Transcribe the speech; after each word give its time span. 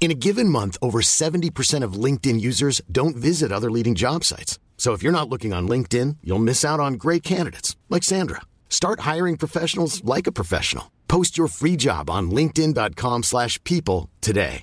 In 0.00 0.12
a 0.12 0.14
given 0.14 0.48
month, 0.48 0.78
over 0.80 1.00
70% 1.00 1.82
of 1.82 2.04
LinkedIn 2.04 2.40
users 2.40 2.80
don't 2.90 3.16
visit 3.16 3.52
other 3.52 3.70
leading 3.70 3.94
job 3.94 4.24
sites. 4.24 4.58
So 4.78 4.94
if 4.94 5.02
you're 5.02 5.12
not 5.12 5.28
looking 5.28 5.52
on 5.52 5.68
LinkedIn, 5.68 6.18
you'll 6.22 6.38
miss 6.38 6.64
out 6.64 6.80
on 6.80 6.94
great 6.94 7.22
candidates 7.22 7.76
like 7.90 8.04
Sandra. 8.04 8.42
Start 8.70 9.00
hiring 9.00 9.36
professionals 9.36 10.02
like 10.04 10.26
a 10.26 10.32
professional. 10.32 10.92
Post 11.08 11.36
your 11.36 11.48
free 11.48 11.76
job 11.76 12.08
on 12.08 12.30
linkedin.com/people 12.30 14.08
today. 14.20 14.62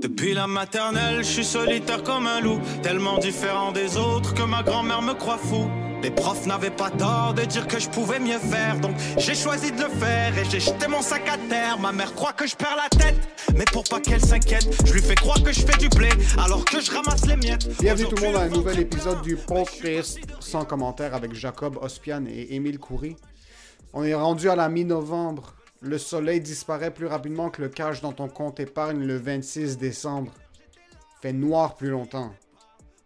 Depuis 0.00 0.34
la 0.34 0.48
maternelle, 0.48 1.22
je 1.22 1.30
suis 1.30 1.44
solitaire 1.44 2.02
comme 2.02 2.26
un 2.26 2.40
loup, 2.40 2.60
tellement 2.82 3.18
différent 3.18 3.72
des 3.72 3.96
autres 3.96 4.34
que 4.34 4.42
ma 4.42 4.62
grand-mère 4.62 5.00
me 5.00 5.14
croit 5.14 5.38
fou. 5.38 5.70
Les 6.02 6.10
profs 6.10 6.46
n'avaient 6.46 6.70
pas 6.70 6.90
tort 6.90 7.32
de 7.32 7.42
dire 7.42 7.68
que 7.68 7.78
je 7.78 7.88
pouvais 7.88 8.18
mieux 8.18 8.40
faire, 8.40 8.80
donc 8.80 8.96
j'ai 9.18 9.36
choisi 9.36 9.70
de 9.70 9.84
le 9.84 9.88
faire 9.88 10.36
et 10.36 10.44
j'ai 10.46 10.58
jeté 10.58 10.88
mon 10.88 11.00
sac 11.00 11.28
à 11.28 11.38
terre. 11.48 11.78
Ma 11.78 11.92
mère 11.92 12.12
croit 12.14 12.32
que 12.32 12.44
je 12.44 12.56
perds 12.56 12.76
la 12.76 12.88
tête, 12.88 13.14
mais 13.54 13.64
pour 13.72 13.84
pas 13.84 14.00
qu'elle 14.00 14.20
s'inquiète, 14.20 14.68
je 14.84 14.92
lui 14.92 15.00
fais 15.00 15.14
croire 15.14 15.40
que 15.44 15.52
je 15.52 15.60
fais 15.60 15.78
du 15.78 15.88
blé 15.90 16.08
alors 16.38 16.64
que 16.64 16.80
je 16.80 16.90
ramasse 16.90 17.24
les 17.26 17.36
miettes. 17.36 17.68
Bienvenue 17.80 18.08
tout 18.08 18.16
le 18.16 18.22
monde 18.22 18.34
à 18.34 18.42
un 18.42 18.48
nouvel 18.48 18.80
épisode 18.80 19.22
du 19.22 19.36
podcast 19.36 20.18
sans 20.40 20.64
commentaire 20.64 21.14
avec 21.14 21.34
Jacob 21.34 21.78
Ospian 21.80 22.24
et 22.26 22.52
Émile 22.56 22.80
Coury. 22.80 23.16
On 23.92 24.02
est 24.02 24.14
rendu 24.14 24.50
à 24.50 24.56
la 24.56 24.68
mi-novembre. 24.68 25.54
Le 25.82 25.98
soleil 25.98 26.40
disparaît 26.40 26.92
plus 26.92 27.06
rapidement 27.06 27.48
que 27.48 27.62
le 27.62 27.68
cash 27.68 28.00
dans 28.00 28.12
ton 28.12 28.28
compte 28.28 28.58
épargne 28.58 29.04
le 29.04 29.18
26 29.18 29.78
décembre. 29.78 30.32
Fait 31.20 31.32
noir 31.32 31.76
plus 31.76 31.90
longtemps. 31.90 32.32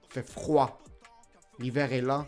Fait 0.08 0.26
froid. 0.26 0.78
L'hiver 1.58 1.92
est 1.92 2.00
là. 2.00 2.26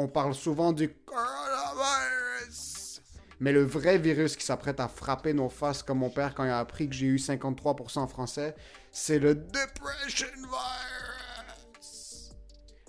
On 0.00 0.08
parle 0.08 0.34
souvent 0.34 0.72
du 0.72 0.88
coronavirus. 1.04 3.02
Mais 3.38 3.52
le 3.52 3.62
vrai 3.62 3.98
virus 3.98 4.34
qui 4.34 4.46
s'apprête 4.46 4.80
à 4.80 4.88
frapper 4.88 5.34
nos 5.34 5.50
faces 5.50 5.82
comme 5.82 5.98
mon 5.98 6.08
père 6.08 6.34
quand 6.34 6.44
il 6.44 6.48
a 6.48 6.58
appris 6.58 6.88
que 6.88 6.94
j'ai 6.94 7.04
eu 7.04 7.16
53% 7.16 7.98
en 7.98 8.06
français, 8.06 8.54
c'est 8.90 9.18
le 9.18 9.34
depression 9.34 10.26
virus. 10.38 12.30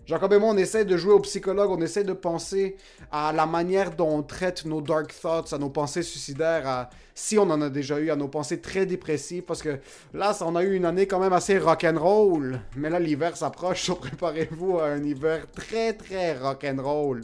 Jacob 0.05 0.31
et 0.31 0.39
moi, 0.39 0.51
on 0.51 0.57
essaie 0.57 0.85
de 0.85 0.95
jouer 0.95 1.11
au 1.11 1.19
psychologue, 1.19 1.69
on 1.69 1.81
essaie 1.81 2.05
de 2.05 2.13
penser 2.13 2.77
à 3.11 3.33
la 3.33 3.45
manière 3.45 3.95
dont 3.95 4.09
on 4.09 4.23
traite 4.23 4.63
nos 4.65 4.81
dark 4.81 5.13
thoughts, 5.19 5.51
à 5.51 5.57
nos 5.57 5.69
pensées 5.69 6.01
suicidaires, 6.01 6.89
si 7.13 7.37
on 7.37 7.43
en 7.43 7.61
a 7.61 7.69
déjà 7.69 7.99
eu, 7.99 8.09
à 8.09 8.15
nos 8.15 8.29
pensées 8.29 8.61
très 8.61 8.85
dépressives, 8.85 9.43
parce 9.43 9.61
que 9.61 9.79
là, 10.13 10.35
on 10.41 10.55
a 10.55 10.63
eu 10.63 10.75
une 10.75 10.85
année 10.85 11.07
quand 11.07 11.19
même 11.19 11.33
assez 11.33 11.57
rock'n'roll, 11.57 12.61
mais 12.77 12.89
là, 12.89 12.99
l'hiver 12.99 13.35
s'approche, 13.35 13.91
préparez-vous 13.99 14.79
à 14.79 14.87
un 14.87 15.03
hiver 15.03 15.45
très, 15.51 15.93
très 15.93 16.37
rock'n'roll. 16.37 17.21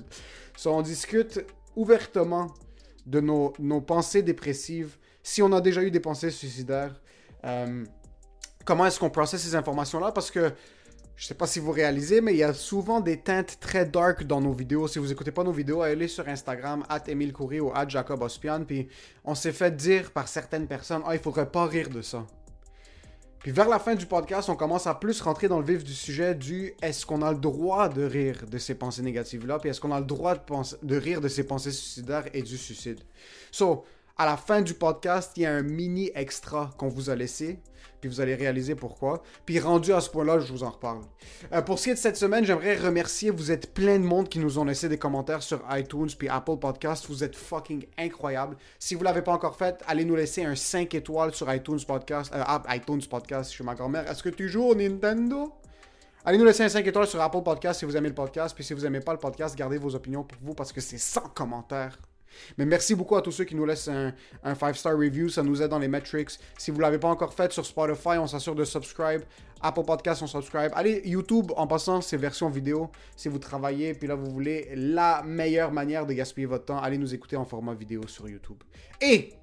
So, 0.57 0.73
on 0.73 0.81
discute 0.81 1.45
ouvertement 1.75 2.53
de 3.05 3.21
nos, 3.21 3.53
nos 3.57 3.79
pensées 3.79 4.23
dépressives, 4.23 4.97
si 5.23 5.41
on 5.41 5.51
a 5.53 5.61
déjà 5.61 5.81
eu 5.83 5.91
des 5.91 6.01
pensées 6.01 6.31
suicidaires, 6.31 6.99
euh, 7.45 7.85
comment 8.65 8.85
est-ce 8.85 8.99
qu'on 8.99 9.09
processe 9.09 9.41
ces 9.41 9.55
informations-là, 9.55 10.11
parce 10.11 10.31
que 10.31 10.51
je 11.17 11.25
sais 11.25 11.33
pas 11.33 11.47
si 11.47 11.59
vous 11.59 11.71
réalisez, 11.71 12.21
mais 12.21 12.33
il 12.33 12.37
y 12.37 12.43
a 12.43 12.53
souvent 12.53 13.01
des 13.01 13.17
teintes 13.17 13.57
très 13.59 13.87
dark 13.87 14.23
dans 14.25 14.39
nos 14.39 14.53
vidéos. 14.53 14.87
Si 14.87 14.99
vous 14.99 15.11
écoutez 15.11 15.31
pas 15.31 15.43
nos 15.43 15.51
vidéos, 15.51 15.81
allez 15.81 16.07
sur 16.07 16.27
Instagram, 16.27 16.85
at 16.89 17.05
Emile 17.07 17.33
Coury 17.33 17.59
ou 17.59 17.71
at 17.73 17.89
Jacob 17.89 18.21
Ospian. 18.21 18.65
Puis 18.65 18.87
on 19.25 19.33
s'est 19.33 19.51
fait 19.51 19.75
dire 19.75 20.11
par 20.11 20.27
certaines 20.27 20.67
personnes, 20.67 21.01
ah, 21.07 21.15
il 21.15 21.19
faudrait 21.19 21.49
pas 21.49 21.65
rire 21.65 21.89
de 21.89 22.03
ça. 22.03 22.23
Puis 23.39 23.51
vers 23.51 23.67
la 23.67 23.79
fin 23.79 23.95
du 23.95 24.05
podcast, 24.05 24.47
on 24.49 24.55
commence 24.55 24.85
à 24.85 24.93
plus 24.93 25.19
rentrer 25.21 25.47
dans 25.47 25.59
le 25.59 25.65
vif 25.65 25.83
du 25.83 25.93
sujet 25.93 26.35
du 26.35 26.75
est-ce 26.83 27.03
qu'on 27.03 27.23
a 27.23 27.31
le 27.31 27.39
droit 27.39 27.89
de 27.89 28.03
rire 28.03 28.45
de 28.47 28.57
ces 28.59 28.75
pensées 28.75 29.01
négatives-là, 29.01 29.57
puis 29.57 29.71
est-ce 29.71 29.81
qu'on 29.81 29.91
a 29.91 29.99
le 29.99 30.05
droit 30.05 30.35
de, 30.35 30.85
de 30.85 30.97
rire 30.97 31.19
de 31.19 31.29
ces 31.29 31.45
pensées 31.45 31.71
suicidaires 31.71 32.25
et 32.33 32.43
du 32.43 32.57
suicide? 32.57 32.99
So, 33.51 33.85
à 34.17 34.25
la 34.25 34.37
fin 34.37 34.61
du 34.61 34.75
podcast, 34.75 35.31
il 35.35 35.43
y 35.43 35.45
a 35.45 35.53
un 35.53 35.63
mini 35.63 36.11
extra 36.13 36.71
qu'on 36.77 36.89
vous 36.89 37.09
a 37.09 37.15
laissé, 37.15 37.59
puis 37.99 38.09
vous 38.09 38.21
allez 38.21 38.35
réaliser 38.35 38.75
pourquoi. 38.75 39.23
Puis 39.45 39.59
rendu 39.59 39.93
à 39.93 40.01
ce 40.01 40.09
point-là, 40.09 40.39
je 40.39 40.51
vous 40.51 40.63
en 40.63 40.69
reparle. 40.69 41.01
Euh, 41.53 41.61
pour 41.61 41.79
ce 41.79 41.85
qui 41.85 41.89
est 41.91 41.93
de 41.93 41.99
cette 41.99 42.17
semaine, 42.17 42.45
j'aimerais 42.45 42.75
remercier, 42.75 43.29
vous 43.29 43.51
êtes 43.51 43.73
plein 43.73 43.99
de 43.99 44.05
monde 44.05 44.29
qui 44.29 44.39
nous 44.39 44.59
ont 44.59 44.65
laissé 44.65 44.89
des 44.89 44.97
commentaires 44.97 45.43
sur 45.43 45.61
iTunes 45.71 46.09
puis 46.17 46.29
Apple 46.29 46.57
Podcast. 46.57 47.05
Vous 47.07 47.23
êtes 47.23 47.35
fucking 47.35 47.85
incroyables. 47.97 48.57
Si 48.79 48.95
vous 48.95 49.03
l'avez 49.03 49.21
pas 49.21 49.33
encore 49.33 49.55
fait, 49.55 49.81
allez 49.87 50.05
nous 50.05 50.15
laisser 50.15 50.43
un 50.43 50.55
5 50.55 50.93
étoiles 50.95 51.33
sur 51.33 51.53
iTunes 51.53 51.79
Podcast. 51.87 52.33
Euh, 52.33 52.75
iTunes 52.75 53.01
Podcast, 53.09 53.51
je 53.51 53.55
suis 53.55 53.63
ma 53.63 53.75
grand-mère. 53.75 54.09
Est-ce 54.09 54.23
que 54.23 54.29
tu 54.29 54.49
joues 54.49 54.65
au 54.65 54.75
Nintendo? 54.75 55.53
Allez 56.25 56.37
nous 56.37 56.45
laisser 56.45 56.63
un 56.63 56.69
5 56.69 56.85
étoiles 56.85 57.07
sur 57.07 57.21
Apple 57.21 57.41
Podcast 57.41 57.79
si 57.79 57.85
vous 57.85 57.95
aimez 57.95 58.09
le 58.09 58.15
podcast. 58.15 58.53
Puis 58.53 58.63
si 58.63 58.73
vous 58.73 58.85
aimez 58.85 58.99
pas 58.99 59.13
le 59.13 59.19
podcast, 59.19 59.55
gardez 59.55 59.77
vos 59.77 59.95
opinions 59.95 60.23
pour 60.23 60.37
vous 60.41 60.53
parce 60.53 60.73
que 60.73 60.81
c'est 60.81 60.97
sans 60.97 61.29
commentaires. 61.29 61.97
Mais 62.57 62.65
merci 62.65 62.95
beaucoup 62.95 63.15
à 63.15 63.21
tous 63.21 63.31
ceux 63.31 63.43
qui 63.43 63.55
nous 63.55 63.65
laissent 63.65 63.87
un, 63.87 64.13
5-star 64.45 64.97
review, 64.97 65.29
ça 65.29 65.43
nous 65.43 65.61
aide 65.61 65.69
dans 65.69 65.79
les 65.79 65.87
metrics. 65.87 66.31
Si 66.57 66.71
vous 66.71 66.77
ne 66.77 66.83
l'avez 66.83 66.99
pas 66.99 67.09
encore 67.09 67.33
fait 67.33 67.51
sur 67.51 67.65
Spotify, 67.65 68.17
on 68.19 68.27
s'assure 68.27 68.55
de 68.55 68.65
subscribe. 68.65 69.21
Apple 69.61 69.83
Podcast, 69.85 70.21
on 70.21 70.27
subscribe. 70.27 70.71
Allez, 70.73 71.01
YouTube, 71.05 71.51
en 71.55 71.65
passant, 71.67 72.01
c'est 72.01 72.17
version 72.17 72.49
vidéo. 72.49 72.89
Si 73.15 73.27
vous 73.27 73.39
travaillez, 73.39 73.93
puis 73.93 74.07
là, 74.07 74.15
vous 74.15 74.29
voulez 74.29 74.69
la 74.75 75.23
meilleure 75.23 75.71
manière 75.71 76.05
de 76.05 76.13
gaspiller 76.13 76.45
votre 76.45 76.65
temps, 76.65 76.79
allez 76.79 76.97
nous 76.97 77.13
écouter 77.13 77.35
en 77.35 77.45
format 77.45 77.73
vidéo 77.73 78.07
sur 78.07 78.29
YouTube. 78.29 78.57
Et 79.01 79.33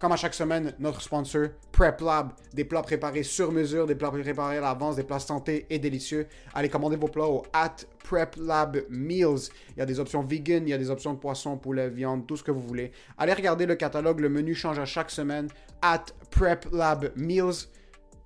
comme 0.00 0.12
à 0.12 0.16
chaque 0.16 0.34
semaine, 0.34 0.74
notre 0.78 1.00
sponsor, 1.00 1.48
Prep 1.72 2.00
Lab, 2.00 2.32
des 2.52 2.64
plats 2.64 2.82
préparés 2.82 3.22
sur 3.22 3.52
mesure, 3.52 3.86
des 3.86 3.94
plats 3.94 4.10
préparés 4.10 4.58
à 4.58 4.60
l'avance, 4.60 4.96
des 4.96 5.04
plats 5.04 5.20
santé 5.20 5.66
et 5.70 5.78
délicieux. 5.78 6.26
Allez 6.52 6.68
commander 6.68 6.96
vos 6.96 7.08
plats 7.08 7.26
au 7.26 7.44
at 7.52 7.76
Prep 8.02 8.36
Lab 8.36 8.82
Meals. 8.90 9.50
Il 9.70 9.78
y 9.78 9.82
a 9.82 9.86
des 9.86 10.00
options 10.00 10.22
vegan, 10.22 10.66
il 10.66 10.70
y 10.70 10.74
a 10.74 10.78
des 10.78 10.90
options 10.90 11.14
de 11.14 11.18
poisson, 11.18 11.56
poulet, 11.56 11.88
viande, 11.88 12.26
tout 12.26 12.36
ce 12.36 12.42
que 12.42 12.50
vous 12.50 12.60
voulez. 12.60 12.92
Allez 13.16 13.32
regarder 13.32 13.66
le 13.66 13.76
catalogue, 13.76 14.20
le 14.20 14.28
menu 14.28 14.54
change 14.54 14.78
à 14.78 14.84
chaque 14.84 15.10
semaine. 15.10 15.48
At 15.80 16.06
Prep 16.30 16.66
Lab 16.72 17.12
Meals. 17.16 17.68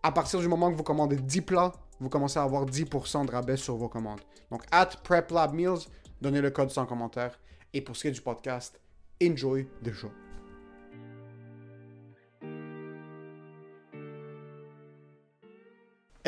À 0.03 0.13
partir 0.13 0.41
du 0.41 0.49
moment 0.49 0.71
que 0.71 0.77
vous 0.77 0.85
commandez 0.85 1.17
10 1.17 1.43
plats, 1.43 1.73
vous 2.01 2.09
commencez 2.09 2.39
à 2.39 2.45
avoir 2.45 2.65
10% 2.65 3.27
de 3.27 3.31
rabais 3.31 3.57
sur 3.57 3.77
vos 3.77 3.89
commandes. 3.89 4.21
Donc, 4.51 4.63
at 4.71 4.91
Prep 5.03 5.31
Lab 5.31 5.53
Meals, 5.53 5.87
donnez 6.21 6.41
le 6.41 6.51
code 6.51 6.71
sans 6.71 6.87
commentaire. 6.87 7.39
Et 7.75 7.81
pour 7.81 7.97
ce 7.97 8.03
qui 8.03 8.09
est 8.09 8.13
du 8.13 8.21
podcast, 8.21 8.81
enjoy 9.23 9.67
the 9.85 9.93
show. 9.93 10.11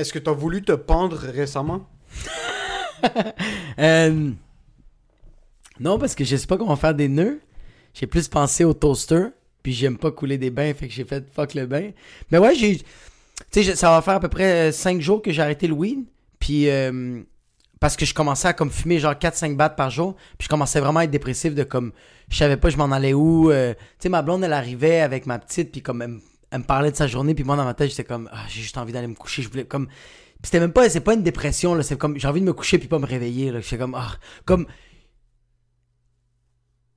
Est-ce 0.00 0.12
que 0.12 0.19
tu 0.19 0.31
as 0.31 0.33
voulu 0.33 0.62
te 0.62 0.73
pendre 0.73 1.17
récemment? 1.19 1.87
Euh, 3.79 4.31
non, 5.79 5.99
parce 5.99 6.14
que 6.14 6.23
je 6.23 6.37
sais 6.37 6.47
pas 6.47 6.58
comment 6.58 6.76
faire 6.76 6.94
des 6.94 7.08
nœuds. 7.08 7.41
J'ai 7.94 8.06
plus 8.06 8.29
pensé 8.29 8.62
au 8.64 8.75
toaster, 8.75 9.29
puis 9.62 9.73
j'aime 9.73 9.97
pas 9.97 10.11
couler 10.11 10.37
des 10.37 10.50
bains, 10.50 10.75
fait 10.75 10.87
que 10.87 10.93
j'ai 10.93 11.05
fait 11.05 11.25
fuck 11.32 11.55
le 11.55 11.64
bain. 11.64 11.93
Mais 12.31 12.37
ouais, 12.37 12.55
j'ai. 12.55 12.76
Tu 13.50 13.64
sais, 13.64 13.75
ça 13.75 13.91
va 13.91 14.02
faire 14.02 14.14
à 14.17 14.20
peu 14.20 14.29
près 14.29 14.70
5 14.70 15.00
jours 15.00 15.23
que 15.23 15.32
j'ai 15.32 15.41
arrêté 15.41 15.67
le 15.67 15.73
weed, 15.73 16.05
puis. 16.38 16.69
euh, 16.69 17.23
parce 17.81 17.96
que 17.96 18.05
je 18.05 18.12
commençais 18.12 18.49
à 18.49 18.53
comme 18.53 18.70
fumer 18.70 18.99
genre 18.99 19.14
4-5 19.14 19.56
battes 19.56 19.76
par 19.76 19.88
jour, 19.88 20.14
puis 20.37 20.44
je 20.44 20.49
commençais 20.50 20.81
vraiment 20.81 21.00
à 21.00 21.05
être 21.05 21.11
dépressif 21.11 21.55
de 21.55 21.62
comme. 21.64 21.93
Je 22.29 22.37
savais 22.37 22.58
pas 22.58 22.69
je 22.69 22.76
m'en 22.76 22.93
allais 22.93 23.14
où. 23.14 23.50
euh, 23.50 23.73
tu 23.73 23.81
sais, 24.00 24.08
ma 24.11 24.20
blonde, 24.20 24.44
elle 24.44 24.53
arrivait 24.53 25.00
avec 25.00 25.25
ma 25.25 25.38
petite, 25.38 25.73
puis 25.73 25.81
comme 25.81 26.20
elle 26.50 26.61
me 26.61 26.64
parlait 26.64 26.91
de 26.91 26.97
sa 26.97 27.06
journée, 27.06 27.35
puis 27.35 27.44
moi 27.44 27.56
dans 27.56 27.64
ma 27.64 27.75
tête, 27.75 27.91
j'étais 27.91 28.05
comme. 28.05 28.29
Ah, 28.32 28.44
j'ai 28.49 28.61
juste 28.61 28.76
envie 28.76 28.93
d'aller 28.93 29.06
me 29.06 29.14
coucher. 29.14 29.43
Je 29.43 29.49
voulais 29.49 29.64
comme. 29.64 29.88
C'était 30.43 30.61
même 30.61 30.73
pas, 30.73 30.88
c'est 30.88 31.00
pas 31.00 31.14
une 31.14 31.23
dépression, 31.23 31.75
là. 31.75 31.82
C'est 31.82 31.99
comme, 31.99 32.19
j'ai 32.19 32.26
envie 32.26 32.41
de 32.41 32.47
me 32.47 32.52
coucher 32.52 32.79
puis 32.79 32.88
pas 32.88 32.99
me 32.99 33.06
réveiller, 33.06 33.52
là. 33.52 33.61
J'étais 33.61 33.79
comme, 33.79 33.94
ah, 33.94 34.12
comme. 34.44 34.67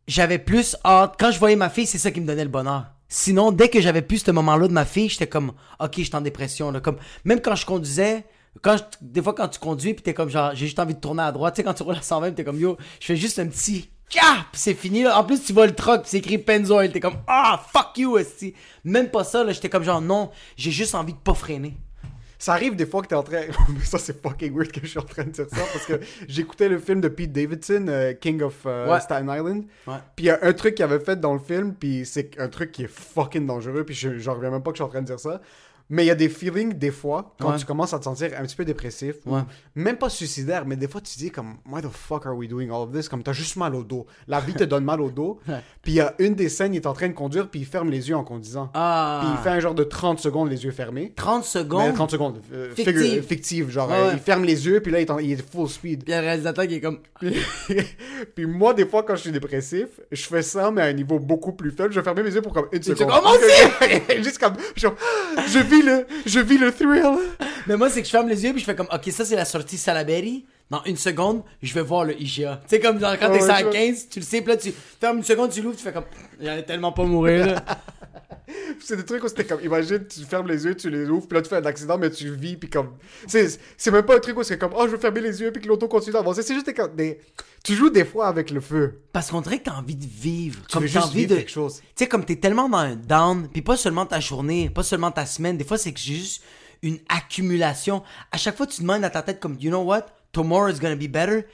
J'avais 0.08 0.40
plus 0.40 0.76
hâte. 0.84 1.16
Quand 1.20 1.32
je 1.32 1.40
voyais 1.40 1.56
ma 1.56 1.70
fille, 1.70 1.86
c'est 1.86 1.98
ça 1.98 2.12
qui 2.12 2.20
me 2.20 2.28
donnait 2.28 2.44
le 2.44 2.50
bonheur. 2.50 2.88
Sinon, 3.08 3.52
dès 3.52 3.70
que 3.70 3.80
j'avais 3.80 4.02
plus 4.02 4.20
ce 4.20 4.32
moment-là 4.32 4.68
de 4.68 4.74
ma 4.74 4.86
fille, 4.86 5.08
j'étais 5.08 5.28
comme, 5.28 5.54
ok, 5.80 5.94
j'étais 5.98 6.16
en 6.16 6.22
dépression. 6.22 6.72
Là. 6.72 6.82
Comme, 6.82 6.98
même 7.26 7.42
quand 7.42 7.56
je 7.56 7.66
conduisais, 7.66 8.26
quand 8.62 8.78
des 9.02 9.22
fois 9.22 9.34
quand 9.34 9.48
tu 9.48 9.60
conduis, 9.60 9.94
puis 9.94 10.04
t'es 10.04 10.14
comme 10.14 10.30
genre, 10.30 10.52
j'ai 10.56 10.66
juste 10.66 10.80
envie 10.80 10.96
de 10.96 11.00
tourner 11.00 11.24
à 11.24 11.32
droite. 11.32 11.56
Tu 11.56 11.60
sais, 11.60 11.64
quand 11.64 11.74
tu 11.74 11.84
roules 11.84 11.96
à 11.96 12.02
120, 12.02 12.28
puis 12.28 12.36
t'es 12.36 12.44
comme, 12.44 12.60
yo, 12.60 12.78
je 13.00 13.06
fais 13.06 13.16
juste 13.16 13.40
un 13.40 13.48
petit 13.48 13.90
puis 14.10 14.22
c'est 14.54 14.74
fini. 14.74 15.04
Là. 15.04 15.18
En 15.18 15.24
plus, 15.24 15.44
tu 15.44 15.54
vois 15.54 15.66
le 15.66 15.74
truck, 15.74 16.02
c'est 16.06 16.18
écrit 16.18 16.38
Pennzoil. 16.38 16.92
T'es 16.92 17.00
comme, 17.00 17.18
ah, 17.28 17.62
fuck 17.72 17.98
you, 17.98 18.18
esti. 18.18 18.54
Même 18.84 19.10
pas 19.10 19.24
ça, 19.24 19.44
là, 19.44 19.52
j'étais 19.52 19.70
comme 19.70 19.84
genre, 19.84 20.02
non, 20.02 20.30
j'ai 20.56 20.72
juste 20.72 20.94
envie 20.96 21.14
de 21.14 21.18
pas 21.20 21.34
freiner. 21.34 21.76
Ça 22.38 22.52
arrive 22.54 22.76
des 22.76 22.86
fois 22.86 23.02
que 23.02 23.08
t'es 23.08 23.16
en 23.16 23.24
train. 23.24 23.44
ça, 23.86 23.98
c'est 23.98 24.22
fucking 24.22 24.54
weird 24.54 24.70
que 24.72 24.82
je 24.82 24.88
suis 24.88 25.00
en 25.00 25.04
train 25.04 25.24
de 25.24 25.30
dire 25.30 25.46
ça 25.50 25.62
parce 25.72 25.86
que 25.86 26.00
j'écoutais 26.28 26.68
le 26.68 26.78
film 26.78 27.00
de 27.00 27.08
Pete 27.08 27.32
Davidson, 27.32 27.86
euh, 27.88 28.14
King 28.14 28.42
of 28.42 28.56
euh, 28.66 28.92
Ouais. 28.92 29.00
Staten 29.00 29.30
Island. 29.34 29.64
Ouais. 29.88 29.96
Puis 30.16 30.26
il 30.26 30.28
y 30.28 30.30
a 30.30 30.40
un 30.42 30.52
truc 30.52 30.76
qu'il 30.76 30.84
avait 30.84 31.00
fait 31.00 31.16
dans 31.20 31.34
le 31.34 31.40
film, 31.40 31.74
puis 31.74 32.06
c'est 32.06 32.38
un 32.40 32.50
truc 32.50 32.74
qui 32.74 32.84
est 32.84 32.90
fucking 32.92 33.48
dangereux, 33.48 33.86
puis 33.86 33.96
je 33.96 34.18
j'en 34.20 34.34
reviens 34.34 34.52
même 34.52 34.62
pas 34.62 34.72
que 34.72 34.78
je 34.78 34.84
suis 34.84 34.88
en 34.88 34.90
train 34.90 35.02
de 35.02 35.08
dire 35.08 35.20
ça. 35.22 35.40
Mais 35.96 36.06
il 36.06 36.08
y 36.08 36.12
a 36.12 36.16
des 36.16 36.28
feelings, 36.30 36.74
des 36.74 36.90
fois, 36.90 37.36
quand 37.40 37.52
Ouais. 37.52 37.58
tu 37.60 37.66
commences 37.66 37.94
à 37.94 38.00
te 38.00 38.06
sentir 38.06 38.32
un 38.36 38.42
petit 38.42 38.56
peu 38.56 38.66
dépressif, 38.66 39.18
ou 39.28 39.36
Ouais. 39.36 39.42
même 39.76 39.98
pas 39.98 40.10
suicidaire, 40.10 40.66
mais 40.66 40.76
des 40.76 40.88
fois 40.88 41.02
tu 41.02 41.14
te 41.14 41.20
dis 41.20 41.30
comme, 41.30 41.58
why 41.70 41.84
the 41.84 41.90
fuck 41.92 42.26
are 42.26 42.36
we 42.36 42.50
doing 42.50 42.70
all 42.70 42.88
of 42.88 42.92
this? 42.92 43.08
Comme 43.08 43.22
t'as 43.22 43.34
juste 43.34 43.58
mal 43.58 43.76
au 43.76 43.84
dos. 43.84 44.08
La 44.28 44.40
vie 44.40 44.54
te 44.56 44.64
donne 44.64 44.84
mal 44.86 45.02
au 45.02 45.12
dos. 45.12 45.40
Puis 45.84 45.92
il 45.92 45.96
y 45.96 46.02
a 46.02 46.16
une 46.18 46.34
des 46.34 46.50
scènes, 46.50 46.74
il 46.74 46.78
est 46.78 46.88
en 46.88 46.94
train 46.94 47.10
de 47.10 47.14
conduire, 47.14 47.48
puis 47.50 47.60
il 47.60 47.66
ferme 47.68 47.92
les 47.92 48.10
yeux 48.10 48.16
en 48.16 48.24
conduisant. 48.24 48.72
Ah. 48.74 49.20
Puis 49.22 49.30
il 49.38 49.44
fait 49.44 49.50
un 49.56 49.60
genre 49.60 49.76
de 49.76 49.84
30 49.84 50.20
secondes 50.20 50.50
les 50.50 50.64
yeux 50.66 50.72
fermés. 50.72 51.14
30 51.16 51.42
Mais 51.44 51.62
secondes. 51.62 51.94
30 51.94 52.10
secondes. 52.12 52.40
euh, 52.54 52.74
Fictive. 52.74 52.98
figure- 53.00 53.24
fictive, 53.24 53.70
genre, 53.70 53.90
Ouais, 53.90 53.96
euh, 53.98 54.10
il 54.14 54.20
ferme 54.20 54.46
les 54.46 54.66
yeux, 54.66 54.80
puis 54.82 54.92
là, 54.92 55.00
il 55.00 55.04
est, 55.04 55.12
en- 55.12 55.20
il 55.20 55.34
est 55.34 55.52
full 55.52 55.70
speed. 55.70 56.06
Puis 56.06 56.14
le 56.14 56.20
réalisateur 56.22 56.66
qui 56.68 56.76
est 56.76 56.82
comme, 56.82 57.00
puis 58.36 58.46
moi, 58.46 58.74
des 58.74 58.86
fois, 58.86 59.04
quand 59.04 59.16
je 59.16 59.22
suis 59.22 59.32
dépressif, 59.32 59.88
je 60.12 60.24
fais 60.24 60.42
ça, 60.42 60.72
mais 60.72 60.82
à 60.82 60.86
un 60.86 60.94
niveau 60.94 61.20
beaucoup 61.20 61.54
plus 61.54 61.72
faible. 61.72 61.94
Je 61.94 62.00
vais 62.00 62.04
fermer 62.04 62.24
mes 62.24 62.34
yeux 62.34 62.42
pour 62.42 62.54
comme 62.54 62.68
une 62.72 62.82
seconde. 62.84 63.12
fais, 63.12 63.18
Oh, 63.24 63.30
aussi! 64.16 64.24
Juste 64.24 64.40
comme, 64.40 64.54
je 64.76 65.60
vis 65.60 65.83
le, 65.84 66.08
je 66.26 66.40
vis 66.40 66.58
le 66.58 66.72
thrill. 66.72 67.18
Mais 67.68 67.78
moi, 67.78 67.90
c'est 67.90 68.02
que 68.02 68.06
je 68.08 68.12
ferme 68.12 68.28
les 68.28 68.44
yeux 68.44 68.52
puis 68.52 68.60
je 68.60 68.66
fais 68.66 68.76
comme, 68.76 68.90
ok, 68.92 69.12
ça 69.12 69.26
c'est 69.26 69.36
la 69.36 69.46
sortie 69.46 69.78
Salaberry. 69.78 70.46
Dans 70.70 70.84
une 70.86 70.98
seconde, 70.98 71.44
je 71.62 71.74
vais 71.74 71.82
voir 71.82 72.06
le 72.06 72.20
IGA. 72.20 72.62
Tu 72.64 72.70
sais, 72.76 72.80
comme 72.80 73.00
genre, 73.00 73.16
quand 73.20 73.32
t'es 73.32 73.44
ouais, 73.44 73.50
à 73.50 73.60
je 73.60 73.64
vois. 73.64 73.74
15, 73.74 74.10
tu 74.10 74.20
le 74.20 74.26
sais, 74.26 74.42
puis 74.42 74.50
là, 74.54 74.58
tu 74.58 74.74
fermes 75.00 75.18
une 75.18 75.24
seconde, 75.24 75.52
tu 75.52 75.62
l'ouvres, 75.62 75.76
tu 75.76 75.84
fais 75.84 75.92
comme, 75.92 76.06
j'allais 76.42 76.64
tellement 76.64 76.92
pas 76.92 77.04
mourir, 77.04 77.46
là. 77.46 77.66
C'est 78.80 78.98
des 78.98 79.06
trucs 79.06 79.24
où 79.24 79.28
c'était 79.28 79.46
comme, 79.46 79.62
imagine, 79.62 80.06
tu 80.08 80.22
fermes 80.22 80.48
les 80.48 80.66
yeux, 80.66 80.76
tu 80.76 80.90
les 80.90 81.08
ouvres, 81.08 81.28
puis 81.28 81.36
là, 81.36 81.42
tu 81.42 81.50
fais 81.50 81.58
un 81.58 81.66
accident, 81.66 81.98
mais 81.98 82.10
tu 82.10 82.34
vis, 82.34 82.58
puis 82.58 82.70
comme, 82.70 82.94
c'est, 83.28 83.60
c'est 83.78 83.92
même 83.92 84.04
pas 84.04 84.18
un 84.18 84.20
truc 84.20 84.38
où 84.38 84.44
c'est 84.44 84.58
comme, 84.58 84.74
oh, 84.76 84.86
je 84.86 84.92
veux 84.92 84.98
fermer 84.98 85.22
les 85.22 85.42
yeux, 85.42 85.52
puis 85.52 85.62
que 85.62 85.68
l'auto 85.68 85.88
continue 85.88 86.14
d'avancer. 86.14 86.42
C'est 86.42 86.54
juste 86.54 86.66
des, 86.66 86.74
des, 86.96 87.20
tu 87.64 87.76
joues 87.76 87.90
des 87.90 88.06
fois 88.06 88.28
avec 88.28 88.52
le 88.52 88.60
feu. 88.60 89.02
Parce 89.14 89.32
qu'on 89.32 89.42
dirait 89.42 89.60
que 89.60 89.66
t'as 89.66 89.78
envie 89.78 89.96
de 89.96 90.06
vivre. 90.06 90.62
Tu 90.68 90.74
comme 90.74 90.84
veux 90.84 90.88
juste 90.88 91.06
envie 91.06 91.20
vivre 91.20 91.32
de. 91.32 91.36
quelque 91.38 91.52
chose. 91.52 91.78
Tu 91.78 92.04
sais, 92.04 92.08
comme 92.08 92.26
t'es 92.26 92.36
tellement 92.36 92.68
dans 92.68 92.78
un 92.78 92.96
down, 92.96 93.48
puis 93.52 93.62
pas 93.62 93.78
seulement 93.78 94.06
ta 94.06 94.20
journée, 94.20 94.70
pas 94.70 94.84
seulement 94.84 95.12
ta 95.12 95.26
semaine, 95.26 95.58
des 95.58 95.64
fois 95.64 95.78
c'est 95.78 95.94
que 95.94 96.00
juste 96.00 96.44
une 96.82 97.00
accumulation. 97.10 98.04
À 98.32 98.38
chaque 98.38 98.58
fois, 98.58 98.68
tu 98.68 98.82
demandes 98.82 99.04
à 99.06 99.10
ta 99.10 99.22
tête 99.22 99.40
comme, 99.40 99.58
you 99.60 99.70
know 99.70 99.82
what, 99.82 100.08
tomorrow 100.34 100.68
is 100.68 100.80
gonna 100.80 100.98
be 100.98 101.08
better, 101.10 101.46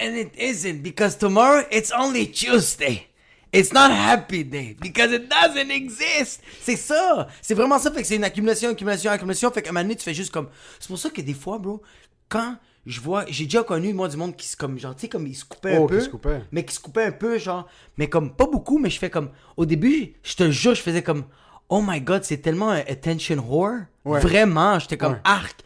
and 0.00 0.14
it 0.14 0.32
isn't 0.38 0.82
because 0.82 1.18
tomorrow 1.18 1.64
it's 1.70 1.92
only 1.92 2.30
Tuesday. 2.30 3.09
It's 3.52 3.72
not 3.72 3.90
happy 3.90 4.44
day 4.44 4.76
because 4.80 5.12
it 5.12 5.28
doesn't 5.28 5.70
exist. 5.70 6.40
C'est 6.60 6.76
ça. 6.76 7.26
C'est 7.42 7.54
vraiment 7.54 7.78
ça. 7.80 7.90
Fait 7.90 8.02
que 8.02 8.06
c'est 8.06 8.16
une 8.16 8.24
accumulation, 8.24 8.70
accumulation, 8.70 9.10
accumulation. 9.10 9.50
Fait 9.50 9.62
qu'à 9.62 9.70
un 9.70 9.72
moment 9.72 9.82
donné, 9.84 9.96
tu 9.96 10.04
fais 10.04 10.14
juste 10.14 10.30
comme. 10.32 10.48
C'est 10.78 10.86
pour 10.88 10.98
ça 10.98 11.10
que 11.10 11.20
des 11.20 11.34
fois, 11.34 11.58
bro, 11.58 11.82
quand 12.28 12.56
je 12.86 13.00
vois. 13.00 13.24
J'ai 13.28 13.44
déjà 13.44 13.64
connu, 13.64 13.92
moi, 13.92 14.08
du 14.08 14.16
monde 14.16 14.36
qui 14.36 14.46
se 14.46 14.56
comme. 14.56 14.78
Genre, 14.78 14.94
tu 14.94 15.02
sais, 15.02 15.08
comme 15.08 15.26
ils 15.26 15.34
se 15.34 15.44
coupaient 15.44 15.78
Oh, 15.78 15.84
un 15.84 15.88
peu. 15.88 16.06
coupaient. 16.06 16.42
Mais 16.52 16.64
qui 16.64 16.74
se 16.74 16.80
coupaient 16.80 17.04
un 17.06 17.12
peu, 17.12 17.38
genre. 17.38 17.66
Mais 17.98 18.08
comme, 18.08 18.34
pas 18.36 18.46
beaucoup, 18.46 18.78
mais 18.78 18.88
je 18.88 18.98
fais 19.00 19.10
comme. 19.10 19.30
Au 19.56 19.66
début, 19.66 20.14
je 20.22 20.34
te 20.36 20.50
jure, 20.52 20.74
je 20.76 20.82
faisais 20.82 21.02
comme. 21.02 21.24
Oh 21.68 21.82
my 21.84 22.00
god, 22.00 22.22
c'est 22.24 22.38
tellement 22.38 22.70
un 22.70 22.78
attention 22.80 23.36
whore. 23.38 23.80
Ouais. 24.04 24.20
Vraiment. 24.20 24.78
J'étais 24.78 24.96
comme 24.96 25.14
Ouais. 25.14 25.20
arc. 25.24 25.60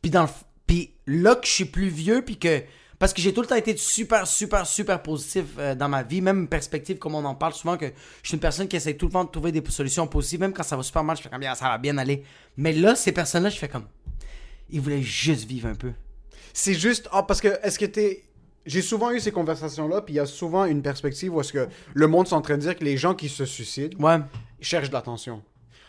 Puis 0.00 0.10
dans 0.10 0.22
le. 0.22 0.28
Puis 0.66 0.94
là 1.06 1.34
que 1.36 1.46
je 1.46 1.52
suis 1.52 1.64
plus 1.66 1.88
vieux, 1.88 2.22
puis 2.22 2.38
que. 2.38 2.62
Parce 2.98 3.12
que 3.12 3.20
j'ai 3.20 3.34
tout 3.34 3.42
le 3.42 3.46
temps 3.46 3.56
été 3.56 3.76
super, 3.76 4.26
super, 4.26 4.66
super 4.66 5.02
positif 5.02 5.44
euh, 5.58 5.74
dans 5.74 5.88
ma 5.88 6.02
vie, 6.02 6.20
même 6.22 6.48
perspective, 6.48 6.98
comme 6.98 7.14
on 7.14 7.24
en 7.24 7.34
parle 7.34 7.52
souvent, 7.52 7.76
que 7.76 7.86
je 8.22 8.28
suis 8.28 8.34
une 8.36 8.40
personne 8.40 8.68
qui 8.68 8.76
essaie 8.76 8.94
tout 8.94 9.06
le 9.06 9.12
temps 9.12 9.24
de 9.24 9.30
trouver 9.30 9.52
des 9.52 9.62
solutions 9.70 10.06
positives, 10.06 10.40
même 10.40 10.52
quand 10.54 10.62
ça 10.62 10.76
va 10.76 10.82
super 10.82 11.04
mal, 11.04 11.16
je 11.16 11.22
fais 11.22 11.28
comme, 11.28 11.40
bien, 11.40 11.54
ça 11.54 11.68
va 11.68 11.78
bien 11.78 11.98
aller. 11.98 12.22
Mais 12.56 12.72
là, 12.72 12.94
ces 12.94 13.12
personnes-là, 13.12 13.50
je 13.50 13.58
fais 13.58 13.68
comme, 13.68 13.86
ils 14.70 14.80
voulaient 14.80 15.02
juste 15.02 15.44
vivre 15.46 15.68
un 15.68 15.74
peu. 15.74 15.92
C'est 16.54 16.74
juste, 16.74 17.08
ah, 17.12 17.22
parce 17.22 17.40
que, 17.40 17.48
est-ce 17.62 17.78
que 17.78 17.84
t'es. 17.86 18.22
J'ai 18.64 18.82
souvent 18.82 19.12
eu 19.12 19.20
ces 19.20 19.30
conversations-là, 19.30 20.00
puis 20.00 20.14
il 20.14 20.16
y 20.16 20.20
a 20.20 20.26
souvent 20.26 20.64
une 20.64 20.82
perspective 20.82 21.32
où 21.32 21.40
est-ce 21.40 21.52
que 21.52 21.68
le 21.94 22.06
monde 22.08 22.26
est 22.26 22.32
en 22.32 22.40
train 22.40 22.56
de 22.56 22.62
dire 22.62 22.74
que 22.76 22.82
les 22.82 22.96
gens 22.96 23.14
qui 23.14 23.28
se 23.28 23.44
suicident 23.44 23.96
Ouais. 24.04 24.18
cherchent 24.60 24.88
de 24.88 24.94
l'attention. 24.94 25.40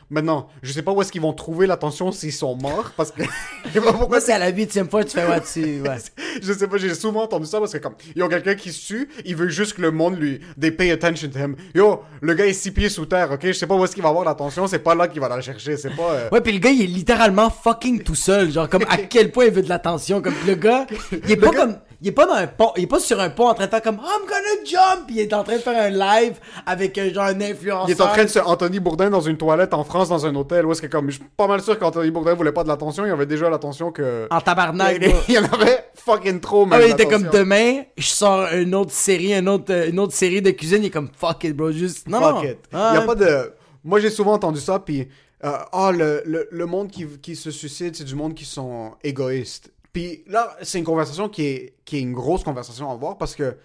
Maintenant, 0.09 0.47
je 0.63 0.71
sais 0.71 0.81
pas 0.83 0.93
où 0.93 1.01
est-ce 1.01 1.11
qu'ils 1.11 1.21
vont 1.21 1.33
trouver 1.33 1.67
l'attention 1.67 2.13
s'ils 2.13 2.31
sont 2.31 2.55
morts, 2.55 2.91
parce 2.95 3.11
que. 3.11 3.23
je 3.65 3.71
sais 3.71 3.81
pas 3.81 3.91
pourquoi 3.91 4.07
Moi, 4.07 4.21
c'est 4.21 4.31
à 4.31 4.39
la 4.39 4.49
huitième 4.49 4.89
fois 4.89 5.03
que 5.03 5.09
tu 5.09 5.17
fais, 5.17 5.27
ouais, 5.27 5.41
tu. 5.41 5.81
Ouais. 5.81 5.97
je 6.41 6.53
sais 6.53 6.67
pas, 6.67 6.77
j'ai 6.77 6.93
souvent 6.95 7.23
entendu 7.23 7.45
ça 7.45 7.59
parce 7.59 7.73
que 7.73 7.77
comme, 7.79 7.95
yo, 8.15 8.27
quelqu'un 8.29 8.55
qui 8.55 8.71
se 8.71 8.87
tue, 8.87 9.09
il 9.25 9.35
veut 9.35 9.49
juste 9.49 9.73
que 9.73 9.81
le 9.81 9.91
monde 9.91 10.17
lui, 10.17 10.39
they 10.59 10.71
pay 10.71 10.91
attention 10.91 11.27
to 11.29 11.37
him. 11.39 11.55
Yo, 11.75 12.03
le 12.21 12.33
gars 12.35 12.45
est 12.45 12.53
six 12.53 12.71
pieds 12.71 12.87
sous 12.89 13.05
terre, 13.05 13.31
ok? 13.31 13.39
Je 13.47 13.51
sais 13.51 13.67
pas 13.67 13.75
où 13.75 13.83
est-ce 13.83 13.93
qu'il 13.93 14.03
va 14.03 14.09
avoir 14.09 14.23
l'attention, 14.23 14.65
c'est 14.67 14.79
pas 14.79 14.95
là 14.95 15.09
qu'il 15.09 15.19
va 15.19 15.27
la 15.27 15.41
chercher, 15.41 15.75
c'est 15.75 15.93
pas. 15.95 16.11
euh, 16.13 16.29
Ouais, 16.31 16.39
puis 16.39 16.53
le 16.53 16.59
gars, 16.59 16.69
il 16.69 16.81
est 16.83 16.87
littéralement 16.87 17.49
fucking 17.49 18.01
tout 18.01 18.15
seul. 18.15 18.49
Genre, 18.51 18.69
comme 18.69 18.83
à 18.87 18.97
quel 19.09 19.31
point 19.31 19.45
il 19.45 19.51
veut 19.51 19.61
de 19.61 19.69
l'attention. 19.69 20.21
Comme 20.21 20.35
le 20.47 20.55
gars, 20.55 20.87
il 21.11 21.31
est 21.31 21.35
pas 21.35 21.49
gars- 21.49 21.59
comme. 21.59 21.77
Il 22.01 22.09
est 22.09 22.11
pas 22.11 22.27
dans 22.27 22.33
un 22.33 22.45
pont. 22.45 22.71
Il 22.77 22.83
est 22.83 22.87
pas 22.87 22.99
sur 22.99 23.19
un 23.19 23.29
pont 23.31 23.47
en 23.47 23.53
train 23.55 23.65
de 23.65 23.69
faire 23.71 23.81
comme 23.81 23.95
I'm 23.95 24.27
gonna 24.27 24.63
jump. 24.65 25.07
Puis 25.07 25.15
il 25.15 25.21
est 25.21 25.33
en 25.33 25.43
train 25.43 25.55
de 25.55 25.61
faire 25.61 25.81
un 25.81 25.89
live 25.89 26.39
avec 26.65 26.95
euh, 26.97 27.11
genre 27.13 27.23
un 27.25 27.41
influenceur. 27.41 27.89
Il 27.89 27.91
est 27.93 28.01
en 28.01 28.07
train 28.07 28.23
de 28.23 28.29
se 28.29 28.37
Anthony 28.39 28.79
Bourdin 28.79 29.09
dans 29.09 29.21
une 29.21 29.37
toilette 29.37 29.73
en 29.73 29.83
France 29.83 30.09
dans 30.09 30.25
un 30.25 30.35
hôtel 30.35 30.65
où 30.67 30.71
est-ce 30.71 30.81
que 30.81 30.87
comme 30.87 31.09
je 31.09 31.15
suis 31.15 31.25
pas 31.35 31.47
mal 31.47 31.59
sûr 31.61 31.79
qu'Anthony 31.79 32.11
Bourdin 32.11 32.35
voulait 32.35 32.51
pas 32.51 32.63
de 32.63 32.67
l'attention, 32.67 33.05
il 33.05 33.11
avait 33.11 33.25
déjà 33.25 33.49
l'attention 33.49 33.91
que 33.91 34.27
En 34.29 34.41
tabarnak, 34.41 34.97
il, 35.27 35.33
y 35.33 35.39
en 35.39 35.45
avait 35.45 35.85
fucking 35.95 36.39
trop 36.39 36.63
Ah 36.65 36.69
même. 36.75 36.79
ouais, 36.81 36.89
il 36.89 36.93
était 36.93 37.07
comme 37.07 37.29
demain, 37.33 37.81
je 37.97 38.07
sors 38.07 38.47
une 38.53 38.75
autre 38.75 38.91
série, 38.91 39.33
une 39.33 39.49
autre, 39.49 39.73
euh, 39.73 39.89
une 39.89 39.99
autre 39.99 40.13
série 40.13 40.41
de 40.43 40.51
cuisine, 40.51 40.83
il 40.83 40.87
est 40.87 40.91
comme 40.91 41.09
fuck 41.17 41.43
it, 41.45 41.55
bro, 41.55 41.71
juste. 41.71 42.07
Non, 42.07 42.19
Fuck 42.19 42.35
non. 42.35 42.43
it. 42.43 42.57
Ah, 42.73 42.91
Il 42.93 42.99
y 42.99 43.03
a 43.03 43.05
pas 43.05 43.15
de 43.15 43.53
Moi 43.83 43.99
j'ai 43.99 44.09
souvent 44.11 44.33
entendu 44.33 44.59
ça 44.59 44.77
puis 44.79 45.07
euh, 45.43 45.51
ah 45.71 45.91
le, 45.91 46.23
le, 46.25 46.47
le 46.51 46.65
monde 46.65 46.89
qui, 46.89 47.05
qui 47.21 47.35
se 47.35 47.51
suicide, 47.51 47.95
c'est 47.95 48.03
du 48.03 48.15
monde 48.15 48.33
qui 48.33 48.45
sont 48.45 48.93
égoïstes. 49.03 49.71
Puis 49.97 50.23
là, 50.27 50.55
c'est 50.61 50.77
une 50.77 50.85
conversation 50.85 51.27
qui 51.27 51.43
est 51.43 51.73
qui 51.83 51.97
est 51.97 52.01
une 52.01 52.13
grosse 52.13 52.43
conversation 52.43 52.87
à 52.89 52.93
avoir 52.93 53.17
parce 53.17 53.35
que 53.35 53.57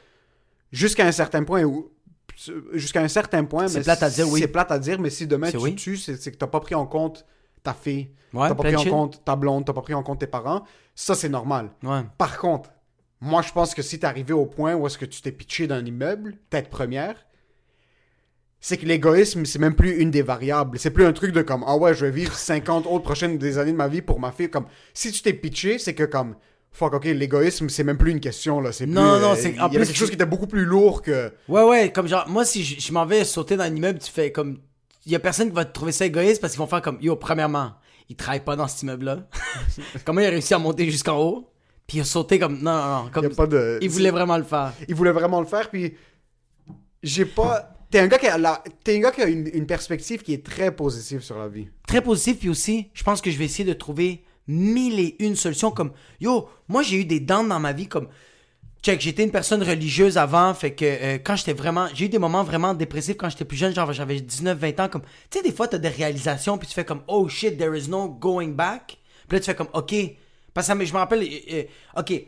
jusqu'à 0.71 1.07
un 1.07 1.13
certain 1.13 1.45
point 1.45 1.63
où 1.63 1.91
jusqu'à 2.73 3.03
un 3.03 3.09
certain 3.09 3.45
point 3.45 3.69
C'est 3.69 3.83
plate 3.83 4.03
à 4.03 4.09
dire, 4.09 4.27
oui. 4.31 4.41
C'est 4.41 4.49
plate 4.49 4.71
à 4.73 4.79
dire 4.79 4.99
mais 4.99 5.11
si 5.11 5.27
demain 5.27 5.51
tu 5.51 5.59
oui. 5.59 5.75
tues, 5.75 5.99
c'est 5.99 6.31
que 6.31 6.37
t'as 6.37 6.47
pas 6.47 6.61
pris 6.61 6.75
en 6.75 6.87
compte 6.87 7.27
ta 7.63 7.75
fille, 7.75 8.09
Ouais, 8.33 8.49
t'as 8.49 8.55
pas 8.55 8.63
pris 8.63 8.77
en 8.77 8.85
compte 8.85 9.23
ta 9.27 9.37
blonde, 9.37 9.67
t'as 9.67 9.75
pas 9.75 9.83
pris 9.83 9.93
en 9.93 10.03
compte 10.03 10.21
tes 10.21 10.27
parents, 10.27 10.65
ça 10.95 11.15
c'est 11.15 11.29
normal. 11.29 11.69
Ouais. 11.83 12.01
Par 12.17 12.39
contre, 12.39 12.71
moi, 13.21 13.43
je 13.43 13.53
pense 13.53 13.75
que 13.75 13.83
si 13.83 14.01
t'es 14.01 14.07
arrivé 14.07 14.33
au 14.33 14.47
point 14.47 14.75
où 14.75 14.87
est-ce 14.87 14.97
que 14.97 15.05
tu 15.05 15.21
t'es 15.21 15.33
pitché 15.33 15.67
d'un 15.67 15.85
immeuble, 15.85 16.39
tête 16.49 16.71
première, 16.71 17.27
c'est 18.65 18.79
que 18.79 18.87
l'égoïsme, 18.87 19.45
c'est 19.45 19.59
même 19.59 19.75
plus 19.75 20.01
une 20.01 20.11
des 20.11 20.23
variables. 20.23 20.79
C'est 20.79 20.91
plus 20.93 21.05
un 21.05 21.13
truc 21.13 21.33
de 21.33 21.43
comme, 21.43 21.65
ah 21.67 21.77
ouais, 21.77 21.93
je 21.95 22.07
vais 22.07 22.11
vivre 22.13 22.33
50 22.33 22.87
autres 22.87 23.03
prochaines 23.05 23.37
des 23.37 23.59
années 23.59 23.73
de 23.73 23.77
ma 23.77 23.89
vie 23.89 24.01
pour 24.03 24.21
ma 24.21 24.31
fille. 24.33 24.49
Comme, 24.49 24.67
si 24.95 25.11
tu 25.13 25.21
t'es 25.21 25.33
pitché, 25.35 25.79
c'est 25.79 25.95
que 25.95 26.05
comme, 26.05 26.37
fuck, 26.71 26.95
ok, 26.95 27.05
l'égoïsme, 27.05 27.69
c'est 27.69 27.83
même 27.85 27.99
plus 27.99 28.13
une 28.13 28.21
question, 28.21 28.61
là. 28.61 28.71
C'est 28.73 28.87
Non, 28.87 28.95
plus, 29.17 29.21
non, 29.23 29.33
euh, 29.33 29.35
c'est- 29.37 29.51
Il 29.51 29.57
y 29.57 29.61
en 29.61 29.65
avait 29.65 29.77
plus, 29.79 29.79
quelque 29.87 29.93
tu- 29.93 29.99
chose 29.99 30.09
qui 30.11 30.15
était 30.15 30.25
beaucoup 30.27 30.47
plus 30.47 30.65
lourd 30.65 31.03
que. 31.03 31.33
Ouais, 31.49 31.65
ouais, 31.65 31.93
comme 31.93 32.07
genre, 32.07 32.25
moi, 32.29 32.45
si 32.45 32.63
je, 32.65 32.81
je 32.81 32.93
m'en 32.93 33.05
vais 33.05 33.25
sauter 33.25 33.57
dans 33.57 33.65
un 33.65 33.75
immeuble, 33.77 33.99
tu 33.99 34.11
fais 34.11 34.33
comme. 34.33 34.59
Il 35.05 35.11
y 35.11 35.17
a 35.17 35.19
personne 35.19 35.49
qui 35.49 35.55
va 35.57 35.65
te 35.65 35.73
trouver 35.73 35.91
ça 35.91 36.07
égoïste 36.07 36.41
parce 36.41 36.53
qu'ils 36.53 36.61
vont 36.61 36.69
faire 36.69 36.81
comme, 36.83 36.99
yo, 37.03 37.17
premièrement, 37.17 37.73
il 38.09 38.15
travaille 38.15 38.45
pas 38.45 38.55
dans 38.55 38.69
cet 38.69 38.83
immeuble-là. 38.85 39.27
Comment 40.05 40.21
il 40.21 40.27
a 40.27 40.31
réussi 40.31 40.55
à 40.55 40.59
monter 40.61 40.89
jusqu'en 40.89 41.19
haut? 41.19 41.49
Puis 41.89 41.99
il 41.99 42.01
a 42.03 42.05
sauté 42.05 42.39
comme. 42.39 42.63
Non, 42.63 42.71
non, 42.73 42.87
non. 42.87 43.05
Il 43.07 43.11
Comme, 43.11 43.25
y 43.25 43.27
a 43.27 43.31
pas 43.31 43.47
de. 43.49 43.79
il 43.83 43.91
voulait 43.91 44.13
vraiment 44.13 44.39
le 44.39 44.45
faire. 44.45 44.73
il 44.89 44.95
voulait 44.95 45.11
vraiment 45.11 45.41
le 45.41 45.47
faire, 45.47 45.69
puis 45.69 45.95
j'ai 47.03 47.25
pas. 47.25 47.69
T'es 47.93 47.99
un 47.99 48.07
gars 48.07 48.17
qui 48.17 48.27
a, 48.27 48.39
la... 48.39 48.65
Un 48.89 48.99
gars 49.01 49.11
qui 49.11 49.21
a 49.21 49.27
une, 49.27 49.51
une 49.53 49.67
perspective 49.67 50.23
qui 50.23 50.33
est 50.33 50.45
très 50.45 50.75
positive 50.75 51.21
sur 51.21 51.39
la 51.39 51.47
vie. 51.47 51.69
Très 51.87 52.01
positif, 52.01 52.39
puis 52.39 52.49
aussi, 52.49 52.89
je 52.95 53.03
pense 53.03 53.21
que 53.21 53.31
je 53.31 53.37
vais 53.37 53.45
essayer 53.45 53.69
de 53.69 53.75
trouver 53.75 54.25
mille 54.49 54.99
et 54.99 55.23
une 55.23 55.37
solutions 55.37 55.71
comme. 55.71 55.93
Yo, 56.19 56.49
moi, 56.69 56.83
j'ai 56.83 56.97
eu 56.97 57.05
des 57.05 57.21
dents 57.21 57.45
dans 57.45 57.61
ma 57.61 57.75
vie 57.75 57.89
comme. 57.89 58.09
Check, 58.83 58.99
j'étais 59.03 59.23
une 59.23 59.31
personne 59.31 59.63
religieuse 59.63 60.17
avant, 60.17 60.55
fait 60.55 60.73
que 60.73 60.87
euh, 60.87 61.19
quand 61.23 61.37
j'étais 61.37 61.53
vraiment. 61.53 61.87
J'ai 61.93 62.07
eu 62.07 62.09
des 62.09 62.19
moments 62.19 62.43
vraiment 62.45 62.73
dépressifs 62.73 63.19
quand 63.19 63.29
j'étais 63.29 63.45
plus 63.45 63.59
jeune, 63.59 63.75
genre 63.75 63.93
j'avais 63.93 64.17
19-20 64.17 64.81
ans, 64.81 64.89
comme. 64.89 65.03
Tu 65.31 65.39
sais, 65.39 65.43
des 65.43 65.53
fois, 65.53 65.69
t'as 65.69 65.77
des 65.77 65.89
réalisations, 65.89 66.57
puis 66.57 66.69
tu 66.69 66.73
fais 66.73 66.87
comme, 66.87 67.03
oh 67.09 67.29
shit, 67.29 67.59
there 67.59 67.77
is 67.77 67.91
no 67.91 68.09
going 68.09 68.53
back. 68.53 68.97
Puis 69.29 69.37
là, 69.37 69.41
tu 69.41 69.45
fais 69.45 69.55
comme, 69.55 69.69
ok. 69.75 69.95
Parce 70.55 70.67
que 70.67 70.83
je 70.83 70.93
me 70.95 70.99
rappelle, 70.99 71.25
euh, 71.25 71.53
euh, 71.53 72.01
ok. 72.01 72.25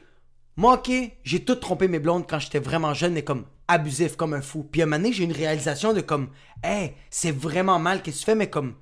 Moi, 0.56 0.74
ok, 0.74 0.92
j'ai 1.24 1.42
tout 1.42 1.54
trompé 1.54 1.88
mes 1.88 2.00
blondes 2.00 2.26
quand 2.28 2.38
j'étais 2.38 2.60
vraiment 2.60 2.92
jeune, 2.92 3.14
mais 3.14 3.24
comme 3.24 3.46
abusif, 3.68 4.16
comme 4.16 4.34
un 4.34 4.42
fou. 4.42 4.62
Puis 4.70 4.82
à 4.82 4.84
un 4.84 4.86
moment 4.86 4.98
donné, 4.98 5.12
j'ai 5.12 5.24
une 5.24 5.32
réalisation 5.32 5.92
de 5.92 6.00
comme, 6.00 6.28
hey, 6.62 6.94
c'est 7.10 7.32
vraiment 7.32 7.78
mal, 7.78 8.02
que 8.02 8.10
tu 8.10 8.24
fais, 8.24 8.34
mais 8.34 8.50
comme 8.50 8.74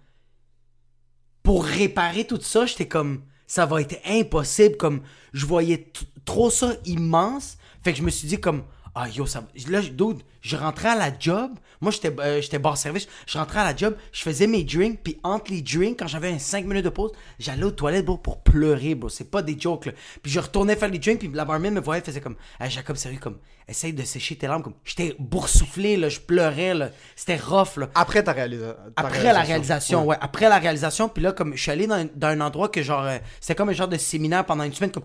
pour 1.43 1.65
réparer 1.65 2.25
tout 2.27 2.41
ça, 2.41 2.67
j'étais 2.67 2.89
comme 2.89 3.23
ça 3.47 3.67
va 3.67 3.83
être 3.83 4.01
impossible 4.07 4.77
comme 4.77 5.03
je 5.33 5.45
voyais 5.45 5.93
trop 6.25 6.51
ça 6.51 6.75
immense, 6.87 7.59
fait 7.83 7.93
que 7.93 7.99
je 7.99 8.03
me 8.03 8.11
suis 8.11 8.29
dit 8.29 8.41
comme 8.41 8.65
ah 8.95 9.09
yo, 9.09 9.25
ça. 9.27 9.43
Là, 9.69 9.81
dude, 9.81 10.19
je 10.43 10.57
rentrais 10.57 10.89
à 10.91 10.97
la 10.97 11.11
job. 11.19 11.51
Moi, 11.81 11.91
j'étais 11.91 12.15
euh, 12.21 12.41
j'étais 12.41 12.59
bar 12.59 12.77
service. 12.77 13.09
Je 13.27 13.39
rentrais 13.39 13.61
à 13.61 13.65
la 13.65 13.75
job, 13.77 13.97
je 14.13 14.23
faisais 14.23 14.47
mes 14.47 14.63
drinks, 14.65 15.01
puis 15.03 15.19
entre 15.25 15.51
les 15.51 15.63
drinks, 15.63 15.99
quand 15.99 16.07
j'avais 16.07 16.31
un 16.31 16.39
5 16.39 16.65
minutes 16.67 16.85
de 16.85 16.91
pause, 16.91 17.11
j'allais 17.41 17.65
aux 17.65 17.71
toilettes, 17.73 18.05
bro, 18.05 18.19
pour 18.19 18.43
pleurer, 18.43 18.95
bro. 18.95 19.09
C'est 19.09 19.31
pas 19.31 19.43
des 19.43 19.59
jokes, 19.59 19.87
là. 19.87 19.93
Puis 20.23 20.31
je 20.31 20.39
retournais 20.41 20.77
faire 20.77 20.91
les 20.91 20.99
drinks, 20.99 21.19
puis 21.19 21.31
la 21.33 21.45
barmaid 21.45 21.73
me 21.73 21.81
voyait, 21.81 22.03
faisait 22.03 22.21
comme, 22.21 22.37
hey, 22.61 22.71
Jacob, 22.71 22.97
sérieux, 22.97 23.19
comme, 23.21 23.39
essaye 23.67 23.93
de 23.93 24.03
sécher 24.05 24.37
tes 24.37 24.47
larmes, 24.47 24.63
comme, 24.63 24.75
j'étais 24.85 25.17
boursouflé, 25.19 25.97
là, 25.97 26.09
je 26.09 26.21
pleurais, 26.21 26.75
là. 26.75 26.91
C'était 27.17 27.37
rough, 27.37 27.77
là. 27.79 27.89
Après 27.97 28.23
ta 28.23 28.33
réalisation. 28.33 28.77
Après 28.95 29.33
la 29.33 29.41
réalisation, 29.41 30.05
ouais. 30.07 30.17
Après 30.21 30.49
la 30.49 30.59
réalisation, 30.59 31.09
puis 31.09 31.23
là, 31.23 31.33
comme 31.33 31.57
je 31.57 31.63
suis 31.63 31.71
allé 31.73 31.87
dans, 31.89 31.95
un- 31.97 32.09
dans 32.15 32.29
un 32.29 32.41
endroit 32.41 32.69
que 32.69 32.83
genre, 32.83 33.05
euh, 33.05 33.19
c'était 33.41 33.55
comme 33.57 33.71
un 33.71 33.73
genre 33.73 33.89
de 33.89 33.97
séminaire 33.97 34.45
pendant 34.45 34.63
une 34.65 34.73
semaine, 34.75 34.93
comme 34.93 35.05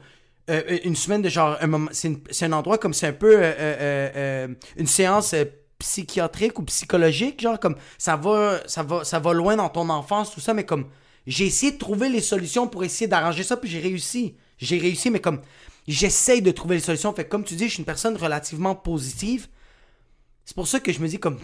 euh, 0.49 0.77
une 0.83 0.95
semaine 0.95 1.21
de 1.21 1.29
genre, 1.29 1.57
un 1.59 1.67
moment, 1.67 1.89
c'est, 1.91 2.43
un 2.43 2.53
endroit 2.53 2.77
comme 2.77 2.93
c'est 2.93 3.07
un 3.07 3.13
peu 3.13 3.35
euh, 3.35 3.41
euh, 3.41 3.53
euh, 3.59 4.09
euh, 4.15 4.47
une 4.77 4.87
séance 4.87 5.33
euh, 5.33 5.45
psychiatrique 5.79 6.57
ou 6.59 6.63
psychologique, 6.63 7.41
genre 7.41 7.59
comme 7.59 7.75
ça 7.97 8.15
va, 8.15 8.59
ça 8.65 8.83
va, 8.83 9.03
ça 9.03 9.19
va 9.19 9.33
loin 9.33 9.55
dans 9.55 9.69
ton 9.69 9.89
enfance, 9.89 10.31
tout 10.31 10.39
ça, 10.39 10.53
mais 10.53 10.65
comme 10.65 10.87
j'ai 11.27 11.45
essayé 11.45 11.73
de 11.73 11.77
trouver 11.77 12.09
les 12.09 12.21
solutions 12.21 12.67
pour 12.67 12.83
essayer 12.83 13.07
d'arranger 13.07 13.43
ça, 13.43 13.57
puis 13.57 13.69
j'ai 13.69 13.79
réussi. 13.79 14.35
J'ai 14.57 14.77
réussi, 14.79 15.11
mais 15.11 15.19
comme 15.19 15.41
j'essaye 15.87 16.41
de 16.41 16.51
trouver 16.51 16.75
les 16.75 16.81
solutions. 16.81 17.13
Fait 17.13 17.27
comme 17.27 17.43
tu 17.43 17.55
dis, 17.55 17.65
je 17.65 17.73
suis 17.73 17.79
une 17.79 17.85
personne 17.85 18.15
relativement 18.15 18.75
positive. 18.75 19.47
C'est 20.45 20.55
pour 20.55 20.67
ça 20.67 20.79
que 20.79 20.91
je 20.93 20.99
me 20.99 21.07
dis 21.07 21.19
comme 21.19 21.37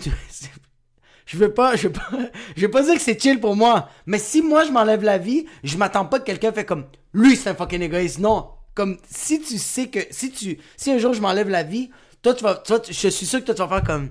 je 1.25 1.37
veux 1.37 1.53
pas 1.53 1.75
je 1.75 1.87
veux 1.87 1.93
pas 1.93 2.09
je 2.55 2.61
veux 2.61 2.71
pas 2.71 2.83
dire 2.83 2.95
que 2.95 3.01
c'est 3.01 3.21
chill 3.21 3.39
pour 3.39 3.55
moi 3.55 3.89
mais 4.05 4.17
si 4.17 4.41
moi 4.41 4.63
je 4.63 4.71
m'enlève 4.71 5.03
la 5.03 5.17
vie 5.17 5.45
je 5.63 5.77
m'attends 5.77 6.05
pas 6.05 6.19
que 6.19 6.25
quelqu'un 6.25 6.53
fait 6.53 6.65
comme 6.65 6.85
lui 7.13 7.35
c'est 7.35 7.49
un 7.49 7.55
fucking 7.55 7.81
égoïste 7.81 8.19
non 8.19 8.52
comme 8.75 8.97
si 9.09 9.41
tu 9.41 9.57
sais 9.57 9.87
que 9.87 9.99
si 10.11 10.31
tu 10.31 10.57
si 10.77 10.91
un 10.91 10.97
jour 10.97 11.13
je 11.13 11.21
m'enlève 11.21 11.49
la 11.49 11.63
vie 11.63 11.89
toi 12.21 12.33
tu 12.33 12.43
vas 12.43 12.55
toi, 12.55 12.79
tu- 12.79 12.93
je 12.93 13.07
suis 13.09 13.25
sûr 13.25 13.39
que 13.41 13.45
toi 13.45 13.55
tu 13.55 13.61
vas 13.61 13.67
faire 13.67 13.83
comme 13.83 14.09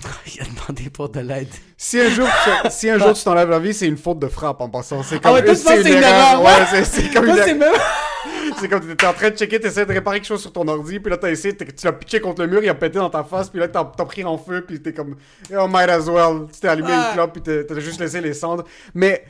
il 0.34 0.40
a 0.40 0.44
demandé 0.44 0.90
pour 0.90 1.08
de 1.08 1.18
l'aide 1.20 1.48
Si 1.76 2.00
un 2.00 2.08
jour, 2.08 2.28
tu- 2.44 2.70
si 2.70 2.88
un 2.88 2.98
jour 2.98 3.12
tu 3.14 3.24
t'enlèves 3.24 3.50
la 3.50 3.58
vie, 3.58 3.74
c'est 3.74 3.88
une 3.88 3.96
faute 3.96 4.20
de 4.20 4.28
frappe 4.28 4.60
en 4.60 4.68
passant. 4.70 5.02
C'est 5.02 5.16
ah 5.16 5.18
comme, 5.20 5.32
ouais 5.34 5.44
toi 5.44 5.54
penses 5.54 5.64
que 5.64 5.82
c'est 5.82 5.90
une 5.90 6.02
erreur 6.04 6.40
Ouais, 6.42 6.52
c'est, 6.70 6.84
c'est 6.84 7.12
comme 7.12 7.24
Toi, 7.26 7.36
une 7.36 7.42
c'est 7.42 7.50
erreur. 7.56 7.72
même 7.72 7.80
C'est 8.60 8.68
comme 8.68 8.80
t'étais 8.86 9.06
en 9.06 9.12
train 9.12 9.30
de 9.30 9.36
checker, 9.36 9.60
t'essaies 9.60 9.86
de 9.86 9.92
réparer 9.92 10.18
quelque 10.18 10.28
chose 10.28 10.40
sur 10.40 10.52
ton 10.52 10.66
ordi, 10.68 10.98
puis 11.00 11.10
là 11.10 11.16
t'as 11.16 11.30
essayé, 11.30 11.56
tu 11.56 11.64
l'as 11.84 11.92
pitché 11.92 12.20
contre 12.20 12.42
le 12.42 12.48
mur, 12.48 12.62
il 12.62 12.68
a 12.68 12.74
pété 12.74 12.98
dans 12.98 13.10
ta 13.10 13.22
face, 13.24 13.48
puis 13.48 13.58
là 13.60 13.68
t'as, 13.68 13.84
pris 13.84 14.24
en 14.24 14.38
feu, 14.38 14.64
puis 14.66 14.80
t'es 14.80 14.92
comme, 14.92 15.16
oh 15.56 15.66
might 15.68 15.88
as 15.90 16.08
well. 16.08 16.46
Tu 16.52 16.60
t'es 16.60 16.68
allumé 16.68 16.88
Ah. 16.92 17.08
une 17.10 17.14
clope, 17.14 17.32
puis 17.40 17.64
t'as 17.66 17.80
juste 17.80 18.00
laissé 18.00 18.20
les 18.20 18.34
cendres. 18.34 18.64
Mais 18.94 19.24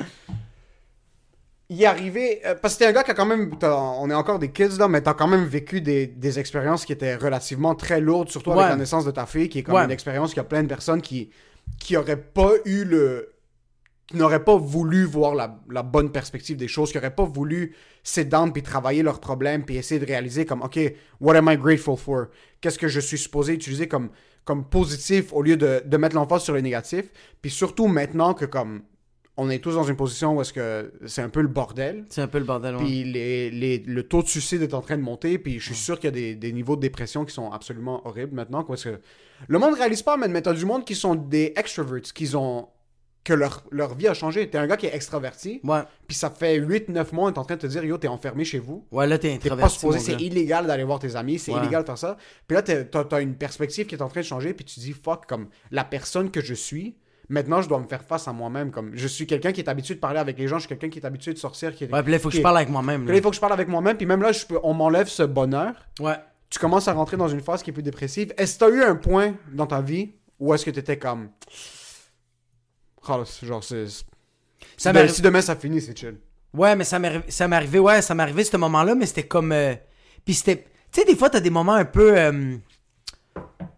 y 1.70 1.84
arriver, 1.84 2.40
euh, 2.46 2.54
parce 2.54 2.74
que 2.74 2.78
t'es 2.80 2.86
un 2.86 2.92
gars 2.92 3.02
qui 3.04 3.10
a 3.10 3.14
quand 3.14 3.26
même, 3.26 3.50
on 3.62 4.10
est 4.10 4.14
encore 4.14 4.38
des 4.38 4.50
kids 4.50 4.78
là, 4.78 4.88
mais 4.88 5.02
t'as 5.02 5.14
quand 5.14 5.26
même 5.28 5.44
vécu 5.44 5.80
des, 5.80 6.06
des 6.06 6.38
expériences 6.38 6.84
qui 6.86 6.92
étaient 6.92 7.16
relativement 7.16 7.74
très 7.74 8.00
lourdes, 8.00 8.30
surtout 8.30 8.52
avec 8.52 8.70
la 8.70 8.76
naissance 8.76 9.04
de 9.04 9.10
ta 9.10 9.26
fille, 9.26 9.48
qui 9.48 9.58
est 9.58 9.62
comme 9.62 9.74
Ouais. 9.74 9.84
une 9.84 9.90
expérience 9.90 10.30
qu'il 10.30 10.38
y 10.38 10.40
a 10.40 10.44
plein 10.44 10.62
de 10.62 10.68
personnes 10.68 11.02
qui, 11.02 11.30
qui 11.78 11.96
auraient 11.96 12.16
pas 12.22 12.52
eu 12.64 12.84
le, 12.84 13.34
qui 14.06 14.16
n'auraient 14.16 14.42
pas 14.44 14.56
voulu 14.56 15.04
voir 15.04 15.34
la, 15.34 15.60
la 15.70 15.82
bonne 15.82 16.10
perspective 16.10 16.56
des 16.56 16.68
choses, 16.68 16.90
qui 16.90 16.96
n'auraient 16.96 17.14
pas 17.14 17.24
voulu 17.26 17.76
down 18.16 18.50
puis 18.54 18.62
travailler 18.62 19.02
leurs 19.02 19.20
problèmes 19.20 19.64
puis 19.66 19.76
essayer 19.76 20.00
de 20.00 20.06
réaliser 20.06 20.46
comme, 20.46 20.62
OK, 20.62 20.78
what 21.20 21.36
am 21.36 21.50
I 21.50 21.58
grateful 21.58 21.98
for? 21.98 22.28
Qu'est-ce 22.62 22.78
que 22.78 22.88
je 22.88 23.00
suis 23.00 23.18
supposé 23.18 23.52
utiliser 23.52 23.86
comme, 23.86 24.08
comme 24.46 24.64
positif 24.64 25.34
au 25.34 25.42
lieu 25.42 25.58
de, 25.58 25.82
de 25.84 25.96
mettre 25.98 26.16
l'emphase 26.16 26.42
sur 26.42 26.54
le 26.54 26.62
négatif? 26.62 27.04
Puis 27.42 27.50
surtout 27.50 27.86
maintenant 27.86 28.32
que 28.32 28.46
comme 28.46 28.80
on 29.40 29.48
est 29.50 29.60
tous 29.60 29.74
dans 29.76 29.84
une 29.84 29.96
position 29.96 30.36
où 30.36 30.40
est-ce 30.42 30.52
que 30.52 30.92
c'est 31.06 31.22
un 31.22 31.28
peu 31.28 31.40
le 31.40 31.48
bordel, 31.48 32.04
c'est 32.10 32.20
un 32.22 32.26
peu 32.28 32.38
le 32.38 32.44
bordel 32.44 32.74
ouais. 32.76 32.84
puis 32.84 33.04
les, 33.04 33.50
les- 33.50 33.78
le 33.78 34.02
taux 34.02 34.22
de 34.22 34.28
suicide 34.28 34.60
est 34.62 34.74
en 34.74 34.82
train 34.82 34.96
de 34.98 35.02
monter, 35.02 35.38
puis 35.38 35.58
je 35.60 35.66
suis 35.66 35.74
sûr 35.76 35.96
qu'il 35.98 36.08
y 36.08 36.08
a 36.08 36.10
des, 36.10 36.34
des 36.34 36.52
niveaux 36.52 36.76
de 36.76 36.80
dépression 36.82 37.24
qui 37.24 37.32
sont 37.32 37.50
absolument 37.52 38.06
horribles 38.06 38.34
maintenant. 38.34 38.64
Quoi, 38.64 38.74
parce 38.74 38.84
que 38.84 39.00
le 39.46 39.58
monde 39.58 39.74
réalise 39.74 40.02
pas, 40.02 40.16
mais, 40.16 40.42
t'as 40.42 40.52
du 40.52 40.66
monde 40.66 40.84
qui 40.84 40.94
sont 40.96 41.14
des 41.14 41.52
extroverts, 41.56 42.02
qui 42.12 42.34
ont 42.36 42.68
que 43.24 43.32
leur, 43.34 43.62
leur 43.70 43.94
vie 43.94 44.08
a 44.08 44.14
changé. 44.14 44.48
T'es 44.48 44.56
un 44.58 44.66
gars 44.66 44.78
qui 44.78 44.86
est 44.86 44.94
extraverti, 44.94 45.60
ouais 45.64 45.80
puis 46.06 46.16
ça 46.16 46.30
fait 46.30 46.58
8-9 46.58 47.14
mois, 47.14 47.30
est 47.30 47.36
en 47.38 47.44
train 47.44 47.56
de 47.56 47.60
te 47.60 47.66
dire, 47.66 47.84
yo, 47.84 47.98
t'es 47.98 48.08
enfermé 48.08 48.44
chez 48.44 48.58
vous. 48.58 48.86
ouais 48.90 49.06
là 49.06 49.18
t'es 49.18 49.36
T'es 49.38 49.50
pas 49.50 49.54
introverti 49.56 49.86
mon 49.86 49.92
c'est 49.98 50.12
illégal 50.22 50.66
d'aller 50.66 50.84
voir 50.84 50.98
tes 50.98 51.14
amis, 51.14 51.38
c'est 51.38 51.52
Ouais. 51.52 51.58
illégal 51.60 51.82
de 51.82 51.86
faire 51.86 51.98
ça. 51.98 52.16
Puis 52.46 52.54
là, 52.54 52.62
t'es- 52.62 52.86
t'as 52.86 53.04
t'as 53.04 53.20
une 53.20 53.34
perspective 53.34 53.86
qui 53.86 53.94
est 53.94 54.02
en 54.02 54.08
train 54.08 54.20
de 54.22 54.26
changer, 54.26 54.54
puis 54.54 54.64
tu 54.64 54.80
dis, 54.80 54.92
fuck, 54.92 55.26
comme 55.26 55.48
la 55.70 55.84
personne 55.84 56.30
que 56.30 56.40
je 56.40 56.54
suis, 56.54 56.96
maintenant 57.28 57.62
je 57.62 57.68
dois 57.68 57.78
me 57.78 57.86
faire 57.86 58.02
face 58.02 58.26
à 58.28 58.32
moi-même. 58.32 58.70
Comme 58.70 58.90
je 58.94 59.06
suis 59.08 59.26
quelqu'un 59.26 59.52
qui 59.52 59.60
est 59.60 59.68
habitué 59.68 59.94
de 59.94 60.00
parler 60.00 60.18
avec 60.18 60.38
les 60.38 60.48
gens, 60.48 60.56
je 60.56 60.60
suis 60.62 60.68
quelqu'un 60.68 60.88
qui 60.88 60.98
est 60.98 61.06
habitué 61.06 61.32
de 61.32 61.38
sortir. 61.38 61.74
Qui 61.74 61.84
est- 61.84 61.92
ouais 61.92 62.02
puis 62.02 62.12
là 62.12 62.18
il 62.18 62.20
faut 62.20 62.28
que 62.28 62.32
qui 62.32 62.36
je 62.38 62.40
est- 62.40 62.42
parle 62.42 62.56
avec 62.56 62.68
moi-même 62.70 63.00
puis 63.02 63.08
là. 63.08 63.12
là, 63.12 63.18
il 63.18 63.22
faut 63.22 63.30
que 63.30 63.36
je 63.36 63.40
parle 63.40 63.52
avec 63.52 63.68
moi-même, 63.68 63.96
puis 63.96 64.06
même 64.06 64.22
là, 64.22 64.32
je 64.32 64.44
peux, 64.46 64.58
on 64.62 64.74
m'enlève 64.74 65.08
ce 65.08 65.22
bonheur. 65.22 65.72
ouais 66.00 66.16
Tu 66.50 66.58
commences 66.58 66.88
à 66.88 66.92
rentrer 66.94 67.16
dans 67.18 67.28
une 67.28 67.40
phase 67.40 67.62
qui 67.62 67.70
est 67.70 67.72
plus 67.74 67.82
dépressive. 67.82 68.32
Est-ce 68.38 68.58
que 68.58 68.64
tu 68.64 68.70
as 68.72 68.74
eu 68.76 68.82
un 68.82 68.96
point 68.96 69.34
dans 69.52 69.66
ta 69.66 69.80
vie 69.82 70.12
où 70.40 70.54
est-ce 70.54 70.64
que 70.64 70.70
tu 70.70 70.78
étais 70.80 70.96
comme. 70.98 71.28
Oh, 73.08 73.22
c'est- 73.24 73.46
genre, 73.46 73.62
c'est. 73.64 73.86
Ça 73.86 74.04
si, 74.76 74.88
m'arrive- 74.92 75.10
si 75.12 75.22
demain 75.22 75.40
ça 75.40 75.56
finit, 75.56 75.80
c'est 75.80 75.96
chill. 75.96 76.16
Ouais, 76.54 76.74
mais 76.76 76.84
ça 76.84 76.98
m'est 76.98 77.08
arri- 77.18 77.30
ça 77.30 77.46
m'est 77.48 77.56
arrivé, 77.56 77.78
ouais, 77.78 78.02
ça 78.02 78.14
m'est 78.14 78.22
arrivé 78.22 78.44
ce 78.44 78.56
moment-là, 78.56 78.94
mais 78.94 79.06
c'était 79.06 79.26
comme. 79.26 79.52
euh, 79.52 79.74
Puis 80.24 80.34
c'était. 80.34 80.64
Tu 80.92 81.00
sais, 81.00 81.06
des 81.06 81.16
fois, 81.16 81.28
t'as 81.30 81.40
des 81.40 81.50
moments 81.50 81.74
un 81.74 81.84
peu. 81.84 82.16
euh, 82.18 82.56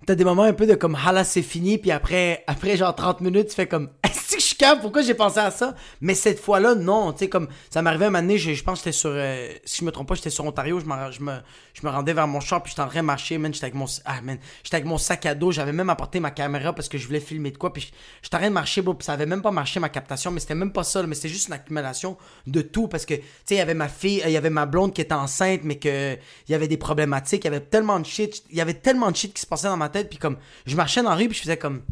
T'as 0.06 0.14
des 0.14 0.24
moments 0.24 0.44
un 0.44 0.52
peu 0.52 0.66
de 0.66 0.74
comme, 0.74 0.96
ah 1.04 1.24
c'est 1.24 1.42
fini, 1.42 1.78
puis 1.78 1.90
après, 1.90 2.42
après 2.46 2.76
genre 2.76 2.94
30 2.94 3.20
minutes, 3.20 3.48
tu 3.48 3.54
fais 3.54 3.66
comme, 3.66 3.90
est-ce 4.30 4.36
que 4.36 4.42
je 4.42 4.46
suis 4.46 4.56
calme, 4.56 4.78
pourquoi 4.80 5.02
j'ai 5.02 5.14
pensé 5.14 5.40
à 5.40 5.50
ça? 5.50 5.74
Mais 6.00 6.14
cette 6.14 6.38
fois-là, 6.38 6.76
non, 6.76 7.12
tu 7.12 7.20
sais, 7.20 7.28
comme, 7.28 7.48
ça 7.68 7.82
m'arrivait 7.82 8.04
un 8.04 8.10
moment 8.10 8.22
donné, 8.22 8.38
je, 8.38 8.52
je 8.52 8.62
pense 8.62 8.78
que 8.78 8.84
j'étais 8.84 8.96
sur, 8.96 9.10
euh, 9.12 9.48
si 9.64 9.80
je 9.80 9.84
me 9.84 9.90
trompe 9.90 10.06
pas, 10.06 10.14
j'étais 10.14 10.30
sur 10.30 10.44
Ontario, 10.44 10.78
je, 10.78 10.84
je, 10.84 11.20
me, 11.20 11.32
je 11.74 11.84
me 11.84 11.90
rendais 11.90 12.12
vers 12.12 12.28
mon 12.28 12.38
char, 12.38 12.62
puis 12.62 12.70
j'étais 12.70 12.82
en 12.82 12.86
train 12.86 13.00
de 13.00 13.06
marcher, 13.06 13.38
man, 13.38 13.52
j'étais 13.52 13.64
avec 13.64 13.74
mon, 13.74 13.86
ah, 14.04 14.20
man, 14.22 14.38
j'étais 14.62 14.76
avec 14.76 14.86
mon 14.86 14.98
sac 14.98 15.26
à 15.26 15.34
dos, 15.34 15.50
j'avais 15.50 15.72
même 15.72 15.90
apporté 15.90 16.20
ma 16.20 16.30
caméra 16.30 16.72
parce 16.72 16.88
que 16.88 16.96
je 16.96 17.06
voulais 17.08 17.18
filmer 17.18 17.50
de 17.50 17.58
quoi, 17.58 17.72
puis 17.72 17.90
j'étais 18.22 18.36
en 18.36 18.38
train 18.38 18.48
de 18.48 18.54
marcher, 18.54 18.82
bro, 18.82 18.94
puis 18.94 19.04
ça 19.04 19.14
avait 19.14 19.26
même 19.26 19.42
pas 19.42 19.50
marché 19.50 19.80
ma 19.80 19.88
captation, 19.88 20.30
mais 20.30 20.38
c'était 20.38 20.54
même 20.54 20.72
pas 20.72 20.84
ça, 20.84 21.00
là, 21.00 21.08
mais 21.08 21.16
c'était 21.16 21.28
juste 21.28 21.48
une 21.48 21.54
accumulation 21.54 22.16
de 22.46 22.60
tout, 22.60 22.86
parce 22.86 23.06
que, 23.06 23.14
tu 23.14 23.22
sais, 23.46 23.54
il 23.56 23.58
y 23.58 23.60
avait 23.60 23.74
ma 23.74 23.88
fille, 23.88 24.22
il 24.24 24.30
y 24.30 24.36
avait 24.36 24.50
ma 24.50 24.66
blonde 24.66 24.94
qui 24.94 25.00
était 25.00 25.12
enceinte, 25.12 25.62
mais 25.64 25.76
que, 25.76 26.14
il 26.14 26.52
y 26.52 26.54
avait 26.54 26.68
des 26.68 26.76
problématiques, 26.76 27.42
il 27.42 27.46
y 27.46 27.48
avait 27.48 27.60
tellement 27.60 27.98
de 27.98 28.06
shit, 28.06 28.44
il 28.50 28.56
y 28.56 28.60
avait 28.60 28.74
tellement 28.74 29.10
de 29.10 29.16
shit 29.16 29.34
qui 29.34 29.40
se 29.40 29.46
passait 29.46 29.66
dans 29.66 29.76
ma 29.76 29.88
tête, 29.88 30.08
puis 30.08 30.18
comme, 30.18 30.36
je 30.66 30.76
marchais 30.76 31.02
dans 31.02 31.10
la 31.10 31.16
rue, 31.16 31.26
puis 31.26 31.36
je 31.36 31.42
faisais 31.42 31.56
comme, 31.56 31.82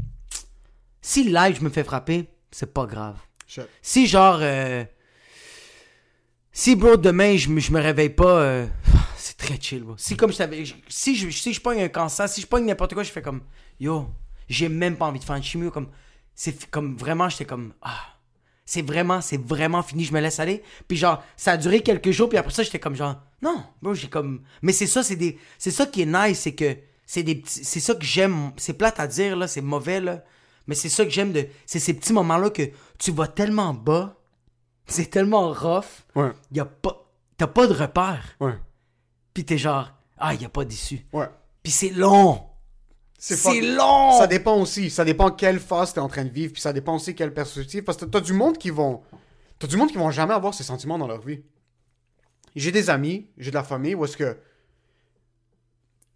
si 1.00 1.24
live 1.24 1.56
je 1.58 1.64
me 1.64 1.70
fais 1.70 1.84
frapper, 1.84 2.28
c'est 2.50 2.72
pas 2.72 2.86
grave. 2.86 3.16
Shit. 3.46 3.64
Si 3.82 4.06
genre 4.06 4.38
euh, 4.40 4.84
si 6.52 6.74
bro 6.76 6.96
demain 6.96 7.36
je 7.36 7.48
me, 7.48 7.60
je 7.60 7.72
me 7.72 7.80
réveille 7.80 8.10
pas 8.10 8.40
euh, 8.40 8.66
c'est 9.16 9.36
très 9.36 9.58
chill 9.60 9.82
bro. 9.84 9.94
Si 9.96 10.16
comme 10.16 10.32
je 10.32 10.38
t'avais 10.38 10.64
je- 10.64 10.74
si 10.88 11.16
je 11.16 11.30
si 11.30 11.52
je 11.52 11.60
pogne 11.60 11.82
un 11.82 11.88
cancer, 11.88 12.28
si 12.28 12.40
je 12.40 12.46
pogne 12.46 12.66
n'importe 12.66 12.94
quoi, 12.94 13.02
je 13.02 13.10
fais 13.10 13.22
comme 13.22 13.42
yo, 13.80 14.08
j'ai 14.48 14.68
même 14.68 14.96
pas 14.96 15.06
envie 15.06 15.18
de 15.20 15.24
faire 15.24 15.36
une 15.36 15.42
chimio 15.42 15.70
comme 15.70 15.88
c'est 16.34 16.66
comme 16.70 16.96
vraiment 16.96 17.28
j'étais 17.28 17.44
comme 17.44 17.72
ah 17.82 18.00
c'est 18.64 18.82
vraiment 18.82 19.20
c'est 19.22 19.40
vraiment 19.42 19.82
fini, 19.82 20.04
je 20.04 20.12
me 20.12 20.20
laisse 20.20 20.40
aller. 20.40 20.62
Puis 20.88 20.96
genre 20.98 21.22
ça 21.36 21.52
a 21.52 21.56
duré 21.56 21.80
quelques 21.80 22.10
jours 22.10 22.28
puis 22.28 22.38
après 22.38 22.52
ça 22.52 22.62
j'étais 22.62 22.78
comme 22.80 22.96
genre 22.96 23.16
non, 23.40 23.62
bro, 23.80 23.94
j'ai 23.94 24.08
comme 24.08 24.42
mais 24.62 24.72
c'est 24.72 24.86
ça 24.86 25.02
c'est 25.02 25.16
des 25.16 25.38
c'est 25.58 25.70
ça 25.70 25.86
qui 25.86 26.02
est 26.02 26.06
nice, 26.06 26.40
c'est 26.40 26.54
que 26.54 26.76
c'est 27.06 27.22
des 27.22 27.42
c'est 27.46 27.80
ça 27.80 27.94
que 27.94 28.04
j'aime, 28.04 28.52
c'est 28.56 28.74
plate 28.74 29.00
à 29.00 29.06
dire 29.06 29.36
là, 29.36 29.46
c'est 29.48 29.62
mauvais 29.62 30.00
là. 30.00 30.22
Mais 30.68 30.74
c'est 30.76 30.88
ça 30.88 31.04
que 31.04 31.10
j'aime 31.10 31.32
de. 31.32 31.46
C'est 31.66 31.80
ces 31.80 31.94
petits 31.94 32.12
moments-là 32.12 32.50
que 32.50 32.62
tu 32.98 33.10
vas 33.10 33.26
tellement 33.26 33.74
bas, 33.74 34.14
c'est 34.86 35.10
tellement 35.10 35.52
rough, 35.52 36.04
Ouais, 36.14 36.30
y 36.52 36.60
a 36.60 36.64
pas. 36.64 37.04
T'as 37.36 37.46
pas 37.48 37.66
de 37.66 37.72
repère. 37.72 38.36
ouais, 38.40 38.54
Pis 39.34 39.44
t'es 39.44 39.58
genre, 39.58 39.92
ah, 40.18 40.34
y 40.34 40.44
a 40.44 40.48
pas 40.48 40.64
d'issue. 40.64 41.04
ouais. 41.12 41.28
Pis 41.62 41.70
c'est 41.72 41.90
long. 41.90 42.42
C'est 43.18 43.36
fuck- 43.36 43.60
long. 43.76 44.16
Ça 44.18 44.26
dépend 44.28 44.60
aussi. 44.60 44.90
Ça 44.90 45.04
dépend 45.04 45.30
quelle 45.32 45.58
phase 45.58 45.92
t'es 45.92 45.98
en 46.00 46.08
train 46.08 46.24
de 46.24 46.30
vivre, 46.30 46.52
puis 46.52 46.62
ça 46.62 46.72
dépend 46.72 46.94
aussi 46.96 47.14
quelle 47.16 47.34
perspective. 47.34 47.82
Parce 47.82 47.98
que 47.98 48.04
t'as 48.04 48.20
du 48.20 48.32
monde 48.32 48.58
qui 48.58 48.70
vont. 48.70 49.02
T'as 49.58 49.66
du 49.66 49.76
monde 49.76 49.90
qui 49.90 49.96
vont 49.98 50.10
jamais 50.12 50.34
avoir 50.34 50.54
ces 50.54 50.62
sentiments 50.64 50.98
dans 50.98 51.08
leur 51.08 51.20
vie. 51.20 51.40
J'ai 52.54 52.70
des 52.72 52.90
amis, 52.90 53.28
j'ai 53.36 53.50
de 53.50 53.56
la 53.56 53.64
famille 53.64 53.94
où 53.94 54.04
est-ce 54.04 54.16
que. 54.16 54.36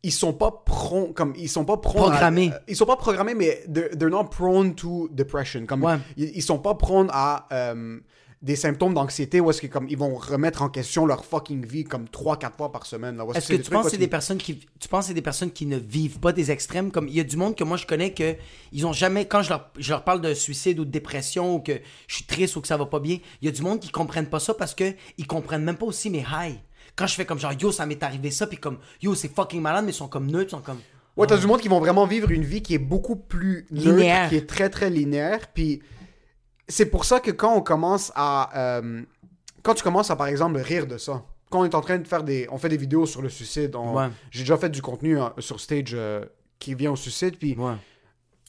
Ils 0.05 0.11
sont 0.13 0.33
pas 0.33 0.51
prone, 0.65 1.13
comme 1.15 1.33
ils 1.37 1.49
sont 1.49 1.65
pas 1.65 1.75
à- 1.75 1.79
Programmés. 1.79 2.51
euh, 2.53 2.59
ils 2.69 2.75
sont 2.77 2.87
pas 2.87 2.97
programmés, 2.97 3.35
mais 3.35 3.63
they're, 3.73 3.91
they're 3.97 4.11
not 4.11 4.25
prone 4.25 4.75
to 4.75 5.09
depression. 5.13 5.65
Comme 5.67 5.85
Ouais. 5.85 5.97
ils, 6.17 6.33
ils 6.35 6.43
sont 6.43 6.59
pas 6.59 6.75
prone 6.75 7.09
à 7.13 7.47
euh, 7.53 8.01
des 8.43 8.57
symptômes 8.57 8.95
d'anxiété 8.95 9.41
où 9.41 9.49
est-ce 9.51 9.63
que 9.63 9.69
comme 9.69 9.87
ils 9.89 9.97
vont 9.97 10.17
remettre 10.17 10.63
en 10.63 10.69
question 10.69 11.07
leur 11.07 11.25
fucking 11.25 11.65
vie 11.65 11.85
comme 11.85 12.07
3-4 12.07 12.57
fois 12.57 12.73
par 12.73 12.85
semaine. 12.87 13.17
là, 13.17 13.25
Est-ce 13.33 13.47
que 13.53 13.55
tu 13.63 13.71
penses 13.71 13.91
c'est 13.91 13.97
des 13.97 14.09
personnes 14.09 14.39
qui. 14.39 14.59
Tu 14.81 14.89
penses 14.89 15.07
c'est 15.07 15.15
des 15.15 15.23
personnes 15.23 15.53
qui 15.53 15.67
ne 15.67 15.77
vivent 15.77 16.19
pas 16.19 16.33
des 16.33 16.51
extrêmes? 16.51 16.91
Comme 16.91 17.07
il 17.07 17.15
y 17.15 17.21
a 17.21 17.25
du 17.25 17.37
monde 17.37 17.55
que 17.55 17.63
moi 17.63 17.77
je 17.77 17.87
connais 17.87 18.13
que 18.13 18.35
ils 18.73 18.85
ont 18.85 18.93
jamais. 18.93 19.27
Quand 19.27 19.43
je 19.45 19.51
leur, 19.51 19.71
je 19.79 19.91
leur 19.93 20.03
parle 20.03 20.21
de 20.21 20.35
suicide 20.35 20.81
ou 20.81 20.85
de 20.85 20.91
dépression 20.91 21.55
ou 21.55 21.61
que 21.61 21.75
je 22.09 22.15
suis 22.17 22.25
triste 22.25 22.57
ou 22.57 22.61
que 22.61 22.67
ça 22.67 22.77
va 22.77 22.87
pas 22.87 22.99
bien, 22.99 23.19
il 23.41 23.45
y 23.45 23.49
a 23.49 23.53
du 23.53 23.63
monde 23.63 23.79
qui 23.79 23.91
comprennent 23.91 24.27
pas 24.27 24.41
ça 24.41 24.55
parce 24.55 24.75
que 24.75 24.93
ils 25.19 25.29
comprennent 25.29 25.63
même 25.63 25.77
pas 25.77 25.87
aussi 25.87 26.11
mes 26.11 26.25
highs. 26.29 26.59
Quand 26.97 27.07
je 27.07 27.15
fais 27.15 27.25
comme 27.25 27.39
genre 27.39 27.53
yo, 27.53 27.73
ça 27.73 27.87
m'est 27.87 28.03
arrivé 28.03 28.31
ça, 28.31 28.47
puis 28.47 28.59
comme 28.59 28.79
yo, 29.01 29.15
c'est 29.15 29.35
fucking 29.35 29.61
malade, 29.63 29.85
mais 29.85 29.93
ils 29.93 29.95
sont 29.95 30.09
comme 30.09 30.27
neutres, 30.27 30.49
ils 30.49 30.57
sont 30.57 30.61
comme. 30.61 30.79
Ouais, 31.17 31.27
t'as 31.27 31.37
du 31.37 31.47
monde 31.47 31.61
qui 31.61 31.69
vont 31.69 31.81
vraiment 31.81 32.07
vivre 32.07 32.31
une 32.31 32.43
vie 32.45 32.63
qui 32.63 32.75
est 32.75 32.79
beaucoup 32.79 33.17
plus 33.17 33.67
neutre, 33.71 33.89
Linéaire. 33.91 34.29
qui 34.29 34.37
est 34.37 34.47
très 34.49 34.71
très 34.71 34.89
linéaire. 34.91 35.49
Puis 35.53 35.83
c'est 36.69 36.87
pour 36.87 37.05
ça 37.05 37.21
que 37.21 37.31
quand 37.31 37.55
on 37.55 37.61
commence 37.61 38.13
à. 38.15 38.51
euh, 38.79 39.03
quand 39.63 39.75
tu 39.75 39.83
commences 39.83 40.11
à 40.11 40.17
par 40.17 40.27
exemple 40.27 40.59
rire 40.59 40.87
de 40.87 40.97
ça, 40.99 41.25
quand 41.51 41.61
on 41.61 41.65
est 41.65 41.75
en 41.75 41.81
train 41.83 41.99
de 41.99 42.07
faire 42.09 42.23
des. 42.25 42.47
On 42.51 42.59
fait 42.59 42.69
des 42.71 42.77
vidéos 42.79 43.07
sur 43.07 43.21
le 43.23 43.29
suicide. 43.29 43.75
on- 43.77 43.95
Ouais. 43.97 44.09
J'ai 44.31 44.41
déjà 44.41 44.57
fait 44.57 44.71
du 44.71 44.81
contenu 44.83 45.19
hein, 45.21 45.33
sur 45.39 45.61
stage 45.61 45.93
euh, 45.95 46.25
qui 46.59 46.75
vient 46.75 46.93
au 46.93 46.97
suicide. 46.97 47.37
Puis 47.39 47.57
Ouais. 47.59 47.75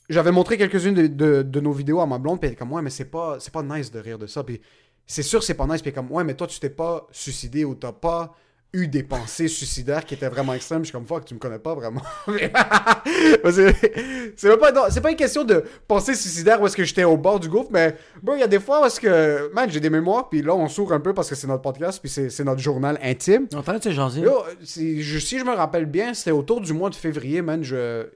j'avais 0.09 0.31
montré 0.31 0.57
quelques-unes 0.57 0.93
de, 0.93 1.07
de- 1.07 1.41
de 1.43 1.59
nos 1.59 1.71
vidéos 1.73 1.99
à 1.99 2.05
ma 2.07 2.17
blonde. 2.17 2.39
Puis 2.39 2.47
elle 2.47 2.53
était 2.53 2.59
comme, 2.59 2.71
ouais, 2.71 2.81
mais 2.81 2.89
c'est 2.89 3.05
pas, 3.11 3.37
c'est 3.39 3.51
pas 3.53 3.63
nice 3.63 3.91
de 3.91 3.99
rire 3.99 4.17
de 4.19 4.27
ça. 4.27 4.43
Puis 4.43 4.61
c'est 5.05 5.23
sûr, 5.23 5.43
c'est 5.43 5.53
pas 5.53 5.65
nice. 5.67 5.81
Puis 5.81 5.89
elle 5.89 5.93
est 5.93 5.95
comme, 5.95 6.11
ouais, 6.11 6.23
mais 6.23 6.33
toi, 6.35 6.47
tu 6.47 6.59
t'es 6.59 6.69
pas 6.69 7.07
suicidé 7.11 7.65
ou 7.65 7.75
t'as 7.75 7.91
pas 7.91 8.33
eu 8.75 8.87
des 8.87 9.03
pensées 9.03 9.47
suicidaires 9.47 10.03
qui 10.03 10.15
étaient 10.15 10.29
vraiment 10.29 10.53
extrêmes. 10.53 10.79
Je 10.79 10.85
suis 10.85 10.91
comme, 10.93 11.05
fuck, 11.05 11.25
tu 11.25 11.35
me 11.35 11.39
connais 11.39 11.59
pas 11.59 11.75
vraiment. 11.75 12.01
C'est 14.35 14.57
pas, 14.59 14.71
non, 14.71 14.81
c'est 14.89 15.01
pas 15.01 15.11
une 15.11 15.15
question 15.17 15.43
de 15.43 15.63
pensée 15.87 16.15
suicidaire 16.15 16.61
où 16.61 16.65
est-ce 16.65 16.75
que 16.75 16.83
j'étais 16.83 17.03
au 17.03 17.17
bord 17.17 17.39
du 17.39 17.49
gouffre, 17.49 17.69
mais 17.71 17.95
bon, 18.21 18.33
il 18.35 18.39
y 18.39 18.43
a 18.43 18.47
des 18.47 18.59
fois 18.59 18.81
où 18.81 18.85
est-ce 18.85 18.99
que, 18.99 19.51
man, 19.53 19.69
j'ai 19.69 19.79
des 19.79 19.89
mémoires, 19.89 20.29
puis 20.29 20.41
là, 20.41 20.55
on 20.55 20.67
s'ouvre 20.67 20.93
un 20.93 20.99
peu 20.99 21.13
parce 21.13 21.29
que 21.29 21.35
c'est 21.35 21.47
notre 21.47 21.61
podcast, 21.61 21.99
puis 22.01 22.09
c'est 22.09 22.43
notre 22.43 22.61
journal 22.61 22.97
intime. 23.01 23.47
Jasé? 23.91 24.21
Yo, 24.21 24.43
c'est- 24.63 25.01
je- 25.01 25.19
si 25.19 25.39
je 25.39 25.43
me 25.45 25.53
rappelle 25.53 25.85
bien, 25.85 26.13
c'était 26.13 26.31
autour 26.31 26.61
du 26.61 26.73
mois 26.73 26.89
de 26.89 26.95
février, 26.95 27.41
man. 27.41 27.63
Je... 27.63 28.07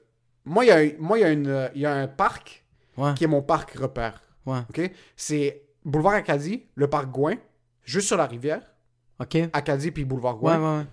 Moi, 0.44 0.64
il 0.64 0.68
y 0.68 0.70
a, 0.70 0.76
un- 0.78 0.90
moi, 0.98 1.18
il 1.18 1.22
y, 1.22 1.24
a 1.24 1.30
une- 1.30 1.70
il 1.74 1.80
y 1.82 1.86
a 1.86 1.94
un 1.94 2.08
parc 2.08 2.64
Ouais. 2.96 3.14
qui 3.14 3.24
est 3.24 3.28
mon 3.28 3.42
parc 3.42 3.72
repère. 3.78 4.20
Ouais. 4.44 4.58
OK? 4.70 4.90
C'est 5.16 5.62
Boulevard 5.88 6.14
Acadie, 6.14 6.66
le 6.74 6.88
parc 6.88 7.06
Gouin, 7.10 7.36
juste 7.82 8.06
sur 8.06 8.16
la 8.16 8.26
rivière. 8.26 8.62
Ok. 9.20 9.34
Ouais, 9.34 9.50
Acadie 9.52 9.90
puis 9.90 10.04
Boulevard 10.04 10.42
ouais, 10.42 10.56
Gouin. 10.56 10.78
ouais. 10.80 10.86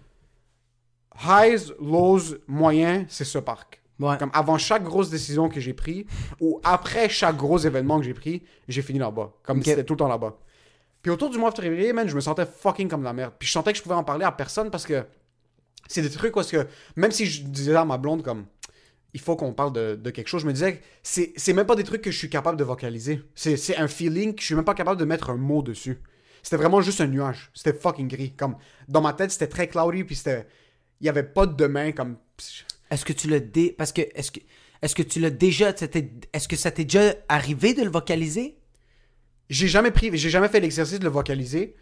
Highs, 1.27 1.73
lows, 1.79 2.35
moyens, 2.47 3.05
c'est 3.09 3.23
ce 3.25 3.37
parc. 3.37 3.81
Ouais. 3.99 4.17
Comme 4.17 4.31
avant 4.33 4.57
chaque 4.57 4.83
grosse 4.83 5.09
décision 5.09 5.47
que 5.47 5.59
j'ai 5.59 5.73
prise, 5.73 6.05
ou 6.41 6.59
après 6.63 7.07
chaque 7.07 7.37
gros 7.37 7.57
événement 7.57 7.99
que 7.99 8.05
j'ai 8.05 8.13
pris, 8.13 8.43
j'ai 8.67 8.81
fini 8.81 8.99
là-bas. 8.99 9.31
Comme 9.43 9.59
Ok. 9.59 9.65
c'était 9.65 9.83
tout 9.85 9.93
le 9.93 9.99
temps 9.99 10.07
là-bas. 10.09 10.37
Puis 11.01 11.11
autour 11.11 11.29
du 11.29 11.37
mois 11.37 11.51
de 11.51 11.61
février, 11.61 11.93
man, 11.93 12.07
je 12.07 12.15
me 12.15 12.19
sentais 12.19 12.45
fucking 12.45 12.89
comme 12.89 13.01
de 13.01 13.05
la 13.05 13.13
merde. 13.13 13.33
Puis 13.37 13.47
je 13.47 13.53
sentais 13.53 13.71
que 13.71 13.77
je 13.77 13.83
pouvais 13.83 13.95
en 13.95 14.03
parler 14.03 14.25
à 14.25 14.31
personne 14.31 14.69
parce 14.71 14.85
que 14.85 15.05
c'est 15.87 16.01
des 16.01 16.09
trucs 16.09 16.33
parce 16.33 16.49
que 16.51 16.67
même 16.95 17.11
si 17.11 17.25
je 17.25 17.43
disais 17.43 17.75
à 17.75 17.85
ma 17.85 17.97
blonde 17.97 18.23
comme 18.23 18.45
il 19.15 19.19
faut 19.21 19.35
qu'on 19.35 19.53
parle 19.53 19.73
de, 19.73 19.95
de 19.95 20.09
quelque 20.11 20.27
chose, 20.27 20.41
je 20.43 20.47
me 20.47 20.53
disais 20.53 20.81
c'est 21.01 21.33
c'est 21.37 21.53
même 21.53 21.65
pas 21.65 21.75
des 21.75 21.83
trucs 21.83 22.01
que 22.03 22.11
je 22.11 22.17
suis 22.17 22.29
capable 22.29 22.57
de 22.57 22.63
vocaliser. 22.63 23.21
C'est 23.33 23.57
c'est 23.57 23.77
un 23.77 23.87
feeling 23.87 24.35
que 24.35 24.41
je 24.41 24.45
suis 24.45 24.55
même 24.55 24.65
pas 24.65 24.75
capable 24.75 24.99
de 24.99 25.05
mettre 25.05 25.29
un 25.31 25.37
mot 25.37 25.61
dessus. 25.63 25.97
C'était 26.43 26.57
vraiment 26.57 26.81
juste 26.81 27.01
un 27.01 27.07
nuage. 27.07 27.49
C'était 27.55 27.73
fucking 27.73 28.07
gris. 28.07 28.33
Comme 28.35 28.57
dans 28.87 29.01
ma 29.01 29.13
tête, 29.13 29.31
c'était 29.31 29.47
très 29.47 29.67
cloudy 29.67 30.03
puis 30.03 30.15
c'était 30.15 30.45
il 31.01 31.07
y 31.07 31.09
avait 31.09 31.23
pas 31.23 31.45
de 31.47 31.55
demain 31.55 31.91
comme 31.91 32.17
Est-ce 32.91 33.03
que 33.05 33.13
tu 33.13 33.27
l'as 33.27 33.39
dé... 33.39 33.73
Parce 33.77 33.91
que... 33.91 34.01
Est-ce 34.13 34.31
que... 34.31 34.39
Est-ce 34.81 34.93
que 34.95 35.01
tu 35.03 35.19
l'as 35.19 35.29
déjà... 35.31 35.75
c'était- 35.75 36.11
Est-ce 36.33 36.47
que 36.47 36.55
ça 36.55 36.69
t'est 36.71 36.83
déjà 36.85 37.15
arrivé 37.27 37.73
de 37.73 37.81
le 37.83 37.89
vocaliser? 37.89 38.57
j'ai 39.49 39.67
jamais 39.67 39.91
pris, 39.91 40.15
j'ai 40.17 40.29
jamais 40.29 40.47
fait 40.49 40.59
l'exercice 40.59 40.99
de 40.99 41.03
le 41.03 41.09
vocaliser 41.09 41.75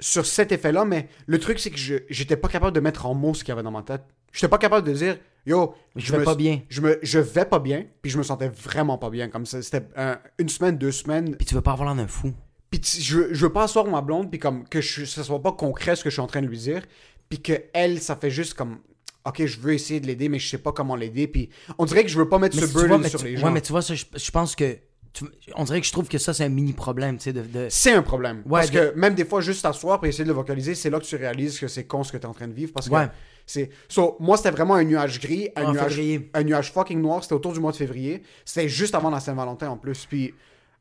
sur 0.00 0.26
cet 0.26 0.52
effet-là, 0.52 0.84
mais 0.84 1.08
le 1.26 1.38
truc 1.38 1.58
c'est 1.58 1.70
que 1.70 1.78
je 1.78 1.96
j'étais 2.10 2.36
pas 2.36 2.48
capable 2.48 2.74
de 2.74 2.80
mettre 2.80 3.06
en 3.06 3.14
mots 3.14 3.34
ce 3.34 3.44
qu'il 3.44 3.50
y 3.50 3.52
avait 3.52 3.62
dans 3.62 3.70
ma 3.70 3.82
tête. 3.82 4.02
J'étais 4.32 4.48
pas 4.48 4.58
capable 4.58 4.86
de 4.86 4.92
dire 4.92 5.18
yo, 5.46 5.74
Je 5.96 6.12
vais 6.12 6.18
me- 6.18 6.24
pas 6.24 6.34
bien. 6.34 6.60
Je 6.68 6.80
me 6.80 6.98
je 7.02 7.18
vais 7.18 7.44
pas 7.44 7.58
bien, 7.58 7.84
puis 8.00 8.10
je 8.10 8.18
me 8.18 8.22
sentais 8.22 8.48
vraiment 8.48 8.98
pas 8.98 9.10
bien 9.10 9.28
comme 9.28 9.46
ça. 9.46 9.60
C'était 9.62 9.86
un- 9.96 10.18
une 10.38 10.48
semaine, 10.48 10.76
deux 10.78 10.92
semaines, 10.92 11.36
Puis 11.36 11.46
tu 11.46 11.54
veux 11.54 11.60
pas 11.60 11.72
avoir 11.72 11.88
l'air 11.94 12.02
d'un 12.04 12.08
fou. 12.08 12.32
puis 12.70 12.80
tu- 12.80 13.00
je 13.00 13.18
veux- 13.18 13.34
je 13.34 13.46
veux 13.46 13.52
pas 13.52 13.64
asseoir 13.64 13.86
ma 13.86 14.00
blonde 14.00 14.30
puis 14.30 14.38
comme 14.38 14.66
que 14.68 14.80
je, 14.80 15.04
ça 15.04 15.22
soit 15.24 15.42
pas 15.42 15.52
concret 15.52 15.96
ce 15.96 16.04
que 16.04 16.10
je 16.10 16.14
suis 16.14 16.22
en 16.22 16.26
train 16.26 16.42
de 16.42 16.46
lui 16.46 16.58
dire, 16.58 16.82
puis 17.28 17.40
que 17.40 17.52
elle 17.74 18.00
ça 18.00 18.16
fait 18.16 18.30
juste 18.30 18.54
comme 18.54 18.78
OK, 19.24 19.44
je 19.46 19.60
veux 19.60 19.72
essayer 19.74 20.00
de 20.00 20.06
l'aider 20.06 20.28
mais 20.28 20.38
je 20.38 20.48
sais 20.48 20.58
pas 20.58 20.72
comment 20.72 20.96
l'aider 20.96 21.26
puis 21.28 21.48
on 21.78 21.84
dirait 21.84 22.02
que 22.02 22.08
je 22.10 22.18
veux 22.18 22.28
pas 22.28 22.38
mettre 22.38 22.56
Mais 22.56 22.62
ce 22.62 22.66
si 22.68 22.72
vois, 22.72 22.86
burden 22.88 23.08
sur 23.08 23.20
tu- 23.20 23.26
les 23.26 23.34
ouais, 23.34 23.40
gens. 23.40 23.50
mais 23.50 23.60
tu 23.60 23.70
vois, 23.72 23.82
ça, 23.82 23.94
je, 23.94 24.04
je 24.16 24.30
pense 24.32 24.56
que... 24.56 24.78
tu- 25.12 25.24
on 25.54 25.62
dirait 25.64 25.80
que 25.80 25.86
je 25.86 25.92
trouve 25.92 26.08
que 26.08 26.18
ça, 26.18 26.32
c'est 26.34 26.44
un 26.44 26.48
mini-problème, 26.48 27.18
tu 27.18 27.24
sais, 27.24 27.32
de... 27.34 27.42
de- 27.42 27.66
C'est 27.68 27.92
un 27.92 28.02
problème. 28.02 28.38
Ouais, 28.46 28.60
parce 28.60 28.70
de- 28.72 28.78
que 28.90 28.98
même 28.98 29.14
des 29.14 29.24
fois, 29.26 29.40
juste 29.42 29.62
t'asseoir 29.62 29.98
pour 30.00 30.06
essayer 30.06 30.24
de 30.24 30.30
le 30.30 30.34
vocaliser, 30.34 30.74
c'est 30.74 30.88
là 30.90 30.98
que 30.98 31.04
tu 31.04 31.14
réalises 31.16 31.60
que 31.60 31.68
c'est 31.68 31.84
con 31.84 32.02
ce 32.02 32.10
que 32.10 32.16
t'es 32.16 32.26
en 32.26 32.32
train 32.34 32.48
de 32.48 32.52
vivre. 32.54 32.72
Parce 32.72 32.88
que 32.88 32.94
Ouais. 32.94 33.08
C'est. 33.46 33.70
So, 33.88 34.16
moi, 34.20 34.36
c'était 34.36 34.50
vraiment 34.50 34.74
un 34.74 34.84
nuage 34.84 35.20
gris, 35.20 35.48
un, 35.56 35.64
En 35.66 35.72
nuage, 35.72 35.94
février. 35.94 36.30
un 36.34 36.42
nuage 36.44 36.72
fucking 36.72 37.00
noir. 37.00 37.22
C'était 37.22 37.34
autour 37.34 37.52
du 37.52 37.60
mois 37.60 37.72
de 37.72 37.76
février. 37.76 38.22
C'était 38.44 38.68
juste 38.68 38.94
avant 38.94 39.10
la 39.10 39.20
Saint-Valentin 39.20 39.68
en 39.70 39.76
plus. 39.76 40.06
Puis, 40.06 40.34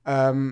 euh, 0.07 0.51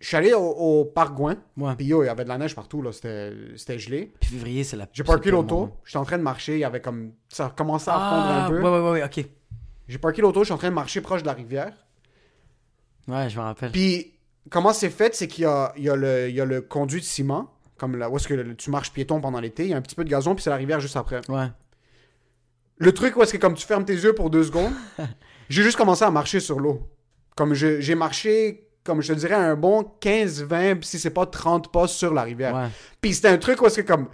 je 0.00 0.06
suis 0.08 0.16
allé 0.16 0.32
au, 0.32 0.40
au 0.48 0.84
parc 0.84 1.14
Gouin. 1.14 1.36
Ouais. 1.56 1.74
Puis, 1.76 1.86
yo, 1.86 2.02
il 2.02 2.06
y 2.06 2.08
avait 2.08 2.24
de 2.24 2.28
la 2.28 2.38
neige 2.38 2.54
partout. 2.54 2.80
là 2.82 2.92
C'était 2.92 3.32
c'était 3.56 3.78
gelé. 3.78 4.12
Puis 4.20 4.30
février, 4.30 4.64
c'est 4.64 4.76
la... 4.76 4.86
J'ai 4.92 5.04
parké 5.04 5.30
l'auto. 5.30 5.70
J'étais 5.84 5.98
en 5.98 6.04
train 6.04 6.18
de 6.18 6.22
marcher. 6.22 6.54
Il 6.54 6.60
y 6.60 6.64
avait 6.64 6.80
comme. 6.80 7.12
Ça 7.28 7.52
commençait 7.56 7.90
à 7.90 7.94
fondre 7.94 8.26
Ah, 8.26 8.46
un 8.46 8.48
peu. 8.48 8.62
ouais, 8.62 8.68
ouais, 8.70 8.80
ouais, 8.80 8.90
ouais, 8.92 9.04
ok. 9.04 9.24
J'ai 9.88 9.98
parké 9.98 10.22
l'auto. 10.22 10.40
Je 10.40 10.44
suis 10.46 10.54
en 10.54 10.58
train 10.58 10.70
de 10.70 10.74
marcher 10.74 11.00
proche 11.00 11.22
de 11.22 11.26
la 11.26 11.32
rivière. 11.34 11.72
Ouais, 13.08 13.28
je 13.28 13.36
me 13.38 13.42
rappelle. 13.42 13.72
Puis, 13.72 14.12
comment 14.50 14.72
c'est 14.72 14.90
fait, 14.90 15.14
c'est 15.14 15.26
qu'il 15.28 15.42
y 15.44 15.46
a, 15.46 15.72
il 15.76 15.82
y, 15.84 15.90
a 15.90 15.96
le- 15.96 16.28
il 16.28 16.34
y 16.34 16.40
a 16.40 16.44
le 16.44 16.60
conduit 16.60 17.00
de 17.00 17.04
ciment, 17.04 17.50
comme 17.80 17.96
là 17.96 18.10
où 18.10 18.16
est-ce 18.16 18.28
que 18.28 18.52
tu 18.52 18.70
marches 18.70 18.92
piéton 18.92 19.22
pendant 19.22 19.40
l'été, 19.40 19.64
il 19.64 19.70
y 19.70 19.72
a 19.72 19.76
un 19.78 19.80
petit 19.80 19.94
peu 19.94 20.04
de 20.04 20.10
gazon, 20.10 20.34
puis 20.34 20.44
c'est 20.44 20.50
la 20.50 20.56
rivière 20.56 20.80
juste 20.80 20.96
après. 20.96 21.22
Ouais. 21.30 21.46
Le 22.76 22.92
truc 22.92 23.16
où 23.16 23.22
est-ce 23.22 23.32
que 23.32 23.38
comme 23.38 23.54
tu 23.54 23.66
fermes 23.66 23.86
tes 23.86 23.94
yeux 23.94 24.14
pour 24.14 24.28
deux 24.28 24.44
secondes, 24.44 24.74
j'ai 25.48 25.62
juste 25.62 25.78
commencé 25.78 26.04
à 26.04 26.10
marcher 26.10 26.40
sur 26.40 26.60
l'eau. 26.60 26.86
Comme 27.34 27.54
j'ai 27.54 27.94
marché, 27.94 28.68
comme 28.84 29.00
je 29.00 29.14
te 29.14 29.18
dirais, 29.18 29.34
un 29.34 29.56
bon 29.56 29.82
15, 29.98 30.42
20, 30.42 30.84
si 30.84 30.98
c'est 30.98 31.08
pas 31.08 31.24
30 31.24 31.72
pas 31.72 31.88
sur 31.88 32.12
la 32.12 32.22
rivière. 32.22 32.54
Ouais. 32.54 32.68
Puis 33.00 33.14
c'était 33.14 33.28
un 33.28 33.38
truc 33.38 33.62
où 33.62 33.66
est-ce 33.66 33.80
que 33.80 33.86
comme... 33.86 34.08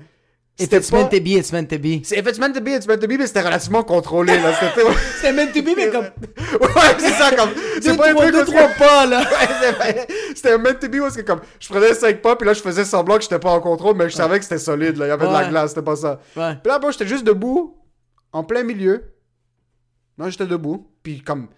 If 0.58 0.64
C'était 0.64 0.78
it's 0.78 0.90
meant 0.90 1.08
pas... 1.08 1.18
to 1.18 1.22
be, 1.22 1.28
it's 1.28 1.52
meant 1.52 1.66
to 1.66 1.78
be. 1.78 2.02
C'est 2.02 2.18
if 2.18 2.26
it's 2.26 2.38
meant 2.38 2.54
to 2.54 2.62
be, 2.62 2.68
it's 2.68 2.86
meant 2.86 2.98
to 2.98 3.06
be, 3.06 3.18
mais 3.18 3.26
c'était 3.26 3.42
relativement 3.42 3.82
contrôlé, 3.82 4.40
là. 4.40 4.54
C'était... 4.54 5.32
Meant 5.32 5.52
to 5.52 5.62
be, 5.62 5.76
mais 5.76 5.90
comme... 5.90 6.04
ouais, 6.60 6.96
c'est 6.98 7.10
ça, 7.10 7.30
comme... 7.36 7.50
C'est 7.82 7.94
pas 7.94 8.10
un 8.10 8.14
truc 8.14 8.32
deux, 8.32 8.44
trois 8.46 8.68
pas, 8.68 9.04
là. 9.04 9.22
Ouais. 9.78 10.06
C'était 10.34 10.52
un 10.52 10.58
meant 10.58 10.74
to 10.74 10.88
be 10.88 10.96
est-ce 10.96 11.18
que 11.18 11.22
comme 11.22 11.40
je 11.58 11.68
prenais 11.68 11.94
5 11.94 12.20
pas 12.22 12.36
puis 12.36 12.46
là 12.46 12.52
je 12.52 12.60
faisais 12.60 12.84
semblant 12.84 13.16
que 13.16 13.22
j'étais 13.22 13.38
pas 13.38 13.50
en 13.50 13.60
contrôle 13.60 13.96
mais 13.96 14.08
je 14.08 14.14
savais 14.14 14.38
que 14.38 14.44
c'était 14.44 14.58
solide 14.58 14.96
là, 14.96 15.06
il 15.06 15.08
y 15.08 15.12
avait 15.12 15.26
de 15.26 15.32
la 15.32 15.48
glace, 15.48 15.70
c'était 15.70 15.82
pas 15.82 15.96
ça. 15.96 16.20
Ouais. 16.36 16.56
Puis 16.62 16.70
là 16.70 16.80
j'étais 16.90 17.06
juste 17.06 17.24
debout 17.24 17.76
en 18.32 18.44
plein 18.44 18.62
milieu. 18.62 19.12
Non, 20.18 20.28
j'étais 20.30 20.46
debout 20.46 20.90
puis 21.02 21.22
comme 21.22 21.48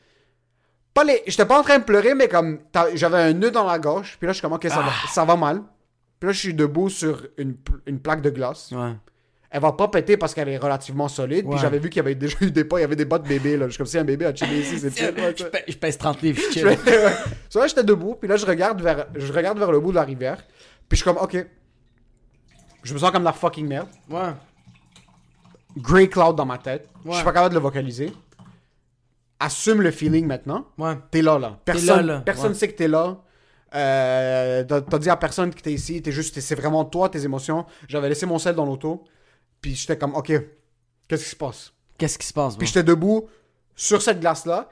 pas 0.94 1.04
les 1.04 1.22
j'étais 1.26 1.44
pas 1.44 1.58
en 1.58 1.62
train 1.62 1.78
de 1.78 1.84
pleurer 1.84 2.14
mais 2.14 2.28
comme 2.28 2.60
j'avais 2.94 3.18
un 3.18 3.32
nœud 3.32 3.50
dans 3.50 3.64
la 3.64 3.78
gorge 3.78 4.16
puis 4.18 4.26
là 4.26 4.32
je 4.32 4.38
suis 4.38 4.42
comme 4.42 4.52
OK, 4.54 4.66
ça 4.68 4.80
va 4.80 4.92
ça 5.12 5.24
va 5.24 5.36
mal. 5.36 5.62
Puis 6.20 6.26
là 6.28 6.32
je 6.32 6.38
suis 6.38 6.54
debout 6.54 6.88
sur 6.88 7.26
une, 7.36 7.56
une 7.86 8.00
plaque 8.00 8.22
de 8.22 8.30
glace. 8.30 8.70
Ouais. 8.72 8.92
Elle 9.50 9.62
va 9.62 9.72
pas 9.72 9.88
péter 9.88 10.16
parce 10.18 10.34
qu'elle 10.34 10.48
est 10.50 10.58
relativement 10.58 11.08
solide. 11.08 11.44
Puis 11.46 11.54
Ouais. 11.54 11.58
j'avais 11.60 11.78
vu 11.78 11.88
qu'il 11.88 11.98
y 11.98 12.00
avait 12.00 12.14
déjà 12.14 12.36
eu 12.42 12.50
des 12.50 12.64
pas, 12.64 12.78
il 12.78 12.82
y 12.82 12.84
avait 12.84 12.96
des 12.96 13.06
bas 13.06 13.18
de 13.18 13.26
bébé 13.26 13.56
là. 13.56 13.66
Je 13.66 13.70
suis 13.70 13.78
comme 13.78 13.86
si 13.86 13.96
un 13.98 14.04
bébé 14.04 14.26
a 14.26 14.34
chillé 14.34 14.60
ici, 14.60 14.78
c'est 14.78 14.90
chill. 14.96 15.14
Je 15.16 15.44
pèse- 15.44 15.64
je 15.68 15.76
pèse 15.78 15.96
30 15.98 16.20
livres, 16.22 16.40
je 16.52 16.58
Je 16.60 16.68
chill. 16.68 16.78
So 17.48 17.60
là, 17.60 17.66
j'étais 17.66 17.84
debout, 17.84 18.14
puis 18.14 18.28
là, 18.28 18.36
je 18.36 18.44
regarde, 18.44 18.80
vers, 18.82 19.06
je 19.14 19.32
regarde 19.32 19.58
vers 19.58 19.72
le 19.72 19.80
bout 19.80 19.90
de 19.90 19.96
la 19.96 20.04
rivière, 20.04 20.36
puis 20.88 20.90
je 20.90 20.96
suis 20.96 21.04
comme, 21.04 21.16
ok. 21.16 21.46
Je 22.82 22.94
me 22.94 22.98
sens 22.98 23.10
comme 23.10 23.24
la 23.24 23.32
fucking 23.32 23.66
merde. 23.66 23.88
Ouais. 24.10 24.32
Grey 25.76 26.08
cloud 26.08 26.36
dans 26.36 26.46
ma 26.46 26.58
tête. 26.58 26.88
Je 27.04 27.08
Ouais. 27.08 27.14
suis 27.16 27.24
pas 27.24 27.32
capable 27.32 27.54
de 27.54 27.58
le 27.58 27.62
vocaliser. 27.62 28.12
Assume 29.40 29.82
le 29.82 29.90
feeling 29.92 30.26
maintenant. 30.26 30.66
Ouais. 30.78 30.94
T'es 31.10 31.22
là, 31.22 31.38
là. 31.38 31.58
Personne, 31.64 32.06
là, 32.06 32.14
là. 32.14 32.20
personne 32.20 32.48
Ouais. 32.48 32.54
sait 32.54 32.68
que 32.68 32.76
t'es 32.76 32.88
là. 32.88 33.18
Euh, 33.74 34.64
t'as 34.64 34.98
dit 34.98 35.10
à 35.10 35.16
personne 35.16 35.54
que 35.54 35.60
t'es 35.60 35.72
ici. 35.72 36.00
T'es 36.02 36.12
juste, 36.12 36.38
c'est 36.40 36.54
vraiment 36.54 36.84
toi, 36.84 37.08
tes 37.08 37.24
émotions. 37.24 37.66
J'avais 37.88 38.08
laissé 38.08 38.26
mon 38.26 38.38
sel 38.38 38.54
dans 38.54 38.64
l'auto, 38.64 39.04
puis 39.60 39.74
j'étais 39.74 39.98
comme, 39.98 40.14
ok, 40.14 40.32
qu'est-ce 41.08 41.24
qui 41.24 41.30
se 41.30 41.36
passe? 41.36 41.72
Qu'est-ce 41.98 42.18
qui 42.18 42.26
se 42.26 42.32
passe? 42.32 42.56
Puis 42.56 42.66
j'étais 42.66 42.84
debout 42.84 43.28
sur 43.74 44.02
cette 44.02 44.20
glace-là, 44.20 44.68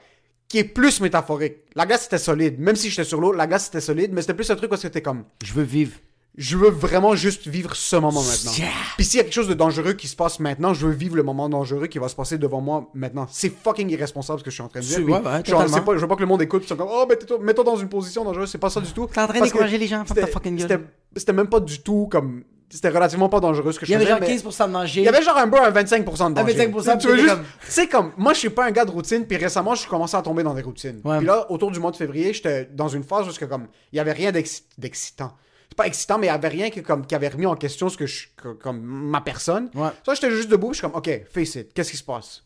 qui 0.47 0.59
est 0.59 0.63
plus 0.63 1.01
métaphorique. 1.01 1.57
La 1.75 1.85
glace 1.85 2.05
était 2.05 2.17
solide. 2.17 2.59
Même 2.59 2.75
si 2.75 2.89
j'étais 2.89 3.03
sur 3.03 3.19
l'eau, 3.19 3.31
la 3.31 3.47
glace 3.47 3.67
était 3.67 3.81
solide, 3.81 4.11
mais 4.13 4.21
c'était 4.21 4.33
plus 4.33 4.49
un 4.49 4.55
truc 4.55 4.69
parce 4.69 4.81
que 4.81 4.87
t'es 4.87 5.01
comme, 5.01 5.25
Je 5.43 5.53
veux 5.53 5.63
vivre. 5.63 5.97
Je 6.37 6.55
veux 6.55 6.69
vraiment 6.69 7.15
juste 7.15 7.47
vivre 7.47 7.75
ce 7.75 7.95
moment 7.95 8.21
maintenant. 8.21 8.51
Yeah. 8.57 8.67
Puis 8.95 9.05
s'il 9.05 9.17
y 9.17 9.21
a 9.21 9.23
quelque 9.23 9.33
chose 9.33 9.47
de 9.47 9.55
dangereux 9.55 9.93
qui 9.93 10.07
se 10.07 10.15
passe 10.15 10.39
maintenant, 10.39 10.73
je 10.73 10.85
veux 10.85 10.93
vivre 10.93 11.15
le 11.15 11.23
moment 11.23 11.49
dangereux 11.49 11.87
qui 11.87 11.97
va 11.97 12.07
se 12.09 12.15
passer 12.15 12.37
devant 12.37 12.61
moi 12.61 12.89
maintenant. 12.93 13.25
C'est 13.31 13.49
fucking 13.51 13.89
irresponsable 13.89 14.39
ce 14.39 14.43
que 14.43 14.51
je 14.51 14.55
suis 14.55 14.63
en 14.63 14.67
train 14.67 14.81
de 14.81 14.85
dire. 14.85 14.99
Ouais, 14.99 15.13
ouais, 15.13 15.43
genre, 15.45 15.65
pas, 15.83 15.95
je 15.95 15.99
veux 15.99 16.07
pas 16.07 16.15
que 16.15 16.21
le 16.21 16.27
monde 16.27 16.41
écoute, 16.43 16.61
ils 16.63 16.67
sont 16.67 16.75
comme, 16.75 16.89
oh, 16.91 17.05
mets-toi 17.09 17.39
mets-toi 17.41 17.63
dans 17.63 17.75
une 17.77 17.89
position 17.89 18.23
dangereuse, 18.23 18.51
c'est 18.51 18.57
pas 18.59 18.69
ça 18.69 18.79
du 18.81 18.91
tout. 18.91 19.07
T'es 19.11 19.19
en 19.19 19.27
train 19.27 19.39
d'encourager 19.39 19.77
les 19.79 19.87
gens, 19.87 20.05
ferme 20.05 20.07
ta 20.09 20.13
c'était- 20.21 20.31
fucking 20.31 20.55
gueule. 20.57 20.87
C'était 21.15 21.33
même 21.33 21.47
pas 21.47 21.59
du 21.59 21.79
tout 21.79 22.07
comme. 22.11 22.43
C'était 22.69 22.89
relativement 22.89 23.29
pas 23.29 23.39
dangereux 23.39 23.71
ce 23.71 23.79
que 23.79 23.85
je 23.85 23.91
Il 23.91 23.93
y 23.93 23.95
avait 23.95 24.03
faisais. 24.03 24.11
genre 24.19 24.19
mais- 24.19 24.27
15% 24.27 24.67
de 24.67 24.73
danger. 24.73 25.01
il 25.01 25.05
y 25.05 25.07
avait 25.07 25.21
genre 25.23 25.37
un 25.37 25.47
bro 25.47 25.59
un 25.61 25.71
25% 25.71 26.29
de 26.31 26.35
danger. 26.35 26.53
25%, 26.53 26.97
Tu 26.97 27.15
juste... 27.15 27.27
comme- 27.29 27.43
Tu 27.65 27.71
sais, 27.71 27.87
comme, 27.87 28.11
moi, 28.17 28.33
je 28.33 28.39
suis 28.39 28.49
pas 28.49 28.65
un 28.65 28.71
gars 28.71 28.83
de 28.83 28.91
routine, 28.91 29.25
puis 29.25 29.37
récemment, 29.37 29.73
je 29.73 29.79
suis 29.81 29.89
commencé 29.89 30.17
à 30.17 30.21
tomber 30.21 30.43
dans 30.43 30.53
des 30.53 30.61
routines. 30.63 30.99
Ouais. 31.05 31.17
Puis 31.19 31.25
là, 31.27 31.49
autour 31.49 31.71
du 31.71 31.79
mois 31.79 31.91
de 31.91 31.95
février, 31.95 32.33
j'étais 32.33 32.65
dans 32.73 32.89
une 32.89 33.03
phase 33.03 33.25
où, 33.29 33.45
comme, 33.47 33.67
il 33.93 33.95
y 33.95 33.99
avait 34.01 34.11
rien 34.11 34.33
d'exci- 34.33 34.63
d'excitant. 34.77 35.31
Pas 35.77 35.87
excitant, 35.87 36.17
mais 36.17 36.25
il 36.27 36.29
y 36.31 36.33
avait 36.33 36.47
rien 36.49 36.69
qui, 36.69 36.81
comme, 36.83 37.05
qui 37.05 37.15
avait 37.15 37.29
remis 37.29 37.45
en 37.45 37.55
question 37.55 37.87
ce 37.87 37.95
que 37.97 38.05
je, 38.07 38.27
comme, 38.59 38.81
ma 38.81 39.21
personne. 39.21 39.69
Ouais. 39.75 39.89
Ça, 40.05 40.13
j'étais 40.15 40.31
juste 40.31 40.49
debout, 40.49 40.73
je 40.73 40.79
suis 40.79 40.81
comme, 40.81 40.95
OK, 40.97 41.09
face 41.29 41.55
it, 41.55 41.71
qu'est-ce 41.73 41.91
qui 41.91 41.97
se 41.97 42.03
passe? 42.03 42.43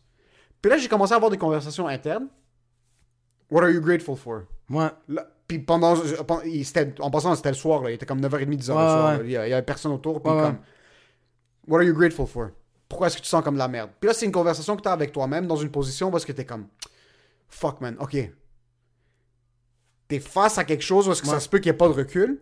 Puis 0.60 0.70
là, 0.70 0.76
j'ai 0.78 0.86
commencé 0.86 1.12
à 1.12 1.16
avoir 1.16 1.30
des 1.30 1.38
conversations 1.38 1.88
internes. 1.88 2.28
What 3.50 3.62
are 3.62 3.70
you 3.70 3.80
grateful 3.80 4.16
for? 4.16 4.42
Ouais. 4.70 4.90
Là, 5.08 5.26
puis 5.48 5.58
pendant, 5.58 5.94
il- 6.44 6.66
en 7.00 7.10
passant, 7.10 7.34
c'était 7.34 7.48
le 7.50 7.54
soir, 7.56 7.82
là, 7.82 7.90
il 7.90 7.94
était 7.94 8.06
comme 8.06 8.20
9h30, 8.20 8.56
10h 8.56 8.70
Ouais, 8.76 8.82
le 8.84 8.88
soir. 8.88 9.20
Il, 9.24 9.30
y 9.30 9.36
a- 9.36 9.46
il 9.46 9.50
y 9.50 9.52
avait 9.54 9.64
personne 9.64 9.92
autour. 9.92 10.22
Puis 10.22 10.30
comme, 10.42 10.58
What 11.66 11.78
are 11.78 11.84
you 11.84 11.94
grateful 11.94 12.26
for? 12.26 12.50
Pourquoi 12.88 13.06
est-ce 13.06 13.16
que 13.16 13.22
tu 13.22 13.28
sens 13.28 13.42
comme 13.42 13.54
de 13.54 13.58
la 13.60 13.68
merde? 13.68 13.90
Puis 13.98 14.08
là, 14.08 14.14
c'est 14.14 14.26
une 14.26 14.32
conversation 14.32 14.76
que 14.76 14.82
tu 14.82 14.88
as 14.88 14.92
avec 14.92 15.10
toi-même 15.12 15.46
dans 15.46 15.56
une 15.56 15.70
position 15.70 16.10
parce 16.10 16.24
que 16.26 16.32
tu 16.32 16.40
es 16.42 16.44
comme 16.44 16.66
Fuck, 17.48 17.80
man, 17.80 17.96
ok. 17.98 18.16
T'es 20.08 20.20
face 20.20 20.58
à 20.58 20.64
quelque 20.64 20.82
chose 20.82 21.08
où 21.08 21.12
est-ce 21.12 21.22
que 21.22 21.28
ça 21.28 21.40
se 21.40 21.48
peut 21.48 21.58
qu'il 21.58 21.70
n'y 21.72 21.74
ait 21.74 21.78
pas 21.78 21.88
de 21.88 21.94
recul. 21.94 22.40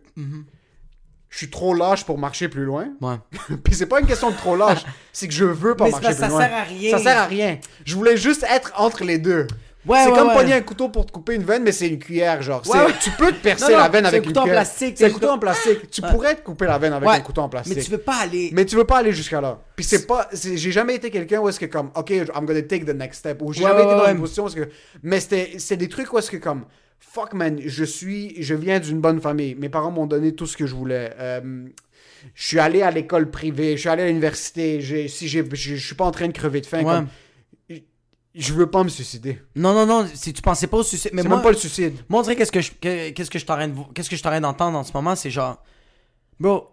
Je 1.31 1.37
suis 1.37 1.49
trop 1.49 1.73
lâche 1.73 2.05
pour 2.05 2.17
marcher 2.19 2.49
plus 2.49 2.65
loin. 2.65 2.89
Ouais. 2.99 3.15
Puis 3.63 3.73
c'est 3.73 3.87
pas 3.87 4.01
une 4.01 4.05
question 4.05 4.29
de 4.29 4.35
trop 4.35 4.55
lâche, 4.55 4.83
c'est 5.13 5.27
que 5.27 5.33
je 5.33 5.45
veux 5.45 5.75
pas 5.75 5.85
Mais 5.85 5.91
marcher 5.91 6.07
plus 6.07 6.15
que 6.15 6.19
ça 6.21 6.27
loin. 6.27 6.41
sert 6.41 6.53
à 6.53 6.63
rien. 6.63 6.91
Ça 6.91 7.03
sert 7.03 7.17
à 7.17 7.25
rien. 7.25 7.57
Je 7.85 7.95
voulais 7.95 8.17
juste 8.17 8.45
être 8.47 8.73
entre 8.75 9.03
les 9.05 9.17
deux. 9.17 9.47
Ouais, 9.83 9.97
c'est 10.03 10.11
ouais, 10.11 10.15
comme 10.17 10.27
ouais. 10.27 10.35
pogner 10.35 10.53
un 10.53 10.61
couteau 10.61 10.89
pour 10.89 11.07
te 11.07 11.11
couper 11.11 11.33
une 11.33 11.43
veine, 11.43 11.63
mais 11.63 11.71
c'est 11.71 11.87
une 11.87 11.97
cuillère, 11.97 12.41
genre. 12.43 12.61
Tu 13.01 13.09
peux 13.11 13.31
te 13.31 13.41
percer 13.41 13.65
Non, 13.65 13.71
non, 13.71 13.77
la 13.77 13.89
veine 13.89 14.05
avec 14.05 14.19
un 14.19 14.23
une 14.23 14.27
couteau 14.27 14.41
en 14.41 14.43
cuillère. 14.43 14.61
plastique, 14.61 14.95
C'est 14.95 15.05
un 15.05 15.09
couteau 15.09 15.29
en 15.29 15.39
plastique. 15.39 15.89
Tu 15.89 16.01
pourrais 16.01 16.35
te 16.35 16.41
couper 16.41 16.65
la 16.65 16.77
veine 16.77 16.93
avec 16.93 17.09
un 17.09 17.19
couteau 17.21 17.41
en 17.41 17.49
plastique. 17.49 17.77
Mais 17.77 17.81
tu 17.83 17.89
veux 17.89 17.97
pas 17.97 18.17
aller. 18.17 18.49
Mais 18.53 18.65
tu 18.65 18.75
veux 18.75 18.83
pas 18.83 18.97
aller 18.97 19.11
jusqu'à 19.11 19.41
là. 19.41 19.59
Puis 19.75 19.85
c'est 19.85 20.05
pas. 20.05 20.29
J'ai 20.33 20.71
jamais 20.71 20.95
été 20.95 21.09
quelqu'un 21.09 21.39
où 21.39 21.49
est-ce 21.49 21.59
que 21.59 21.65
comme, 21.65 21.89
ok, 21.95 22.09
I'm 22.11 22.45
gonna 22.45 22.61
take 22.61 22.85
the 22.85 22.93
next 22.93 23.19
step. 23.19 23.41
Ou 23.41 23.53
j'ai 23.53 23.63
jamais 23.63 23.83
été 23.83 23.95
dans 23.95 24.07
une 24.11 24.19
position 24.19 24.43
où 24.43 24.47
est-ce 24.47 24.55
que. 24.57 24.69
Mais 25.01 25.19
c'est 25.19 25.77
des 25.77 25.87
trucs 25.89 26.11
où 26.13 26.17
est-ce 26.19 26.29
que 26.29 26.37
comme, 26.37 26.65
fuck 27.01 27.33
man, 27.33 27.59
je 27.63 27.83
suis. 27.83 28.41
Je 28.41 28.55
viens 28.55 28.79
d'une 28.79 29.01
bonne 29.01 29.19
famille. 29.19 29.55
Mes 29.55 29.67
parents 29.69 29.91
m'ont 29.91 30.05
donné 30.07 30.33
tout 30.33 30.45
ce 30.47 30.55
que 30.55 30.65
je 30.65 30.73
voulais. 30.75 31.11
Euh, 31.19 31.67
je 32.35 32.47
suis 32.47 32.59
allé 32.59 32.81
à 32.83 32.91
l'école 32.91 33.29
privée, 33.29 33.75
je 33.75 33.81
suis 33.81 33.89
allé 33.89 34.03
à 34.03 34.07
l'université. 34.07 34.79
Si 35.09 35.27
je 35.27 35.41
je 35.53 35.75
suis 35.75 35.95
pas 35.95 36.05
en 36.05 36.11
train 36.11 36.27
de 36.27 36.33
crever 36.33 36.61
de 36.61 36.65
faim. 36.67 36.83
Ouais. 36.83 36.93
Comme, 36.93 37.07
je 38.33 38.53
veux 38.53 38.69
pas 38.69 38.83
me 38.83 38.89
suicider. 38.89 39.39
Non, 39.57 39.73
non, 39.73 39.85
non, 39.85 40.07
si 40.13 40.31
tu 40.31 40.41
pensais 40.41 40.67
pas 40.67 40.77
au 40.77 40.83
suicide. 40.83 41.11
Mais 41.13 41.21
moi, 41.23 41.35
même 41.35 41.43
pas 41.43 41.51
le 41.51 41.57
suicide. 41.57 41.95
moi, 42.07 42.19
on 42.21 42.23
dirait 42.23 42.37
qu'est-ce 42.37 42.51
que 42.51 42.61
je, 42.61 42.71
que- 42.71 43.09
qu'est-ce 43.09 43.29
que 43.29 43.37
je 43.39 43.45
t'arrête 43.45 43.71
qu'est-ce 43.93 44.09
que 44.09 44.15
je 44.15 44.23
t'arrête 44.23 44.41
d'entendre 44.41 44.77
en 44.77 44.83
ce 44.83 44.93
moment, 44.93 45.15
c'est 45.17 45.29
genre, 45.31 45.61
bro, 46.39 46.69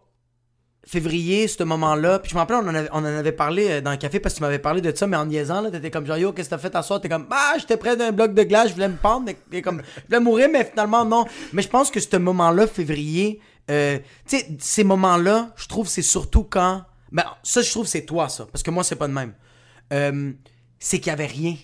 février, 0.88 1.48
ce 1.48 1.62
moment-là, 1.64 2.18
puis 2.18 2.31
je 2.31 2.35
me 2.35 2.40
rappelle, 2.40 2.57
on 2.57 2.66
en 2.66 2.74
avait, 2.74 2.88
on 2.92 3.01
en 3.01 3.05
avait 3.05 3.33
parlé 3.33 3.68
euh, 3.68 3.81
dans 3.83 3.90
le 3.90 3.98
café 3.98 4.20
parce 4.20 4.35
que 4.35 4.38
tu 4.38 4.42
m'avais 4.42 4.59
parlé 4.59 4.81
de 4.81 4.96
ça, 4.96 5.07
mais 5.07 5.18
en 5.18 5.27
niaisant, 5.27 5.61
là, 5.61 5.70
t'étais 5.70 5.90
comme 5.90 6.07
genre, 6.07 6.16
yo, 6.16 6.33
qu'est-ce 6.33 6.48
que 6.48 6.55
t'as 6.55 6.61
fait 6.61 6.74
à 6.74 6.83
soir? 6.83 6.98
T'es 6.98 7.11
comme, 7.11 7.27
ah, 7.31 7.57
j'étais 7.59 7.77
près 7.77 7.94
d'un 7.94 8.11
bloc 8.11 8.33
de 8.33 8.42
glace, 8.42 8.68
je 8.68 8.72
voulais 8.72 8.88
me 8.88 8.96
pendre, 8.96 9.31
t'es 9.51 9.61
comme, 9.61 9.83
je 9.96 10.03
voulais 10.07 10.20
mourir, 10.20 10.48
mais 10.51 10.64
finalement, 10.64 11.05
non. 11.05 11.27
Mais 11.53 11.61
je 11.61 11.68
pense 11.68 11.90
que 11.90 12.01
ce 12.01 12.16
moment-là, 12.16 12.66
février, 12.66 13.38
euh, 13.70 13.98
tu 14.27 14.38
sais, 14.38 14.48
ces 14.59 14.83
moments-là, 14.83 15.53
je 15.57 15.68
trouve, 15.68 15.88
c'est 15.88 16.01
surtout 16.01 16.44
quand, 16.44 16.83
ben, 17.12 17.24
ça, 17.42 17.61
je 17.61 17.70
trouve, 17.70 17.87
c'est 17.87 18.07
toi, 18.07 18.31
ça, 18.31 18.46
parce 18.51 18.62
que 18.62 18.70
moi, 18.70 18.83
c'est 18.83 18.96
pas 18.96 19.09
de 19.09 19.12
même. 19.12 19.35
Euh, 19.92 20.33
c'est 20.79 21.01
qu'il 21.01 21.09
y 21.09 21.11
avait 21.11 21.27
rien. 21.27 21.55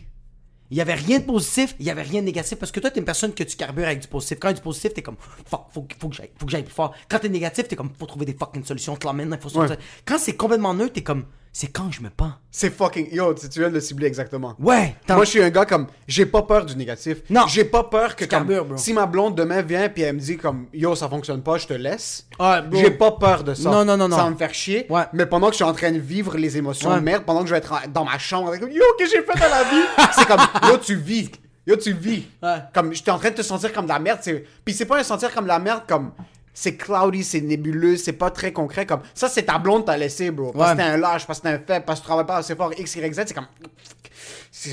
Il 0.71 0.77
y 0.77 0.81
avait 0.81 0.95
rien 0.95 1.19
de 1.19 1.25
positif, 1.25 1.75
il 1.79 1.87
y 1.87 1.91
avait 1.91 2.03
rien 2.03 2.21
de 2.21 2.27
négatif 2.27 2.59
parce 2.59 2.73
que 2.73 2.81
toi 2.81 2.91
t'es 2.91 2.99
une 2.99 3.05
personne 3.05 3.35
que 3.35 3.45
tu 3.45 3.57
carbures 3.57 3.87
avec 3.87 4.01
du 4.01 4.09
positif. 4.09 4.39
Quand 4.41 4.49
il 4.49 4.53
y 4.53 4.55
a 4.55 4.57
du 4.57 4.63
positif, 4.63 4.95
t'es 4.95 5.03
comme 5.03 5.17
fuck, 5.19 5.67
faut, 5.71 5.87
faut 6.01 6.09
que 6.09 6.15
j'aille, 6.17 6.31
faut 6.39 6.47
que 6.47 6.53
j'aille 6.53 6.65
plus 6.65 6.75
fort. 6.75 6.95
Quand 7.09 7.19
t'es 7.19 7.29
négatif, 7.29 7.69
t'es 7.69 7.77
comme 7.77 7.91
faut 7.99 8.07
trouver 8.07 8.25
des 8.25 8.35
fucking 8.35 8.65
solutions, 8.65 8.97
te 8.97 9.07
l'emmènes, 9.07 9.37
il 9.39 9.51
faut 9.51 9.59
Ouais. 9.59 9.69
Quand 10.05 10.19
c'est 10.19 10.37
complètement 10.37 10.75
neutre, 10.75 10.95
t'es 10.95 11.03
comme 11.03 11.27
c'est 11.57 11.69
quand 11.69 11.89
je 11.93 12.01
me 12.03 12.11
pends. 12.11 12.33
C'est 12.51 12.69
fucking. 12.77 13.15
Yo, 13.15 13.33
tu 13.33 13.49
tu 13.49 13.61
viens 13.61 13.69
de 13.69 13.75
le 13.75 13.81
cibler 13.81 14.09
exactement. 14.09 14.55
Ouais, 14.59 14.97
Moi, 15.09 15.25
je 15.25 15.31
suis 15.31 15.43
un 15.43 15.51
gars 15.51 15.65
comme. 15.65 15.87
J'ai 16.09 16.27
pas 16.27 16.43
peur 16.43 16.67
du 16.67 16.75
négatif. 16.77 17.19
Non. 17.31 17.47
J'ai 17.47 17.65
pas 17.65 17.85
peur 17.85 18.17
que. 18.17 18.25
Comme, 18.25 18.45
bro. 18.45 18.77
si 18.77 18.93
ma 18.93 19.07
blonde 19.07 19.37
demain 19.37 19.63
vient 19.63 19.89
puis 19.89 20.03
elle 20.03 20.17
me 20.17 20.21
dit 20.21 20.37
comme 20.37 20.67
Yo, 20.75 20.97
ça 20.97 21.09
fonctionne 21.09 21.43
pas, 21.43 21.57
je 21.59 21.69
te 21.69 21.73
laisse. 21.75 22.27
Ouais, 22.41 22.61
bro. 22.63 22.81
J'ai 22.81 22.91
pas 22.91 23.13
peur 23.13 23.45
de 23.45 23.55
ça. 23.55 23.71
Non, 23.71 23.85
non, 23.85 23.97
non, 23.97 24.09
non. 24.09 24.17
Ça 24.17 24.25
va 24.25 24.31
me 24.31 24.37
faire 24.37 24.53
chier. 24.53 24.87
Ouais. 24.91 25.05
Mais 25.13 25.27
pendant 25.27 25.47
que 25.47 25.53
je 25.53 25.57
suis 25.59 25.65
en 25.65 25.73
train 25.73 25.93
de 25.93 25.99
vivre 25.99 26.37
les 26.37 26.57
émotions 26.57 26.91
Ouais. 26.91 26.97
de 26.97 27.01
merde, 27.05 27.23
pendant 27.25 27.41
que 27.43 27.47
je 27.47 27.53
vais 27.53 27.59
être 27.59 27.73
en- 27.73 27.89
dans 27.89 28.05
ma 28.05 28.19
chambre, 28.19 28.49
avec, 28.49 28.61
Yo, 28.61 28.69
qu'est-ce 28.99 29.13
que 29.13 29.19
j'ai 29.19 29.23
fait 29.25 29.39
dans 29.39 29.49
la 29.55 29.63
vie? 29.63 29.87
C'est 30.17 30.27
comme 30.27 30.41
Yo, 30.69 30.77
tu 30.79 30.97
vis. 30.97 31.31
Yo, 31.67 31.77
tu 31.77 31.93
vis. 31.95 32.25
Ouais. 32.43 32.57
Comme 32.75 32.93
j'étais 32.93 33.11
en 33.13 33.19
train 33.19 33.31
de 33.31 33.37
te 33.37 33.43
sentir 33.43 33.73
comme 33.73 33.85
de 33.85 33.91
la 33.91 33.99
merde. 34.01 34.19
c'est- 34.23 34.45
Puis 34.65 34.75
c'est 34.75 34.85
pas 34.87 34.99
un 34.99 35.03
sentir 35.05 35.33
comme 35.33 35.45
de 35.45 35.49
la 35.49 35.59
merde, 35.61 35.83
comme 35.89 36.11
c'est 36.55 36.77
cloudy, 36.77 37.25
c'est 37.25 37.41
nébuleux, 37.41 37.97
c'est 37.97 38.13
pas 38.13 38.31
très 38.31 38.53
concret. 38.53 38.87
Comme 38.87 39.01
ça, 39.13 39.29
c'est 39.29 39.43
ta 39.43 39.59
blonde 39.59 39.85
t'a 39.85 39.97
laissé, 39.97 40.31
bro. 40.31 40.53
Parce 40.53 40.73
que 40.73 40.77
t'es 40.77 40.83
un 40.85 40.97
lâche, 40.97 41.27
parce 41.27 41.41
que 41.41 41.49
t'es 41.49 41.55
un 41.55 41.59
faible, 41.59 41.85
parce 41.85 41.99
que 41.99 42.05
tu 42.05 42.07
travailles 42.07 42.27
pas 42.27 42.37
assez 42.37 42.55
fort, 42.55 42.73
X, 42.79 42.95
Y, 42.95 43.13
Z. 43.13 43.25
C'est 43.27 43.35
comme. 43.35 43.47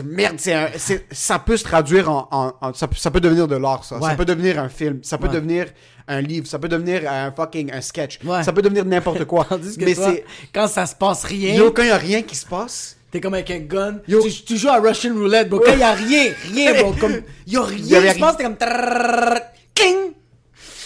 Merde, 0.06 0.36
c'est 0.38 0.54
un... 0.54 0.70
ça 1.10 1.40
peut 1.40 1.58
se 1.58 1.64
traduire 1.64 2.08
en. 2.10 2.54
Ça, 2.76 2.88
peut, 2.88 2.96
ça, 2.96 3.10
peut 3.10 3.20
devenir 3.20 3.48
de 3.48 3.56
l'art, 3.56 3.84
ça. 3.84 4.00
Ça 4.00 4.16
peut 4.16 4.26
devenir 4.26 4.60
un 4.60 4.70
film, 4.70 5.00
ça 5.02 5.18
peut 5.18 5.28
devenir 5.28 5.68
un 6.08 6.22
livre, 6.22 6.46
ça 6.46 6.60
peut 6.60 6.70
devenir 6.70 7.12
un 7.12 7.32
fucking 7.32 7.72
un 7.74 7.82
sketch, 7.82 8.20
ça 8.44 8.54
peut 8.54 8.62
devenir 8.62 8.86
n'importe 8.86 9.26
quoi. 9.26 9.48
Mais 9.80 9.96
c'est. 9.96 10.24
Quand 10.54 10.68
ça 10.68 10.86
se 10.86 10.96
passe 10.96 11.24
rien. 11.24 11.56
Yo, 11.56 11.72
quand 11.72 11.84
y 11.84 11.90
a 11.90 11.98
rien 11.98 12.22
qui 12.22 12.36
se 12.36 12.46
passe. 12.46 12.98
T'es 13.10 13.20
comme 13.20 13.34
avec 13.34 13.52
un 13.52 13.60
gun. 13.60 13.98
Yo. 14.08 14.22
Tu, 14.22 14.32
tu, 14.44 14.56
joues 14.56 14.70
à 14.70 14.80
Russian 14.80 15.14
roulette, 15.14 15.50
bro. 15.50 15.60
Quand 15.60 15.76
y 15.76 15.84
a 15.84 15.92
rien, 15.92 16.32
rien, 16.54 16.82
bro. 16.82 16.94
Comme. 16.94 17.22
Y 17.46 17.58
a 17.58 17.62
rien. 17.66 18.14
Je 18.14 18.20
pense 18.20 18.38
t'es 18.38 18.44
comme. 18.44 18.56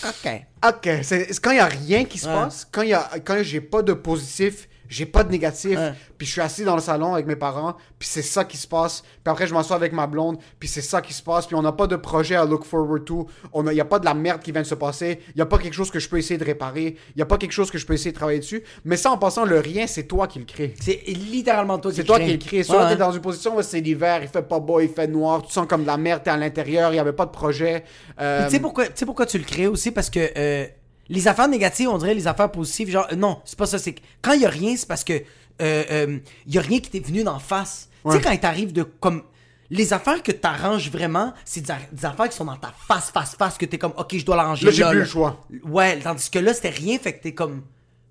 Ok. 0.08 0.46
ok, 0.68 0.90
c'est 1.04 1.40
quand 1.42 1.52
y 1.52 1.60
a 1.60 1.66
rien 1.66 2.06
qui 2.06 2.18
se 2.20 2.28
Ouais. 2.28 2.34
passe, 2.34 2.68
quand 2.72 2.84
y 2.84 2.94
a 2.94 3.10
quand 3.24 3.42
j'ai 3.42 3.62
pas 3.62 3.82
de 3.82 3.94
positif, 3.94 4.68
j'ai 4.90 5.06
pas 5.06 5.24
de 5.24 5.32
négatif, 5.32 5.78
puis 6.18 6.26
je 6.28 6.32
suis 6.32 6.42
assis 6.42 6.64
dans 6.64 6.76
le 6.76 6.82
salon 6.82 7.14
avec 7.14 7.26
mes 7.28 7.36
parents, 7.36 7.76
puis 8.00 8.08
c'est 8.08 8.22
ça 8.22 8.46
qui 8.46 8.58
se 8.58 8.68
passe, 8.68 9.02
puis 9.02 9.32
après 9.32 9.48
je 9.48 9.54
m'assois 9.54 9.76
avec 9.76 9.94
ma 9.94 10.08
blonde, 10.08 10.38
puis 10.60 10.68
c'est 10.70 10.82
ça 10.82 11.02
qui 11.02 11.14
se 11.14 11.24
passe, 11.24 11.48
puis 11.48 11.56
on 11.56 11.62
n'a 11.62 11.72
pas 11.72 11.88
de 11.88 11.96
projet 11.96 12.36
à 12.36 12.46
look 12.46 12.64
forward 12.66 13.06
to, 13.06 13.28
on 13.54 13.66
a, 13.68 13.74
y 13.74 13.82
a 13.82 13.86
pas 13.86 14.00
de 14.00 14.06
la 14.06 14.14
merde 14.14 14.42
qui 14.42 14.52
vient 14.52 14.62
de 14.62 14.68
se 14.68 14.76
passer, 14.76 15.20
y 15.36 15.42
a 15.42 15.46
pas 15.46 15.58
quelque 15.58 15.74
chose 15.74 15.92
que 15.92 16.00
je 16.00 16.08
peux 16.10 16.18
essayer 16.18 16.38
de 16.38 16.46
réparer, 16.46 16.96
y 17.16 17.22
a 17.22 17.26
pas 17.26 17.38
quelque 17.38 17.52
chose 17.52 17.72
que 17.72 17.78
je 17.78 17.86
peux 17.86 17.94
essayer 17.94 18.12
de 18.12 18.16
travailler 18.18 18.40
dessus, 18.40 18.64
mais 18.84 18.98
ça 18.98 19.12
en 19.12 19.18
passant 19.18 19.46
le 19.46 19.60
rien, 19.60 19.88
c'est 19.88 20.04
toi 20.04 20.28
qui 20.28 20.40
le 20.40 20.46
crée. 20.46 20.74
C'est 20.80 21.02
littéralement 21.08 21.78
toi 21.80 21.92
qui 21.92 21.98
C'est 21.98 22.04
le 22.04 22.08
toi 22.08 22.18
crée. 22.18 22.26
qui 22.28 22.32
le 22.34 22.38
crée. 22.40 22.64
Soit 22.64 22.76
Ouais, 22.78 22.84
t'es 22.86 22.90
ouais. 22.92 22.96
dans 22.98 23.12
une 23.12 23.22
position 23.22 23.56
où 23.58 23.62
c'est 23.62 23.82
l'hiver, 23.82 24.20
il 24.22 24.28
fait 24.28 24.42
pas 24.42 24.60
beau, 24.60 24.80
il 24.80 24.90
fait 24.90 25.08
noir, 25.08 25.42
tu 25.44 25.52
sens 25.52 25.66
comme 25.68 25.82
de 25.82 25.88
la 25.88 25.98
merde, 25.98 26.22
t'es 26.24 26.30
à 26.32 26.38
l'intérieur, 26.38 26.94
il 26.94 26.98
y 26.98 27.00
avait 27.00 27.14
pas 27.14 27.26
de 27.26 27.32
projet. 27.32 27.84
Euh, 28.20 28.46
Tu 28.46 28.52
sais 28.52 28.60
pourquoi, 28.60 28.86
tu 28.88 28.92
sais 28.96 29.06
pourquoi 29.06 29.26
tu 29.26 29.38
le 29.38 29.44
crées 29.44 29.68
aussi? 29.68 29.92
Parce 29.92 30.10
que 30.10 30.20
euh, 30.38 30.66
les 31.10 31.28
affaires 31.28 31.48
négatives, 31.48 31.90
on 31.90 31.98
dirait 31.98 32.14
les 32.14 32.28
affaires 32.28 32.52
positives. 32.52 32.90
Genre, 32.90 33.08
euh, 33.12 33.16
non, 33.16 33.40
c'est 33.46 33.58
pas 33.58 33.66
ça. 33.66 33.78
C'est 33.78 33.94
que 33.94 34.02
quand 34.22 34.34
il 34.34 34.42
y 34.42 34.46
a 34.46 34.50
rien, 34.50 34.76
c'est 34.76 34.88
parce 34.88 35.04
que 35.04 35.14
euh, 35.14 35.84
euh, 35.92 36.20
il 36.48 36.54
y 36.54 36.58
a 36.58 36.62
rien 36.62 36.80
qui 36.80 36.90
t'est 36.90 37.00
venu 37.00 37.24
d'en 37.24 37.40
face. 37.40 37.90
Tu 38.06 38.12
sais, 38.12 38.22
quand 38.22 38.32
il 38.32 38.40
t'arrive 38.40 38.74
de 38.74 38.84
comme. 38.84 39.24
Les 39.72 39.94
affaires 39.94 40.22
que 40.22 40.32
t'arranges 40.32 40.92
vraiment, 40.92 41.34
c'est 41.44 41.62
des, 41.62 42.06
affaires 42.06 42.30
qui 42.30 42.38
sont 42.38 42.46
dans 42.46 42.56
ta 42.56 42.72
face, 42.88 43.10
face, 43.10 43.36
face, 43.36 43.58
que 43.58 43.66
t'es 43.66 43.80
comme, 43.80 43.94
ok, 43.98 44.16
je 44.16 44.24
dois 44.24 44.36
l'arranger 44.36 44.68
Là, 44.68 44.72
j'ai 44.72 44.84
plus 44.84 45.00
le 45.00 45.06
choix. 45.06 45.44
Ouais, 45.64 45.98
tandis 45.98 46.30
que 46.30 46.38
là, 46.38 46.54
c'était 46.54 46.70
rien, 46.70 47.00
fait 47.00 47.14
que 47.14 47.24
t'es 47.24 47.34
comme. 47.34 47.64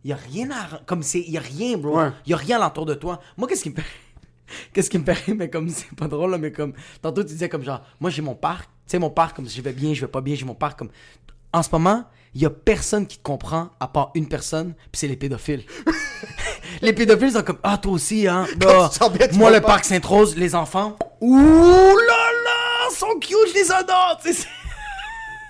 Il 0.02 0.10
y 0.10 0.12
a 0.12 0.16
rien 0.16 0.50
à. 0.50 0.80
Comme 0.84 1.04
c'est. 1.04 1.20
Il 1.20 1.30
y 1.30 1.38
a 1.38 1.40
rien, 1.40 1.78
bro. 1.78 1.98
Ouais. 1.98 2.10
Il 2.26 2.30
y 2.30 2.34
a 2.34 2.36
rien 2.36 2.56
alentour 2.56 2.86
de 2.86 2.94
toi. 2.94 3.20
Moi, 3.36 3.48
qu'est-ce 3.48 3.62
qui 3.62 3.70
me. 3.70 3.76
Qu'est-ce 4.74 4.90
qui 4.90 4.98
me 4.98 5.06
rire, 5.06 5.34
mais 5.36 5.48
comme 5.48 5.68
c'est 5.70 5.94
pas 5.96 6.06
drôle, 6.06 6.32
là, 6.32 6.38
mais 6.38 6.52
comme. 6.52 6.74
Tantôt, 7.00 7.22
tu 7.22 7.30
disais 7.30 7.48
comme 7.48 7.62
genre, 7.62 7.82
moi 7.98 8.10
j'ai 8.10 8.20
mon 8.20 8.34
parc. 8.34 8.64
Tu 8.64 8.70
sais, 8.88 8.98
mon 8.98 9.10
parc, 9.10 9.36
comme 9.36 9.48
je 9.48 9.62
vais 9.62 9.72
bien, 9.72 9.94
je 9.94 10.02
vais 10.02 10.10
pas 10.10 10.20
bien, 10.20 10.34
j'ai 10.34 10.44
mon 10.44 10.54
parc. 10.54 10.78
comme 10.78 10.90
En 11.52 11.62
ce 11.62 11.70
moment, 11.72 12.04
il 12.34 12.42
y 12.42 12.46
a 12.46 12.50
personne 12.50 13.06
qui 13.06 13.18
te 13.18 13.22
comprend 13.22 13.70
à 13.80 13.88
part 13.88 14.10
une 14.14 14.28
personne, 14.28 14.74
puis 14.90 14.98
c'est 14.98 15.08
les 15.08 15.16
pédophiles. 15.16 15.64
les 16.82 16.92
pédophiles 16.92 17.32
sont 17.32 17.42
comme, 17.42 17.58
ah, 17.62 17.78
toi 17.78 17.92
aussi, 17.92 18.26
hein. 18.26 18.46
Bah, 18.56 18.90
bien, 19.12 19.28
moi, 19.32 19.50
le 19.50 19.60
pas. 19.60 19.68
parc 19.68 19.84
Sainte-Rose, 19.84 20.36
les 20.36 20.54
enfants. 20.54 20.96
Ouh 21.20 21.36
là 21.38 22.32
là, 22.44 22.90
sont 22.90 23.18
cute, 23.20 23.36
je 23.50 23.54
les 23.54 23.70
adore. 23.70 24.20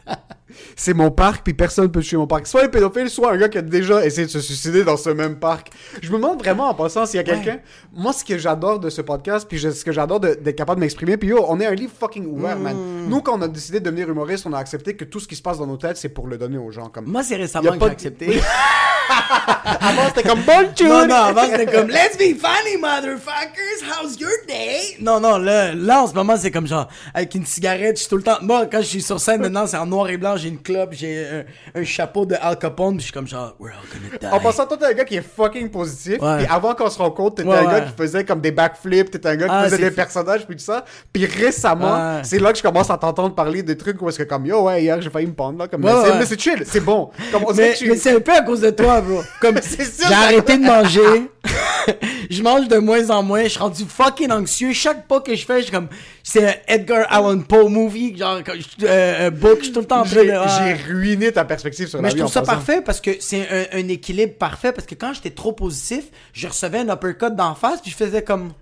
c'est- 0.77 0.95
mon 0.95 1.11
parc, 1.11 1.43
puis 1.45 1.55
personne 1.55 1.91
peut 1.91 2.01
toucher 2.01 2.17
mon 2.17 2.27
parc. 2.27 2.47
Soit 2.47 2.65
un 2.65 2.69
pédophile, 2.69 3.11
soit 3.11 3.33
un 3.33 3.37
gars 3.37 3.49
qui 3.49 3.59
a 3.59 3.63
déjà 3.63 4.05
essayé 4.07 4.27
de 4.27 4.31
se 4.31 4.41
suicider 4.41 4.85
dans 4.85 4.97
ce 4.97 5.11
même 5.11 5.37
parc. 5.41 5.71
Je 6.01 6.09
me 6.11 6.17
demande 6.17 6.39
vraiment 6.39 6.69
en 6.69 6.75
passant 6.75 7.05
s'il 7.05 7.17
y 7.17 7.21
a 7.21 7.25
quelqu'un. 7.25 7.59
Moi, 7.93 8.13
ce 8.13 8.25
que 8.25 8.39
j'adore 8.39 8.79
de 8.79 8.91
ce 8.91 9.01
podcast, 9.03 9.47
puis 9.49 9.59
ce 9.59 9.85
que 9.85 9.93
j'adore 9.93 10.21
d'être 10.21 10.55
capable 10.57 10.81
de 10.81 10.85
m'exprimer, 10.85 11.17
puis 11.17 11.31
yo, 11.31 11.45
on 11.49 11.59
est 11.61 11.67
un 11.67 11.75
livre 11.75 11.93
fucking 11.99 12.27
ouvert, 12.27 12.59
man. 12.59 12.77
Mm. 12.77 13.09
Nous, 13.09 13.21
quand 13.21 13.37
on 13.39 13.43
a 13.43 13.49
décidé 13.49 13.81
de 13.81 13.85
devenir 13.85 14.09
humoriste, 14.09 14.47
on 14.47 14.53
a 14.53 14.59
accepté 14.59 14.95
que 14.95 15.05
tout 15.05 15.19
ce 15.21 15.27
qui 15.27 15.37
se 15.37 15.43
passe 15.43 15.59
dans 15.59 15.67
nos 15.67 15.77
têtes, 15.77 15.97
c'est 15.97 16.09
pour 16.11 16.27
le 16.29 16.39
donner 16.39 16.59
aux 16.59 16.71
gens. 16.71 16.89
Comme... 16.89 17.07
Moi, 17.07 17.23
c'est 17.23 17.37
récemment 17.37 17.69
que 17.73 17.75
j'ai 17.75 17.81
de- 17.81 17.85
accepté. 17.87 18.41
Avant, 19.81 20.09
c'était 20.09 20.29
comme 20.29 20.41
bonjour! 20.47 20.89
Non, 20.89 21.07
non, 21.07 21.15
avant 21.15 21.45
c'était 21.51 21.67
comme 21.67 21.89
Let's 21.89 22.17
be 22.17 22.37
funny, 22.39 22.77
motherfuckers, 22.81 23.83
how's 23.89 24.19
your 24.19 24.31
day? 24.49 24.97
Non, 25.01 25.21
non, 25.21 25.39
là, 25.39 25.75
là 25.75 26.03
en 26.03 26.07
ce 26.07 26.15
moment 26.15 26.37
c'est 26.37 26.51
comme 26.51 26.67
genre 26.67 26.89
avec 27.13 27.35
une 27.35 27.45
cigarette, 27.47 27.97
je 27.97 28.01
suis 28.03 28.09
tout 28.09 28.17
le 28.17 28.23
temps. 28.23 28.39
Moi, 28.43 28.67
quand 28.71 28.79
je 28.81 28.87
suis 28.87 29.03
sur 29.03 29.21
scène 29.21 29.41
maintenant, 29.41 29.67
c'est 29.67 29.77
en 29.77 29.87
noir 29.87 30.09
et 30.09 30.17
blanc, 30.17 30.37
j'ai 30.37 30.49
une 30.49 30.61
clope, 30.61 30.91
j'ai 30.93 31.27
un, 31.75 31.81
un 31.81 31.85
chapeau 31.85 32.25
de 32.27 32.35
Al 32.41 32.59
Capone, 32.59 32.95
puis 32.97 33.01
je 33.01 33.05
suis 33.05 33.13
comme 33.13 33.27
genre 33.29 33.55
We're 33.59 33.73
all 33.75 33.89
gonna 33.89 34.19
die. 34.19 34.35
En 34.37 34.41
passant, 34.41 34.67
toi, 34.67 34.77
t'es 34.79 34.87
un 34.87 34.93
gars 34.93 35.05
qui 35.05 35.17
est 35.17 35.25
fucking 35.37 35.71
positif. 35.71 36.21
Ouais. 36.21 36.39
Puis 36.39 36.47
avant 36.51 36.75
qu'on 36.75 36.91
se 36.91 36.99
rencontre, 36.99 37.37
t'étais 37.37 37.49
Ouais, 37.49 37.57
un 37.59 37.65
gars 37.65 37.73
ouais. 37.75 37.85
qui 37.85 37.93
faisait 37.97 38.25
comme 38.25 38.41
des 38.41 38.53
backflips, 38.53 39.11
t'étais 39.11 39.29
un 39.29 39.37
gars 39.37 39.47
qui 39.47 39.53
Ah, 39.55 39.65
faisait 39.65 39.79
des 39.79 39.91
fou. 39.91 39.97
personnages, 39.97 40.47
puis 40.47 40.57
tout 40.57 40.65
ça. 40.65 40.85
Puis 41.13 41.27
récemment, 41.27 41.95
Ouais. 42.17 42.21
c'est 42.25 42.39
là 42.39 42.53
que 42.53 42.59
je 42.59 42.63
commence 42.63 42.91
à 42.91 42.97
t'entendre 42.99 43.35
parler 43.35 43.63
des 43.63 43.77
trucs 43.77 44.01
où 44.01 44.09
est-ce 44.09 44.19
que 44.19 44.25
comme, 44.25 44.47
yo, 44.47 44.63
ouais, 44.63 44.83
hier, 44.83 45.01
j'ai 45.01 45.11
failli 45.11 45.27
me 45.27 45.35
pendre, 45.35 45.59
là. 45.59 45.69
Comme, 45.69 45.85
Ouais, 45.85 45.93
mais 45.93 46.03
c'est- 46.03 46.11
ouais. 46.13 46.19
mais 46.21 46.27
c'est 46.27 46.41
chill, 46.41 46.63
c'est 46.67 46.81
bon. 46.81 47.11
Comme, 47.33 47.45
on 47.47 47.53
mais, 47.55 47.75
mais 47.87 47.97
c'est 47.97 48.15
un 48.17 48.21
peu 48.21 48.33
à 48.33 48.43
cause 48.43 48.61
de 48.61 48.71
toi, 48.71 48.94
bro. 49.01 49.23
Comme 49.41 49.57
j'ai 49.79 49.85
ça- 49.85 50.09
arrêté 50.19 50.59
de 50.59 50.65
manger, 50.65 51.31
je 52.31 52.43
mange 52.43 52.69
de 52.69 52.79
moins 52.79 53.11
en 53.11 53.23
moins, 53.23 53.43
je 53.45 53.49
suis 53.49 53.59
rendu 53.59 53.85
fucking 53.85 54.31
anxieux. 54.31 54.73
Chaque 54.73 55.07
pas 55.07 55.21
que 55.21 55.35
je 55.35 55.45
fais, 55.45 55.59
je 55.59 55.63
suis 55.65 55.73
comme 55.73 55.89
c'est 56.23 56.49
un 56.49 56.55
Edgar 56.69 57.07
Allan 57.11 57.41
Poe 57.41 57.69
movie, 57.69 58.17
genre 58.17 58.39
je- 58.47 58.87
euh, 58.87 59.29
un 59.29 59.31
book, 59.31 59.59
je 59.59 59.65
suis 59.65 59.73
tout 59.73 59.81
le 59.81 59.87
temps 59.87 60.01
en 60.01 60.05
train 60.05 60.15
j'ai 60.15 60.27
de. 60.27 60.33
ouais. 60.33 60.77
j'ai 60.87 60.93
ruiné 60.93 61.33
ta 61.33 61.45
perspective 61.45 61.89
sur 61.89 61.99
Mais 62.01 62.05
la 62.05 62.09
je 62.11 62.15
vie 62.15 62.21
trouve 62.21 62.31
en 62.31 62.33
ça 62.35 62.41
passant. 62.41 62.53
parfait 62.57 62.81
parce 62.83 63.01
que 63.01 63.11
c'est 63.21 63.47
un, 63.73 63.79
un 63.79 63.89
équilibre 63.89 64.35
parfait 64.35 64.73
parce 64.73 64.87
que 64.87 64.95
quand 64.95 65.13
j'étais 65.13 65.31
trop 65.31 65.53
positif, 65.53 66.05
je 66.33 66.49
recevais 66.49 66.79
un 66.79 66.89
uppercut 66.93 67.35
d'en 67.35 67.55
face 67.55 67.81
puis 67.83 67.91
je 67.91 67.97
faisais 67.97 68.23
comme 68.23 68.53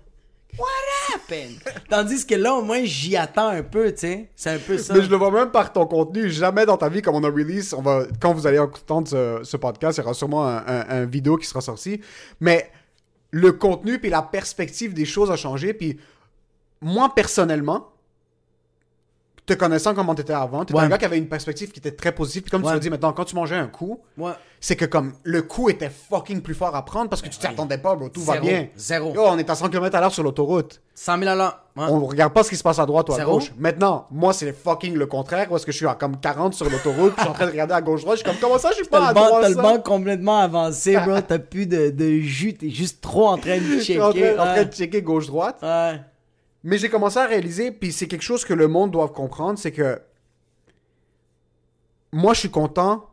What 0.57 1.13
happened? 1.13 1.59
Tandis 1.89 2.25
que 2.25 2.35
là, 2.35 2.53
au 2.53 2.61
moins, 2.61 2.83
j'y 2.83 3.17
attends 3.17 3.47
un 3.47 3.63
peu, 3.63 3.91
tu 3.91 3.99
sais. 3.99 4.29
C'est 4.35 4.51
un 4.51 4.59
peu 4.59 4.77
ça. 4.77 4.93
Mais 4.93 5.01
je 5.01 5.09
le 5.09 5.15
vois 5.15 5.31
même 5.31 5.51
par 5.51 5.73
ton 5.73 5.85
contenu. 5.85 6.29
Jamais 6.29 6.65
dans 6.65 6.77
ta 6.77 6.89
vie, 6.89 7.01
comme 7.01 7.15
on 7.15 7.23
a 7.23 7.29
release, 7.29 7.73
on 7.73 7.81
va, 7.81 8.03
quand 8.19 8.33
vous 8.33 8.45
allez 8.45 8.59
entendre 8.59 9.07
ce, 9.07 9.57
podcast, 9.57 9.97
il 9.97 10.01
y 10.01 10.03
aura 10.03 10.13
sûrement 10.13 10.45
un 10.45 11.05
vidéo 11.05 11.37
qui 11.37 11.47
sera 11.47 11.61
sorti. 11.61 12.01
Mais 12.39 12.69
le 13.31 13.51
contenu 13.51 13.97
puis 13.97 14.11
la 14.11 14.21
perspective 14.21 14.93
des 14.93 15.05
choses 15.05 15.31
a 15.31 15.35
changé. 15.35 15.73
Puis 15.73 15.99
moi, 16.81 17.13
personnellement, 17.15 17.92
te 19.45 19.53
connaissant 19.53 19.93
comment 19.93 20.15
t'étais 20.15 20.33
avant, 20.33 20.63
t'étais 20.63 20.79
Ouais. 20.79 20.85
un 20.85 20.89
gars 20.89 20.97
qui 20.97 21.05
avait 21.05 21.17
une 21.17 21.27
perspective 21.27 21.71
qui 21.71 21.79
était 21.79 21.91
très 21.91 22.11
positive. 22.13 22.43
Puis 22.43 22.51
comme 22.51 22.63
tu 22.63 22.69
l'as 22.71 22.79
dit 22.79 22.89
maintenant, 22.89 23.11
quand 23.13 23.25
tu 23.25 23.35
mangeais 23.35 23.55
un 23.57 23.67
coup, 23.67 23.99
Ouais. 24.17 24.31
c'est 24.61 24.75
que 24.77 24.85
comme 24.85 25.13
le 25.23 25.41
coup 25.41 25.69
était 25.69 25.89
fucking 25.89 26.41
plus 26.41 26.53
fort 26.53 26.73
à 26.75 26.85
prendre 26.85 27.09
parce 27.09 27.21
que 27.21 27.27
tu 27.27 27.37
t'y 27.37 27.47
attendais 27.47 27.77
pas, 27.77 27.95
bro. 27.95 28.07
Tout 28.09 28.21
va 28.21 28.39
bien. 28.39 28.67
Zéro. 28.77 29.13
Yo, 29.13 29.21
on 29.25 29.37
est 29.37 29.49
à 29.49 29.55
100 29.55 29.69
km 29.69 29.95
à 29.95 29.99
l'heure 30.01 30.13
sur 30.13 30.23
l'autoroute. 30.23 30.81
100 30.95 31.17
000 31.19 31.29
à 31.29 31.35
l'heure. 31.35 31.59
On 31.75 32.05
regarde 32.05 32.31
pas 32.33 32.43
ce 32.43 32.49
qui 32.49 32.55
se 32.55 32.61
passe 32.63 32.77
à 32.79 32.85
droite 32.85 33.09
ou 33.09 33.13
à 33.13 33.15
Zéro. 33.17 33.33
gauche. 33.33 33.51
Maintenant, 33.57 34.05
moi, 34.11 34.31
c'est 34.31 34.53
fucking 34.53 34.93
le 34.93 35.07
contraire. 35.07 35.49
Parce 35.49 35.65
que 35.65 35.71
je 35.71 35.77
suis 35.77 35.87
à 35.87 35.95
comme 35.95 36.17
40 36.19 36.53
sur 36.53 36.69
l'autoroute, 36.69 37.13
je 37.17 37.21
suis 37.21 37.29
en 37.29 37.33
train 37.33 37.45
de 37.47 37.51
regarder 37.51 37.73
à 37.73 37.81
gauche-droite. 37.81 38.19
Je 38.19 38.23
suis 38.23 38.31
comme, 38.31 38.39
comment 38.39 38.59
ça, 38.59 38.69
je 38.69 38.75
suis 38.75 38.85
pas 38.85 39.07
à 39.07 39.13
droite, 39.13 39.33
t'as 39.41 39.49
le 39.49 39.55
banc 39.55 39.79
complètement 39.79 40.39
avancé, 40.39 40.95
bro. 41.05 41.19
T'as 41.27 41.39
plus 41.39 41.65
de, 41.65 41.89
de 41.89 42.19
jus. 42.19 42.53
T'es 42.53 42.69
juste 42.69 43.01
trop 43.01 43.27
en 43.27 43.37
train 43.37 43.57
de 43.57 43.79
checker. 43.81 43.99
en 44.01 44.11
train, 44.11 44.33
en 44.33 44.53
train 44.53 44.63
de 44.65 44.71
checker 44.71 45.01
gauche-droite. 45.01 45.57
Ouais. 45.63 45.99
Mais 46.63 46.77
j'ai 46.77 46.89
commencé 46.89 47.17
à 47.19 47.25
réaliser, 47.27 47.71
puis 47.71 47.91
c'est 47.91 48.07
quelque 48.07 48.21
chose 48.21 48.45
que 48.45 48.53
le 48.53 48.67
monde 48.67 48.91
doit 48.91 49.09
comprendre, 49.09 49.59
c'est 49.59 49.71
que 49.71 49.99
moi, 52.11 52.33
je 52.33 52.39
suis 52.41 52.49
content 52.51 53.09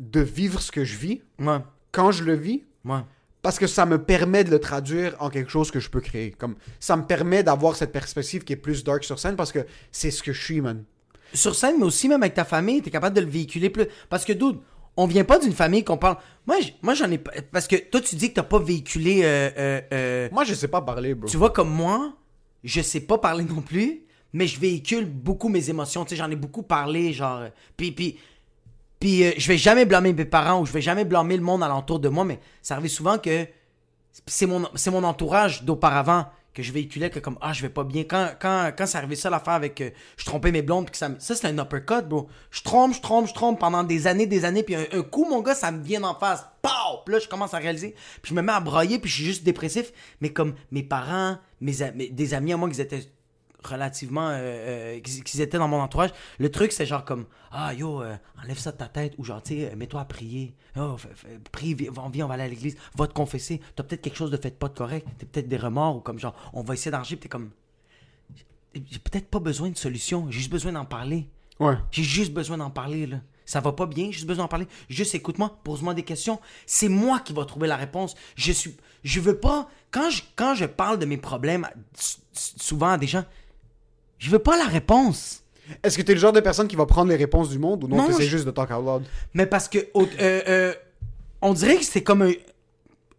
de 0.00 0.20
vivre 0.20 0.60
ce 0.60 0.72
que 0.72 0.84
je 0.84 0.96
vis 0.96 1.22
Ouais. 1.38 1.58
quand 1.92 2.10
je 2.10 2.24
le 2.24 2.34
vis, 2.34 2.64
Ouais. 2.84 3.00
parce 3.42 3.58
que 3.58 3.66
ça 3.66 3.84
me 3.86 4.02
permet 4.02 4.44
de 4.44 4.50
le 4.50 4.58
traduire 4.60 5.14
en 5.20 5.28
quelque 5.30 5.50
chose 5.50 5.70
que 5.70 5.80
je 5.80 5.90
peux 5.90 6.00
créer. 6.00 6.30
Comme 6.30 6.56
ça 6.80 6.96
me 6.96 7.02
permet 7.04 7.42
d'avoir 7.42 7.76
cette 7.76 7.92
perspective 7.92 8.44
qui 8.44 8.52
est 8.54 8.56
plus 8.56 8.84
dark 8.84 9.04
sur 9.04 9.18
scène 9.18 9.36
parce 9.36 9.52
que 9.52 9.66
c'est 9.92 10.10
ce 10.10 10.22
que 10.22 10.32
je 10.32 10.42
suis, 10.42 10.60
man. 10.60 10.84
Sur 11.34 11.54
scène, 11.54 11.76
mais 11.78 11.84
aussi 11.84 12.08
même 12.08 12.22
avec 12.22 12.34
ta 12.34 12.44
famille, 12.44 12.80
t'es 12.80 12.90
capable 12.90 13.14
de 13.14 13.20
le 13.20 13.28
véhiculer 13.28 13.68
plus. 13.68 13.86
Parce 14.08 14.24
que, 14.24 14.32
dude, 14.32 14.58
on 14.96 15.06
vient 15.06 15.24
pas 15.24 15.38
d'une 15.38 15.52
famille 15.52 15.84
qu'on 15.84 15.98
parle. 15.98 16.16
Moi, 16.46 16.56
moi 16.80 16.94
j'en 16.94 17.10
ai 17.10 17.18
pas. 17.18 17.32
Parce 17.52 17.68
que 17.68 17.76
toi, 17.76 18.00
tu 18.00 18.16
dis 18.16 18.30
que 18.30 18.34
t'as 18.36 18.42
pas 18.44 18.58
véhiculé. 18.58 19.20
euh, 19.22 19.50
euh, 19.58 19.80
euh, 19.92 20.28
Moi, 20.32 20.44
je 20.44 20.54
sais 20.54 20.68
pas 20.68 20.80
parler, 20.80 21.14
bro. 21.14 21.28
Tu 21.28 21.36
vois, 21.36 21.50
comme 21.50 21.68
moi, 21.70 22.14
je 22.64 22.80
sais 22.80 23.00
pas 23.00 23.18
parler 23.18 23.44
non 23.44 23.60
plus, 23.60 24.02
mais 24.32 24.46
je 24.46 24.58
véhicule 24.60 25.06
beaucoup 25.06 25.48
mes 25.48 25.70
émotions. 25.70 26.04
Tu 26.04 26.16
j'en 26.16 26.30
ai 26.30 26.36
beaucoup 26.36 26.62
parlé, 26.62 27.12
genre. 27.12 27.38
euh, 27.38 27.48
Puis, 27.76 27.92
puis, 27.92 28.18
puis 29.00 29.24
euh, 29.24 29.32
je 29.36 29.48
vais 29.48 29.58
jamais 29.58 29.84
blâmer 29.84 30.12
mes 30.12 30.24
parents 30.24 30.60
ou 30.60 30.66
je 30.66 30.72
vais 30.72 30.80
jamais 30.82 31.04
blâmer 31.04 31.36
le 31.36 31.42
monde 31.42 31.62
alentour 31.62 32.00
de 32.00 32.08
moi, 32.08 32.24
mais 32.24 32.40
ça 32.62 32.74
arrive 32.76 32.90
souvent 32.90 33.18
que 33.18 33.46
c'est 34.26 34.46
mon, 34.46 34.68
c'est 34.74 34.90
mon 34.90 35.04
entourage 35.04 35.62
d'auparavant 35.62 36.26
que 36.58 36.64
je 36.64 36.72
véhiculais 36.72 37.08
que 37.08 37.20
comme 37.20 37.38
ah 37.40 37.52
je 37.52 37.62
vais 37.62 37.68
pas 37.68 37.84
bien. 37.84 38.02
Quand 38.02 38.30
quand 38.40 38.72
quand 38.76 38.86
ça 38.86 38.98
arrivait 38.98 39.14
ça 39.14 39.30
l'affaire 39.30 39.52
avec 39.54 39.80
euh, 39.80 39.90
je 40.16 40.24
trompais 40.24 40.50
mes 40.50 40.60
blondes 40.62 40.86
puis 40.86 40.90
que 40.90 40.96
ça 40.98 41.08
me- 41.08 41.20
ça 41.20 41.36
c'est 41.36 41.46
un 41.46 41.56
uppercut 41.56 42.04
bro. 42.08 42.26
Je 42.50 42.62
trompe 42.62 42.94
je 42.94 43.00
trompe 43.00 43.28
je 43.28 43.32
trompe 43.32 43.60
pendant 43.60 43.84
des 43.84 44.08
années 44.08 44.26
des 44.26 44.44
années 44.44 44.64
puis 44.64 44.74
un, 44.74 45.02
coup 45.02 45.24
mon 45.30 45.40
gars 45.40 45.54
ça 45.54 45.70
me 45.70 45.80
vient 45.84 46.02
en 46.02 46.16
face. 46.16 46.44
Pow! 46.60 47.02
Puis 47.06 47.14
là 47.14 47.20
je 47.20 47.28
commence 47.28 47.54
à 47.54 47.58
réaliser. 47.58 47.94
Puis 48.22 48.30
je 48.30 48.34
me 48.34 48.42
mets 48.42 48.50
à 48.52 48.58
broyer 48.58 48.98
puis 48.98 49.08
je 49.08 49.14
suis 49.14 49.24
juste 49.24 49.44
dépressif. 49.44 49.92
Mais 50.20 50.30
comme 50.32 50.54
mes 50.72 50.82
parents 50.82 51.38
mes, 51.60 51.74
mes- 51.94 52.08
des 52.08 52.34
amis 52.34 52.52
à 52.52 52.56
moi 52.56 52.68
qui 52.68 52.80
étaient 52.80 53.04
relativement 53.68 54.28
euh, 54.28 54.36
euh, 54.96 55.00
qu'ils 55.00 55.40
étaient 55.40 55.58
dans 55.58 55.68
mon 55.68 55.80
entourage 55.80 56.10
le 56.38 56.50
truc 56.50 56.72
c'est 56.72 56.86
genre 56.86 57.04
comme 57.04 57.26
ah 57.50 57.72
yo 57.74 58.02
euh, 58.02 58.16
enlève 58.42 58.58
ça 58.58 58.72
de 58.72 58.76
ta 58.76 58.88
tête 58.88 59.14
ou 59.18 59.24
genre 59.24 59.42
tu 59.42 59.60
sais 59.60 59.76
mets-toi 59.76 60.00
à 60.00 60.04
prier 60.04 60.54
oh, 60.76 60.96
prie 61.52 61.74
viens 61.74 61.90
on 61.96 62.08
viens, 62.08 62.24
on 62.24 62.28
va 62.28 62.34
aller 62.34 62.44
à 62.44 62.48
l'église 62.48 62.76
va 62.96 63.06
te 63.06 63.14
confesser 63.14 63.60
t'as 63.76 63.82
peut-être 63.82 64.02
quelque 64.02 64.16
chose 64.16 64.30
de 64.30 64.36
fait 64.36 64.58
pas 64.58 64.68
de 64.68 64.76
correct 64.76 65.06
t'as 65.18 65.26
peut-être 65.26 65.48
des 65.48 65.56
remords 65.56 65.96
ou 65.96 66.00
comme 66.00 66.18
genre 66.18 66.34
on 66.52 66.62
va 66.62 66.74
essayer 66.74 66.90
d'arranger 66.90 67.16
puis 67.16 67.22
t'es 67.22 67.28
comme 67.28 67.50
j'ai 68.74 68.98
peut-être 68.98 69.28
pas 69.28 69.40
besoin 69.40 69.70
de 69.70 69.76
solution 69.76 70.26
j'ai 70.30 70.38
juste 70.38 70.50
besoin 70.50 70.72
d'en 70.72 70.84
parler 70.84 71.28
Ouais. 71.60 71.74
j'ai 71.90 72.02
juste 72.02 72.32
besoin 72.32 72.58
d'en 72.58 72.70
parler, 72.70 73.06
là. 73.06 73.20
Ça 73.44 73.60
va 73.60 73.72
pas 73.72 73.86
bien, 73.86 74.06
j'ai 74.06 74.12
juste 74.12 74.26
besoin 74.26 74.44
d'en 74.44 74.48
parler. 74.48 74.68
Juste 74.90 75.14
écoute-moi, 75.14 75.58
pose-moi 75.64 75.94
des 75.94 76.02
questions. 76.02 76.38
C'est 76.66 76.88
moi 76.90 77.20
qui 77.20 77.32
va 77.32 77.46
trouver 77.46 77.66
la 77.66 77.76
réponse. 77.76 78.14
Je 78.36 78.52
suis. 78.52 78.76
Je 79.02 79.20
veux 79.20 79.38
pas. 79.38 79.70
Quand 79.90 80.10
je, 80.10 80.22
quand 80.36 80.54
je 80.54 80.66
parle 80.66 80.98
de 80.98 81.06
mes 81.06 81.16
problèmes, 81.16 81.66
souvent 82.32 82.90
à 82.90 82.98
des 82.98 83.06
gens, 83.06 83.24
je 84.18 84.30
veux 84.30 84.38
pas 84.38 84.56
la 84.56 84.66
réponse. 84.66 85.42
Est-ce 85.82 85.96
que 85.98 86.02
t'es 86.02 86.14
le 86.14 86.20
genre 86.20 86.32
de 86.32 86.40
personne 86.40 86.66
qui 86.68 86.76
va 86.76 86.86
prendre 86.86 87.10
les 87.10 87.16
réponses 87.16 87.50
du 87.50 87.58
monde 87.58 87.84
ou 87.84 87.88
non, 87.88 87.96
Non, 87.98 88.06
t'essaies 88.06 88.24
je- 88.24 88.28
juste 88.30 88.44
de 88.46 88.50
talk 88.50 88.70
out 88.70 88.84
loud? 88.84 89.02
Mais 89.34 89.46
parce 89.46 89.68
que. 89.68 89.78
au- 89.94 90.04
euh, 90.20 90.40
euh, 90.48 90.74
on 91.42 91.52
dirait 91.52 91.76
que 91.76 91.84
c'est 91.84 92.02
comme 92.02 92.22
un. 92.22 92.32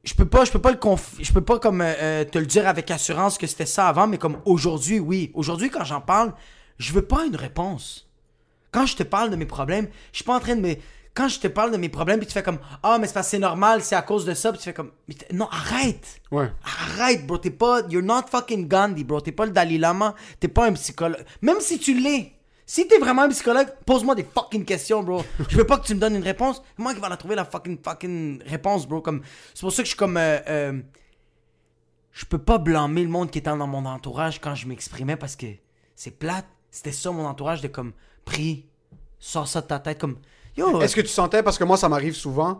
Je 0.03 0.13
peux 0.13 0.25
pas, 0.25 0.45
je 0.45 0.51
peux 0.51 0.61
pas 0.61 0.71
le 0.71 0.77
conf... 0.77 1.15
je 1.21 1.31
peux 1.33 1.41
pas 1.41 1.59
comme 1.59 1.81
euh, 1.81 1.93
euh, 2.01 2.23
te 2.25 2.39
le 2.39 2.45
dire 2.45 2.67
avec 2.67 2.89
assurance 2.89 3.37
que 3.37 3.45
c'était 3.47 3.65
ça 3.65 3.87
avant, 3.87 4.07
mais 4.07 4.17
comme 4.17 4.37
aujourd'hui, 4.45 4.97
oui. 4.99 5.29
Aujourd'hui, 5.35 5.69
quand 5.69 5.83
j'en 5.83 6.01
parle, 6.01 6.33
je 6.77 6.91
veux 6.93 7.01
pas 7.03 7.25
une 7.25 7.35
réponse. 7.35 8.07
Quand 8.71 8.85
je 8.85 8.95
te 8.95 9.03
parle 9.03 9.29
de 9.29 9.35
mes 9.35 9.45
problèmes, 9.45 9.87
je 10.11 10.17
suis 10.17 10.25
pas 10.25 10.35
en 10.35 10.39
train 10.39 10.55
de 10.55 10.61
me. 10.61 10.75
Quand 11.13 11.27
je 11.27 11.39
te 11.39 11.47
parle 11.47 11.71
de 11.71 11.77
mes 11.77 11.89
problèmes, 11.89 12.19
puis 12.19 12.27
tu 12.27 12.33
fais 12.33 12.43
comme 12.43 12.59
Ah, 12.83 12.97
mais 12.99 13.07
c'est 13.07 13.13
parce 13.13 13.27
que 13.27 13.31
c'est 13.31 13.39
normal, 13.39 13.83
c'est 13.83 13.95
à 13.95 14.01
cause 14.01 14.25
de 14.25 14.33
ça, 14.33 14.51
puis 14.51 14.59
tu 14.59 14.65
fais 14.65 14.73
comme 14.73 14.91
Non, 15.33 15.47
arrête! 15.51 16.21
Ouais. 16.31 16.49
Arrête, 16.63 17.25
bro, 17.27 17.37
t'es 17.37 17.49
pas. 17.49 17.81
You're 17.89 18.03
not 18.03 18.23
fucking 18.29 18.67
Gandhi, 18.67 19.03
bro. 19.03 19.19
T'es 19.19 19.31
pas 19.31 19.45
le 19.45 19.51
Dalai 19.51 19.77
Lama, 19.77 20.15
t'es 20.39 20.47
pas 20.47 20.67
un 20.67 20.73
psychologue. 20.73 21.25
Même 21.41 21.59
si 21.59 21.79
tu 21.79 21.99
l'es, 21.99 22.33
si 22.65 22.87
t'es 22.87 22.99
vraiment 22.99 23.23
un 23.23 23.29
psychologue, 23.29 23.67
pose-moi 23.85 24.13
des 24.15 24.23
fucking 24.23 24.63
questions, 24.63 25.01
bro. 25.03 25.23
Je 25.49 25.57
veux 25.57 25.65
pas 25.65 25.77
que 25.79 25.85
tu 25.87 25.95
me 25.95 25.99
donnes 25.99 26.15
une 26.15 26.23
réponse. 26.23 26.61
Moi 26.77 26.93
qui 26.93 26.99
va 27.01 27.09
la 27.09 27.17
trouver 27.17 27.35
la 27.35 27.43
fucking 27.45 27.79
fucking 27.83 28.43
réponse, 28.45 28.87
bro. 28.87 29.01
Comme 29.01 29.21
c'est 29.53 29.61
pour 29.61 29.71
ça 29.73 29.77
que 29.81 29.85
je 29.85 29.89
suis 29.89 29.97
comme. 29.97 30.17
euh, 30.17 30.39
euh, 30.47 30.79
je 32.11 32.25
peux 32.25 32.37
pas 32.37 32.57
blâmer 32.57 33.03
le 33.03 33.09
monde 33.09 33.31
qui 33.31 33.39
était 33.39 33.49
dans 33.49 33.67
mon 33.67 33.85
entourage 33.85 34.39
quand 34.41 34.55
je 34.55 34.67
m'exprimais 34.67 35.15
parce 35.15 35.35
que 35.35 35.47
c'est 35.95 36.11
plate. 36.17 36.45
C'était 36.71 36.91
ça 36.91 37.11
mon 37.11 37.25
entourage 37.25 37.61
de 37.61 37.67
comme 37.67 37.93
prie, 38.25 38.67
sors 39.19 39.47
ça 39.47 39.61
de 39.61 39.67
ta 39.67 39.79
tête 39.79 39.99
comme 39.99 40.17
yo. 40.57 40.81
Est-ce 40.81 40.95
que 40.95 41.01
tu 41.01 41.07
sentais, 41.07 41.43
parce 41.43 41.57
que 41.57 41.63
moi 41.63 41.77
ça 41.77 41.89
m'arrive 41.89 42.15
souvent, 42.15 42.59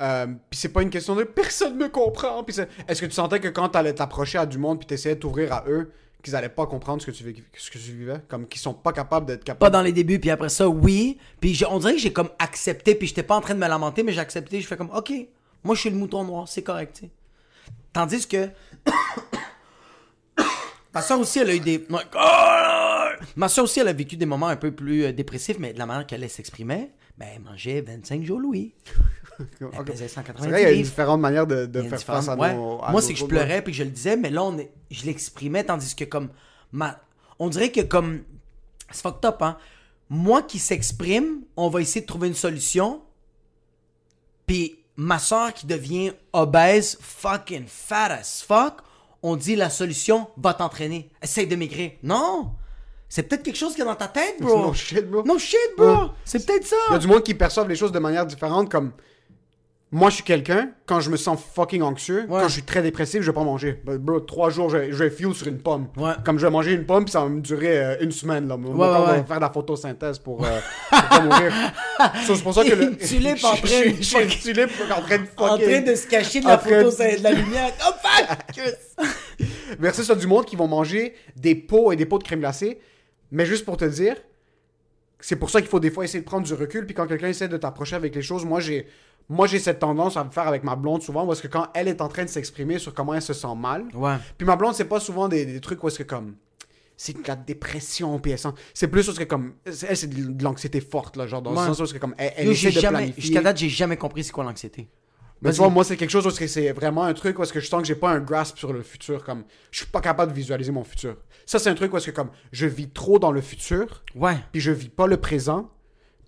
euh, 0.00 0.26
puis 0.48 0.58
c'est 0.58 0.68
pas 0.70 0.82
une 0.82 0.90
question 0.90 1.14
de 1.16 1.24
personne 1.24 1.76
me 1.76 1.88
comprend, 1.88 2.42
puis 2.44 2.54
c'est- 2.54 2.68
est-ce 2.88 3.00
que 3.00 3.06
tu 3.06 3.12
sentais 3.12 3.40
que 3.40 3.48
quand 3.48 3.68
t'allais 3.70 3.94
t'approcher 3.94 4.38
à 4.38 4.46
du 4.46 4.58
monde 4.58 4.78
puis 4.78 4.86
t'essayais 4.86 5.14
de 5.14 5.20
t'ouvrir 5.20 5.52
à 5.52 5.64
eux, 5.68 5.92
qu'ils 6.22 6.36
allaient 6.36 6.50
pas 6.50 6.66
comprendre 6.66 7.00
ce 7.00 7.06
que 7.06 7.12
tu, 7.12 7.24
vis- 7.24 7.42
ce 7.56 7.70
que 7.70 7.78
tu 7.78 7.92
vivais, 7.92 8.20
comme 8.28 8.46
qu'ils 8.46 8.60
sont 8.60 8.74
pas 8.74 8.92
capables 8.92 9.24
d'être 9.24 9.40
pas 9.40 9.54
capables. 9.54 9.72
dans 9.72 9.80
les 9.80 9.92
débuts 9.92 10.18
puis 10.20 10.28
après 10.30 10.50
ça 10.50 10.68
oui 10.68 11.16
puis 11.40 11.54
j'ai- 11.54 11.64
on 11.64 11.78
dirait 11.78 11.94
que 11.94 11.98
j'ai 11.98 12.12
comme 12.12 12.28
accepté 12.38 12.94
puis 12.94 13.08
j'étais 13.08 13.22
pas 13.22 13.36
en 13.36 13.40
train 13.40 13.54
de 13.54 13.58
me 13.58 13.66
lamenter 13.66 14.02
mais 14.02 14.12
j'ai 14.12 14.20
accepté 14.20 14.60
je 14.60 14.66
fais 14.66 14.76
comme 14.76 14.90
ok 14.94 15.10
moi 15.64 15.74
je 15.74 15.80
suis 15.80 15.88
le 15.88 15.96
mouton 15.96 16.22
noir 16.24 16.46
c'est 16.46 16.60
correct 16.62 16.92
tu 16.94 17.06
sais 17.06 17.10
tandis 17.94 18.28
que 18.28 18.50
ma 20.94 21.00
soeur 21.02 21.20
aussi 21.20 21.38
elle 21.38 21.50
a 21.50 21.54
eu 21.54 21.60
des 21.60 21.86
ma 23.36 23.48
soeur 23.48 23.64
aussi 23.64 23.80
elle 23.80 23.88
a 23.88 23.92
vécu 23.94 24.16
des 24.16 24.26
moments 24.26 24.48
un 24.48 24.56
peu 24.56 24.72
plus 24.72 25.04
euh, 25.04 25.12
dépressifs 25.12 25.58
mais 25.58 25.72
de 25.72 25.78
la 25.78 25.86
manière 25.86 26.06
qu'elle 26.06 26.28
s'exprimait 26.28 26.90
ben 27.18 27.28
elle 27.34 27.42
mangeait 27.42 27.80
25 27.80 28.24
jours 28.24 28.40
Louis 28.40 28.74
elle 29.60 29.84
pesait 29.84 30.08
C'est 30.08 30.14
190 30.14 30.48
vrai, 30.48 30.62
il 30.62 30.76
y 30.76 30.80
a 30.80 30.82
différentes 30.82 31.20
manières 31.20 31.46
de, 31.46 31.82
faire 31.82 32.02
face 32.02 32.28
à 32.28 32.36
ouais. 32.36 32.54
nos. 32.54 32.82
à 32.82 32.90
Moi, 32.90 33.02
c'est 33.02 33.12
que 33.12 33.18
je 33.18 33.24
pleurais 33.24 33.62
puis 33.62 33.72
que 33.72 33.78
je 33.78 33.84
le 33.84 33.90
disais, 33.90 34.16
mais 34.16 34.30
là, 34.30 34.44
on 34.44 34.58
est... 34.58 34.70
je 34.90 35.04
l'exprimais, 35.06 35.64
tandis 35.64 35.94
que 35.94 36.04
comme. 36.04 36.28
Ma... 36.72 37.00
On 37.38 37.48
dirait 37.48 37.70
que 37.70 37.80
comme. 37.80 38.22
C'est 38.90 39.02
fucked 39.02 39.24
up, 39.24 39.36
hein. 39.40 39.56
Moi 40.08 40.42
qui 40.42 40.58
s'exprime, 40.58 41.42
on 41.56 41.68
va 41.68 41.80
essayer 41.80 42.00
de 42.00 42.06
trouver 42.06 42.28
une 42.28 42.34
solution. 42.34 43.00
Puis 44.46 44.78
ma 44.96 45.18
soeur 45.18 45.54
qui 45.54 45.66
devient 45.66 46.12
obèse, 46.32 46.98
fucking 47.00 47.66
fat 47.66 48.12
as 48.12 48.44
fuck, 48.46 48.82
on 49.22 49.36
dit 49.36 49.54
la 49.54 49.70
solution, 49.70 50.28
va 50.36 50.54
t'entraîner. 50.54 51.10
Essaye 51.22 51.46
de 51.46 51.54
maigrir. 51.54 51.92
Non! 52.02 52.52
C'est 53.12 53.24
peut-être 53.24 53.42
quelque 53.42 53.56
chose 53.58 53.74
qui 53.74 53.80
est 53.82 53.84
dans 53.84 53.94
ta 53.96 54.06
tête, 54.06 54.36
bro. 54.40 54.68
No 54.68 54.72
shit, 54.72 55.04
bro. 55.10 55.24
No 55.24 55.36
shit, 55.36 55.58
bro. 55.76 55.86
Ouais. 55.88 55.96
C'est 56.24 56.46
peut-être 56.46 56.64
ça. 56.66 56.76
Il 56.90 56.92
y 56.92 56.96
a 56.96 56.98
du 56.98 57.08
monde 57.08 57.24
qui 57.24 57.34
perçoivent 57.34 57.68
les 57.68 57.74
choses 57.76 57.90
de 57.92 57.98
manière 57.98 58.24
différente, 58.24 58.70
comme. 58.70 58.92
Moi, 59.92 60.08
je 60.08 60.14
suis 60.14 60.22
quelqu'un, 60.24 60.70
quand 60.86 61.00
je 61.00 61.10
me 61.10 61.16
sens 61.16 61.40
fucking 61.52 61.82
anxieux, 61.82 62.20
Ouais. 62.28 62.40
quand 62.42 62.46
je 62.46 62.52
suis 62.52 62.62
très 62.62 62.80
dépressif, 62.80 63.22
je 63.22 63.26
vais 63.26 63.34
pas 63.34 63.42
manger. 63.42 63.82
Bah, 63.84 63.98
Bro, 63.98 64.20
trois 64.20 64.48
jours, 64.48 64.70
je, 64.70 64.76
vais- 64.76 64.92
je 64.92 64.96
vais 65.02 65.10
fuel 65.10 65.34
sur 65.34 65.48
une 65.48 65.58
pomme. 65.58 65.88
Ouais. 65.96 66.12
Comme 66.24 66.38
je 66.38 66.46
vais 66.46 66.50
manger 66.52 66.74
une 66.74 66.86
pomme, 66.86 67.04
puis 67.04 67.10
ça 67.10 67.22
va 67.22 67.28
me 67.28 67.40
durer 67.40 67.76
euh, 67.84 67.96
une 68.00 68.12
semaine. 68.12 68.46
Là. 68.46 68.54
Ouais, 68.54 68.72
va 68.78 69.10
ouais. 69.14 69.24
faire 69.24 69.38
de 69.38 69.40
la 69.40 69.50
photosynthèse 69.50 70.20
pour, 70.20 70.44
euh, 70.44 70.60
pour 70.90 71.02
pas 71.08 71.20
mourir. 71.22 71.52
So, 72.24 72.36
c'est 72.36 72.42
pour 72.44 72.54
ça 72.54 72.62
que 72.64 72.72
le... 72.72 72.96
Tulipe 72.96 73.38
en 73.44 73.56
train 73.56 73.80
de- 73.90 73.96
Je 73.98 74.02
suis 74.02 74.22
une 74.22 74.28
tulipe 74.28 74.70
en 74.96 75.00
train 75.02 75.18
de 75.18 75.24
En 75.36 75.48
fucking... 75.48 75.68
train 75.68 75.80
de 75.80 75.94
se 75.96 76.06
cacher 76.06 76.38
de 76.40 76.46
en 76.46 76.50
la 76.50 76.58
train 76.58 76.84
photo, 76.84 76.90
de- 76.96 77.22
la 77.24 77.32
lumière. 77.32 77.72
Oh 77.84 77.92
fuck! 78.00 79.08
Versus 79.80 80.06
ça 80.06 80.14
du 80.14 80.28
monde 80.28 80.44
qui 80.44 80.54
vont 80.54 80.68
manger 80.68 81.14
des 81.36 81.56
pots 81.56 81.90
et 81.90 81.96
des 81.96 82.06
pots 82.06 82.18
de 82.18 82.22
crème 82.24 82.38
glacée. 82.40 82.78
Mais 83.32 83.46
juste 83.46 83.64
pour 83.64 83.76
te 83.76 83.84
dire, 83.84 84.16
c'est 85.20 85.36
pour 85.36 85.50
ça 85.50 85.60
qu'il 85.60 85.70
faut 85.70 85.80
des 85.80 85.90
fois 85.90 86.04
essayer 86.04 86.20
de 86.20 86.24
prendre 86.26 86.46
du 86.46 86.54
recul. 86.54 86.86
Puis 86.86 86.94
quand 86.94 87.06
quelqu'un 87.06 87.28
essaie 87.28 87.48
de 87.48 87.56
t'approcher 87.56 87.96
avec 87.96 88.14
les 88.14 88.22
choses, 88.22 88.44
moi 88.44 88.60
j'ai 88.60 88.86
moi 89.28 89.46
j'ai 89.46 89.58
cette 89.60 89.78
tendance 89.78 90.16
à 90.16 90.24
me 90.24 90.30
faire 90.30 90.48
avec 90.48 90.64
ma 90.64 90.74
blonde 90.74 91.02
souvent 91.02 91.26
parce 91.26 91.40
que 91.40 91.46
quand 91.46 91.68
elle 91.74 91.86
est 91.88 92.00
en 92.00 92.08
train 92.08 92.24
de 92.24 92.28
s'exprimer 92.30 92.78
sur 92.78 92.94
comment 92.94 93.14
elle 93.14 93.22
se 93.22 93.32
sent 93.34 93.54
mal. 93.56 93.84
Ouais. 93.94 94.16
Puis 94.38 94.46
ma 94.46 94.56
blonde 94.56 94.74
c'est 94.74 94.86
pas 94.86 94.98
souvent 95.00 95.28
des, 95.28 95.44
des 95.46 95.60
trucs 95.60 95.82
où 95.84 95.88
est-ce 95.88 95.98
que 95.98 96.02
comme 96.04 96.34
c'est 96.96 97.14
de 97.22 97.26
la 97.28 97.36
dépression 97.36 98.20
sent- 98.36 98.48
c'est 98.74 98.88
plus 98.88 99.06
parce 99.06 99.18
que 99.18 99.24
comme 99.24 99.52
elle 99.64 99.96
c'est 99.96 100.08
de 100.08 100.42
l'anxiété 100.42 100.80
forte 100.80 101.16
là 101.16 101.26
genre 101.28 101.42
dans 101.42 101.52
Ouais. 101.54 101.60
le 101.60 101.66
sens 101.68 101.80
où 101.80 101.84
est-ce 101.84 101.94
que 101.94 101.98
comme 101.98 102.14
elle, 102.18 102.32
elle 102.36 102.46
Yo, 102.46 102.52
essaie 102.52 102.72
de 102.72 102.80
jamais, 102.80 102.98
planifier. 102.98 103.22
jusqu'à 103.22 103.40
date, 103.42 103.56
j'ai 103.58 103.68
jamais 103.68 103.96
compris 103.96 104.24
c'est 104.24 104.32
quoi 104.32 104.42
l'anxiété. 104.44 104.88
Mais 105.42 105.52
tu 105.52 105.56
vois, 105.58 105.70
moi, 105.70 105.84
c'est 105.84 105.96
quelque 105.96 106.10
chose 106.10 106.26
où 106.26 106.30
c'est 106.30 106.72
vraiment 106.72 107.04
un 107.04 107.14
truc 107.14 107.38
où 107.38 107.42
est-ce 107.42 107.52
que 107.52 107.60
je 107.60 107.66
sens 107.68 107.80
que 107.80 107.86
j'ai 107.88 107.94
pas 107.94 108.10
un 108.10 108.20
grasp 108.20 108.58
sur 108.58 108.72
le 108.72 108.82
futur. 108.82 109.24
Comme, 109.24 109.44
je 109.70 109.78
suis 109.78 109.86
pas 109.86 110.00
capable 110.00 110.32
de 110.32 110.36
visualiser 110.36 110.70
mon 110.72 110.84
futur. 110.84 111.16
Ça, 111.46 111.58
c'est 111.58 111.70
un 111.70 111.74
truc 111.74 111.92
où 111.92 111.96
est-ce 111.96 112.06
que 112.10 112.14
comme, 112.16 112.30
je 112.52 112.66
vis 112.66 112.90
trop 112.90 113.18
dans 113.18 113.32
le 113.32 113.40
futur, 113.40 114.02
Ouais. 114.14 114.36
puis 114.52 114.60
je 114.60 114.70
vis 114.70 114.88
pas 114.90 115.06
le 115.06 115.16
présent, 115.16 115.70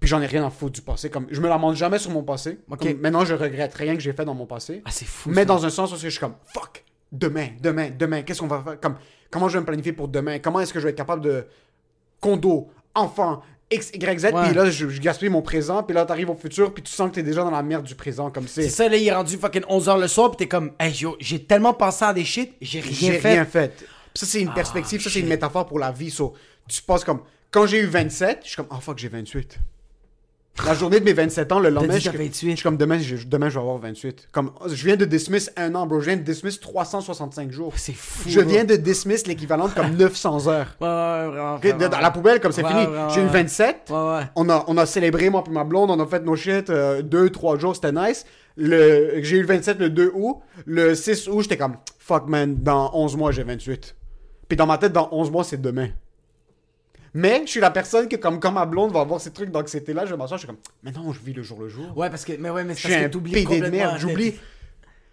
puis 0.01 0.09
j'en 0.09 0.21
ai 0.23 0.27
rien 0.27 0.47
à 0.47 0.51
foutre 0.51 0.73
du 0.73 0.81
passé. 0.83 1.11
Comme, 1.11 1.27
je 1.31 1.41
me 1.41 1.49
lamente 1.49 1.77
jamais 1.77 1.99
sur 1.99 2.11
mon 2.11 2.23
passé. 2.23 2.59
Ok. 2.71 2.79
Comme, 2.81 3.01
maintenant, 3.01 3.25
je 3.25 3.35
regrette 3.35 3.75
rien 3.75 3.95
que 3.95 4.01
j'ai 4.01 4.13
fait 4.15 4.25
dans 4.25 4.35
mon 4.35 4.47
passé. 4.47 4.83
Ah, 4.85 4.91
c'est 4.91 5.05
fou. 5.05 5.29
mais 5.31 5.43
ça. 5.43 5.45
dans 5.47 5.65
un 5.67 5.71
sens 5.71 5.93
où 5.93 5.97
je 5.97 6.09
suis 6.09 6.19
comme, 6.19 6.35
fuck, 6.55 6.83
demain, 7.13 7.49
demain, 7.61 7.91
demain, 7.91 8.23
qu'est-ce 8.23 8.41
qu'on 8.41 8.47
va 8.47 8.63
faire? 8.63 8.81
Comme, 8.81 8.97
comment 9.31 9.49
je 9.49 9.55
vais 9.55 9.61
me 9.61 9.67
planifier 9.67 9.93
pour 9.93 10.09
demain? 10.09 10.39
Comment 10.39 10.61
est-ce 10.61 10.73
que 10.73 10.81
je 10.81 10.85
vais 10.85 10.91
être 10.91 10.97
capable 10.97 11.23
de 11.23 11.45
condo, 12.21 12.71
enfant, 12.95 13.43
X, 13.73 13.91
Y, 13.95 14.19
Z, 14.21 14.27
puis 14.45 14.55
là, 14.55 14.71
je, 14.71 14.89
je 14.89 15.01
gaspille 15.01 15.29
mon 15.29 15.43
présent, 15.43 15.83
puis 15.83 15.95
là, 15.95 16.05
t'arrives 16.05 16.31
au 16.31 16.35
futur, 16.37 16.73
puis 16.75 16.83
tu 16.83 16.93
sens 16.93 17.11
que 17.11 17.15
t'es 17.17 17.23
déjà 17.23 17.43
dans 17.43 17.51
la 17.51 17.63
merde 17.63 17.85
du 17.85 17.95
présent, 17.95 18.31
comme 18.31 18.47
C'est 18.49 18.63
c'est. 18.65 18.69
ça, 18.69 18.89
là, 18.89 18.97
il 18.97 19.07
est 19.07 19.13
rendu 19.15 19.37
fucking 19.37 19.63
11h 19.63 20.01
le 20.01 20.09
soir, 20.09 20.31
pis 20.31 20.37
t'es 20.39 20.49
comme, 20.49 20.73
hey, 20.79 20.93
yo, 20.93 21.17
j'ai 21.21 21.43
tellement 21.45 21.75
pensé 21.75 22.05
à 22.05 22.13
des 22.13 22.25
shit, 22.25 22.53
j'ai 22.61 22.81
rien 22.81 22.93
J'ai 22.93 23.19
fait. 23.19 23.33
rien 23.33 23.45
fait. 23.45 23.75
Puis 23.77 23.87
ça, 24.15 24.27
c'est 24.27 24.41
une 24.41 24.53
perspective, 24.53 25.01
ça, 25.03 25.09
c'est 25.11 25.21
une 25.21 25.29
métaphore 25.29 25.67
pour 25.67 25.79
la 25.79 25.91
vie. 25.91 26.11
So, 26.11 26.35
tu 26.69 26.83
passes 26.83 27.05
comme. 27.05 27.21
Quand 27.51 27.67
j'ai 27.67 27.81
eu 27.81 27.87
27, 27.87 28.41
je 28.43 28.47
suis 28.49 28.57
comme, 28.57 28.67
oh 28.71 28.81
fuck, 28.81 28.99
j'ai 28.99 29.09
28. 29.09 29.59
La 30.67 30.75
journée 30.75 31.01
de 31.01 31.05
mes 31.05 31.15
27 31.15 31.51
ans, 31.51 31.59
le 31.61 31.71
lendemain, 31.71 31.99
je, 31.99 32.05
t'as 32.11 32.17
28. 32.17 32.51
je 32.51 32.57
suis 32.57 32.63
comme, 32.63 32.77
demain 32.77 32.99
je, 32.99 33.27
demain, 33.27 33.49
je 33.49 33.55
vais 33.55 33.61
avoir 33.61 33.79
28. 33.79 34.29
Comme, 34.31 34.53
je 34.67 34.85
viens 34.85 34.97
de 34.97 35.07
dismiss 35.07 35.51
un 35.57 35.75
an, 35.75 35.87
bro. 35.87 35.99
Je 36.01 36.07
viens 36.07 36.17
de 36.17 36.23
dismiss 36.23 36.61
365 36.61 37.51
jours. 37.51 37.73
C'est 37.77 37.95
fou. 37.95 38.29
Je 38.29 38.41
viens 38.41 38.65
de 38.65 38.77
dismiss 38.77 39.27
l'équivalent 39.27 39.69
de 39.69 39.73
comme 39.73 39.97
900 39.97 40.49
heures. 40.49 40.77
Ouais, 40.81 40.87
ouais, 40.87 41.57
vraiment. 41.73 41.89
Dans 41.89 42.01
la 42.01 42.11
poubelle, 42.11 42.39
comme 42.41 42.53
c'est 42.53 42.63
Ouais, 42.63 42.69
fini. 42.69 42.87
J'ai 43.15 43.21
eu 43.23 43.25
ouais. 43.25 43.31
27. 43.31 43.77
Ouais, 43.91 43.97
ouais. 43.97 44.23
On 44.37 44.49
a, 44.51 44.65
on 44.69 44.77
a 44.77 44.85
célébré, 44.87 45.31
moi 45.31 45.43
et 45.47 45.51
ma 45.51 45.65
blonde, 45.65 45.91
on 45.91 45.99
a 45.99 46.07
fait 46.07 46.23
nos 46.23 46.37
shit 46.37 46.69
euh, 46.69 47.01
deux, 47.03 47.31
trois 47.31 47.59
jours, 47.59 47.75
c'était 47.75 47.93
nice. 47.93 48.25
Le, 48.57 49.23
j'ai 49.23 49.39
eu 49.39 49.41
le 49.41 49.47
27 49.47 49.79
le 49.79 49.89
2 49.89 50.13
août. 50.15 50.37
Le 50.67 50.95
6 50.95 51.29
août, 51.29 51.43
j'étais 51.43 51.57
comme, 51.57 51.77
fuck 51.99 52.29
man, 52.29 52.57
dans 52.63 52.91
11 52.95 53.17
mois, 53.17 53.33
j'ai 53.33 53.43
28. 53.43 53.97
Puis 54.49 54.57
dans 54.57 54.67
ma 54.67 54.77
tête, 54.77 54.93
dans 54.93 55.09
11 55.13 55.31
mois, 55.31 55.45
c'est 55.45 55.61
demain. 55.61 55.89
Mais 57.15 57.43
je 57.45 57.51
suis 57.51 57.61
la 57.61 57.71
personne 57.71 58.09
que, 58.09 58.17
comme 58.17 58.41
quand 58.41 58.53
ma 58.53 58.65
blonde 58.67 58.93
va 58.93 59.01
avoir 59.01 59.21
ces 59.21 59.33
trucs 59.33 59.51
d'anxiété-là, 59.51 60.07
je 60.07 60.15
m'assois, 60.15 60.37
je 60.39 60.41
suis 60.43 60.47
comme, 60.47 60.57
mais 60.83 60.93
non, 60.93 61.13
je 61.13 61.21
vis 61.21 61.33
le 61.35 61.43
jour 61.43 61.61
le 61.61 61.69
jour. 61.69 61.97
Ouais, 61.97 62.09
parce 62.09 62.25
que, 62.25 62.33
mais 62.39 62.49
ouais, 62.51 62.65
mais 62.65 62.75
je 62.75 62.81
c'est 62.81 62.89
suis 62.89 62.89
parce 62.91 63.03
un 63.05 63.07
que 63.09 63.13
t'oublies 63.13 63.33
PD 63.33 63.45
de 63.45 63.51
complètement. 63.51 63.77
merde, 63.77 63.99
j'oublie. 63.99 64.35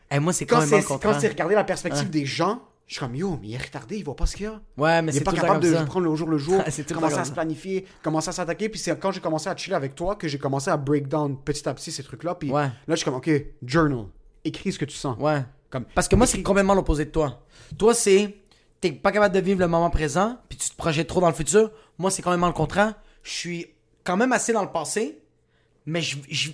Hey, 0.10 0.20
moi, 0.20 0.34
c'est 0.34 0.46
Quand 0.46 0.60
quand 0.62 0.68
même 0.68 0.84
quand 0.84 1.20
c'est 1.20 1.28
regarder 1.28 1.56
la 1.56 1.64
perspective 1.64 2.10
des 2.10 2.26
gens, 2.26 2.62
je 2.88 2.94
suis 2.96 3.00
comme, 3.00 3.16
yo, 3.16 3.38
mais 3.42 3.50
il 3.50 3.54
est 3.54 3.58
retardé, 3.64 3.98
il 3.98 4.04
voit 4.04 4.16
pas 4.16 4.26
ce 4.26 4.36
qu'il 4.36 4.46
y 4.46 4.48
a. 4.48 4.60
Ouais, 4.78 5.02
mais 5.02 5.12
Il 5.12 5.16
est 5.16 5.20
c'est 5.20 5.24
pas 5.24 5.34
capable 5.34 5.60
de 5.60 5.70
comme 5.70 5.78
ça. 5.80 5.86
prendre 5.86 6.06
le 6.10 6.16
jour 6.16 6.28
le 6.30 6.38
jour, 6.40 6.64
commencer 6.94 7.14
à 7.14 7.18
comme 7.18 7.26
se 7.26 7.32
planifier, 7.32 7.86
commencer 8.02 8.30
à 8.30 8.32
s'attaquer. 8.32 8.70
Puis 8.70 8.80
c'est 8.80 8.98
quand 8.98 9.12
j'ai 9.12 9.20
commencé 9.20 9.48
à 9.50 9.56
chiller 9.56 9.76
avec 9.76 9.94
toi 9.94 10.16
que 10.16 10.28
j'ai 10.28 10.40
commencé 10.40 10.72
à 10.72 10.78
break 10.78 11.08
down 11.08 11.38
petit 11.38 11.68
à 11.70 11.74
petit 11.76 11.92
ces 11.92 12.02
trucs-là. 12.02 12.34
Puis 12.34 12.50
Ouais. 12.50 12.64
là, 12.64 12.72
je 12.88 12.96
suis 12.96 13.06
comme, 13.06 13.16
ok, 13.16 13.30
journal, 13.64 14.06
écris 14.44 14.72
ce 14.72 14.80
que 14.80 14.86
tu 14.86 14.96
sens. 14.96 15.16
Ouais. 15.20 15.44
Comme, 15.70 15.86
Parce 15.94 16.08
que 16.08 16.16
moi, 16.16 16.26
c'est 16.26 16.42
complètement 16.42 16.74
l'opposé 16.74 17.06
de 17.06 17.12
toi. 17.12 17.46
Toi, 17.78 17.94
c'est. 17.94 18.38
T'es 18.82 18.92
pas 18.92 19.12
capable 19.12 19.36
de 19.36 19.40
vivre 19.42 19.60
le 19.60 19.68
moment 19.68 19.90
présent, 19.90 20.38
puis 20.48 20.58
tu 20.58 20.70
te 20.70 20.76
projettes 20.76 21.08
trop 21.08 21.20
dans 21.20 21.28
le 21.28 21.34
futur. 21.34 21.72
Moi, 21.98 22.12
c'est 22.12 22.22
complètement 22.22 22.48
le 22.48 22.54
contraire. 22.54 22.94
Je 23.24 23.32
suis 23.32 23.68
quand 24.04 24.16
même 24.16 24.32
assez 24.32 24.54
dans 24.54 24.64
le 24.64 24.72
passé, 24.72 25.20
mais 25.86 26.02
je, 26.02 26.18
je, 26.30 26.52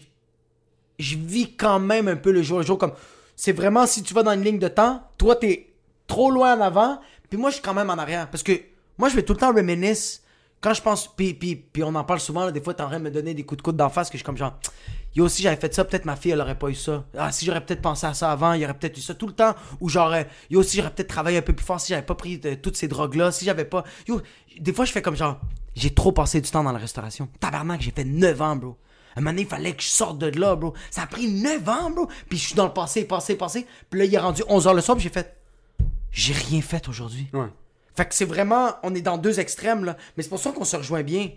je 0.98 1.16
vis 1.18 1.56
quand 1.56 1.80
même 1.80 2.08
un 2.08 2.16
peu 2.16 2.32
le 2.32 2.42
jour 2.42 2.60
le 2.60 2.66
jour. 2.66 2.78
Comme, 2.78 2.94
c'est 3.36 3.52
vraiment 3.52 3.86
si 3.86 4.02
tu 4.02 4.14
vas 4.14 4.24
dans 4.24 4.32
une 4.32 4.44
ligne 4.44 4.60
de 4.60 4.68
temps, 4.68 5.04
toi, 5.18 5.36
t'es 5.36 5.74
trop 6.08 6.32
loin 6.32 6.58
en 6.58 6.62
avant, 6.62 7.00
puis 7.30 7.38
moi, 7.38 7.50
je 7.50 7.56
suis 7.56 7.64
quand 7.64 7.74
même 7.74 7.90
en 7.90 7.98
arrière. 7.98 8.30
Parce 8.30 8.44
que 8.44 8.54
moi, 8.98 9.10
je 9.10 9.16
vais 9.16 9.24
tout 9.24 9.34
le 9.34 9.40
temps 9.40 9.54
reminisce. 9.54 10.24
Quand 10.62 10.74
je 10.74 10.82
pense, 10.82 11.14
puis, 11.16 11.34
puis, 11.34 11.56
puis 11.56 11.84
on 11.84 11.94
en 11.94 12.04
parle 12.04 12.20
souvent, 12.20 12.46
là, 12.46 12.52
des 12.52 12.62
fois, 12.62 12.74
t'es 12.74 12.82
en 12.82 12.88
train 12.88 12.98
de 13.00 13.04
me 13.04 13.12
donner 13.12 13.34
des 13.34 13.44
coups 13.44 13.58
de 13.58 13.62
coude 13.62 13.76
d'en 13.76 13.90
face, 13.90 14.10
que 14.10 14.14
je 14.14 14.20
suis 14.20 14.26
comme 14.26 14.38
genre, 14.38 14.58
yo, 15.16 15.28
si 15.30 15.42
j'avais 15.42 15.56
fait 15.56 15.74
ça, 15.74 15.86
peut-être 15.86 16.06
ma 16.06 16.16
fille, 16.16 16.32
elle 16.32 16.42
aurait 16.42 16.58
pas 16.58 16.70
eu 16.70 16.76
ça. 16.76 17.06
Ah, 17.18 17.32
si 17.32 17.46
j'aurais 17.46 17.64
peut-être 17.66 17.82
pensé 17.82 18.06
à 18.06 18.14
ça 18.14 18.32
avant, 18.32 18.54
il 18.54 18.62
y 18.62 18.66
aurait 18.66 18.74
peut-être 18.74 18.98
eu 18.98 19.02
ça 19.02 19.14
tout 19.16 19.28
le 19.28 19.34
temps. 19.34 19.56
Ou 19.80 19.90
genre, 19.90 20.12
euh, 20.14 20.24
yo, 20.50 20.62
si 20.64 20.78
j'aurais 20.78 20.92
peut-être 20.92 21.08
travaillé 21.10 21.38
un 21.38 21.42
peu 21.42 21.54
plus 21.54 21.66
fort, 21.66 21.80
si 21.80 21.90
j'avais 21.94 22.06
pas 22.06 22.16
pris 22.16 22.38
de- 22.38 22.56
toutes 22.56 22.78
ces 22.78 22.88
drogues-là, 22.88 23.32
si 23.32 23.46
j'avais 23.46 23.66
pas. 23.66 23.84
Yo, 24.08 24.22
des 24.60 24.74
fois, 24.74 24.86
je 24.86 24.92
fais 24.92 25.02
comme 25.02 25.16
genre, 25.16 25.40
j'ai 25.76 25.94
trop 25.94 26.12
passé 26.12 26.42
du 26.42 26.50
temps 26.50 26.64
dans 26.64 26.72
la 26.72 26.80
restauration. 26.80 27.28
Tabarnak, 27.40 27.82
j'ai 27.82 27.92
fait 27.92 28.04
9 28.06 28.42
ans, 28.42 28.56
bro. 28.56 28.78
Un 29.18 29.22
moment 29.22 29.32
donné, 29.32 29.44
il 29.44 29.48
fallait 29.48 29.74
que 29.74 29.82
je 29.82 29.88
sorte 29.88 30.18
de 30.18 30.28
là, 30.40 30.56
bro. 30.58 30.74
Ça 30.92 31.04
a 31.04 31.08
pris 31.08 31.28
9 31.30 31.68
ans, 31.70 31.90
bro. 31.92 32.08
Puis 32.30 32.38
je 32.38 32.46
suis 32.48 32.56
dans 32.56 32.66
le 32.66 32.74
passé, 32.74 33.06
passé, 33.06 33.36
passé. 33.36 33.66
Puis 33.90 34.00
là, 34.00 34.06
il 34.06 34.14
est 34.14 34.18
rendu 34.20 34.42
11h 34.44 34.74
le 34.76 34.82
soir, 34.82 34.98
puis 34.98 35.04
j'ai 35.04 35.10
fait, 35.10 35.38
j'ai 36.12 36.34
rien 36.34 36.62
fait 36.62 36.88
aujourd'hui. 36.90 37.28
Ouais. 37.34 37.48
Fait 37.96 38.06
que 38.06 38.14
c'est 38.14 38.26
vraiment, 38.26 38.76
on 38.84 38.94
est 38.94 39.02
dans 39.02 39.18
deux 39.18 39.40
extrêmes, 39.40 39.86
là. 39.86 39.96
Mais 40.18 40.24
c'est 40.24 40.30
pour 40.30 40.40
ça 40.40 40.52
qu'on 40.52 40.66
se 40.66 40.76
rejoint 40.76 41.02
bien. 41.04 41.30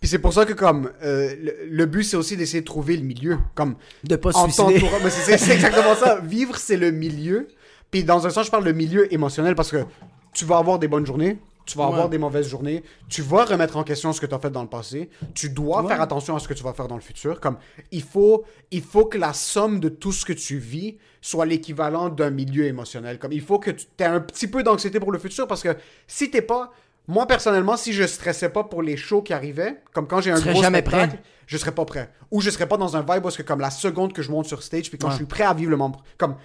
Puis 0.00 0.08
c'est 0.08 0.18
pour 0.18 0.32
ça 0.32 0.44
que, 0.44 0.52
comme, 0.52 0.90
euh, 1.02 1.34
le, 1.40 1.56
le 1.70 1.86
but, 1.86 2.02
c'est 2.04 2.16
aussi 2.16 2.36
d'essayer 2.36 2.60
de 2.60 2.66
trouver 2.66 2.96
le 2.96 3.02
milieu. 3.04 3.38
Comme, 3.54 3.76
De 4.04 4.16
pas 4.16 4.32
se 4.32 4.38
suicider. 4.44 4.80
c'est, 5.10 5.38
c'est 5.38 5.54
exactement 5.54 5.94
ça. 5.94 6.18
Vivre, 6.22 6.56
c'est 6.56 6.76
le 6.76 6.90
milieu. 6.90 7.48
Puis 7.90 8.04
dans 8.04 8.26
un 8.26 8.30
sens, 8.30 8.46
je 8.46 8.50
parle 8.50 8.64
de 8.64 8.72
milieu 8.72 9.12
émotionnel 9.12 9.54
parce 9.54 9.70
que 9.70 9.84
tu 10.32 10.44
vas 10.44 10.58
avoir 10.58 10.78
des 10.78 10.88
bonnes 10.88 11.06
journées, 11.06 11.38
tu 11.64 11.78
vas 11.78 11.86
avoir 11.86 12.08
des 12.10 12.18
mauvaises 12.18 12.48
journées, 12.48 12.82
tu 13.08 13.22
vas 13.22 13.44
remettre 13.44 13.76
en 13.78 13.84
question 13.84 14.12
ce 14.12 14.20
que 14.20 14.26
tu 14.26 14.34
as 14.34 14.38
fait 14.38 14.50
dans 14.50 14.62
le 14.62 14.68
passé, 14.68 15.08
tu 15.32 15.48
dois 15.48 15.80
Ouais. 15.82 15.88
faire 15.88 16.00
attention 16.02 16.36
à 16.36 16.40
ce 16.40 16.48
que 16.48 16.52
tu 16.54 16.62
vas 16.64 16.74
faire 16.74 16.88
dans 16.88 16.96
le 16.96 17.00
futur. 17.00 17.40
Comme, 17.40 17.56
il 17.92 18.02
faut, 18.02 18.44
il 18.72 18.82
faut 18.82 19.06
que 19.06 19.16
la 19.16 19.32
somme 19.32 19.80
de 19.80 19.88
tout 19.88 20.12
ce 20.12 20.26
que 20.26 20.32
tu 20.34 20.58
vis 20.58 20.98
soit 21.22 21.46
l'équivalent 21.46 22.08
d'un 22.10 22.28
milieu 22.30 22.64
émotionnel. 22.66 23.18
Comme, 23.18 23.32
il 23.32 23.40
faut 23.40 23.58
que 23.60 23.70
tu 23.70 23.86
aies 24.00 24.04
un 24.04 24.20
petit 24.20 24.48
peu 24.48 24.62
d'anxiété 24.62 24.98
pour 25.00 25.12
le 25.12 25.18
futur 25.18 25.46
parce 25.46 25.62
que 25.62 25.74
si 26.06 26.30
t'es 26.30 26.42
pas. 26.42 26.72
Moi, 27.06 27.26
personnellement, 27.26 27.76
si 27.76 27.92
je 27.92 28.04
stressais 28.04 28.48
pas 28.48 28.64
pour 28.64 28.82
les 28.82 28.96
shows 28.96 29.20
qui 29.22 29.32
arrivaient, 29.34 29.82
comme 29.92 30.06
quand 30.06 30.20
j'ai 30.22 30.30
un 30.30 30.40
Tu 30.40 30.48
gros 30.50 30.62
jamais 30.62 30.78
spectacle, 30.78 31.08
prêt. 31.16 31.22
je 31.46 31.56
serais 31.58 31.72
pas 31.72 31.84
prêt. 31.84 32.10
Ou 32.30 32.40
je 32.40 32.48
serais 32.50 32.66
pas 32.66 32.76
dans 32.78 32.96
un 32.96 33.00
vibe 33.00 33.22
parce 33.22 33.36
que 33.36 33.42
comme 33.42 33.60
la 33.60 33.70
seconde 33.70 34.12
que 34.14 34.22
je 34.22 34.30
monte 34.30 34.46
sur 34.46 34.62
stage, 34.62 34.88
puis 34.88 34.98
quand 34.98 35.08
Ouais. 35.08 35.12
je 35.12 35.16
suis 35.18 35.26
prêt 35.26 35.44
à 35.44 35.52
vivre 35.52 35.70
le 35.70 35.76
moment, 35.76 36.00
comme 36.16 36.36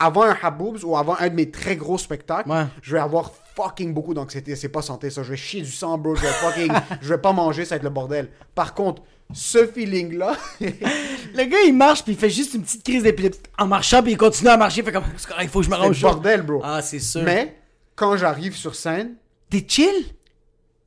avant 0.00 0.24
un 0.24 0.36
Haboobs 0.42 0.82
ou 0.84 0.96
avant 0.96 1.16
un 1.20 1.28
de 1.28 1.34
mes 1.34 1.50
très 1.50 1.76
gros 1.76 1.96
spectacles, 1.98 2.50
Ouais. 2.50 2.64
je 2.82 2.92
vais 2.92 2.98
avoir 2.98 3.30
fucking 3.54 3.94
beaucoup 3.94 4.14
d'anxiété. 4.14 4.56
C'est 4.56 4.68
pas 4.68 4.82
santé 4.82 5.10
ça. 5.10 5.22
Je 5.22 5.30
vais 5.30 5.36
chier 5.36 5.62
du 5.62 5.70
sang, 5.70 5.96
bro. 5.96 6.16
Je 6.16 6.22
vais 6.22 6.26
fucking, 6.28 6.72
je 7.00 7.08
vais 7.08 7.18
pas 7.20 7.32
manger, 7.32 7.64
ça 7.64 7.74
va 7.74 7.76
être 7.76 7.82
le 7.84 7.90
bordel. 7.90 8.28
Par 8.56 8.74
contre, 8.74 9.02
ce 9.32 9.64
feeling-là, 9.64 10.36
Le 10.60 11.44
gars, 11.44 11.58
il 11.66 11.72
marche, 11.74 12.02
puis 12.02 12.12
il 12.14 12.18
fait 12.18 12.30
juste 12.30 12.54
une 12.54 12.62
petite 12.62 12.82
crise 12.84 13.04
d'épilepsie. 13.04 13.40
En 13.58 13.66
marchant, 13.66 14.02
puis 14.02 14.12
il 14.12 14.16
continue 14.18 14.50
à 14.50 14.56
marcher. 14.56 14.80
Il 14.80 14.84
fait 14.84 14.92
comme, 14.92 15.04
il 15.40 15.48
faut 15.48 15.60
que 15.60 15.64
je 15.66 15.70
me 15.70 15.76
c'est 15.76 15.88
le 15.88 16.00
bordel, 16.00 16.42
bro. 16.42 16.60
Ah, 16.64 16.82
c'est 16.82 16.98
sûr. 16.98 17.22
Mais 17.22 17.56
quand 17.94 18.16
j'arrive 18.16 18.54
sur 18.56 18.74
scène, 18.74 19.14
T'es 19.50 19.64
chill? 19.66 20.06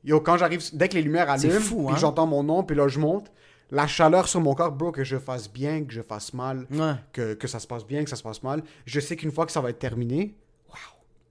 Yo, 0.03 0.21
quand 0.21 0.37
j'arrive, 0.37 0.61
dès 0.73 0.87
que 0.89 0.93
les 0.95 1.01
lumières 1.01 1.29
allument, 1.29 1.59
fou, 1.59 1.85
puis 1.85 1.95
hein? 1.95 1.97
j'entends 1.99 2.27
mon 2.27 2.43
nom, 2.43 2.63
puis 2.63 2.75
là 2.75 2.87
je 2.87 2.99
monte, 2.99 3.31
la 3.71 3.87
chaleur 3.87 4.27
sur 4.27 4.39
mon 4.39 4.53
corps, 4.53 4.71
bro, 4.71 4.91
que 4.91 5.03
je 5.03 5.17
fasse 5.17 5.51
bien, 5.51 5.83
que 5.83 5.91
je 5.93 6.01
fasse 6.01 6.33
mal, 6.33 6.65
Ouais. 6.71 6.93
que, 7.11 7.33
que 7.33 7.47
ça 7.47 7.59
se 7.59 7.67
passe 7.67 7.85
bien, 7.85 8.03
que 8.03 8.09
ça 8.09 8.15
se 8.15 8.23
passe 8.23 8.41
mal, 8.43 8.63
je 8.85 8.99
sais 8.99 9.15
qu'une 9.17 9.31
fois 9.31 9.45
que 9.45 9.51
ça 9.51 9.59
va 9.61 9.69
être 9.69 9.79
terminé, 9.79 10.35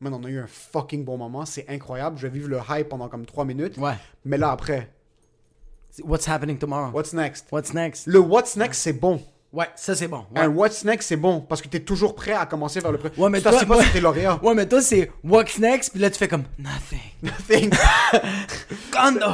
man, 0.01 0.13
on 0.13 0.23
a 0.25 0.29
eu 0.29 0.39
un 0.39 0.47
fucking 0.47 1.05
bon 1.07 1.17
moment, 1.17 1.47
c'est 1.47 1.67
incroyable, 1.71 2.19
je 2.19 2.27
vais 2.27 2.33
vivre 2.35 2.49
le 2.51 2.59
hype 2.69 2.89
pendant 2.91 3.09
comme 3.09 3.25
3 3.25 3.47
minutes, 3.47 3.79
Ouais. 3.79 3.95
mais 4.27 4.37
là 4.37 4.51
après, 4.51 4.91
What's 6.05 6.29
happening 6.29 6.59
tomorrow? 6.59 6.91
what's 6.93 7.15
next? 7.15 7.47
What's 7.51 7.73
next? 7.73 8.07
Le 8.07 8.19
what's 8.19 8.57
next, 8.57 8.83
c'est 8.83 8.93
bon. 8.93 9.19
Ouais, 9.57 9.69
ça 9.75 9.95
c'est 9.95 10.07
bon. 10.09 10.25
Ouais. 10.35 10.43
Un 10.43 10.49
what's 10.49 10.85
next, 10.85 11.09
c'est 11.09 11.17
bon, 11.17 11.41
parce 11.41 11.63
que 11.63 11.69
t'es 11.69 11.81
toujours 11.81 12.15
prêt 12.15 12.33
à 12.33 12.45
commencer 12.45 12.79
vers 12.81 12.93
le 12.93 12.99
pré. 12.99 13.11
Ouais, 13.17 13.31
mais 13.31 13.41
toi, 13.41 13.53
t'assieds 13.53 13.67
pas 13.67 13.83
tes 13.93 14.01
lauréats. 14.01 14.39
Ouais, 14.43 14.55
mais 14.55 14.67
toi 14.69 14.83
c'est 14.83 15.11
what's 15.25 15.59
next, 15.59 15.91
puis 15.93 16.01
là 16.01 16.11
tu 16.11 16.19
fais 16.19 16.29
comme 16.29 16.45
nothing. 16.59 17.71
Condo. 18.93 19.27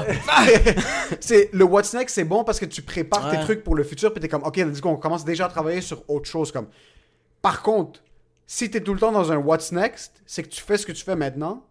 c'est 1.21 1.51
le 1.53 1.65
what's 1.65 1.93
next 1.95 2.15
c'est 2.15 2.25
bon 2.25 2.45
parce 2.45 2.59
que 2.61 2.65
tu 2.67 2.83
prépares 2.83 3.31
tes 3.31 3.37
Ouais. 3.37 3.43
trucs 3.45 3.65
pour 3.65 3.75
le 3.75 3.83
futur 3.85 4.13
puis 4.13 4.21
t'es 4.21 4.29
comme 4.29 4.45
ok 4.45 4.57
let's 4.59 4.81
go 4.81 4.91
on 4.91 4.97
commence 4.97 5.25
déjà 5.25 5.47
à 5.47 5.49
travailler 5.49 5.81
sur 5.81 6.03
autre 6.09 6.29
chose 6.29 6.53
comme 6.53 6.67
par 7.41 7.63
contre 7.63 8.01
si 8.47 8.71
t'es 8.71 8.81
tout 8.81 8.95
le 8.95 9.01
temps 9.01 9.13
dans 9.13 9.33
un 9.33 9.37
what's 9.37 9.73
next 9.73 10.13
c'est 10.27 10.43
que 10.43 10.49
tu 10.49 10.61
fais 10.63 10.77
ce 10.77 10.87
que 10.87 10.93
tu 10.93 11.05
fais 11.05 11.17
maintenant 11.17 11.65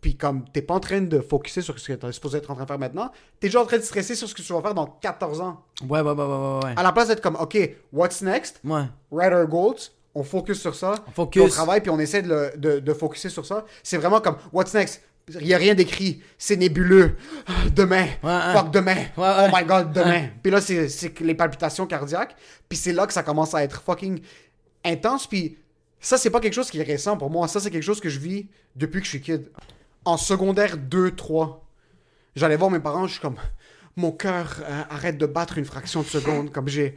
puis 0.00 0.16
comme 0.16 0.44
t'es 0.52 0.62
pas 0.62 0.74
en 0.74 0.80
train 0.80 1.00
de 1.00 1.20
focuser 1.20 1.60
sur 1.62 1.78
ce 1.78 1.88
que 1.88 1.92
t'es 1.94 2.12
supposé 2.12 2.38
être 2.38 2.50
en 2.50 2.54
train 2.54 2.62
de 2.64 2.68
faire 2.68 2.78
maintenant 2.78 3.10
t'es 3.40 3.48
déjà 3.48 3.60
en 3.60 3.66
train 3.66 3.78
de 3.78 3.82
stresser 3.82 4.14
sur 4.14 4.28
ce 4.28 4.34
que 4.34 4.42
tu 4.42 4.52
vas 4.52 4.60
faire 4.62 4.74
dans 4.74 4.86
14 4.86 5.40
ans. 5.40 5.62
Ouais, 5.88 6.00
ouais, 6.00 6.10
ouais, 6.12 6.12
ouais, 6.12 6.58
ouais, 6.64 6.72
à 6.76 6.82
la 6.82 6.92
place 6.92 7.08
d'être 7.08 7.20
comme 7.20 7.36
ok 7.36 7.58
what's 7.92 8.22
next? 8.22 8.60
Ouais. 8.64 8.84
write 9.10 9.32
our 9.32 9.46
goals. 9.46 9.76
On 10.14 10.22
focus 10.24 10.60
sur 10.60 10.74
ça. 10.74 10.94
On 11.06 11.10
focus. 11.12 11.42
on 11.42 11.48
travaille 11.48 11.80
puis 11.80 11.90
on 11.90 11.98
essaie 12.00 12.22
de, 12.22 12.28
le- 12.28 12.52
de, 12.56 12.78
de 12.80 12.94
focuser 12.94 13.28
sur 13.28 13.44
ça. 13.46 13.64
C'est 13.82 13.96
vraiment 13.98 14.20
comme 14.20 14.36
what's 14.52 14.72
next? 14.74 15.02
Il 15.28 15.46
y 15.46 15.52
a 15.52 15.58
rien 15.58 15.74
d'écrit. 15.74 16.22
C'est 16.38 16.56
nébuleux. 16.56 17.16
Demain. 17.76 18.06
Ouais, 18.22 18.40
fuck 18.54 18.70
demain. 18.72 18.96
Ouais, 19.16 19.24
ouais. 19.28 19.48
oh 19.52 19.56
my 19.56 19.64
god 19.64 19.92
demain. 19.92 20.28
Puis 20.42 20.50
là 20.50 20.60
c'est 20.60 21.20
les 21.20 21.34
palpitations 21.34 21.86
cardiaques. 21.86 22.34
Puis 22.68 22.78
c'est 22.78 22.92
là 22.92 23.06
que 23.06 23.12
ça 23.12 23.22
commence 23.22 23.54
à 23.54 23.62
être 23.62 23.82
fucking 23.82 24.20
intense. 24.84 25.26
Puis 25.26 25.58
ça 26.00 26.16
c'est 26.18 26.30
pas 26.30 26.40
quelque 26.40 26.54
chose 26.54 26.70
qui 26.70 26.80
est 26.80 26.84
récent 26.84 27.16
pour 27.16 27.30
moi. 27.30 27.46
Ça 27.48 27.60
c'est 27.60 27.70
quelque 27.70 27.82
chose 27.82 28.00
que 28.00 28.08
je 28.08 28.18
vis 28.18 28.46
depuis 28.74 29.00
que 29.00 29.04
je 29.04 29.10
suis 29.10 29.20
kid 29.20 29.50
en 30.04 30.16
secondaire 30.16 30.76
2 30.76 31.12
3 31.12 31.64
j'allais 32.36 32.56
voir 32.56 32.70
mes 32.70 32.80
parents 32.80 33.06
je 33.06 33.12
suis 33.12 33.20
comme 33.20 33.36
mon 33.96 34.12
cœur 34.12 34.60
euh, 34.62 34.82
arrête 34.90 35.18
de 35.18 35.26
battre 35.26 35.58
une 35.58 35.64
fraction 35.64 36.02
de 36.02 36.06
seconde 36.06 36.52
comme 36.52 36.68
j'ai 36.68 36.94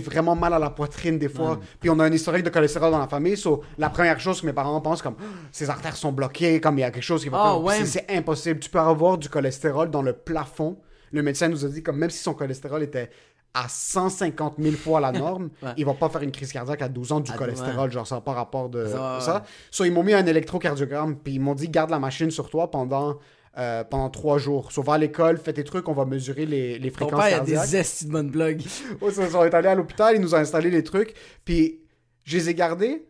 vraiment 0.00 0.34
mal 0.34 0.52
à 0.52 0.58
la 0.58 0.68
poitrine 0.70 1.16
des 1.16 1.28
fois. 1.28 1.60
Puis 1.78 1.88
on 1.90 1.98
a 2.00 2.04
un 2.04 2.12
historique 2.12 2.42
de 2.42 2.50
cholestérol 2.50 2.90
dans 2.90 2.98
la 2.98 3.06
famille 3.06 3.36
so, 3.36 3.62
la 3.78 3.88
première 3.88 4.18
chose 4.18 4.40
que 4.40 4.46
mes 4.46 4.52
parents 4.52 4.80
pensent 4.80 5.00
comme 5.00 5.14
Ah, 5.20 5.24
ses 5.52 5.70
artères 5.70 5.94
sont 5.94 6.10
bloquées 6.10 6.60
comme 6.60 6.76
il 6.76 6.80
y 6.80 6.84
a 6.84 6.90
quelque 6.90 7.04
chose 7.04 7.22
qui 7.22 7.28
va 7.28 7.38
ouais. 7.60 7.76
C'est- 7.78 7.86
c'est 8.08 8.16
impossible. 8.16 8.58
Tu 8.58 8.68
peux 8.68 8.80
avoir 8.80 9.16
du 9.16 9.28
cholestérol 9.28 9.90
dans 9.92 10.02
le 10.02 10.12
plafond. 10.12 10.76
Le 11.12 11.22
médecin 11.22 11.46
nous 11.46 11.64
a 11.64 11.68
dit 11.68 11.84
comme 11.84 11.98
même 11.98 12.10
si 12.10 12.18
son 12.18 12.34
cholestérol 12.34 12.82
était 12.82 13.10
à 13.54 13.68
150 13.68 14.56
000 14.58 14.74
fois 14.76 15.00
la 15.00 15.12
norme, 15.12 15.50
Ouais. 15.62 15.70
il 15.76 15.86
va 15.86 15.94
pas 15.94 16.08
faire 16.08 16.22
une 16.22 16.32
crise 16.32 16.52
cardiaque 16.52 16.82
à 16.82 16.88
12 16.88 17.12
ans 17.12 17.20
du 17.20 17.30
cholestérol, 17.32 17.90
genre 17.92 18.06
ça 18.06 18.16
n'a 18.16 18.20
pas 18.20 18.32
rapport 18.32 18.68
de 18.68 18.86
Ça, 18.86 19.18
ça. 19.20 19.44
So, 19.70 19.84
ils 19.84 19.92
m'ont 19.92 20.02
mis 20.02 20.12
un 20.12 20.26
électrocardiogramme, 20.26 21.16
puis 21.16 21.34
ils 21.34 21.40
m'ont 21.40 21.54
dit 21.54 21.68
garde 21.68 21.90
la 21.90 21.98
machine 22.00 22.30
sur 22.30 22.50
toi 22.50 22.70
pendant 22.70 23.18
euh, 23.56 23.84
pendant 23.84 24.10
trois 24.10 24.38
jours. 24.38 24.72
So, 24.72 24.82
va 24.82 24.94
à 24.94 24.98
l'école, 24.98 25.38
fais 25.38 25.52
tes 25.52 25.62
trucs, 25.62 25.88
on 25.88 25.92
va 25.92 26.04
mesurer 26.04 26.44
les, 26.44 26.78
les 26.80 26.90
Ton 26.90 27.06
fréquences 27.06 27.20
père, 27.20 27.28
il 27.30 27.34
a 27.34 27.36
cardiaques. 27.36 27.70
des 27.70 27.76
estis 27.76 28.06
de 28.06 28.10
bonnes 28.10 28.32
ça, 29.12 29.38
on 29.38 29.44
est 29.44 29.54
allé 29.54 29.68
à 29.68 29.74
l'hôpital, 29.76 30.16
ils 30.16 30.20
nous 30.20 30.34
ont 30.34 30.38
installé 30.38 30.70
les 30.70 30.82
trucs, 30.82 31.14
puis 31.44 31.78
je 32.24 32.36
les 32.36 32.50
ai 32.50 32.54
gardés. 32.54 33.06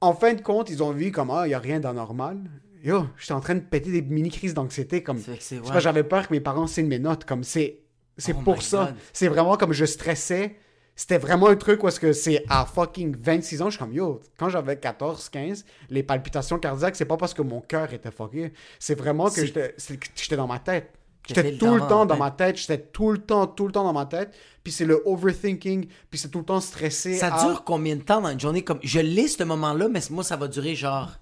En 0.00 0.14
fin 0.14 0.32
de 0.34 0.40
compte, 0.40 0.70
ils 0.70 0.82
ont 0.82 0.92
vu 0.92 1.10
comme 1.10 1.30
ah, 1.30 1.46
il 1.46 1.50
y 1.50 1.54
a 1.54 1.58
rien 1.58 1.80
d'anormal. 1.80 2.38
yo, 2.84 3.06
j'étais 3.18 3.32
en 3.32 3.40
train 3.40 3.56
de 3.56 3.60
péter 3.60 3.90
des 3.90 4.02
mini-crises 4.02 4.54
d'anxiété. 4.54 5.02
Comme, 5.02 5.18
C'est 5.40 5.60
que 5.60 5.80
j'avais 5.80 6.04
peur 6.04 6.28
que 6.28 6.32
mes 6.32 6.40
parents 6.40 6.66
signent 6.68 6.86
mes 6.86 6.98
notes. 7.00 7.24
Comme, 7.24 7.42
c'est, 7.42 7.80
c'est 8.20 8.34
Oh 8.38 8.42
pour 8.42 8.62
ça. 8.62 8.94
C'est 9.12 9.28
vraiment 9.28 9.56
comme 9.56 9.72
je 9.72 9.84
stressais. 9.84 10.56
C'était 10.96 11.18
vraiment 11.18 11.48
un 11.48 11.56
truc 11.56 11.82
où 11.82 11.88
est-ce 11.88 11.98
que 11.98 12.12
c'est 12.12 12.44
à 12.48 12.66
fucking 12.66 13.16
26 13.16 13.62
ans, 13.62 13.66
je 13.66 13.70
suis 13.70 13.78
comme 13.78 13.94
yo, 13.94 14.20
quand 14.38 14.50
j'avais 14.50 14.78
14, 14.78 15.30
15, 15.30 15.64
les 15.88 16.02
palpitations 16.02 16.58
cardiaques, 16.58 16.94
c'est 16.94 17.06
pas 17.06 17.16
parce 17.16 17.32
que 17.32 17.40
mon 17.40 17.62
cœur 17.62 17.92
était 17.94 18.10
fucké. 18.10 18.52
C'est 18.78 18.96
vraiment 18.96 19.30
que 19.30 19.46
j'étais, 19.46 20.36
dans 20.36 20.46
ma 20.46 20.58
tête. 20.58 20.92
J'étais 21.26 21.56
tout 21.56 21.74
le 21.74 21.80
temps 21.80 22.06
dans 22.06 22.16
ma 22.16 22.30
tête, 22.30 22.56
j'étais 22.56 22.78
tout 22.78 23.12
le 23.12 23.18
temps, 23.18 23.46
tout 23.46 23.66
le 23.66 23.72
temps 23.72 23.84
dans 23.84 23.92
ma 23.92 24.06
tête. 24.06 24.34
Puis 24.62 24.72
c'est 24.72 24.84
le 24.84 25.02
overthinking, 25.06 25.86
puis 26.10 26.18
c'est 26.18 26.28
tout 26.28 26.40
le 26.40 26.44
temps 26.44 26.60
stressé. 26.60 27.16
Ça 27.16 27.34
à- 27.34 27.46
dure 27.46 27.64
combien 27.64 27.96
de 27.96 28.02
temps 28.02 28.20
dans 28.20 28.30
une 28.30 28.40
journée? 28.40 28.62
Comme, 28.62 28.80
je 28.82 29.00
lis 29.00 29.30
ce 29.30 29.44
moment-là, 29.44 29.88
mais 29.88 30.00
moi, 30.10 30.22
ça 30.22 30.36
va 30.36 30.48
durer 30.48 30.74
genre 30.74 31.12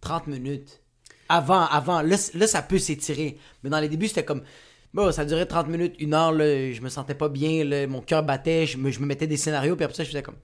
30 0.00 0.26
minutes. 0.26 0.82
Avant, 1.28 1.66
avant. 1.66 2.02
Là, 2.02 2.16
là 2.34 2.46
ça 2.46 2.62
peut 2.62 2.78
s'étirer. 2.78 3.38
Mais 3.62 3.70
dans 3.70 3.80
les 3.80 3.88
débuts, 3.88 4.08
c'était 4.08 4.24
comme. 4.24 4.42
Bon, 4.94 5.12
ça 5.12 5.24
durait 5.24 5.46
30 5.46 5.68
minutes, 5.68 5.94
une 5.98 6.14
heure, 6.14 6.32
là, 6.32 6.72
je 6.72 6.80
me 6.80 6.88
sentais 6.88 7.14
pas 7.14 7.28
bien, 7.28 7.86
mon 7.86 8.00
cœur 8.00 8.22
battait, 8.22 8.66
je 8.66 8.78
me, 8.78 8.90
je 8.90 9.00
me 9.00 9.06
mettais 9.06 9.26
des 9.26 9.36
scénarios, 9.36 9.76
puis 9.76 9.84
après 9.84 9.96
ça, 9.96 10.02
je 10.04 10.08
faisais 10.08 10.22
comme. 10.22 10.36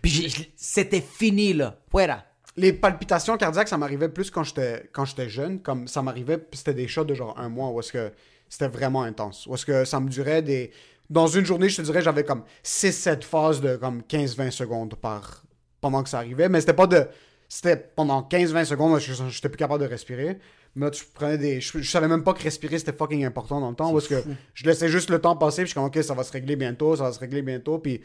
Puis 0.00 0.10
j'ai- 0.12 0.28
je- 0.28 0.42
c'était 0.56 1.00
fini, 1.00 1.52
là. 1.52 1.76
Voilà. 1.90 2.24
Les 2.56 2.72
palpitations 2.72 3.36
cardiaques, 3.36 3.68
ça 3.68 3.76
m'arrivait 3.78 4.08
plus 4.08 4.30
quand 4.30 4.42
j'étais 4.44 4.88
quand 4.92 5.04
j'étais 5.04 5.28
jeune, 5.28 5.60
comme 5.60 5.86
ça 5.88 6.02
m'arrivait, 6.02 6.38
puis 6.38 6.58
c'était 6.58 6.74
des 6.74 6.88
shots 6.88 7.04
de 7.04 7.14
genre 7.14 7.38
un 7.38 7.48
mois 7.48 7.70
où 7.70 7.78
est-ce 7.80 7.92
que 7.92 8.12
c'était 8.48 8.68
vraiment 8.68 9.02
intense. 9.02 9.46
Où 9.46 9.54
est-ce 9.54 9.66
que 9.66 9.84
ça 9.84 10.00
me 10.00 10.08
durait 10.08 10.42
des 10.42 10.70
dans 11.10 11.26
une 11.26 11.44
journée, 11.44 11.68
je 11.68 11.76
te 11.76 11.82
dirais 11.82 12.02
j'avais 12.02 12.24
comme 12.24 12.42
6 12.62 12.92
7 12.92 13.24
phases 13.24 13.60
de 13.60 13.76
comme 13.76 14.02
15 14.02 14.36
20 14.36 14.50
secondes 14.50 14.94
par 14.96 15.44
pendant 15.80 16.02
que 16.02 16.08
ça 16.08 16.18
arrivait, 16.18 16.48
mais 16.48 16.60
c'était 16.60 16.74
pas 16.74 16.86
de 16.88 17.06
c'était 17.48 17.76
pendant 17.76 18.22
15 18.22 18.52
20 18.52 18.64
secondes, 18.64 18.98
je 19.00 19.12
j'étais 19.28 19.48
plus 19.48 19.56
capable 19.56 19.82
de 19.84 19.88
respirer. 19.88 20.38
Là, 20.78 20.90
tu 20.90 21.04
prenais 21.14 21.38
des 21.38 21.60
je, 21.60 21.78
je 21.80 21.90
savais 21.90 22.08
même 22.08 22.22
pas 22.22 22.32
que 22.34 22.42
respirer 22.42 22.78
c'était 22.78 22.92
fucking 22.92 23.24
important 23.24 23.60
dans 23.60 23.70
le 23.70 23.74
temps 23.76 23.92
parce 23.92 24.08
que 24.08 24.22
je 24.54 24.64
laissais 24.64 24.88
juste 24.88 25.10
le 25.10 25.18
temps 25.20 25.36
passer, 25.36 25.62
puis 25.62 25.66
je 25.66 25.70
suis 25.70 25.74
comme 25.74 25.84
OK, 25.86 25.98
ça 26.02 26.14
va 26.14 26.22
se 26.24 26.32
régler 26.32 26.56
bientôt, 26.56 26.94
ça 26.96 27.04
va 27.04 27.12
se 27.12 27.18
régler 27.18 27.42
bientôt, 27.42 27.78
puis 27.78 28.00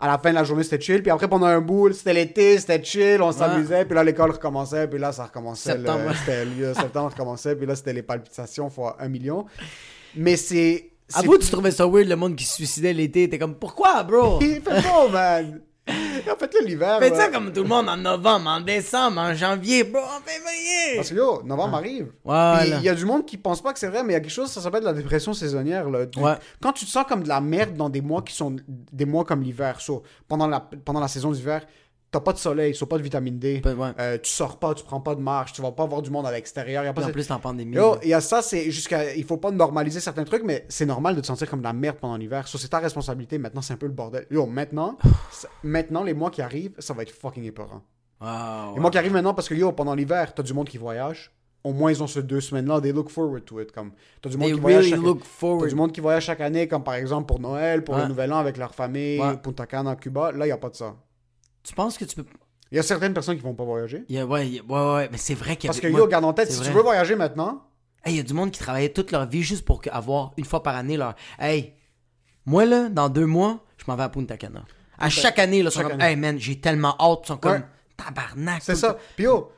à 0.00 0.06
la 0.06 0.16
fin 0.18 0.30
de 0.30 0.36
la 0.36 0.44
journée, 0.44 0.62
c'était 0.62 0.80
chill. 0.80 1.02
Puis 1.02 1.10
après, 1.10 1.26
pendant 1.26 1.46
un 1.46 1.60
bout, 1.60 1.92
c'était 1.92 2.12
l'été, 2.14 2.56
c'était 2.58 2.82
chill, 2.84 3.20
on 3.20 3.32
s'amusait. 3.32 3.84
Puis 3.84 3.94
là, 3.96 4.04
l'école 4.04 4.30
recommençait. 4.30 4.86
Puis 4.86 4.96
là, 4.98 5.10
ça 5.10 5.24
recommençait. 5.24 5.76
le- 5.76 5.84
Septembre. 5.84 6.12
C'était 6.20 6.44
le 6.44 6.74
septembre 6.74 7.10
recommençait. 7.10 7.56
Puis 7.56 7.66
là, 7.66 7.74
c'était 7.74 7.92
les 7.92 8.02
palpitations 8.02 8.70
fois 8.70 8.96
un 9.00 9.08
million. 9.08 9.44
Mais 10.14 10.36
c'est. 10.36 10.90
c'est- 11.08 11.18
Avoue, 11.18 11.36
tu 11.38 11.48
trouvais 11.50 11.72
ça 11.72 11.84
weird, 11.86 12.06
le 12.08 12.14
monde 12.14 12.36
qui 12.36 12.44
se 12.44 12.54
suicidait 12.54 12.92
l'été. 12.92 13.28
T'es 13.28 13.38
comme, 13.40 13.56
pourquoi, 13.56 14.04
bro? 14.04 14.38
Il 14.40 14.60
fait 14.62 14.82
beau, 14.82 15.08
man. 15.10 15.60
En 16.32 16.36
fait, 16.36 16.52
là, 16.54 16.60
l'hiver. 16.64 16.98
Faites 16.98 17.14
ça 17.16 17.26
là. 17.26 17.32
comme 17.32 17.52
tout 17.52 17.62
le 17.62 17.68
monde 17.68 17.88
en 17.88 17.96
novembre, 17.96 18.48
en 18.48 18.60
décembre, 18.60 19.18
en 19.20 19.34
janvier, 19.34 19.84
bro, 19.84 20.00
en 20.00 20.20
février. 20.24 20.96
Parce 20.96 21.10
que 21.10 21.14
yo, 21.14 21.42
novembre 21.44 21.76
arrive. 21.76 22.12
Voilà. 22.24 22.58
Puis 22.60 22.70
il 22.78 22.82
y 22.84 22.88
a 22.88 22.94
du 22.94 23.04
monde 23.04 23.24
qui 23.26 23.36
pense 23.36 23.60
pas 23.62 23.72
que 23.72 23.78
c'est 23.78 23.88
vrai, 23.88 24.02
mais 24.02 24.12
il 24.12 24.16
y 24.16 24.16
a 24.16 24.20
quelque 24.20 24.30
chose, 24.30 24.50
ça 24.50 24.60
s'appelle 24.60 24.82
la 24.84 24.92
dépression 24.92 25.32
saisonnière. 25.32 25.88
Là. 25.90 26.06
Tu- 26.06 26.18
Ouais. 26.20 26.34
Quand 26.60 26.72
tu 26.72 26.84
te 26.84 26.90
sens 26.90 27.04
comme 27.08 27.22
de 27.22 27.28
la 27.28 27.40
merde 27.40 27.74
dans 27.76 27.88
des 27.88 28.00
mois 28.00 28.22
qui 28.22 28.34
sont 28.34 28.56
des 28.68 29.04
mois 29.04 29.24
comme 29.24 29.42
l'hiver, 29.42 29.80
so, 29.80 30.02
pendant, 30.28 30.46
la, 30.46 30.60
pendant 30.60 31.00
la 31.00 31.08
saison 31.08 31.30
d'hiver, 31.32 31.62
t'as 32.10 32.20
pas 32.20 32.32
de 32.32 32.38
soleil, 32.38 32.74
so, 32.74 32.86
pas 32.86 32.96
de 32.98 33.02
vitamine 33.02 33.38
D, 33.38 33.60
Pas- 33.60 33.74
ouais. 33.74 33.90
euh, 33.98 34.18
tu 34.22 34.30
sors 34.30 34.58
pas, 34.58 34.74
tu 34.74 34.84
prends 34.84 35.00
pas 35.00 35.14
de 35.14 35.20
marche, 35.20 35.52
tu 35.52 35.60
vas 35.62 35.72
pas 35.72 35.84
voir 35.86 36.00
du 36.02 36.10
monde 36.10 36.26
à 36.26 36.32
l'extérieur. 36.32 36.84
en 36.84 37.00
cette- 37.02 37.12
plus, 37.12 37.30
en 37.30 37.38
pandémie. 37.38 37.76
Il 38.02 38.08
y 38.08 38.14
a 38.14 38.20
ça, 38.20 38.42
c'est 38.42 38.70
jusqu'à. 38.70 39.14
Il 39.14 39.24
faut 39.24 39.36
pas 39.36 39.50
normaliser 39.50 40.00
certains 40.00 40.24
trucs, 40.24 40.42
mais 40.44 40.64
c'est 40.68 40.86
normal 40.86 41.16
de 41.16 41.20
te 41.20 41.26
sentir 41.26 41.48
comme 41.50 41.60
de 41.60 41.64
la 41.64 41.72
merde 41.72 41.96
pendant 42.00 42.16
l'hiver. 42.16 42.46
So, 42.48 42.58
c'est 42.58 42.68
ta 42.68 42.78
responsabilité. 42.78 43.38
Maintenant, 43.38 43.60
c'est 43.62 43.74
un 43.74 43.76
peu 43.76 43.86
le 43.86 43.92
bordel. 43.92 44.26
Yo, 44.30 44.46
maintenant, 44.46 44.96
maintenant, 45.62 46.02
les 46.02 46.14
mois 46.14 46.30
qui 46.30 46.42
arrivent, 46.42 46.74
ça 46.78 46.94
va 46.94 47.02
être 47.02 47.10
fucking 47.12 47.44
épeurant. 47.44 47.82
Wow. 48.20 48.74
Les 48.74 48.80
mois 48.80 48.90
qui 48.90 48.98
arrivent 48.98 49.12
maintenant, 49.12 49.34
parce 49.34 49.48
que 49.48 49.54
yo, 49.54 49.70
pendant 49.72 49.94
l'hiver, 49.94 50.34
t'as 50.34 50.42
du 50.42 50.52
monde 50.54 50.68
qui 50.68 50.78
voyage. 50.78 51.32
Au 51.64 51.72
moins, 51.72 51.90
ils 51.90 52.02
ont 52.02 52.06
ce 52.06 52.20
deux 52.20 52.40
semaines-là. 52.40 52.80
They 52.80 52.92
look 52.92 53.10
forward 53.10 53.44
to 53.44 53.60
it. 53.60 53.72
Comme, 53.72 53.90
t'as 54.22 54.30
du 54.30 54.36
monde 54.36 54.46
They 54.46 54.54
qui 54.54 54.60
voyage 54.60 54.84
really 54.84 54.90
chaque... 54.90 55.68
du 55.68 55.74
monde 55.74 55.92
qui 55.92 56.00
voyage 56.00 56.24
chaque 56.24 56.40
année, 56.40 56.68
comme 56.68 56.84
par 56.84 56.94
exemple 56.94 57.26
pour 57.26 57.40
Noël, 57.40 57.82
pour 57.84 57.96
Ouais. 57.96 58.02
le 58.02 58.08
Nouvel 58.08 58.32
An 58.32 58.38
avec 58.38 58.56
leur 58.56 58.74
famille. 58.74 59.20
Punta 59.42 59.66
Cana, 59.66 59.96
Cuba. 59.96 60.32
Là, 60.32 60.46
il 60.46 60.48
n'y 60.48 60.52
a 60.52 60.56
pas 60.56 60.70
de 60.70 60.76
ça. 60.76 60.94
Tu 61.62 61.74
penses 61.74 61.98
que 61.98 62.04
tu 62.04 62.16
peux. 62.16 62.24
Il 62.70 62.76
y 62.76 62.78
a 62.78 62.82
certaines 62.82 63.14
personnes 63.14 63.36
qui 63.36 63.42
vont 63.42 63.54
pas 63.54 63.64
voyager. 63.64 64.04
Il 64.08 64.16
y 64.16 64.18
a- 64.18 64.26
ouais, 64.26 64.46
il 64.46 64.54
y 64.54 64.58
a- 64.58 64.62
ouais, 64.62 64.94
ouais, 64.94 65.08
mais 65.10 65.18
c'est 65.18 65.34
vrai 65.34 65.56
qu'il 65.56 65.68
y 65.68 65.70
a. 65.70 65.72
Parce 65.72 65.80
que 65.80 65.88
yo, 65.88 66.06
garde 66.06 66.24
en 66.24 66.32
tête, 66.32 66.48
c'est 66.48 66.54
si 66.54 66.60
vrai. 66.60 66.68
tu 66.70 66.74
veux 66.76 66.82
voyager 66.82 67.14
maintenant, 67.16 67.64
Hey, 68.04 68.14
il 68.14 68.16
y 68.18 68.20
a 68.20 68.22
du 68.22 68.32
monde 68.32 68.52
qui 68.52 68.60
travaillait 68.60 68.90
toute 68.92 69.10
leur 69.10 69.26
vie 69.26 69.42
juste 69.42 69.64
pour 69.64 69.80
que- 69.82 69.90
avoir 69.90 70.32
une 70.36 70.44
fois 70.44 70.62
par 70.62 70.76
année 70.76 70.96
leur. 70.96 71.14
Hey, 71.38 71.74
moi 72.46 72.64
là, 72.64 72.88
dans 72.88 73.08
deux 73.08 73.26
mois, 73.26 73.64
je 73.76 73.84
m'en 73.88 73.96
vais 73.96 74.04
à 74.04 74.08
Punta 74.08 74.36
Cana. 74.36 74.64
À 74.98 75.08
chaque 75.10 75.38
année, 75.40 75.62
là, 75.62 75.68
ils 75.68 75.72
sont 75.72 75.80
Chaque 75.80 75.90
comme, 75.90 76.00
année. 76.00 76.10
hey 76.12 76.16
man, 76.16 76.38
j'ai 76.38 76.60
tellement 76.60 76.94
hâte, 77.00 77.20
ils 77.24 77.26
sont 77.26 77.36
comme, 77.36 77.52
Ouais. 77.52 77.64
tabarnak. 77.96 78.62
c'est 78.62 78.74
tout 78.74 78.78
ça. 78.78 78.88
le 78.88 78.92
temps. 78.94 79.00
Puis 79.16 79.24
yo, 79.24 79.52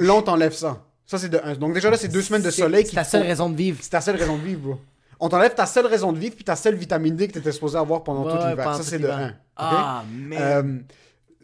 là, 0.00 0.14
on 0.14 0.22
t'enlève 0.22 0.52
ça. 0.52 0.84
Ça, 1.06 1.18
c'est 1.18 1.28
de 1.28 1.40
un. 1.42 1.54
Donc 1.54 1.72
déjà 1.72 1.88
là, 1.88 1.96
c'est 1.96 2.08
deux 2.08 2.20
semaines 2.22 2.42
de 2.42 2.50
C'est- 2.50 2.62
soleil 2.62 2.84
C'est 2.86 2.94
ta 2.96 3.04
te 3.04 3.10
seule 3.10 3.22
font- 3.22 3.28
raison 3.28 3.48
de 3.50 3.56
vivre. 3.56 3.78
C'est 3.80 3.90
ta 3.90 4.00
seule 4.00 4.16
raison 4.16 4.36
de 4.36 4.42
vivre, 4.42 4.60
bro. 4.60 4.80
On 5.20 5.28
t'enlève 5.28 5.54
ta 5.54 5.64
seule 5.66 5.86
raison 5.86 6.12
de 6.12 6.18
vivre 6.18 6.34
puis 6.34 6.44
ta 6.44 6.56
seule 6.56 6.74
vitamine 6.74 7.16
D 7.16 7.28
que 7.28 7.32
t'étais 7.34 7.52
supposé 7.52 7.78
avoir 7.78 8.02
pendant 8.04 8.24
tout 8.24 8.30
ouais, 8.42 8.50
l'hiver. 8.50 8.64
pendant 8.64 8.76
Ça, 8.76 8.82
tout 8.82 8.88
c'est 8.90 8.98
de 8.98 9.04
l'hiver. 9.06 9.18
un. 9.18 9.28
ok? 9.30 9.34
Ah, 9.56 10.04
man. 10.12 10.84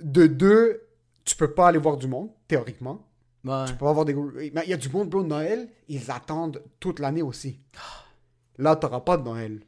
De 0.00 0.26
deux, 0.26 0.82
tu 1.24 1.36
peux 1.36 1.52
pas 1.52 1.68
aller 1.68 1.78
voir 1.78 1.96
du 1.96 2.06
monde, 2.06 2.30
théoriquement. 2.48 3.06
Ouais. 3.44 3.64
Tu 3.66 3.72
peux 3.72 3.84
pas 3.84 3.90
avoir 3.90 4.04
des 4.04 4.14
Mais 4.14 4.62
il 4.64 4.70
y 4.70 4.72
a 4.72 4.76
du 4.76 4.88
monde, 4.88 5.08
bro, 5.08 5.22
Noël, 5.22 5.68
ils 5.88 6.10
attendent 6.10 6.62
toute 6.80 6.98
l'année 6.98 7.22
aussi. 7.22 7.60
Là, 8.58 8.76
t'auras 8.76 9.00
pas 9.00 9.16
de 9.16 9.22
Noël. 9.22 9.60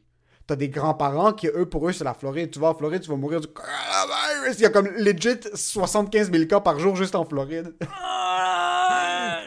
T'as 0.47 0.57
des 0.57 0.69
grands-parents 0.69 1.33
qui, 1.33 1.49
eux, 1.49 1.69
pour 1.69 1.89
eux, 1.89 1.93
c'est 1.93 2.05
la 2.05 2.15
Floride. 2.15 2.53
Tu 2.53 2.61
vas 2.61 2.69
en 2.69 2.75
Floride, 2.75 3.03
tu 3.03 3.11
vas 3.11 3.17
mourir 3.17 3.41
du 3.41 3.49
coronavirus. 3.49 4.59
Il 4.59 4.63
y 4.63 4.67
a 4.67 4.71
comme 4.71 4.87
legit 4.87 5.41
75 5.53 6.31
000 6.31 6.47
cas 6.47 6.61
par 6.61 6.79
jour 6.79 6.95
juste 6.95 7.17
en 7.17 7.25
Floride. 7.25 7.75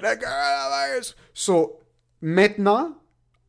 Le 0.02 0.20
coronavirus. 0.20 1.16
So, 1.34 1.80
maintenant, 2.22 2.99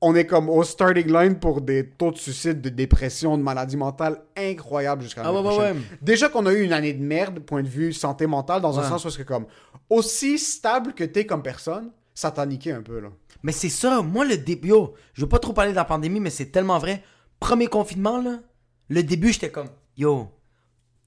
on 0.01 0.15
est 0.15 0.27
comme 0.27 0.49
au 0.49 0.63
starting 0.63 1.13
line 1.13 1.39
pour 1.39 1.61
des 1.61 1.91
taux 1.91 2.11
de 2.11 2.17
suicide, 2.17 2.61
de 2.61 2.69
dépression, 2.71 3.37
de 3.37 3.43
maladie 3.43 3.77
mentale 3.77 4.23
incroyables 4.37 5.03
jusqu'à 5.03 5.23
Ah 5.25 5.33
l'année 5.33 5.43
prochaine. 5.43 5.77
ouais. 5.77 5.83
Déjà 6.01 6.29
qu'on 6.29 6.47
a 6.47 6.53
eu 6.53 6.63
une 6.63 6.73
année 6.73 6.95
de 6.95 7.03
merde, 7.03 7.41
point 7.41 7.63
de 7.63 7.69
vue 7.69 7.93
santé 7.93 8.27
mentale, 8.27 8.63
dans 8.63 8.79
un 8.79 8.89
sens 8.89 9.05
où 9.05 9.11
c'est 9.11 9.25
comme 9.25 9.47
aussi 9.91 10.39
stable 10.39 10.95
que 10.95 11.05
t'es 11.05 11.27
comme 11.27 11.43
personne, 11.43 11.91
ça 12.15 12.31
t'a 12.31 12.47
niqué 12.47 12.73
un 12.73 12.83
peu 12.83 13.01
là. 13.01 13.09
Mais 13.43 13.53
c'est 13.53 13.69
ça, 13.69 14.03
moi 14.03 14.25
le 14.25 14.37
début, 14.37 14.69
yo, 14.69 14.95
je 15.15 15.23
veux 15.23 15.29
pas 15.29 15.39
trop 15.39 15.53
parler 15.53 15.71
de 15.73 15.77
la 15.77 15.85
pandémie, 15.85 16.21
mais 16.21 16.31
c'est 16.31 16.47
tellement 16.47 16.79
vrai. 16.79 17.03
Premier 17.39 17.67
confinement, 17.67 18.21
là, 18.21 18.39
le 18.89 19.03
début, 19.03 19.33
j'étais 19.33 19.51
comme, 19.51 19.69
yo, 19.97 20.29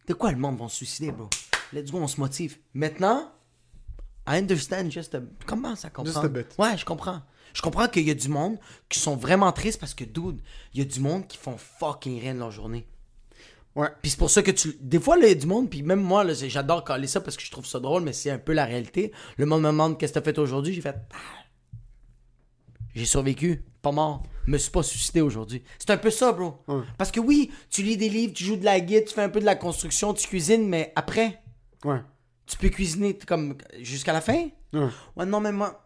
de 0.08 0.14
quoi 0.14 0.32
le 0.32 0.38
monde 0.38 0.58
va 0.58 0.68
se 0.68 0.78
suicider, 0.78 1.12
bro? 1.12 1.30
Let's 1.72 1.92
go, 1.92 1.98
on 2.00 2.08
se 2.08 2.20
motive. 2.20 2.58
Maintenant, 2.74 3.32
I 4.28 4.38
understand 4.38 4.90
just 4.90 5.16
a... 5.16 5.22
Comment 5.46 5.76
ça 5.76 5.90
comprend? 5.90 6.12
Just 6.14 6.26
a 6.26 6.28
bit. 6.28 6.46
Ouais, 6.58 6.78
je 6.78 6.86
comprends. 6.86 7.22
Je 7.54 7.62
comprends 7.62 7.88
qu'il 7.88 8.04
y 8.08 8.12
a 8.12 8.16
du 8.16 8.30
monde 8.30 8.58
qui 8.90 9.00
sont 9.00 9.16
vraiment 9.16 9.52
tristes 9.52 9.80
parce 9.80 9.94
que, 9.94 10.04
dude, 10.04 10.42
il 10.74 10.80
y 10.80 10.82
a 10.82 10.86
du 10.86 11.00
monde 11.00 11.28
qui 11.28 11.38
font 11.38 11.56
fucking 11.58 12.20
rien 12.20 12.34
de 12.34 12.40
leur 12.40 12.52
journée. 12.52 12.88
Ouais. 13.76 13.88
Puis 14.02 14.12
c'est 14.12 14.18
pour 14.20 14.30
ça 14.30 14.44
que 14.44 14.52
tu. 14.52 14.76
Des 14.82 15.00
fois, 15.00 15.18
il 15.18 15.28
y 15.28 15.32
a 15.32 15.36
du 15.36 15.48
monde, 15.48 15.70
puis 15.70 15.82
même 15.82 16.02
moi, 16.02 16.26
j'adore 16.34 16.84
caler 16.84 17.08
ça 17.08 17.22
parce 17.22 17.36
que 17.38 17.44
je 17.44 17.50
trouve 17.52 17.66
ça 17.66 17.80
drôle, 17.80 18.04
mais 18.04 18.14
c'est 18.14 18.30
un 18.30 18.38
peu 18.38 18.54
la 18.54 18.66
réalité. 18.66 19.12
Le 19.38 19.46
monde 19.46 19.62
me 19.64 19.68
demande 19.68 19.98
qu'est-ce 19.98 20.14
que 20.14 20.20
t'as 20.20 20.26
fait 20.26 20.38
aujourd'hui? 20.38 20.74
J'ai 20.74 20.82
fait. 20.82 20.96
J'ai 22.96 23.06
survécu, 23.06 23.64
pas 23.82 23.92
mort. 23.92 24.24
Me 24.46 24.58
suis 24.58 24.70
pas 24.72 24.84
suicidé 24.84 25.22
aujourd'hui. 25.22 25.64
C'est 25.80 25.90
un 25.90 25.98
peu 25.98 26.12
ça, 26.12 26.32
bro. 26.32 26.64
Parce 26.98 27.12
que 27.12 27.20
oui, 27.20 27.52
tu 27.70 27.82
lis 27.82 27.98
des 27.98 28.10
livres, 28.10 28.34
tu 28.34 28.44
joues 28.44 28.58
de 28.58 28.66
la 28.66 28.80
guitare, 28.80 29.06
tu 29.08 29.14
fais 29.16 29.24
un 29.24 29.30
peu 29.30 29.40
de 29.40 29.46
la 29.46 29.56
construction, 29.56 30.14
tu 30.14 30.28
cuisines, 30.28 30.68
mais 30.68 30.92
après, 30.96 31.42
Ouais. 31.84 32.02
tu 32.46 32.58
peux 32.58 32.70
cuisiner 32.70 33.18
comme 33.18 33.58
jusqu'à 33.80 34.14
la 34.14 34.22
fin? 34.22 34.50
Ouais. 34.74 34.88
Ouais, 35.16 35.26
non, 35.26 35.40
mais 35.40 35.52
moi. 35.52 35.83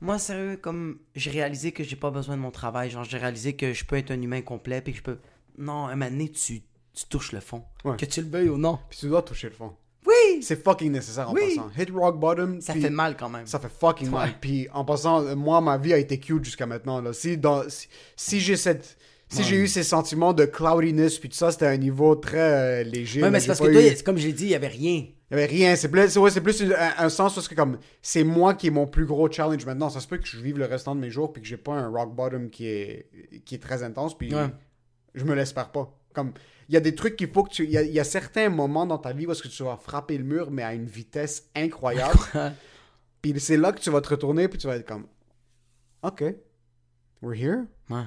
Moi, 0.00 0.18
sérieux, 0.18 0.56
comme 0.60 0.98
j'ai 1.14 1.30
réalisé 1.30 1.72
que 1.72 1.82
j'ai 1.82 1.96
pas 1.96 2.10
besoin 2.10 2.36
de 2.36 2.42
mon 2.42 2.50
travail, 2.50 2.90
genre 2.90 3.04
j'ai 3.04 3.16
réalisé 3.18 3.54
que 3.56 3.72
je 3.72 3.84
peux 3.84 3.96
être 3.96 4.10
un 4.10 4.20
humain 4.20 4.42
complet, 4.42 4.80
puis 4.82 4.92
que 4.92 4.98
je 4.98 5.02
peux. 5.02 5.18
Non, 5.58 5.86
un 5.86 5.96
moment 5.96 6.10
donné, 6.10 6.28
tu, 6.30 6.60
tu 6.92 7.04
touches 7.08 7.32
le 7.32 7.40
fond. 7.40 7.62
Ouais. 7.84 7.96
Que 7.96 8.04
tu 8.04 8.20
le 8.20 8.28
veuilles 8.28 8.50
ou 8.50 8.58
non. 8.58 8.78
Puis 8.90 8.98
tu 9.00 9.08
dois 9.08 9.22
toucher 9.22 9.48
le 9.48 9.54
fond. 9.54 9.72
Oui! 10.06 10.42
C'est 10.42 10.62
fucking 10.62 10.92
nécessaire 10.92 11.30
en 11.30 11.34
Oui. 11.34 11.56
passant. 11.56 11.70
Hit 11.76 11.90
rock 11.90 12.18
bottom. 12.20 12.60
Ça 12.60 12.74
puis 12.74 12.82
fait 12.82 12.90
mal 12.90 13.16
quand 13.16 13.28
même. 13.28 13.46
Ça 13.46 13.58
fait 13.58 13.70
fucking 13.70 14.10
mal. 14.10 14.34
Puis 14.40 14.68
en 14.72 14.84
passant, 14.84 15.22
euh, 15.24 15.34
moi, 15.34 15.60
ma 15.60 15.78
vie 15.78 15.92
a 15.94 15.98
été 15.98 16.20
cute 16.20 16.44
jusqu'à 16.44 16.66
maintenant. 16.66 17.00
Là. 17.00 17.12
Si, 17.12 17.36
dans, 17.38 17.68
si, 17.68 17.88
si 18.16 18.40
j'ai 18.40 18.56
cette. 18.56 18.96
Si 19.28 19.42
j'ai 19.42 19.56
eu 19.56 19.66
ces 19.66 19.82
sentiments 19.82 20.32
de 20.32 20.44
cloudiness 20.44 21.18
puis 21.18 21.28
tout 21.28 21.34
ça, 21.34 21.50
c'était 21.50 21.66
à 21.66 21.70
un 21.70 21.76
niveau 21.78 22.14
très 22.14 22.38
euh, 22.38 22.82
léger. 22.84 23.20
Ouais, 23.24 23.30
mais 23.30 23.38
J'ai 23.38 23.42
c'est 23.42 23.46
parce 23.48 23.58
que 23.60 23.72
toi, 23.72 23.82
eu- 23.82 23.88
c'est 23.96 24.04
comme 24.04 24.18
je 24.18 24.26
l'ai 24.28 24.32
dit, 24.32 24.44
il 24.44 24.50
y 24.50 24.54
avait 24.54 24.68
rien. 24.68 25.04
Il 25.30 25.34
y 25.34 25.36
avait 25.38 25.46
rien. 25.46 25.74
C'est 25.76 25.88
plus, 25.90 26.08
c'est- 26.08 26.18
ouais, 26.20 26.30
c'est 26.30 26.40
plus 26.40 26.60
une- 26.60 26.72
un, 26.72 26.92
un 26.98 27.08
sens 27.08 27.34
parce 27.34 27.48
que 27.48 27.54
comme 27.54 27.78
c'est 28.00 28.22
moi 28.24 28.54
qui 28.54 28.68
est 28.68 28.70
mon 28.70 28.86
plus 28.86 29.06
gros 29.06 29.30
challenge 29.30 29.66
maintenant. 29.66 29.90
Ça 29.90 30.00
se 30.00 30.06
peut 30.06 30.18
que 30.18 30.26
je 30.26 30.38
vive 30.38 30.58
le 30.58 30.66
restant 30.66 30.94
de 30.94 31.00
mes 31.00 31.10
jours 31.10 31.32
puis 31.32 31.42
que 31.42 31.48
j'ai 31.48 31.56
pas 31.56 31.72
un 31.74 31.88
rock 31.88 32.14
bottom 32.14 32.48
qui 32.50 32.66
est, 32.68 33.42
qui 33.44 33.56
est 33.56 33.58
très 33.62 33.82
intense. 33.82 34.16
Puis 34.16 34.32
Ouais. 34.34 34.48
je 35.14 35.24
me 35.24 35.34
l'espère 35.34 35.70
pas. 35.72 35.92
Comme 36.14 36.32
il 36.68 36.74
y 36.74 36.76
a 36.76 36.80
des 36.80 36.94
trucs 36.94 37.16
qu'il 37.16 37.28
faut 37.28 37.42
que 37.44 37.50
tu. 37.50 37.64
Il 37.64 37.70
y 37.70 37.76
a, 37.78 37.82
il 37.82 37.92
y 37.92 37.98
a 38.00 38.04
certains 38.04 38.48
moments 38.48 38.86
dans 38.86 38.98
ta 38.98 39.12
vie 39.12 39.26
où 39.26 39.32
est-ce 39.32 39.42
que 39.42 39.48
tu 39.48 39.62
vas 39.64 39.76
frapper 39.76 40.16
le 40.16 40.24
mur, 40.24 40.50
mais 40.50 40.62
à 40.62 40.74
une 40.74 40.86
vitesse 40.86 41.50
incroyable. 41.56 42.18
puis 43.22 43.38
c'est 43.40 43.56
là 43.56 43.72
que 43.72 43.80
tu 43.80 43.90
vas 43.90 44.00
te 44.00 44.08
retourner 44.08 44.46
puis 44.48 44.58
tu 44.58 44.66
vas 44.68 44.76
être 44.76 44.86
comme 44.86 45.06
OK. 46.02 46.22
We're 47.22 47.34
here. 47.34 47.64
Ouais. 47.90 48.04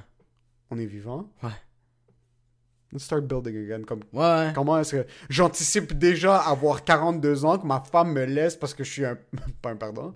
On 0.71 0.79
est 0.79 0.85
vivant. 0.85 1.29
Ouais. 1.43 1.49
Let's 2.91 3.03
start 3.03 3.23
building 3.25 3.55
again. 3.65 3.83
Comme, 3.83 3.99
Ouais. 4.13 4.51
Comment 4.55 4.79
est-ce 4.79 4.95
que 4.95 5.05
j'anticipe 5.29 5.97
déjà 5.97 6.37
avoir 6.37 6.83
42 6.83 7.45
ans, 7.45 7.57
que 7.59 7.67
ma 7.67 7.81
femme 7.91 8.13
me 8.13 8.25
laisse 8.25 8.55
parce 8.55 8.73
que 8.73 8.83
je 8.83 8.91
suis 8.91 9.05
un. 9.05 9.17
pas 9.61 9.69
un 9.69 9.75
perdant. 9.75 10.13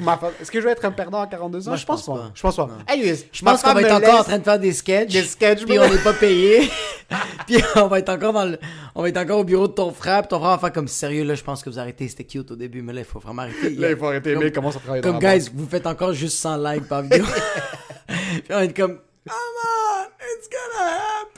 Ma 0.00 0.18
femme... 0.18 0.32
Est-ce 0.40 0.50
que 0.50 0.60
je 0.60 0.66
vais 0.66 0.72
être 0.72 0.84
un 0.84 0.90
perdant 0.90 1.20
à 1.22 1.26
42 1.26 1.66
ans? 1.66 1.70
Moi, 1.70 1.76
je 1.76 1.80
je 1.80 1.86
pense 1.86 2.04
pense 2.04 2.16
pas. 2.18 2.22
pas. 2.24 2.30
Je 2.34 2.42
pense 2.42 2.56
pas. 2.56 2.66
Non. 2.66 2.78
Anyways, 2.88 3.24
Je 3.32 3.42
pense 3.42 3.62
qu'on 3.62 3.72
va 3.72 3.80
être 3.82 3.94
encore 3.94 4.20
en 4.20 4.24
train 4.24 4.38
de 4.38 4.44
faire 4.44 4.58
des 4.58 4.72
sketchs. 4.72 5.12
Des 5.12 5.22
sketchs, 5.22 5.64
Puis 5.64 5.78
on 5.78 5.88
n'est 5.88 6.02
pas 6.02 6.12
payé. 6.12 6.68
puis 7.46 7.56
on 7.76 7.86
va 7.86 7.98
être 8.00 8.10
encore 8.10 8.34
dans 8.34 8.44
le... 8.44 8.58
On 8.94 9.00
va 9.02 9.08
être 9.08 9.16
encore 9.16 9.38
au 9.38 9.44
bureau 9.44 9.66
de 9.66 9.72
ton 9.72 9.90
frère. 9.92 10.20
Puis 10.22 10.28
ton 10.28 10.40
frère 10.40 10.50
va 10.50 10.58
faire 10.58 10.72
comme 10.74 10.88
sérieux. 10.88 11.24
Là, 11.24 11.34
je 11.36 11.42
pense 11.42 11.62
que 11.62 11.70
vous 11.70 11.78
arrêtez. 11.78 12.06
C'était 12.06 12.24
cute 12.24 12.50
au 12.50 12.56
début. 12.56 12.82
Mais 12.82 12.92
là, 12.92 13.00
il 13.00 13.06
faut 13.06 13.18
vraiment 13.18 13.42
arrêter. 13.42 13.70
Là, 13.70 13.90
il 13.90 13.96
faut 13.96 14.06
arrêter. 14.06 14.34
Comme- 14.34 14.42
Mais 14.44 14.52
commence 14.52 14.76
à 14.76 14.80
travailler 14.80 15.02
Comme, 15.02 15.18
dans 15.18 15.32
guys, 15.34 15.48
vous 15.54 15.66
faites 15.66 15.86
encore 15.86 16.12
juste 16.12 16.36
100 16.38 16.56
likes 16.58 16.86
par 16.86 17.00
vidéo. 17.02 17.24
puis 18.06 18.42
on 18.50 18.54
va 18.56 18.64
être 18.64 18.76
comme, 18.76 18.96
come 18.98 19.34
on, 19.34 20.04
it's 20.36 20.48
gonna 20.50 20.86
happen. 21.22 21.37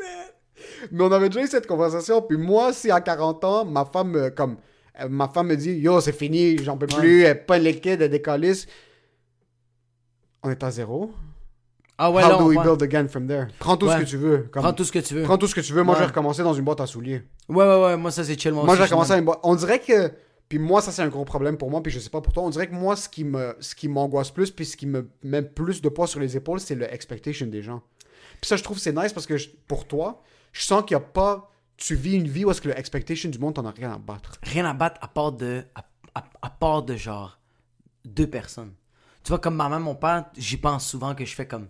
Mais 0.90 1.04
on 1.04 1.12
avait 1.12 1.28
déjà 1.28 1.44
eu 1.44 1.48
cette 1.48 1.66
conversation. 1.66 2.22
Puis 2.22 2.36
moi, 2.36 2.72
si 2.72 2.90
à 2.90 3.00
40 3.00 3.44
ans, 3.44 3.64
ma 3.64 3.84
femme, 3.84 4.14
euh, 4.16 4.30
comme, 4.30 4.56
euh, 5.00 5.08
ma 5.08 5.28
femme 5.28 5.48
me 5.48 5.56
dit, 5.56 5.72
yo, 5.72 6.00
c'est 6.00 6.12
fini, 6.12 6.58
j'en 6.58 6.76
peux 6.76 6.86
plus, 6.86 7.22
elle 7.22 7.30
est 7.30 7.34
pas 7.34 7.58
liquide, 7.58 8.00
elle 8.02 8.10
décalisse. 8.10 8.66
On 10.42 10.50
est 10.50 10.62
à 10.62 10.70
zéro. 10.70 11.12
Ah 11.98 12.10
ouais, 12.10 12.24
How 12.24 12.28
là, 12.30 12.38
do 12.38 12.44
we 12.46 12.56
va- 12.56 12.62
build 12.62 12.82
again 12.82 13.08
from 13.08 13.26
there? 13.26 13.48
Prends 13.58 13.76
tout 13.76 13.86
Ouais. 13.86 13.92
ce 13.98 14.00
que 14.00 14.06
tu 14.08 14.16
veux. 14.16 14.48
Comme, 14.50 14.62
Prends 14.62 14.72
tout 14.72 14.84
ce 14.84 14.92
que 14.92 15.00
tu 15.00 15.14
veux. 15.14 15.22
prends 15.24 15.36
tout 15.36 15.46
ce 15.46 15.54
que 15.54 15.60
tu 15.60 15.74
veux. 15.74 15.82
Moi, 15.82 15.92
Ouais. 15.94 15.98
je 15.98 16.04
vais 16.04 16.08
recommencer 16.08 16.42
dans 16.42 16.54
une 16.54 16.64
boîte 16.64 16.80
à 16.80 16.86
souliers. 16.86 17.22
Ouais, 17.48 17.56
ouais, 17.66 17.84
ouais. 17.84 17.96
Moi, 17.98 18.10
ça, 18.10 18.24
c'est 18.24 18.40
chill. 18.40 18.52
Moi, 18.52 18.62
aussi, 18.64 18.72
j'ai 18.72 18.78
je 18.78 18.82
recommencé 18.84 19.12
à 19.12 19.16
demande. 19.16 19.20
une 19.20 19.26
boîte. 19.26 19.40
On 19.42 19.54
dirait 19.54 19.80
que. 19.80 20.10
Puis 20.48 20.58
moi, 20.58 20.80
ça, 20.80 20.90
c'est 20.92 21.02
un 21.02 21.08
gros 21.08 21.24
problème 21.26 21.58
pour 21.58 21.70
moi. 21.70 21.82
Puis 21.82 21.92
je 21.92 21.98
sais 22.00 22.08
pas 22.10 22.20
pour 22.22 22.32
toi. 22.32 22.42
On 22.42 22.50
dirait 22.50 22.66
que 22.68 22.74
moi, 22.74 22.96
ce 22.96 23.08
qui 23.08 23.22
me, 23.22 23.54
ce 23.60 23.74
qui 23.74 23.86
m'angoisse 23.86 24.30
plus, 24.30 24.50
puis 24.50 24.64
ce 24.64 24.76
qui 24.78 24.86
me 24.86 25.08
met 25.22 25.42
plus 25.42 25.80
de 25.82 25.88
poids 25.90 26.06
sur 26.06 26.18
les 26.20 26.36
épaules, 26.36 26.58
c'est 26.58 26.74
le 26.74 26.92
expectation 26.92 27.46
des 27.46 27.60
gens. 27.62 27.82
Puis 28.40 28.48
ça, 28.48 28.56
je 28.56 28.62
trouve 28.64 28.78
que 28.78 28.82
c'est 28.82 28.96
nice 28.96 29.12
parce 29.12 29.26
que 29.26 29.36
je- 29.36 29.50
pour 29.68 29.86
toi, 29.86 30.22
je 30.52 30.62
sens 30.62 30.82
qu'il 30.82 30.92
y 30.92 30.96
a 30.96 31.00
pas. 31.00 31.50
Tu 31.76 31.94
vis 31.94 32.14
une 32.14 32.28
vie 32.28 32.44
où 32.44 32.50
est-ce 32.50 32.60
que 32.60 32.68
le 32.68 32.78
expectation 32.78 33.30
du 33.30 33.38
monde, 33.38 33.54
t'en 33.54 33.64
as 33.64 33.70
rien 33.70 33.92
à 33.92 33.98
battre. 33.98 34.38
Rien 34.42 34.66
à 34.66 34.74
battre 34.74 35.00
à 35.02 35.08
part 35.08 35.32
de... 35.32 35.64
À, 36.14 36.50
part 36.50 36.82
de 36.82 36.96
genre... 36.96 37.38
Deux 38.04 38.28
personnes. 38.28 38.72
Tu 39.22 39.28
vois, 39.28 39.38
comme 39.38 39.56
ma 39.56 39.68
mère, 39.68 39.80
mon 39.80 39.94
père, 39.94 40.26
j'y 40.36 40.56
pense 40.56 40.88
souvent 40.88 41.14
que 41.14 41.24
je 41.24 41.34
fais 41.34 41.46
comme... 41.46 41.68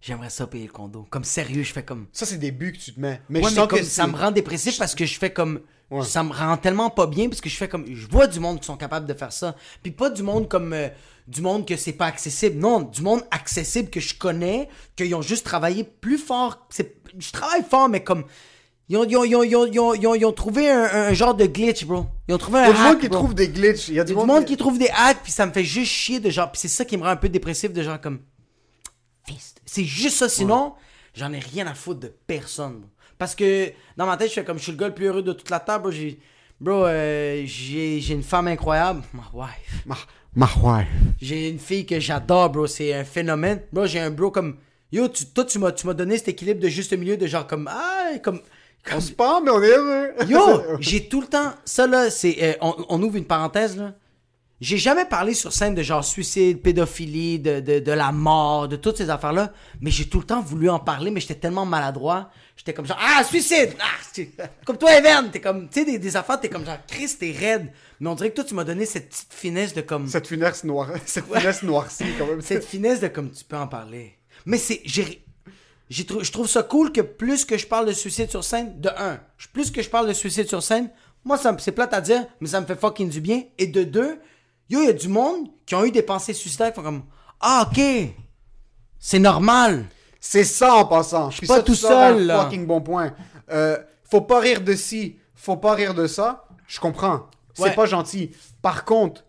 J'aimerais 0.00 0.30
ça 0.30 0.46
payer 0.46 0.66
le 0.66 0.72
condo. 0.72 1.06
Comme 1.10 1.24
sérieux, 1.24 1.62
je 1.64 1.72
fais 1.72 1.82
comme... 1.82 2.06
Ça, 2.12 2.24
c'est 2.24 2.36
des 2.38 2.52
buts 2.52 2.72
que 2.72 2.78
tu 2.78 2.94
te 2.94 3.00
mets. 3.00 3.20
Mais 3.28 3.40
ouais, 3.40 3.46
je 3.50 3.54
mais 3.54 3.60
sens 3.60 3.68
comme 3.68 3.78
que 3.80 3.84
ça 3.84 4.06
me 4.06 4.16
rend 4.16 4.30
dépressif 4.30 4.78
parce 4.78 4.94
que 4.94 5.04
je 5.06 5.18
fais 5.18 5.32
comme. 5.32 5.60
Ouais. 5.90 6.04
Ça 6.04 6.22
me 6.22 6.32
rend 6.32 6.56
tellement 6.56 6.90
pas 6.90 7.06
bien 7.06 7.28
parce 7.28 7.40
que 7.40 7.48
je 7.48 7.56
fais 7.56 7.66
comme. 7.68 7.84
Je 7.92 8.06
vois 8.06 8.26
du 8.26 8.38
monde 8.40 8.60
qui 8.60 8.66
sont 8.66 8.76
capables 8.76 9.06
de 9.06 9.14
faire 9.14 9.32
ça. 9.32 9.56
Puis 9.82 9.90
pas 9.90 10.10
du 10.10 10.22
monde 10.22 10.48
comme. 10.48 10.72
euh, 10.72 10.88
du 11.26 11.40
monde 11.42 11.66
que 11.66 11.76
c'est 11.76 11.92
pas 11.92 12.06
accessible. 12.06 12.58
Non, 12.58 12.80
du 12.82 13.02
monde 13.02 13.22
accessible 13.30 13.90
que 13.90 13.98
je 14.00 14.14
connais, 14.14 14.68
qu'ils 14.96 15.14
ont 15.14 15.22
juste 15.22 15.44
travaillé 15.44 15.84
plus 15.84 16.18
fort. 16.18 16.68
Je 17.18 17.32
travaille 17.32 17.64
fort, 17.68 17.88
mais 17.88 18.04
comme. 18.04 18.24
Ils 18.90 18.96
ont, 18.96 19.04
ils 19.04 19.16
ont, 19.16 19.24
ils 19.44 19.54
ont, 19.80 20.14
ils 20.14 20.24
ont, 20.24 20.32
trouvé 20.32 20.70
un, 20.70 20.84
un 20.84 21.12
genre 21.12 21.34
de 21.34 21.44
glitch, 21.44 21.84
bro. 21.84 22.06
Ils 22.28 22.34
ont 22.34 22.38
trouvé 22.38 22.60
un 22.60 22.64
Il 22.64 22.68
y 22.68 22.70
a 22.70 22.72
du 22.72 22.78
hack, 22.80 22.86
monde 22.92 23.00
qui 23.00 23.08
bro. 23.08 23.18
trouve 23.18 23.34
des 23.34 23.48
glitches. 23.48 23.88
Il 23.88 23.94
y 23.96 24.00
a 24.00 24.04
du 24.04 24.12
y 24.14 24.16
a 24.16 24.20
du 24.20 24.26
monde 24.26 24.44
qui 24.46 24.56
trouve 24.56 24.78
des 24.78 24.88
hacks, 24.94 25.22
puis 25.22 25.32
ça 25.32 25.44
me 25.44 25.52
fait 25.52 25.64
juste 25.64 25.92
chier 25.92 26.20
de 26.20 26.30
genre. 26.30 26.50
Puis 26.50 26.60
c'est 26.62 26.68
ça 26.68 26.84
qui 26.86 26.96
me 26.96 27.02
rend 27.02 27.10
un 27.10 27.16
peu 27.16 27.28
dépressif 27.28 27.72
de 27.72 27.82
genre 27.82 28.00
comme. 28.00 28.20
Fist. 29.28 29.60
C'est 29.66 29.84
juste 29.84 30.16
ça, 30.16 30.28
sinon, 30.28 30.74
j'en 31.14 31.32
ai 31.32 31.38
rien 31.38 31.66
à 31.66 31.74
foutre 31.74 32.00
de 32.00 32.12
personne. 32.26 32.80
bro. 32.80 32.90
Parce 33.18 33.34
que 33.34 33.72
dans 33.96 34.06
ma 34.06 34.16
tête, 34.16 34.28
je 34.28 34.34
fais 34.34 34.44
comme 34.44 34.58
je 34.58 34.62
suis 34.62 34.72
le 34.72 34.78
gars 34.78 34.88
le 34.88 34.94
plus 34.94 35.06
heureux 35.06 35.22
de 35.22 35.32
toute 35.32 35.50
la 35.50 35.60
table, 35.60 35.82
bro. 35.82 35.90
J'ai, 35.92 36.18
bro, 36.60 36.86
euh, 36.86 37.42
j'ai, 37.44 38.12
une 38.12 38.22
femme 38.22 38.48
incroyable. 38.48 39.02
Ma 39.12 39.24
wife. 39.34 39.86
Ma, 39.86 39.96
ma 40.34 40.46
ouais. 40.62 40.86
J'ai 41.20 41.50
une 41.50 41.58
fille 41.58 41.84
que 41.84 42.00
j'adore, 42.00 42.50
bro. 42.50 42.66
C'est 42.66 42.94
un 42.94 43.04
phénomène. 43.04 43.62
Bro, 43.72 43.86
j'ai 43.86 44.00
un 44.00 44.10
bro 44.10 44.30
comme. 44.30 44.56
Yo, 44.90 45.08
tu, 45.08 45.26
toi, 45.26 45.44
tu 45.44 45.58
m'as, 45.58 45.72
donné 45.94 46.16
cet 46.16 46.28
équilibre 46.28 46.60
de 46.60 46.68
juste 46.68 46.96
milieu 46.96 47.16
de 47.16 47.26
genre 47.26 47.46
comme. 47.46 47.68
Ah, 47.70 48.12
comme. 48.22 48.40
On 48.94 49.00
se 49.00 49.12
parle, 49.12 49.44
mais 49.44 49.50
on 49.50 49.62
est 49.62 49.68
heureux. 49.68 50.10
Yo, 50.28 50.62
j'ai 50.80 51.08
tout 51.08 51.20
le 51.20 51.26
temps. 51.26 51.52
Ça 51.64 51.86
là, 51.86 52.08
c'est. 52.08 52.36
euh, 52.40 52.52
on, 52.62 52.74
on 52.88 53.02
ouvre 53.02 53.16
une 53.16 53.26
parenthèse 53.26 53.76
là. 53.76 53.92
J'ai 54.60 54.76
jamais 54.76 55.04
parlé 55.04 55.34
sur 55.34 55.52
scène 55.52 55.76
de 55.76 55.82
genre 55.82 56.04
suicide, 56.04 56.60
pédophilie, 56.60 57.38
de, 57.38 57.60
de, 57.60 57.78
de 57.78 57.92
la 57.92 58.10
mort, 58.10 58.66
de 58.66 58.74
toutes 58.74 58.96
ces 58.96 59.08
affaires-là. 59.08 59.52
Mais 59.80 59.92
j'ai 59.92 60.08
tout 60.08 60.18
le 60.18 60.24
temps 60.26 60.40
voulu 60.40 60.68
en 60.68 60.80
parler, 60.80 61.12
mais 61.12 61.20
j'étais 61.20 61.36
tellement 61.36 61.64
maladroit. 61.64 62.30
J'étais 62.56 62.74
comme 62.74 62.84
genre, 62.86 62.98
ah, 63.00 63.22
suicide! 63.22 63.76
Ah, 63.78 64.42
comme 64.64 64.76
toi, 64.76 64.96
Evan, 64.96 65.30
t'es 65.30 65.40
comme, 65.40 65.68
tu 65.68 65.80
sais, 65.80 65.84
des, 65.84 65.98
des 66.00 66.16
affaires, 66.16 66.40
t'es 66.40 66.48
comme 66.48 66.66
genre, 66.66 66.78
Chris, 66.88 67.14
t'es 67.18 67.30
raide. 67.30 67.70
Mais 68.00 68.08
on 68.08 68.16
dirait 68.16 68.30
que 68.30 68.34
toi, 68.34 68.44
tu 68.44 68.54
m'as 68.54 68.64
donné 68.64 68.84
cette 68.84 69.10
petite 69.10 69.32
finesse 69.32 69.74
de 69.74 69.80
comme. 69.80 70.08
Cette 70.08 70.26
finesse 70.26 70.64
noire, 70.64 70.90
cette 71.06 71.26
finesse 71.26 71.62
noircie, 71.62 72.06
quand 72.18 72.26
même. 72.26 72.40
Cette 72.40 72.64
finesse 72.64 72.98
de 72.98 73.08
comme 73.08 73.30
tu 73.30 73.44
peux 73.44 73.56
en 73.56 73.68
parler. 73.68 74.18
Mais 74.44 74.58
c'est. 74.58 74.80
J'ai. 74.84 75.24
je 75.88 76.02
trouve 76.32 76.48
ça 76.48 76.64
cool 76.64 76.90
que 76.90 77.00
plus 77.00 77.44
que 77.44 77.56
je 77.56 77.66
parle 77.66 77.86
de 77.86 77.92
suicide 77.92 78.28
sur 78.28 78.42
scène, 78.42 78.80
de 78.80 78.88
un, 78.88 79.20
plus 79.52 79.70
que 79.70 79.82
je 79.82 79.88
parle 79.88 80.08
de 80.08 80.12
suicide 80.12 80.48
sur 80.48 80.64
scène, 80.64 80.90
moi, 81.24 81.38
ça 81.38 81.54
c'est 81.60 81.72
plate 81.72 81.94
à 81.94 82.00
dire, 82.00 82.26
mais 82.40 82.48
ça 82.48 82.60
me 82.60 82.66
fait 82.66 82.78
fucking 82.78 83.08
du 83.08 83.20
bien. 83.20 83.42
Et 83.58 83.68
de 83.68 83.84
deux, 83.84 84.18
yo, 84.68 84.80
il 84.82 84.86
y 84.86 84.88
a 84.88 84.92
du 84.92 85.08
monde 85.08 85.48
qui 85.66 85.74
ont 85.74 85.84
eu 85.84 85.90
des 85.90 86.02
pensées 86.02 86.32
suicidaires 86.34 86.68
qui 86.72 86.76
font 86.76 86.82
comme 86.82 87.02
Ah, 87.40 87.68
ok, 87.70 87.80
c'est 88.98 89.18
normal. 89.18 89.84
C'est 90.20 90.44
ça 90.44 90.74
en 90.74 90.84
passant. 90.84 91.30
Je 91.30 91.36
suis 91.38 91.46
pas 91.46 91.62
tout 91.62 91.74
seul, 91.74 92.16
Un 92.22 92.24
là. 92.24 92.44
fucking 92.44 92.66
bon 92.66 92.80
point. 92.80 93.14
Euh, 93.50 93.78
faut 94.10 94.20
pas 94.22 94.40
rire 94.40 94.60
de 94.60 94.74
ci, 94.74 95.16
faut 95.34 95.56
pas 95.56 95.74
rire 95.74 95.94
de 95.94 96.06
ça. 96.06 96.44
Je 96.66 96.80
comprends. 96.80 97.26
C'est 97.54 97.62
Ouais. 97.62 97.74
pas 97.74 97.86
gentil. 97.86 98.30
Par 98.60 98.84
contre, 98.84 99.24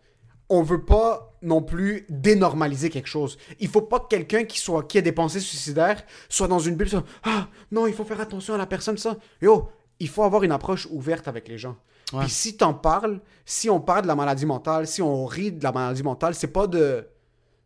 on 0.49 0.61
veut 0.63 0.83
pas 0.83 1.33
non 1.41 1.61
plus 1.61 2.05
dénormaliser 2.09 2.89
quelque 2.89 3.07
chose. 3.07 3.37
Il 3.59 3.69
faut 3.69 3.81
pas 3.81 3.99
que 3.99 4.07
quelqu'un 4.07 4.43
qui 4.43 4.59
soit 4.59 4.83
qui 4.83 4.97
ait 4.97 5.01
des 5.01 5.11
pensées 5.11 5.39
suicidaires 5.39 6.03
soit 6.27 6.47
dans 6.47 6.59
une 6.59 6.75
bulle. 6.75 6.89
soit, 6.89 7.03
Ah 7.23 7.47
non, 7.71 7.87
il 7.87 7.93
faut 7.93 8.03
faire 8.03 8.19
attention 8.19 8.55
à 8.55 8.57
la 8.57 8.65
personne 8.65 8.97
ça. 8.97 9.15
Yo, 9.41 9.69
il 9.99 10.09
faut 10.09 10.23
avoir 10.23 10.43
une 10.43 10.51
approche 10.51 10.87
ouverte 10.91 11.27
avec 11.27 11.47
les 11.47 11.57
gens. 11.57 11.75
Ouais. 12.13 12.21
Puis 12.21 12.29
si 12.31 12.57
t'en 12.57 12.73
parles, 12.73 13.19
si 13.45 13.69
on 13.69 13.79
parle 13.79 14.03
de 14.03 14.07
la 14.07 14.15
maladie 14.15 14.45
mentale, 14.45 14.87
si 14.87 15.01
on 15.01 15.25
rit 15.25 15.51
de 15.51 15.63
la 15.63 15.71
maladie 15.71 16.01
mentale, 16.03 16.33
c'est 16.35 16.47
pas 16.47 16.65
de 16.67 17.07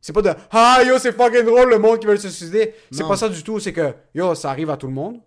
c'est 0.02 0.12
pas 0.12 0.22
de 0.22 0.32
Ah 0.52 0.82
yo, 0.86 0.98
c'est 1.00 1.14
fucking 1.14 1.46
drôle 1.46 1.70
le 1.70 1.80
monde 1.80 2.00
qui 2.00 2.08
veut 2.08 2.18
se 2.18 2.30
suicider. 2.30 2.74
C'est 2.92 3.08
pas 3.08 3.16
ça 3.16 3.30
du 3.30 3.42
tout. 3.42 3.60
C'est 3.60 3.72
que 3.74 3.94
yo, 4.14 4.36
ça 4.36 4.50
arrive 4.50 4.70
à 4.70 4.76
tout 4.78 4.88
le 4.88 4.94
monde. 4.94 5.22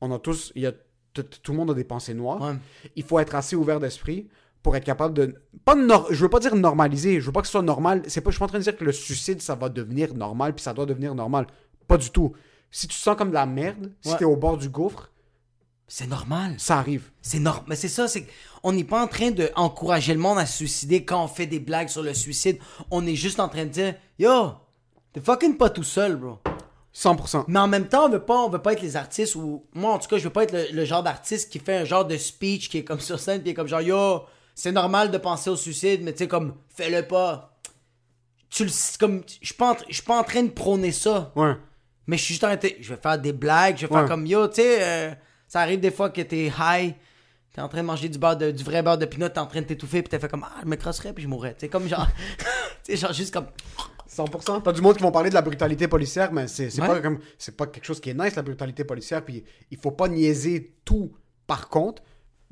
On 0.00 0.10
a 0.12 0.18
tous. 0.18 0.52
Il 0.56 0.62
y 0.62 0.66
a, 0.66 0.72
tout 1.12 1.52
le 1.52 1.58
monde 1.58 1.70
a 1.70 1.74
des 1.74 1.84
pensées 1.84 2.14
noires. 2.14 2.40
Ouais. 2.40 2.54
Il 2.96 3.02
faut 3.04 3.18
être 3.18 3.34
assez 3.34 3.54
ouvert 3.54 3.78
d'esprit 3.80 4.28
pour 4.62 4.74
être 4.76 4.84
capable 4.84 5.14
de. 5.14 5.34
Pas 5.64 5.74
de 5.76 5.82
nor- 5.82 6.06
je 6.10 6.20
veux 6.22 6.28
pas 6.30 6.40
dire 6.40 6.56
normaliser. 6.56 7.20
Je 7.20 7.26
veux 7.26 7.32
pas 7.32 7.42
que 7.42 7.46
ce 7.46 7.52
soit 7.52 7.62
normal. 7.62 8.02
C'est 8.08 8.20
pas, 8.22 8.30
je 8.30 8.34
suis 8.36 8.38
pas 8.40 8.46
en 8.46 8.48
train 8.48 8.58
de 8.58 8.64
dire 8.64 8.76
que 8.76 8.84
le 8.84 8.92
suicide, 8.92 9.40
ça 9.40 9.54
va 9.54 9.68
devenir 9.68 10.14
normal 10.14 10.54
puis 10.54 10.62
ça 10.64 10.72
doit 10.72 10.86
devenir 10.86 11.14
normal. 11.14 11.46
Pas 11.86 11.96
du 11.96 12.10
tout. 12.10 12.32
Si 12.72 12.86
tu 12.88 12.96
te 12.96 13.00
sens 13.00 13.16
comme 13.16 13.28
de 13.30 13.34
la 13.34 13.46
merde, 13.46 13.92
si 14.00 14.10
Ouais. 14.12 14.18
t'es 14.18 14.24
au 14.24 14.36
bord 14.36 14.56
du 14.56 14.68
gouffre, 14.68 15.10
C'est 15.92 16.06
normal. 16.06 16.54
ça 16.58 16.78
arrive. 16.78 17.10
C'est 17.20 17.40
normal. 17.40 17.64
Mais 17.66 17.74
c'est 17.76 17.88
ça, 17.88 18.06
c'est 18.06 18.24
on 18.62 18.72
n'est 18.72 18.84
pas 18.84 19.02
en 19.02 19.08
train 19.08 19.32
d'encourager 19.32 20.14
le 20.14 20.20
monde 20.20 20.38
à 20.38 20.46
se 20.46 20.58
suicider 20.58 21.04
quand 21.04 21.24
on 21.24 21.26
fait 21.28 21.46
des 21.46 21.58
blagues 21.58 21.88
sur 21.88 22.02
le 22.04 22.14
suicide. 22.14 22.58
On 22.92 23.04
est 23.06 23.16
juste 23.16 23.40
en 23.40 23.48
train 23.48 23.64
de 23.64 23.70
dire 23.70 23.94
Yo, 24.18 24.52
t'es 25.12 25.20
fucking 25.20 25.56
pas 25.56 25.68
tout 25.68 25.82
seul, 25.82 26.14
bro. 26.14 26.38
100%. 26.94 27.44
Mais 27.48 27.58
en 27.58 27.66
même 27.68 27.88
temps, 27.88 28.06
on 28.06 28.08
veut 28.08 28.24
pas, 28.24 28.36
on 28.38 28.48
veut 28.48 28.62
pas 28.62 28.72
être 28.72 28.82
les 28.82 28.96
artistes 28.96 29.34
ou 29.34 29.64
moi 29.74 29.92
en 29.92 29.98
tout 29.98 30.08
cas, 30.08 30.18
je 30.18 30.24
veux 30.24 30.30
pas 30.30 30.44
être 30.44 30.52
le, 30.52 30.66
le 30.72 30.84
genre 30.84 31.02
d'artiste 31.02 31.50
qui 31.50 31.58
fait 31.58 31.76
un 31.78 31.84
genre 31.84 32.04
de 32.04 32.16
speech 32.16 32.68
qui 32.68 32.78
est 32.78 32.84
comme 32.84 33.00
sur 33.10 33.18
scène 33.18 33.42
puis 33.42 33.50
est 33.50 33.54
comme 33.54 33.68
genre 33.68 33.80
yo, 33.80 34.22
c'est 34.54 34.72
normal 34.72 35.10
de 35.10 35.18
penser 35.18 35.50
au 35.50 35.56
suicide, 35.56 36.02
mais 36.04 36.12
tu 36.12 36.18
sais 36.18 36.28
comme 36.28 36.54
fais-le 36.68 37.06
pas. 37.06 37.58
Tu 38.48 38.64
le 38.64 38.70
comme 38.98 39.22
je 39.40 39.46
suis 39.46 39.54
pas 39.56 39.76
pas 40.06 40.18
en 40.20 40.24
train 40.24 40.42
de 40.44 40.50
prôner 40.50 40.92
ça, 40.92 41.32
Ouais. 41.36 41.56
mais 42.06 42.16
je 42.16 42.22
suis 42.24 42.34
juste 42.34 42.44
en 42.44 42.48
train 42.48 42.56
de 42.56 42.74
je 42.80 42.94
vais 42.94 43.00
faire 43.00 43.18
des 43.18 43.32
blagues, 43.32 43.76
je 43.78 43.86
vais 43.86 43.92
faire 43.92 44.06
comme 44.06 44.26
yo, 44.26 44.46
tu 44.48 44.56
sais 44.56 44.78
euh, 44.80 45.14
ça 45.50 45.60
arrive 45.60 45.80
des 45.80 45.90
fois 45.90 46.08
que 46.10 46.22
t'es 46.22 46.50
high 46.58 46.94
T'es 47.52 47.60
en 47.60 47.68
train 47.68 47.78
de 47.82 47.86
manger 47.86 48.08
du 48.08 48.16
beurre 48.16 48.36
de- 48.36 48.52
du 48.52 48.62
vrai 48.62 48.80
beurre 48.80 48.96
de 48.96 49.06
pinot, 49.06 49.28
t'es 49.28 49.40
en 49.40 49.46
train 49.46 49.60
de 49.60 49.66
t'étouffer, 49.66 50.02
puis 50.02 50.08
t'as 50.08 50.20
fait 50.20 50.28
comme 50.28 50.44
ah, 50.48 50.60
je 50.62 50.68
me 50.68 50.76
crosserais 50.76 51.12
puis 51.12 51.24
je 51.24 51.28
mourrais. 51.28 51.56
Sais 51.58 51.68
comme 51.68 51.88
genre 51.88 52.06
tu 52.84 52.96
genre 52.96 53.12
juste 53.12 53.34
comme 53.34 53.46
100%. 54.08 54.62
T'as 54.62 54.72
du 54.72 54.80
monde 54.80 54.96
qui 54.96 55.02
vont 55.02 55.10
parler 55.10 55.30
de 55.30 55.34
la 55.34 55.42
brutalité 55.42 55.88
policière, 55.88 56.32
mais 56.32 56.46
c'est 56.46 56.70
c'est 56.70 56.80
Ouais. 56.80 56.86
pas 56.86 57.00
comme 57.00 57.18
c'est 57.38 57.56
pas 57.56 57.66
quelque 57.66 57.84
chose 57.84 58.00
qui 58.00 58.10
est 58.10 58.14
nice 58.14 58.36
la 58.36 58.42
brutalité 58.42 58.84
policière. 58.84 59.24
Puis 59.24 59.42
il 59.70 59.78
faut 59.78 59.90
pas 59.90 60.06
niaiser 60.08 60.74
tout. 60.84 61.12
Par 61.48 61.68
contre, 61.68 62.02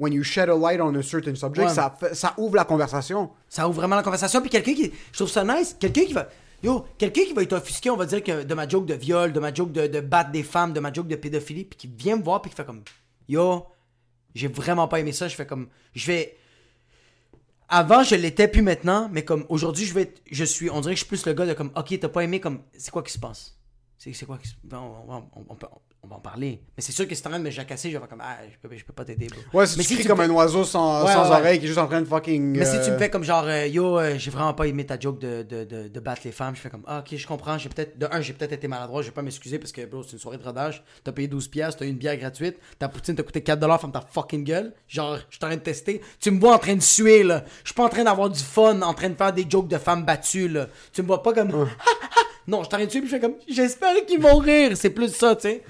when 0.00 0.12
you 0.12 0.24
shed 0.24 0.48
a 0.48 0.56
light 0.56 0.80
on 0.80 0.92
a 0.96 1.02
certain 1.02 1.34
subject, 1.36 1.68
Ouais. 1.68 1.72
ça, 1.74 1.94
ça 2.12 2.34
ouvre 2.36 2.56
la 2.56 2.64
conversation. 2.64 3.30
Ça 3.48 3.68
ouvre 3.68 3.76
vraiment 3.76 3.94
la 3.96 4.02
conversation. 4.02 4.40
Puis 4.40 4.50
quelqu'un 4.50 4.74
qui. 4.74 4.92
Je 5.12 5.16
trouve 5.18 5.30
ça 5.30 5.44
nice. 5.44 5.76
Quelqu'un 5.78 6.04
qui 6.06 6.12
va. 6.12 6.28
Yo, 6.62 6.84
quelqu'un 6.98 7.22
qui 7.24 7.32
va 7.34 7.42
être 7.42 7.52
offusqué, 7.52 7.88
on 7.90 7.96
va 7.96 8.06
dire, 8.06 8.22
que 8.22 8.42
de 8.42 8.54
ma 8.54 8.68
joke 8.68 8.86
de 8.86 8.94
viol, 8.94 9.32
de 9.32 9.38
ma 9.40 9.54
joke 9.54 9.70
de, 9.72 10.00
battre 10.00 10.30
des 10.32 10.42
femmes, 10.42 10.72
de 10.72 10.80
ma 10.80 10.92
joke 10.92 11.06
de 11.06 11.14
pédophilie, 11.16 11.64
puis 11.64 11.76
qui 11.78 11.86
vient 11.86 12.16
me 12.16 12.22
voir, 12.22 12.42
puis 12.42 12.50
qui 12.50 12.56
fait 12.56 12.64
comme. 12.66 12.82
Yo, 13.28 13.64
j'ai 14.34 14.48
vraiment 14.48 14.88
pas 14.88 14.98
aimé 15.00 15.12
ça. 15.12 15.28
Je 15.28 15.36
fais 15.36 15.46
comme. 15.46 15.68
Je 15.94 16.06
vais. 16.06 16.36
Avant, 17.68 18.02
je 18.02 18.14
l'étais, 18.14 18.48
plus 18.48 18.62
maintenant, 18.62 19.08
mais 19.12 19.24
comme 19.24 19.44
aujourd'hui, 19.50 19.84
je 19.84 19.92
vais 19.94 20.02
être- 20.02 20.22
Je 20.30 20.44
suis. 20.44 20.70
On 20.70 20.80
dirait 20.80 20.94
que 20.94 21.00
je 21.00 21.04
suis 21.04 21.08
plus 21.08 21.26
le 21.26 21.34
gars 21.34 21.46
de 21.46 21.52
comme. 21.52 21.70
Ok, 21.76 21.96
t'as 22.00 22.08
pas 22.08 22.24
aimé, 22.24 22.40
comme. 22.40 22.62
C'est 22.76 22.90
quoi 22.90 23.02
qui 23.02 23.12
se 23.12 23.18
passe? 23.18 23.54
C'est 23.98 24.24
quoi? 24.26 24.38
qui 24.38 24.48
se- 24.48 24.54
on- 24.72 25.24
on- 25.36 25.56
on 26.02 26.06
va 26.08 26.16
en 26.16 26.20
parler. 26.20 26.60
Mais 26.76 26.82
c'est 26.82 26.92
sûr 26.92 27.08
que 27.08 27.14
si 27.14 27.20
t'es 27.20 27.26
en 27.26 27.30
train 27.30 27.40
de 27.40 27.44
me 27.44 27.50
jacasser, 27.50 27.88
je 27.90 27.94
vais 27.94 27.98
faire 27.98 28.08
comme, 28.08 28.22
ah, 28.22 28.36
je 28.48 28.68
peux, 28.68 28.74
je 28.76 28.84
peux 28.84 28.92
pas 28.92 29.04
t'aider. 29.04 29.26
Ouais, 29.52 29.66
si 29.66 29.76
Mais 29.78 29.82
tu 29.82 29.88
si 29.88 29.94
cries 29.96 30.02
tu 30.04 30.08
comme 30.08 30.18
me 30.18 30.24
un 30.24 30.30
oiseau 30.30 30.62
sans, 30.64 31.04
Ouais, 31.04 31.12
sans 31.12 31.28
ouais. 31.28 31.36
oreille 31.36 31.58
qui 31.58 31.64
est 31.64 31.68
juste 31.68 31.78
en 31.80 31.88
train 31.88 32.00
de 32.00 32.06
fucking. 32.06 32.56
Mais 32.56 32.64
si 32.64 32.80
tu 32.84 32.90
me 32.90 32.94
euh, 32.94 32.98
fais 32.98 33.10
comme 33.10 33.24
genre, 33.24 33.44
euh, 33.46 33.66
yo, 33.66 33.98
euh, 33.98 34.14
j'ai 34.16 34.30
vraiment 34.30 34.54
pas 34.54 34.66
aimé 34.68 34.86
ta 34.86 34.98
joke 34.98 35.18
de, 35.18 35.42
de, 35.42 35.64
de, 35.64 35.88
de 35.88 36.00
battre 36.00 36.22
les 36.24 36.30
femmes, 36.30 36.54
je 36.54 36.60
fais 36.60 36.70
comme, 36.70 36.84
ah, 36.86 37.00
ok, 37.00 37.16
je 37.16 37.26
comprends, 37.26 37.58
j'ai 37.58 37.68
peut-être, 37.68 37.98
de 37.98 38.06
un, 38.12 38.20
j'ai 38.20 38.32
peut-être 38.32 38.52
été 38.52 38.68
maladroit, 38.68 39.02
je 39.02 39.08
vais 39.08 39.12
pas 39.12 39.22
m'excuser 39.22 39.58
parce 39.58 39.72
que, 39.72 39.84
bro, 39.86 40.04
c'est 40.04 40.12
une 40.12 40.18
soirée 40.20 40.38
de 40.38 40.44
rodage, 40.44 40.84
t'as 41.02 41.10
payé 41.12 41.26
12 41.26 41.48
piastres, 41.48 41.80
t'as 41.80 41.86
eu 41.86 41.90
une 41.90 41.96
bière 41.98 42.16
gratuite, 42.16 42.58
ta 42.78 42.88
poutine 42.88 43.16
t'a 43.16 43.24
coûté 43.24 43.42
4 43.42 43.58
dollars, 43.58 43.80
ferme 43.80 43.92
ta 43.92 44.00
fucking 44.00 44.44
gueule, 44.44 44.72
genre, 44.86 45.16
je 45.30 45.36
suis 45.36 45.44
en 45.44 45.48
train 45.48 45.56
de 45.56 45.62
tester, 45.62 46.00
tu 46.20 46.30
me 46.30 46.38
vois 46.38 46.54
en 46.54 46.58
train 46.58 46.76
de 46.76 46.80
suer, 46.80 47.24
là, 47.24 47.44
je 47.64 47.68
suis 47.70 47.74
pas 47.74 47.84
en 47.84 47.88
train 47.88 48.04
d'avoir 48.04 48.30
du 48.30 48.40
fun, 48.40 48.80
en 48.82 48.94
train 48.94 49.08
de 49.10 49.16
faire 49.16 49.32
des 49.32 49.46
jokes 49.50 49.68
de 49.68 49.78
femmes 49.78 50.04
battues, 50.04 50.48
là, 50.48 50.68
tu 50.92 51.02
me 51.02 51.08
vois 51.08 51.24
pas 51.24 51.32
comme, 51.32 51.50
non, 52.46 52.62
je 52.62 52.66
suis 52.68 52.74
en 52.74 52.78
train 52.78 52.84
de 52.84 52.90
suer, 52.90 53.00
puis 53.00 53.10
je 53.10 53.16
fais 53.16 53.20
comme, 53.20 53.34
j'espère 53.48 54.06
qu'ils 54.06 54.20
vont 54.20 54.38
rire, 54.38 54.76
c'est 54.76 54.90
plus 54.90 55.12
ça, 55.12 55.34
tu 55.34 55.42
sais. 55.42 55.62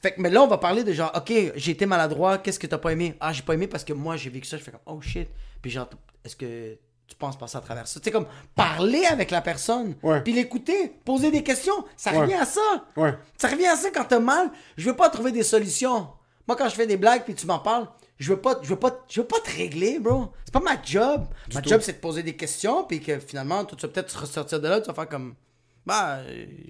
Fait 0.00 0.12
que, 0.12 0.20
mais 0.20 0.30
là, 0.30 0.42
on 0.42 0.46
va 0.46 0.58
parler 0.58 0.84
de 0.84 0.92
genre, 0.92 1.10
ok, 1.14 1.32
j'ai 1.56 1.72
été 1.72 1.84
maladroit, 1.86 2.38
qu'est-ce 2.38 2.58
que 2.58 2.66
t'as 2.68 2.78
pas 2.78 2.92
aimé? 2.92 3.16
Ah, 3.20 3.32
j'ai 3.32 3.42
pas 3.42 3.54
aimé 3.54 3.66
parce 3.66 3.82
que 3.84 3.92
moi, 3.92 4.16
j'ai 4.16 4.30
vécu 4.30 4.46
ça, 4.46 4.56
je 4.56 4.62
fais 4.62 4.70
comme, 4.70 4.80
oh 4.86 5.00
shit. 5.00 5.28
Puis 5.60 5.70
genre, 5.72 5.88
est-ce 6.24 6.36
que 6.36 6.76
tu 7.08 7.16
penses 7.16 7.36
passer 7.36 7.56
à 7.56 7.60
travers 7.60 7.88
ça? 7.88 7.98
Tu 7.98 8.04
sais, 8.04 8.10
comme, 8.12 8.26
parler 8.54 9.04
avec 9.06 9.30
la 9.32 9.40
personne, 9.40 9.96
Ouais. 10.02 10.20
puis 10.20 10.32
l'écouter, 10.32 10.92
poser 11.04 11.30
des 11.32 11.42
questions, 11.42 11.84
ça 11.96 12.12
Ouais. 12.12 12.18
revient 12.20 12.34
à 12.34 12.44
ça. 12.46 12.60
Ouais. 12.96 13.14
Ça 13.36 13.48
revient 13.48 13.66
à 13.66 13.76
ça 13.76 13.90
quand 13.90 14.04
t'as 14.04 14.20
mal. 14.20 14.50
Je 14.76 14.88
veux 14.88 14.94
pas 14.96 15.08
trouver 15.10 15.32
des 15.32 15.42
solutions. 15.42 16.08
Moi, 16.46 16.56
quand 16.56 16.68
je 16.68 16.74
fais 16.76 16.86
des 16.86 16.96
blagues, 16.96 17.24
puis 17.24 17.34
tu 17.34 17.46
m'en 17.46 17.58
parles, 17.58 17.88
je 18.18 18.30
veux 18.32 18.40
pas, 18.40 18.58
je 18.62 18.68
veux 18.68 18.76
pas, 18.78 19.04
je 19.08 19.20
veux 19.20 19.26
pas 19.26 19.40
te 19.40 19.50
régler, 19.50 19.98
bro. 19.98 20.28
C'est 20.44 20.52
pas 20.54 20.60
ma 20.60 20.80
job. 20.82 21.24
ma 21.54 21.60
job, 21.62 21.80
c'est 21.82 21.94
de 21.94 21.98
poser 21.98 22.22
des 22.22 22.36
questions, 22.36 22.84
puis 22.84 23.00
que 23.00 23.18
finalement, 23.18 23.64
tu 23.64 23.74
vas 23.74 23.88
peut-être 23.92 24.12
ressortir 24.20 24.60
de 24.60 24.68
là, 24.68 24.80
tu 24.80 24.86
vas 24.86 24.94
faire 24.94 25.08
comme, 25.08 25.34
bah, 25.88 26.18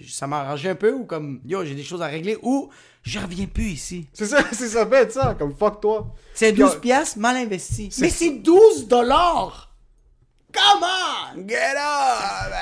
ça 0.08 0.26
m'a 0.26 0.40
arrangé 0.40 0.70
un 0.70 0.74
peu, 0.74 0.92
ou 0.92 1.04
comme, 1.04 1.40
yo, 1.44 1.64
j'ai 1.64 1.74
des 1.74 1.82
choses 1.82 2.00
à 2.00 2.06
régler, 2.06 2.38
ou 2.42 2.70
je 3.02 3.18
reviens 3.18 3.46
plus 3.46 3.70
ici. 3.70 4.06
C'est 4.12 4.26
ça, 4.26 4.38
c'est 4.52 4.68
ça 4.68 4.84
bête, 4.84 5.12
ça. 5.12 5.34
Comme 5.38 5.54
fuck 5.54 5.80
toi. 5.80 6.14
C'est 6.34 6.52
Puis, 6.52 6.62
12 6.62 6.74
euh, 6.74 6.78
piastres 6.78 7.18
mal 7.18 7.36
investi. 7.36 7.90
Mais 8.00 8.08
c'est 8.10 8.30
12 8.30 8.88
dollars! 8.88 9.74
Come 10.52 10.82
on! 10.84 11.46
Get 11.48 11.54
up! 11.76 12.52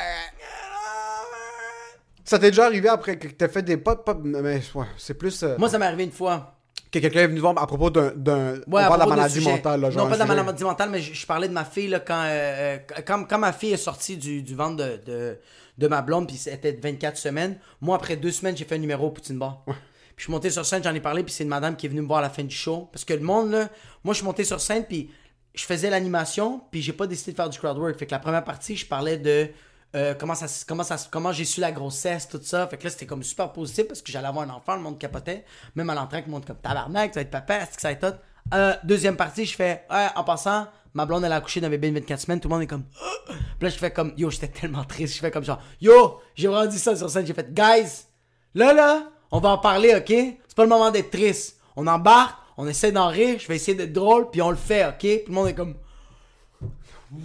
Ça 2.25 2.39
t'est 2.41 2.51
déjà 2.51 2.65
arrivé 2.67 2.89
après 2.89 3.19
que 3.19 3.29
t'as 3.29 3.49
fait 3.49 3.63
des 3.63 3.77
potes, 3.77 4.05
pas, 4.05 4.17
mais 4.21 4.61
ouais, 4.75 4.87
c'est 4.97 5.15
plus 5.15 5.43
euh, 5.45 5.55
Moi, 5.59 5.69
ça 5.69 5.79
m'est 5.79 5.87
arrivé 5.87 6.03
une 6.05 6.11
fois. 6.11 6.55
que 6.91 6.99
quelqu'un 6.99 7.21
est 7.21 7.27
venu 7.29 7.39
voir 7.39 7.55
à 7.57 7.67
propos 7.69 7.89
d'un, 7.91 8.11
d'un 8.17 8.55
on 8.67 8.73
Ouais, 8.73 8.83
à 8.83 8.89
parle 8.89 9.05
de 9.05 9.11
la 9.11 9.17
maladie 9.17 9.41
mentale, 9.45 9.81
là, 9.81 9.91
genre 9.91 10.05
Non, 10.05 10.11
pas 10.11 10.17
de 10.17 10.29
la 10.29 10.35
maladie 10.35 10.65
mentale, 10.65 10.91
mais 10.91 11.01
je, 11.01 11.15
je 11.15 11.25
parlais 11.27 11.47
de 11.47 11.53
ma 11.53 11.65
fille 11.65 11.87
là, 11.87 12.01
quand, 12.01 12.21
euh, 12.25 12.29
euh, 12.29 12.79
quand, 13.07 13.25
quand 13.29 13.39
ma 13.39 13.53
fille 13.53 13.75
est 13.75 13.77
sortie 13.77 14.17
du, 14.17 14.43
du 14.43 14.57
ventre 14.57 14.77
de, 14.77 15.01
de, 15.07 15.39
de 15.79 15.89
ma 15.89 16.03
blonde, 16.03 16.27
puis 16.27 16.37
c'était 16.37 16.73
24 16.73 17.17
semaines. 17.17 17.59
Moi, 17.81 17.97
après 17.97 18.17
deux 18.17 18.33
semaines, 18.33 18.57
j'ai 18.57 18.65
fait 18.65 18.77
un 18.77 18.79
numéro 18.79 19.07
au 19.07 19.11
Poutine 19.11 19.39
Bar. 19.39 19.63
Puis 19.67 19.75
je 20.17 20.23
suis 20.25 20.33
monté 20.33 20.49
sur 20.49 20.65
scène, 20.65 20.83
j'en 20.83 20.95
ai 20.95 21.01
parlé, 21.01 21.23
puis 21.23 21.33
c'est 21.33 21.45
une 21.45 21.51
madame 21.51 21.77
qui 21.77 21.85
est 21.85 21.89
venue 21.91 22.01
me 22.01 22.07
voir 22.07 22.21
à 22.21 22.23
la 22.23 22.31
fin 22.31 22.43
du 22.43 22.55
show. 22.55 22.89
Parce 22.91 23.05
que 23.05 23.13
le 23.13 23.21
monde, 23.21 23.51
là, 23.51 23.69
moi, 24.03 24.15
je 24.15 24.19
suis 24.19 24.25
monté 24.25 24.45
sur 24.45 24.61
scène, 24.61 24.85
puis 24.85 25.11
je 25.55 25.65
faisais 25.65 25.91
l'animation, 25.91 26.63
puis 26.71 26.81
j'ai 26.81 26.95
pas 26.95 27.07
décidé 27.07 27.33
de 27.33 27.37
faire 27.37 27.51
du 27.51 27.59
crowd 27.59 27.77
work. 27.77 27.99
Fait 27.99 28.07
que 28.07 28.13
la 28.13 28.19
première 28.19 28.45
partie, 28.45 28.77
je 28.77 28.87
parlais 28.87 29.19
de 29.19 29.51
euh, 29.95 30.15
comment 30.15 30.35
ça, 30.35 30.47
comment 30.67 30.83
ça, 30.83 30.97
comment 31.11 31.33
j'ai 31.33 31.45
su 31.45 31.61
la 31.61 31.73
grossesse, 31.73 32.29
tout 32.29 32.41
ça. 32.43 32.67
Fait 32.67 32.77
que 32.77 32.85
là, 32.85 32.91
c'était 32.91 33.07
comme 33.07 33.23
super 33.23 33.53
positif 33.53 33.89
parce 33.89 34.03
que 34.03 34.11
j'allais 34.11 34.29
avoir 34.29 34.49
un 34.49 34.51
enfant, 34.51 34.77
le 34.77 34.83
monde 34.83 34.99
capotait. 34.99 35.45
Même 35.75 35.89
à 35.91 35.95
l'entrée, 35.95 36.23
le 36.25 36.31
monde 36.31 36.45
comme 36.45 36.57
tabarnak, 36.57 37.13
tu 37.13 37.17
vas 37.17 37.23
être 37.23 37.31
papa, 37.31 37.57
est-ce 37.57 37.77
que 37.77 37.81
ça 37.81 37.89
va 37.89 37.93
être 37.93 38.11
tout? 38.11 38.19
Euh, 38.55 38.75
deuxième 38.85 39.17
partie, 39.17 39.45
je 39.45 39.57
fais, 39.57 39.85
ouais, 39.91 40.07
en 40.15 40.25
passant, 40.25 40.67
ma 40.97 41.05
blonde, 41.05 41.25
elle 41.25 41.33
a 41.33 41.37
accouché 41.37 41.61
d'un 41.61 41.69
bébé 41.69 41.91
de 41.91 41.99
24 41.99 42.21
semaines, 42.21 42.41
tout 42.41 42.49
le 42.49 42.55
monde 42.55 42.63
est 42.63 42.67
comme! 42.67 42.85
Puis 43.27 43.37
là, 43.61 43.69
je 43.69 43.77
fais 43.77 43.91
comme, 43.91 44.15
yo, 44.17 44.31
j'étais 44.31 44.49
tellement 44.49 44.83
triste, 44.83 45.15
je 45.15 45.21
fais 45.21 45.31
comme 45.31 45.45
genre, 45.45 45.61
yo, 45.79 46.21
j'ai 46.35 46.49
vraiment 46.49 46.65
dit 46.65 46.79
ça 46.79 46.97
sur 46.97 47.11
scène, 47.11 47.27
j'ai 47.27 47.35
fait, 47.35 47.53
guys, 47.53 48.07
là, 48.55 48.73
là, 48.73 49.11
on 49.31 49.39
va 49.39 49.51
en 49.51 49.59
parler, 49.59 49.95
ok? 49.95 50.09
C'est 50.09 50.57
pas 50.57 50.63
le 50.63 50.71
moment 50.71 50.91
d'être 50.91 51.11
triste. 51.11 51.59
On 51.77 51.87
embarque, 51.87 52.39
on 52.57 52.67
essaie 52.67 52.93
d'en 52.93 53.09
rire, 53.09 53.39
je 53.39 53.47
vais 53.47 53.57
essayer 53.57 53.77
d'être 53.77 53.93
drôle, 53.93 54.31
puis 54.31 54.41
on 54.41 54.49
le 54.49 54.57
fait, 54.57 54.87
ok? 54.87 55.01
Tout 55.01 55.29
le 55.29 55.35
monde 55.35 55.49
est 55.49 55.55
comme, 55.55 55.75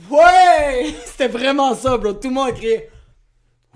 ouais! 0.10 0.94
C'était 1.06 1.30
vraiment 1.30 1.74
ça, 1.74 1.98
bro. 1.98 2.12
Tout 2.12 2.28
le 2.28 2.34
monde 2.34 2.50
a 2.50 2.52
crié, 2.52 2.90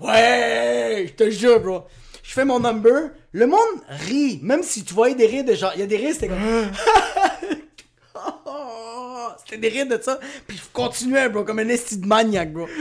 ouais! 0.00 1.06
Je 1.08 1.12
te 1.14 1.30
jure, 1.30 1.58
bro. 1.60 1.84
Je 2.22 2.32
fais 2.34 2.44
mon 2.44 2.60
number, 2.60 3.12
le 3.32 3.46
monde 3.46 3.80
rit, 3.88 4.40
même 4.42 4.62
si 4.62 4.84
tu 4.84 4.92
voyais 4.92 5.14
des 5.14 5.26
rires 5.26 5.44
de 5.44 5.54
genre, 5.54 5.72
il 5.74 5.80
y 5.80 5.84
a 5.84 5.86
des 5.86 5.96
rires, 5.96 6.12
c'était 6.12 6.28
comme, 6.28 6.38
C'était 9.38 9.58
des 9.58 9.68
rires 9.68 9.88
de 9.88 10.00
ça. 10.02 10.18
Puis 10.46 10.56
je 10.56 10.62
continuais, 10.72 11.28
bro, 11.28 11.44
comme 11.44 11.58
un 11.58 11.68
esti 11.68 11.98
de 11.98 12.06
maniaque, 12.06 12.52
bro. 12.52 12.66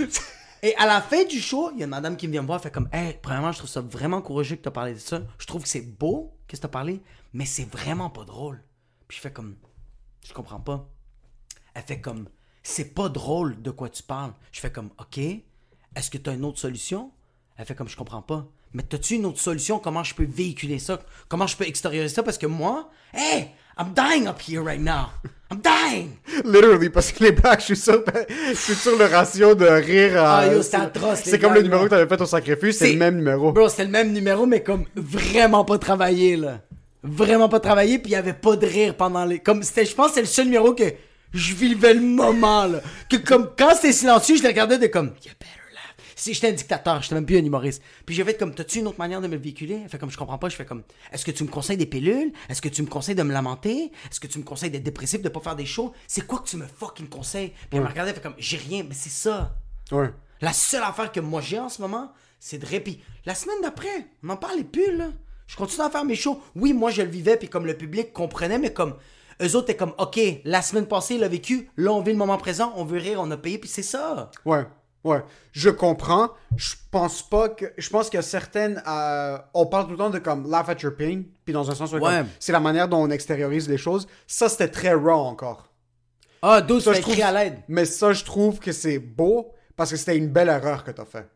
Et 0.63 0.75
à 0.77 0.87
la 0.87 1.01
fin 1.01 1.23
du 1.25 1.39
show, 1.39 1.69
il 1.73 1.79
y 1.79 1.81
a 1.83 1.85
une 1.85 1.91
madame 1.91 2.17
qui 2.17 2.27
me 2.27 2.31
vient 2.31 2.41
me 2.41 2.47
voir, 2.47 2.59
fait 2.59 2.71
comme, 2.71 2.89
hey, 2.91 3.19
premièrement, 3.21 3.51
je 3.51 3.59
trouve 3.59 3.69
ça 3.69 3.81
vraiment 3.81 4.21
courageux 4.21 4.55
que 4.55 4.61
t'as 4.61 4.71
parlé 4.71 4.93
de 4.93 4.99
ça. 4.99 5.21
Je 5.37 5.45
trouve 5.45 5.61
que 5.61 5.69
c'est 5.69 5.81
beau 5.81 6.33
que 6.47 6.55
t'as 6.55 6.67
parlé, 6.67 7.01
mais 7.33 7.45
c'est 7.45 7.69
vraiment 7.69 8.09
pas 8.09 8.23
drôle. 8.23 8.63
Puis 9.07 9.17
je 9.17 9.21
fais 9.21 9.31
comme, 9.31 9.55
je 10.25 10.33
comprends 10.33 10.59
pas. 10.59 10.89
Elle 11.75 11.83
fait 11.83 12.01
comme, 12.01 12.27
c'est 12.63 12.95
pas 12.95 13.09
drôle 13.09 13.61
de 13.61 13.69
quoi 13.69 13.89
tu 13.89 14.01
parles. 14.01 14.33
Je 14.51 14.59
fais 14.59 14.71
comme, 14.71 14.89
ok, 14.99 15.17
est-ce 15.17 16.09
que 16.09 16.17
t'as 16.17 16.33
une 16.33 16.45
autre 16.45 16.59
solution? 16.59 17.11
Elle 17.57 17.65
fait 17.65 17.75
comme, 17.75 17.89
je 17.89 17.97
comprends 17.97 18.23
pas. 18.23 18.47
Mais 18.73 18.83
t'as-tu 18.83 19.15
une 19.15 19.25
autre 19.25 19.39
solution? 19.39 19.79
Comment 19.79 20.03
je 20.03 20.15
peux 20.15 20.25
véhiculer 20.25 20.79
ça? 20.79 20.99
Comment 21.29 21.47
je 21.47 21.55
peux 21.55 21.67
extérioriser 21.67 22.13
ça? 22.13 22.23
Parce 22.23 22.37
que 22.37 22.47
moi, 22.47 22.89
hey, 23.13 23.51
I'm 23.77 23.93
dying 23.93 24.27
up 24.27 24.39
here 24.41 24.61
right 24.61 24.79
now. 24.79 25.09
I'm 25.51 25.59
dying! 25.61 26.17
Literally, 26.45 26.89
parce 26.89 27.11
que 27.11 27.23
les 27.23 27.31
blagues, 27.31 27.59
je 27.59 27.65
suis 27.65 27.75
sûr, 27.75 28.03
je 28.49 28.55
suis 28.55 28.73
sûr 28.73 28.97
le 28.97 29.05
ratio 29.05 29.53
de 29.53 29.65
rire 29.65 30.17
à... 30.21 30.39
Ah, 30.39 30.47
yo, 30.47 30.61
c'est 30.63 30.75
atroce, 30.75 31.21
C'est 31.23 31.37
comme 31.39 31.53
le 31.53 31.61
numéro 31.61 31.83
là. 31.83 31.85
que 31.85 31.89
t'avais 31.95 32.07
fait 32.07 32.21
au 32.21 32.25
sacrifice, 32.25 32.77
c'est 32.77 32.85
C'est- 32.87 32.93
le 32.93 32.97
même 32.99 33.17
numéro. 33.17 33.51
Bro, 33.51 33.69
c'était 33.69 33.83
le 33.85 33.91
même 33.91 34.11
numéro, 34.11 34.45
mais 34.45 34.63
comme 34.63 34.85
vraiment 34.95 35.63
pas 35.65 35.77
travaillé, 35.77 36.35
là. 36.35 36.59
Vraiment 37.03 37.47
pas 37.49 37.59
travaillé, 37.59 37.99
puis 37.99 38.11
il 38.11 38.13
y 38.13 38.17
avait 38.17 38.33
pas 38.33 38.55
de 38.55 38.65
rire 38.65 38.95
pendant 38.95 39.23
les. 39.25 39.37
Comme 39.39 39.61
c'était, 39.61 39.85
je 39.85 39.93
pense, 39.93 40.07
que 40.09 40.13
c'est 40.15 40.21
le 40.21 40.25
seul 40.27 40.45
numéro 40.45 40.73
que 40.73 40.85
je 41.33 41.53
vivais 41.53 41.93
le 41.93 42.01
moment, 42.01 42.65
là. 42.65 42.79
Que 43.07 43.17
comme 43.17 43.49
quand 43.55 43.75
c'était 43.75 43.91
silencieux, 43.93 44.37
je 44.37 44.41
le 44.41 44.47
regardais 44.49 44.79
de 44.79 44.87
comme, 44.87 45.09
you 45.23 45.31
better. 45.39 45.61
Si 46.15 46.33
j'étais 46.33 46.49
un 46.49 46.53
dictateur, 46.53 47.01
j'étais 47.01 47.15
même 47.15 47.25
plus 47.25 47.37
un 47.37 47.43
humoriste. 47.43 47.83
Puis 48.05 48.15
j'ai 48.15 48.23
fait 48.23 48.37
comme, 48.37 48.55
t'as-tu 48.55 48.79
une 48.79 48.87
autre 48.87 48.99
manière 48.99 49.21
de 49.21 49.27
me 49.27 49.35
le 49.35 49.41
véhiculer? 49.41 49.85
Fait 49.89 49.97
comme, 49.97 50.09
je 50.09 50.17
comprends 50.17 50.37
pas. 50.37 50.49
Je 50.49 50.55
fais 50.55 50.65
comme, 50.65 50.83
est-ce 51.11 51.25
que 51.25 51.31
tu 51.31 51.43
me 51.43 51.49
conseilles 51.49 51.77
des 51.77 51.85
pilules? 51.85 52.31
Est-ce 52.49 52.61
que 52.61 52.69
tu 52.69 52.81
me 52.81 52.87
conseilles 52.87 53.15
de 53.15 53.23
me 53.23 53.33
lamenter? 53.33 53.91
Est-ce 54.09 54.19
que 54.19 54.27
tu 54.27 54.39
me 54.39 54.43
conseilles 54.43 54.71
d'être 54.71 54.83
dépressif, 54.83 55.21
de 55.21 55.29
pas 55.29 55.41
faire 55.41 55.55
des 55.55 55.65
shows? 55.65 55.93
C'est 56.07 56.25
quoi 56.25 56.39
que 56.39 56.47
tu 56.47 56.57
me 56.57 56.65
fucking 56.65 57.09
conseilles? 57.09 57.49
Puis 57.49 57.77
elle 57.77 57.81
me 57.81 57.87
regardait, 57.87 58.11
elle 58.11 58.15
fait 58.15 58.23
comme, 58.23 58.35
j'ai 58.37 58.57
rien, 58.57 58.83
mais 58.87 58.95
c'est 58.95 59.09
ça. 59.09 59.55
Ouais. 59.91 60.11
La 60.41 60.53
seule 60.53 60.83
affaire 60.83 61.11
que 61.11 61.19
moi 61.19 61.41
j'ai 61.41 61.59
en 61.59 61.69
ce 61.69 61.81
moment, 61.81 62.11
c'est 62.39 62.57
de 62.57 62.65
répit. 62.65 63.01
La 63.25 63.35
semaine 63.35 63.61
d'après, 63.61 64.07
on 64.23 64.27
n'en 64.27 64.37
parlait 64.37 64.63
plus, 64.63 64.95
là. 64.95 65.09
Je 65.47 65.55
continue 65.55 65.85
à 65.85 65.89
faire 65.89 66.05
mes 66.05 66.15
shows. 66.15 66.41
Oui, 66.55 66.73
moi 66.73 66.91
je 66.91 67.01
le 67.01 67.09
vivais, 67.09 67.37
puis 67.37 67.49
comme 67.49 67.65
le 67.65 67.77
public 67.77 68.13
comprenait, 68.13 68.57
mais 68.57 68.73
comme 68.73 68.95
eux 69.41 69.55
autres, 69.55 69.67
t'es 69.67 69.75
comme, 69.75 69.93
OK, 69.97 70.19
la 70.43 70.61
semaine 70.61 70.87
passée, 70.87 71.15
il 71.15 71.23
a 71.23 71.27
vécu, 71.27 71.69
là 71.77 71.91
on 71.91 72.01
vit 72.01 72.11
le 72.11 72.17
moment 72.17 72.37
présent, 72.37 72.73
on 72.77 72.85
veut 72.85 72.99
rire, 72.99 73.19
on 73.21 73.29
a 73.31 73.37
payé, 73.37 73.57
puis 73.57 73.69
c'est 73.69 73.83
ça. 73.83 74.31
Ouais, 74.45 74.65
ouais. 75.05 75.23
Je 75.53 75.69
comprends. 75.69 76.31
Je 76.57 76.75
pense 76.91 77.21
pas 77.21 77.47
que. 77.49 77.65
Je 77.77 77.89
pense 77.89 78.09
qu'il 78.09 78.17
y 78.17 78.19
a 78.19 78.23
certaines. 78.23 78.83
euh, 78.87 79.37
on 79.53 79.65
parle 79.65 79.85
tout 79.85 79.91
le 79.91 79.97
temps 79.97 80.09
de 80.09 80.19
comme 80.19 80.49
laugh 80.51 80.69
at 80.69 80.75
your 80.81 80.93
pain. 80.97 81.21
Puis 81.45 81.53
dans 81.53 81.71
un 81.71 81.75
sens 81.75 81.93
où 81.93 81.95
Ouais. 81.95 82.01
comme, 82.01 82.27
c'est 82.39 82.51
la 82.51 82.59
manière 82.59 82.87
dont 82.89 82.97
on 83.01 83.09
extériorise 83.09 83.69
les 83.69 83.77
choses. 83.77 84.07
Ça, 84.27 84.49
c'était 84.49 84.67
très 84.67 84.93
raw 84.93 85.11
encore. 85.25 85.69
Ah, 86.41 86.61
d'autres 86.61 86.83
Ça, 86.83 86.93
je 86.93 87.01
trouve- 87.01 87.19
à 87.21 87.31
l'aide. 87.31 87.59
Mais 87.69 87.85
ça, 87.85 88.11
je 88.13 88.23
trouve 88.23 88.59
que 88.59 88.71
c'est 88.71 88.99
beau 88.99 89.51
parce 89.77 89.91
que 89.91 89.95
c'était 89.97 90.17
une 90.17 90.27
belle 90.27 90.49
erreur 90.49 90.83
que 90.83 90.91
t'as 90.91 91.05
fait. 91.05 91.27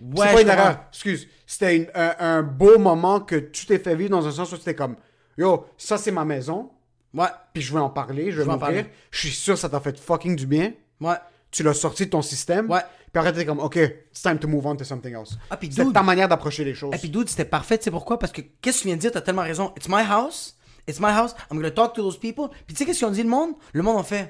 Ouais, 0.00 0.26
c'est 0.28 0.34
pas 0.34 0.42
une 0.42 0.48
erreur, 0.48 0.76
excuse. 0.90 1.26
C'était 1.46 1.90
un, 1.94 2.14
un 2.20 2.42
beau 2.42 2.78
moment 2.78 3.20
que 3.20 3.34
tu 3.36 3.66
t'es 3.66 3.78
fait 3.78 3.96
vivre 3.96 4.10
dans 4.10 4.26
un 4.26 4.30
sens 4.30 4.52
où 4.52 4.56
c'était 4.56 4.74
comme 4.74 4.94
Yo, 5.36 5.66
ça 5.76 5.98
c'est 5.98 6.10
ma 6.12 6.24
maison, 6.24 6.70
Ouais, 7.14 7.26
puis 7.54 7.62
je 7.62 7.72
vais 7.72 7.80
en 7.80 7.88
parler, 7.90 8.30
je 8.30 8.36
vais 8.38 8.44
m'ouvrir. 8.44 8.60
parler. 8.60 8.86
Je 9.10 9.18
suis 9.18 9.30
sûr 9.30 9.54
que 9.54 9.60
ça 9.60 9.68
t'a 9.68 9.80
fait 9.80 9.98
fucking 9.98 10.36
du 10.36 10.46
bien. 10.46 10.72
ouais. 11.00 11.16
Tu 11.50 11.62
l'as 11.62 11.72
sorti 11.74 12.04
de 12.04 12.10
ton 12.10 12.20
système. 12.20 12.70
Ouais. 12.70 12.82
Puis 13.12 13.18
après, 13.18 13.32
t'es 13.32 13.44
comme, 13.46 13.58
OK, 13.60 13.76
it's 13.76 14.22
time 14.22 14.38
to 14.38 14.46
move 14.48 14.64
on 14.66 14.76
to 14.76 14.84
something 14.84 15.14
else. 15.14 15.38
Ah, 15.50 15.56
puis 15.56 15.72
c'est 15.72 15.84
dude- 15.84 15.92
ta 15.94 16.02
manière 16.02 16.28
d'approcher 16.28 16.64
les 16.64 16.74
choses. 16.74 16.94
Et 16.94 16.98
puis, 16.98 17.08
dude, 17.10 17.28
c'était 17.28 17.44
parfait, 17.44 17.78
tu 17.78 17.84
sais 17.84 17.90
pourquoi? 17.90 18.18
Parce 18.18 18.32
que 18.32 18.40
qu'est-ce 18.60 18.78
que 18.78 18.82
tu 18.82 18.88
viens 18.88 18.96
de 18.96 19.00
dire? 19.00 19.12
T'as 19.12 19.20
tellement 19.22 19.42
raison. 19.42 19.72
It's 19.76 19.88
my 19.88 20.02
house. 20.08 20.56
It's 20.86 21.00
my 21.00 21.10
house. 21.10 21.34
I'm 21.50 21.56
gonna 21.58 21.70
talk 21.70 21.94
to 21.94 22.02
those 22.02 22.18
people. 22.18 22.48
Puis, 22.66 22.74
tu 22.74 22.76
sais, 22.76 22.84
qu'est-ce 22.86 22.98
qu'ils 22.98 23.06
ont 23.08 23.10
dit, 23.10 23.22
le 23.22 23.28
monde? 23.28 23.52
Le 23.72 23.82
monde 23.82 23.98
a 23.98 24.02
fait, 24.02 24.28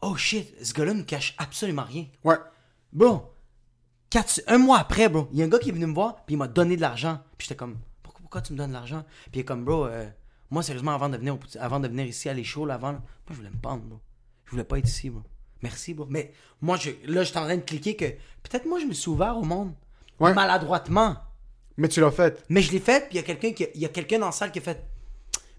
oh 0.00 0.14
shit, 0.16 0.54
ce 0.64 0.72
gars-là 0.72 0.94
ne 0.94 1.02
cache 1.02 1.34
absolument 1.38 1.82
rien. 1.84 2.06
Ouais. 2.24 2.36
Bro, 2.92 3.32
quatre- 4.10 4.40
un 4.46 4.58
mois 4.58 4.78
après, 4.78 5.08
bro, 5.08 5.28
il 5.32 5.38
y 5.38 5.42
a 5.42 5.44
un 5.44 5.48
gars 5.48 5.58
qui 5.58 5.68
est 5.70 5.72
venu 5.72 5.86
me 5.86 5.94
voir, 5.94 6.24
puis 6.24 6.34
il 6.34 6.38
m'a 6.38 6.48
donné 6.48 6.76
de 6.76 6.80
l'argent. 6.80 7.18
Puis 7.36 7.46
j'étais 7.48 7.56
comme, 7.56 7.76
pourquoi, 8.02 8.20
pourquoi 8.22 8.40
tu 8.42 8.52
me 8.52 8.58
donnes 8.58 8.68
de 8.70 8.74
l'argent? 8.74 9.04
Puis 9.30 9.32
il 9.34 9.40
est 9.40 9.44
comme, 9.44 9.64
bro, 9.64 9.86
euh, 9.86 10.06
moi, 10.50 10.62
sérieusement, 10.62 10.92
avant 10.92 11.08
de 11.08 11.16
venir, 11.16 11.36
avant 11.60 11.80
de 11.80 11.88
venir 11.88 12.06
ici 12.06 12.28
à 12.28 12.42
shows, 12.42 12.64
là, 12.66 12.74
avant, 12.74 12.92
là, 12.92 12.98
moi, 12.98 13.30
je 13.30 13.34
voulais 13.34 13.50
me 13.50 13.58
pendre, 13.58 13.82
bro. 13.84 14.00
Je 14.46 14.50
voulais 14.52 14.64
pas 14.64 14.78
être 14.78 14.88
ici, 14.88 15.10
bro. 15.10 15.22
Merci, 15.62 15.94
bro. 15.94 16.06
Mais 16.08 16.32
moi, 16.60 16.76
je, 16.76 16.90
là, 17.06 17.22
je 17.22 17.30
suis 17.30 17.38
en 17.38 17.44
train 17.44 17.56
de 17.56 17.62
cliquer 17.62 17.96
que 17.96 18.06
peut-être 18.42 18.66
moi, 18.66 18.78
je 18.78 18.86
me 18.86 18.92
suis 18.92 19.10
ouvert 19.10 19.36
au 19.36 19.42
monde. 19.42 19.72
Ouais. 20.20 20.34
Maladroitement. 20.34 21.16
Mais 21.76 21.88
tu 21.88 22.00
l'as 22.00 22.10
fait. 22.10 22.44
Mais 22.48 22.60
je 22.60 22.72
l'ai 22.72 22.80
fait, 22.80 23.08
puis 23.08 23.12
il 23.12 23.16
y 23.16 23.20
a 23.20 23.22
quelqu'un 23.22 23.52
qui, 23.52 23.66
il 23.74 23.80
y 23.80 23.84
a 23.84 23.88
quelqu'un 23.88 24.18
dans 24.18 24.26
la 24.26 24.32
salle 24.32 24.50
qui 24.50 24.58
a 24.58 24.62
fait. 24.62 24.82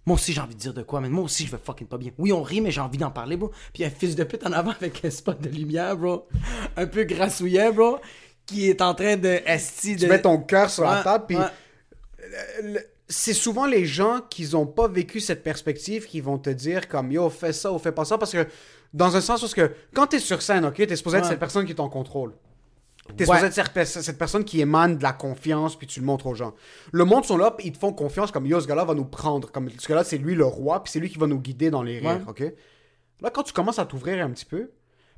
Moi 0.05 0.15
aussi, 0.15 0.33
j'ai 0.33 0.41
envie 0.41 0.55
de 0.55 0.59
dire 0.59 0.73
de 0.73 0.81
quoi, 0.81 1.01
mais 1.01 1.09
moi 1.09 1.23
aussi, 1.23 1.45
je 1.45 1.51
vais 1.51 1.59
fucking 1.63 1.87
pas 1.87 1.97
bien. 1.97 2.11
Oui, 2.17 2.33
on 2.33 2.41
rit, 2.41 2.61
mais 2.61 2.71
j'ai 2.71 2.81
envie 2.81 2.97
d'en 2.97 3.11
parler, 3.11 3.37
bro. 3.37 3.49
Puis 3.49 3.79
il 3.79 3.81
y 3.81 3.83
a 3.85 3.87
un 3.87 3.91
fils 3.91 4.15
de 4.15 4.23
pute 4.23 4.45
en 4.45 4.51
avant 4.51 4.71
avec 4.81 5.03
un 5.05 5.09
spot 5.09 5.39
de 5.39 5.49
lumière, 5.49 5.95
bro. 5.95 6.27
Un 6.75 6.87
peu 6.87 7.03
grassouillet, 7.03 7.71
bro. 7.71 7.99
Qui 8.45 8.69
est 8.69 8.81
en 8.81 8.93
train 8.93 9.15
de. 9.15 9.39
Esti 9.45 9.95
de... 9.95 10.01
Tu 10.01 10.07
mets 10.07 10.21
ton 10.21 10.39
cœur 10.39 10.69
sur 10.69 10.83
la 10.83 11.03
table, 11.03 11.25
puis 11.27 11.37
ouais. 11.37 12.87
c'est 13.07 13.33
souvent 13.33 13.65
les 13.65 13.85
gens 13.85 14.19
qui 14.29 14.49
n'ont 14.49 14.65
pas 14.65 14.87
vécu 14.87 15.21
cette 15.21 15.43
perspective 15.43 16.05
qui 16.05 16.19
vont 16.19 16.37
te 16.37 16.49
dire 16.49 16.87
comme 16.87 17.11
yo 17.11 17.29
fais 17.29 17.53
ça 17.53 17.71
ou 17.71 17.79
fais 17.79 17.91
pas 17.91 18.05
ça 18.05 18.17
parce 18.17 18.31
que 18.31 18.45
dans 18.93 19.15
un 19.15 19.21
sens 19.21 19.41
parce 19.41 19.53
que 19.53 19.71
quand 19.93 20.07
t'es 20.07 20.19
sur 20.19 20.41
scène 20.41 20.65
ok 20.65 20.75
t'es 20.75 20.95
supposé 20.95 21.17
être 21.17 21.23
Ouais. 21.25 21.29
cette 21.29 21.39
personne 21.39 21.65
qui 21.65 21.71
est 21.73 21.79
en 21.79 21.89
contrôle 21.89 22.33
t'es 23.17 23.27
Ouais. 23.27 23.37
supposé 23.37 23.45
être 23.47 23.53
cette, 23.53 23.73
pe- 23.73 23.85
cette 23.85 24.17
personne 24.17 24.43
qui 24.43 24.61
émane 24.61 24.97
de 24.97 25.03
la 25.03 25.13
confiance 25.13 25.75
puis 25.77 25.85
tu 25.87 25.99
le 25.99 26.05
montres 26.05 26.25
aux 26.27 26.35
gens 26.35 26.53
le 26.91 27.05
monde 27.05 27.25
sont 27.25 27.37
là 27.37 27.55
ils 27.63 27.71
te 27.71 27.77
font 27.77 27.93
confiance 27.93 28.31
comme 28.31 28.45
yo 28.47 28.59
ce 28.59 28.67
gars-là 28.67 28.85
va 28.85 28.93
nous 28.95 29.05
prendre 29.05 29.51
comme 29.51 29.69
ce 29.69 29.87
gars-là 29.87 30.03
c'est 30.03 30.17
lui 30.17 30.35
le 30.35 30.45
roi 30.45 30.83
puis 30.83 30.91
c'est 30.91 30.99
lui 30.99 31.09
qui 31.09 31.17
va 31.17 31.27
nous 31.27 31.39
guider 31.39 31.69
dans 31.69 31.83
les 31.83 31.99
rires 31.99 32.25
ok? 32.27 32.43
Là 33.21 33.29
quand 33.29 33.43
tu 33.43 33.53
commences 33.53 33.79
à 33.79 33.85
t'ouvrir 33.85 34.25
un 34.25 34.29
petit 34.31 34.45
peu 34.45 34.71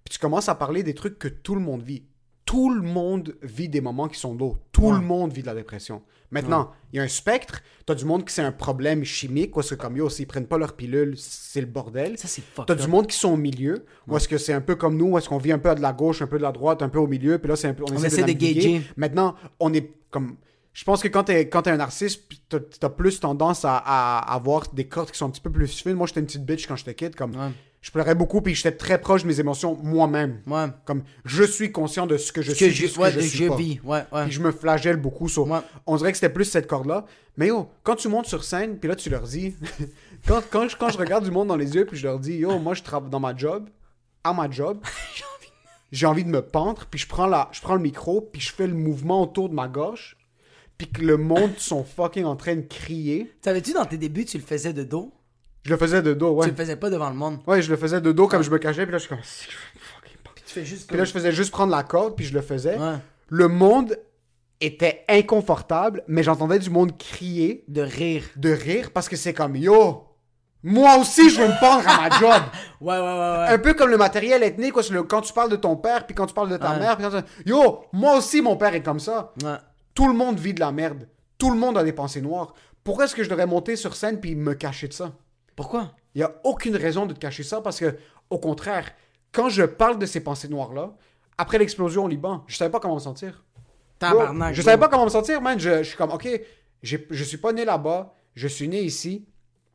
puis 0.03 0.13
tu 0.13 0.19
commences 0.19 0.49
à 0.49 0.55
parler 0.55 0.84
des 0.84 0.93
trucs 0.95 1.19
que 1.19 1.28
tout 1.28 1.53
le 1.55 1.61
monde 1.61 1.84
vit. 1.84 2.03
Tout 2.51 2.69
le 2.69 2.81
monde 2.81 3.33
vit 3.41 3.69
des 3.69 3.79
moments 3.79 4.09
qui 4.09 4.19
sont 4.19 4.33
lourds. 4.33 4.57
Tout 4.73 4.87
Ouais. 4.87 4.91
le 4.91 4.99
monde 4.99 5.31
vit 5.31 5.41
de 5.41 5.47
la 5.47 5.55
dépression. 5.55 6.01
Maintenant, 6.31 6.71
il 6.91 6.97
y 6.97 6.99
a 6.99 7.03
un 7.03 7.07
spectre. 7.07 7.61
T'as 7.85 7.95
du 7.95 8.03
monde 8.03 8.25
qui 8.25 8.33
c'est 8.33 8.41
un 8.41 8.51
problème 8.51 9.03
chimique, 9.05 9.51
est-ce 9.57 9.75
que 9.75 9.75
comme 9.81 9.95
yo, 9.95 10.09
s'ils 10.09 10.27
prennent 10.27 10.47
pas 10.47 10.57
leur 10.57 10.73
pilule, 10.75 11.15
c'est 11.17 11.61
le 11.61 11.67
bordel. 11.67 12.17
Ça, 12.17 12.27
c'est 12.27 12.41
T'as 12.67 12.75
du 12.75 12.87
monde 12.87 13.07
qui 13.07 13.17
sont 13.17 13.31
au 13.33 13.37
milieu, 13.37 13.85
ou 14.07 14.17
est-ce 14.17 14.27
que 14.27 14.37
c'est 14.37 14.53
un 14.53 14.59
peu 14.61 14.75
comme 14.75 14.97
nous, 14.97 15.07
ou 15.11 15.17
est-ce 15.17 15.29
qu'on 15.29 15.37
vit 15.37 15.51
un 15.53 15.59
peu 15.59 15.73
de 15.75 15.81
la 15.81 15.93
gauche, 15.93 16.21
un 16.21 16.27
peu 16.27 16.37
de 16.37 16.43
la 16.43 16.51
droite, 16.51 16.81
un 16.81 16.89
peu 16.89 16.99
au 16.99 17.07
milieu, 17.07 17.37
puis 17.37 17.47
là, 17.49 17.55
c'est 17.55 17.67
un 17.69 17.73
peu, 17.73 17.83
on, 17.89 17.93
essaie, 17.93 18.07
essaie 18.07 18.23
de 18.23 18.31
gager. 18.33 18.81
Maintenant, 18.97 19.35
on 19.59 19.73
est 19.73 19.89
comme. 20.09 20.35
Je 20.73 20.83
pense 20.85 21.01
que 21.03 21.09
quand 21.09 21.25
t'es, 21.25 21.49
quand 21.49 21.63
t'es 21.63 21.71
un 21.71 21.77
narcisse, 21.77 22.17
t'as, 22.47 22.59
t'as 22.59 22.89
plus 22.89 23.19
tendance 23.19 23.65
à, 23.65 23.75
à 23.77 24.33
avoir 24.33 24.67
des 24.73 24.87
cordes 24.87 25.11
qui 25.11 25.17
sont 25.17 25.25
un 25.27 25.31
petit 25.31 25.41
peu 25.41 25.51
plus 25.51 25.67
fines. 25.67 25.93
Moi, 25.95 26.07
j'étais 26.07 26.21
une 26.21 26.27
petite 26.27 26.45
bitch 26.45 26.65
quand 26.67 26.77
j'étais 26.77 26.95
kid, 26.95 27.15
comme. 27.15 27.33
Je 27.82 27.89
pleurais 27.89 28.13
beaucoup, 28.13 28.41
puis 28.41 28.53
j'étais 28.53 28.73
très 28.73 29.01
proche 29.01 29.23
de 29.23 29.27
mes 29.27 29.39
émotions 29.39 29.75
moi-même. 29.82 30.41
Ouais. 30.45 30.67
Comme, 30.86 31.03
je 31.25 31.43
suis 31.43 31.71
conscient 31.71 32.05
de 32.05 32.15
ce 32.17 32.32
que 32.32 32.43
je 32.43 32.51
Ce 32.51 32.59
que 32.59 32.65
suis, 32.65 32.73
je, 32.75 32.84
de 32.84 32.88
ce 32.91 32.99
ouais, 32.99 33.07
que 33.11 33.15
je 33.19 33.23
de- 33.25 33.27
suis 33.29 33.38
je 33.45 33.47
pas. 33.49 33.55
vis. 33.55 33.79
Ouais, 33.84 34.03
ouais. 34.11 34.23
Puis 34.25 34.34
je 34.34 34.39
me 34.39 34.51
flagelle 34.51 34.97
beaucoup 34.97 35.27
sur. 35.27 35.47
Ouais. 35.49 35.59
On 35.88 35.95
dirait 35.97 36.11
que 36.11 36.17
c'était 36.17 36.29
plus 36.32 36.45
cette 36.45 36.67
corde-là. 36.67 37.05
Mais 37.38 37.47
yo, 37.47 37.69
quand 37.84 37.95
tu 37.95 38.07
montes 38.07 38.27
sur 38.27 38.43
scène, 38.43 38.77
puis 38.77 38.88
là 38.88 38.95
tu 38.95 39.09
leur 39.09 39.23
dis. 39.23 39.55
quand, 40.27 40.43
quand, 40.51 40.67
je, 40.69 40.77
quand 40.77 40.89
je 40.89 40.97
regarde 40.99 41.23
du 41.25 41.32
monde 41.32 41.47
dans 41.47 41.55
les 41.55 41.73
yeux, 41.73 41.86
puis 41.86 41.97
je 41.97 42.05
leur 42.05 42.19
dis, 42.19 42.36
yo, 42.36 42.59
moi 42.59 42.75
je 42.75 42.84
travaille 42.84 43.09
dans 43.09 43.19
ma 43.19 43.36
job, 43.36 43.67
à 44.23 44.32
ma 44.34 44.47
job, 44.51 44.79
j'ai 45.91 46.05
envie 46.05 46.23
de 46.23 46.29
me 46.29 46.43
pendre, 46.43 46.86
puis 46.89 46.99
je 46.99 47.07
prends, 47.07 47.25
la, 47.25 47.49
je 47.51 47.61
prends 47.61 47.75
le 47.75 47.82
micro, 47.82 48.21
puis 48.21 48.41
je 48.41 48.51
fais 48.53 48.67
le 48.67 48.75
mouvement 48.75 49.23
autour 49.23 49.49
de 49.49 49.55
ma 49.55 49.67
gorge, 49.67 50.17
puis 50.77 50.88
que 50.88 51.01
le 51.01 51.17
monde 51.17 51.57
sont 51.57 51.84
fucking 51.84 52.25
en 52.25 52.36
train 52.36 52.55
de 52.57 52.61
crier. 52.61 53.32
Savais-tu, 53.43 53.73
dans 53.73 53.86
tes 53.86 53.97
débuts, 53.97 54.25
tu 54.25 54.38
le 54.38 54.43
faisais 54.43 54.73
de 54.73 54.84
dos? 54.84 55.11
Je 55.64 55.70
le 55.72 55.78
faisais 55.78 56.01
de 56.01 56.14
dos, 56.14 56.32
ouais. 56.32 56.45
Tu 56.45 56.51
le 56.51 56.57
faisais 56.57 56.76
pas 56.76 56.89
devant 56.89 57.09
le 57.09 57.16
monde. 57.16 57.39
Ouais, 57.47 57.62
je 57.62 57.70
le 57.70 57.78
faisais 57.78 58.01
de 58.01 58.12
dos 58.12 58.28
comme 58.28 58.41
je 58.41 58.49
me 58.49 58.57
cachais, 58.57 58.84
puis 58.84 58.91
là 58.91 58.97
je 58.97 59.03
suis 59.05 59.09
comme. 59.09 59.20
Fuck. 59.24 60.36
Tu 60.45 60.53
fais 60.53 60.66
juste 60.66 60.88
Puis 60.88 60.97
là 60.97 61.03
je 61.03 61.12
faisais 61.12 61.32
juste 61.32 61.51
prendre 61.51 61.72
la 61.72 61.84
corde, 61.84 62.16
puis 62.16 62.26
je 62.26 62.34
le 62.34 62.41
faisais. 62.41 62.78
Ouais. 62.78 62.95
Le 63.30 63.47
monde 63.47 63.97
était 64.59 65.05
inconfortable, 65.07 66.03
mais 66.07 66.24
j'entendais 66.24 66.59
du 66.59 66.70
monde 66.70 66.97
crier. 66.97 67.64
De 67.68 67.82
rire. 67.82 68.24
de 68.36 68.51
rire 68.51 68.91
parce 68.91 69.07
que 69.09 69.16
c'est 69.16 69.34
comme 69.34 69.55
yo, 69.55 70.07
moi 70.64 70.97
aussi 70.97 71.30
je 71.30 71.41
veux 71.41 71.47
me 71.47 71.59
pendre 71.59 71.88
à 71.88 72.09
ma 72.09 72.16
job. 72.20 72.41
Ouais, 72.80 72.95
ouais, 72.95 72.99
ouais, 72.99 73.03
ouais. 73.03 73.47
Un 73.49 73.57
peu 73.59 73.74
comme 73.74 73.89
le 73.91 73.97
matériel 73.97 74.43
ethnique, 74.43 74.74
quoi, 74.74 74.84
le- 74.91 75.03
quand 75.03 75.22
tu 75.22 75.32
parles 75.34 75.49
de 75.51 75.55
ton 75.55 75.76
père, 75.76 76.05
puis 76.05 76.16
quand 76.16 76.26
tu 76.26 76.34
parles 76.34 76.49
de 76.49 76.57
ta 76.57 76.72
Ouais. 76.74 76.80
mère, 76.80 76.97
puis 76.97 77.05
quand 77.07 77.22
tu- 77.22 77.49
yo, 77.49 77.86
moi 77.93 78.18
aussi 78.18 78.41
mon 78.41 78.55
père 78.57 78.74
est 78.74 78.84
comme 78.84 78.99
ça. 78.99 79.34
Ouais. 79.43 79.55
Tout 79.93 80.07
le 80.07 80.14
monde 80.14 80.39
vit 80.39 80.53
de 80.53 80.59
la 80.59 80.72
merde. 80.72 81.07
Tout 81.38 81.49
le 81.51 81.57
monde 81.57 81.78
a 81.78 81.84
des 81.84 81.93
pensées 81.93 82.22
noires. 82.22 82.53
Pourquoi 82.84 83.05
est-ce 83.05 83.16
que 83.16 83.24
je 83.24 83.30
devrais 83.30 83.45
monter 83.47 83.76
sur 83.76 83.95
scène 83.95 84.20
puis 84.20 84.36
me 84.36 84.53
cacher 84.53 84.88
de 84.88 84.93
ça? 84.93 85.12
Pourquoi? 85.55 85.91
Il 86.15 86.19
n'y 86.19 86.23
a 86.23 86.33
aucune 86.43 86.75
raison 86.75 87.05
de 87.05 87.13
te 87.13 87.19
cacher 87.19 87.43
ça 87.43 87.61
parce 87.61 87.79
que, 87.79 87.95
au 88.29 88.37
contraire, 88.37 88.91
quand 89.31 89.49
je 89.49 89.63
parle 89.63 89.97
de 89.97 90.05
ces 90.05 90.21
pensées 90.21 90.47
noires-là, 90.49 90.93
après 91.37 91.57
l'explosion 91.57 92.05
au 92.05 92.07
Liban, 92.07 92.43
je 92.47 92.57
savais 92.57 92.71
pas 92.71 92.79
comment 92.79 92.95
me 92.95 92.99
sentir. 92.99 93.43
Tabarnak. 93.99 94.53
je 94.53 94.61
savais 94.61 94.77
pas 94.79 94.87
comment 94.89 95.05
me 95.05 95.09
sentir, 95.09 95.41
man. 95.41 95.59
Je, 95.59 95.77
je 95.83 95.89
suis 95.89 95.97
comme, 95.97 96.11
ok, 96.11 96.27
je 96.81 97.23
suis 97.23 97.37
pas 97.37 97.53
né 97.53 97.65
là-bas, 97.65 98.13
je 98.35 98.47
suis 98.47 98.67
né 98.67 98.81
ici. 98.81 99.25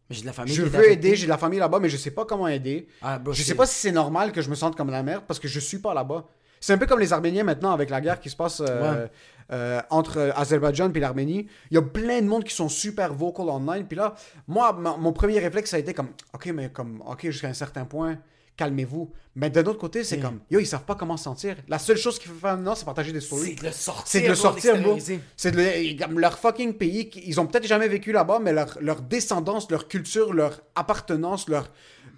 Mais 0.08 0.14
j'ai 0.14 0.22
de 0.22 0.26
la 0.26 0.32
famille 0.32 0.54
Je 0.54 0.62
qui 0.62 0.68
veux 0.68 0.90
aider, 0.90 1.16
j'ai 1.16 1.26
de 1.26 1.30
la 1.30 1.38
famille 1.38 1.58
là-bas, 1.58 1.80
mais 1.80 1.88
je 1.88 1.96
sais 1.96 2.12
pas 2.12 2.24
comment 2.24 2.46
aider. 2.46 2.86
Ah, 3.02 3.18
bro, 3.18 3.32
je 3.32 3.42
sais 3.42 3.54
pas 3.54 3.66
si 3.66 3.74
c'est 3.74 3.92
normal 3.92 4.30
que 4.32 4.40
je 4.40 4.48
me 4.48 4.54
sente 4.54 4.76
comme 4.76 4.90
la 4.90 5.02
merde 5.02 5.24
parce 5.26 5.40
que 5.40 5.48
je 5.48 5.58
suis 5.58 5.78
pas 5.78 5.94
là-bas. 5.94 6.26
C'est 6.60 6.72
un 6.72 6.78
peu 6.78 6.86
comme 6.86 7.00
les 7.00 7.12
Arméniens 7.12 7.44
maintenant 7.44 7.72
avec 7.72 7.90
la 7.90 8.00
guerre 8.00 8.20
qui 8.20 8.30
se 8.30 8.36
passe 8.36 8.60
euh, 8.60 9.04
Ouais. 9.04 9.10
Euh, 9.52 9.80
entre 9.90 10.32
Azerbaïdjan 10.36 10.92
et 10.92 11.00
l'Arménie. 11.00 11.46
Il 11.70 11.74
y 11.74 11.78
a 11.78 11.82
plein 11.82 12.20
de 12.20 12.26
monde 12.26 12.44
qui 12.44 12.54
sont 12.54 12.68
super 12.68 13.14
vocal 13.14 13.48
online. 13.48 13.86
Puis 13.86 13.96
là, 13.96 14.14
moi, 14.48 14.72
mon 14.72 15.12
premier 15.12 15.38
réflexe, 15.38 15.70
ça 15.70 15.76
a 15.76 15.80
été 15.80 15.94
comme, 15.94 16.08
ok, 16.34 16.46
mais 16.54 16.70
comme, 16.70 17.02
ok, 17.06 17.22
jusqu'à 17.30 17.48
un 17.48 17.52
certain 17.54 17.84
point, 17.84 18.18
calmez-vous. 18.56 19.12
Mais 19.34 19.50
d'un 19.50 19.64
autre 19.66 19.78
côté, 19.78 20.02
c'est 20.02 20.18
comme, 20.18 20.40
yo, 20.50 20.58
ils 20.60 20.66
savent 20.66 20.84
pas 20.84 20.94
comment 20.94 21.16
se 21.18 21.24
sentir. 21.24 21.56
La 21.68 21.78
seule 21.78 21.98
chose 21.98 22.18
qu'il 22.18 22.30
faut 22.30 22.38
faire 22.38 22.56
maintenant, 22.56 22.74
c'est 22.74 22.86
partager 22.86 23.12
des 23.12 23.20
stories. 23.20 23.50
C'est 23.50 23.60
de 23.60 23.66
le 23.66 23.72
sortir. 23.72 24.04
C'est 24.06 24.20
de 24.22 24.28
le 24.28 24.34
sortir, 24.34 24.80
bro. 24.82 24.98
C'est 25.36 25.50
de 25.50 25.58
le- 25.58 26.18
leur 26.20 26.38
fucking 26.38 26.72
pays. 26.72 27.10
Ils 27.24 27.38
ont 27.38 27.46
peut-être 27.46 27.66
jamais 27.66 27.86
vécu 27.86 28.12
là-bas, 28.12 28.38
mais 28.40 28.52
leur, 28.54 28.78
leur 28.80 29.02
descendance, 29.02 29.70
leur 29.70 29.88
culture, 29.88 30.32
leur 30.32 30.62
appartenance, 30.74 31.48
leur 31.48 31.70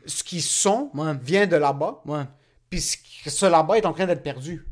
ce 0.07 0.23
qu'ils 0.23 0.43
sont 0.43 0.91
Ouais. 0.95 1.13
vient 1.23 1.47
de 1.49 1.57
là-bas. 1.57 2.03
Ouais. 2.07 2.23
Puis 2.71 2.81
ce 3.27 3.47
là-bas 3.47 3.77
est 3.79 3.85
en 3.87 3.93
train 3.93 4.07
d'être 4.07 4.23
perdu. 4.23 4.65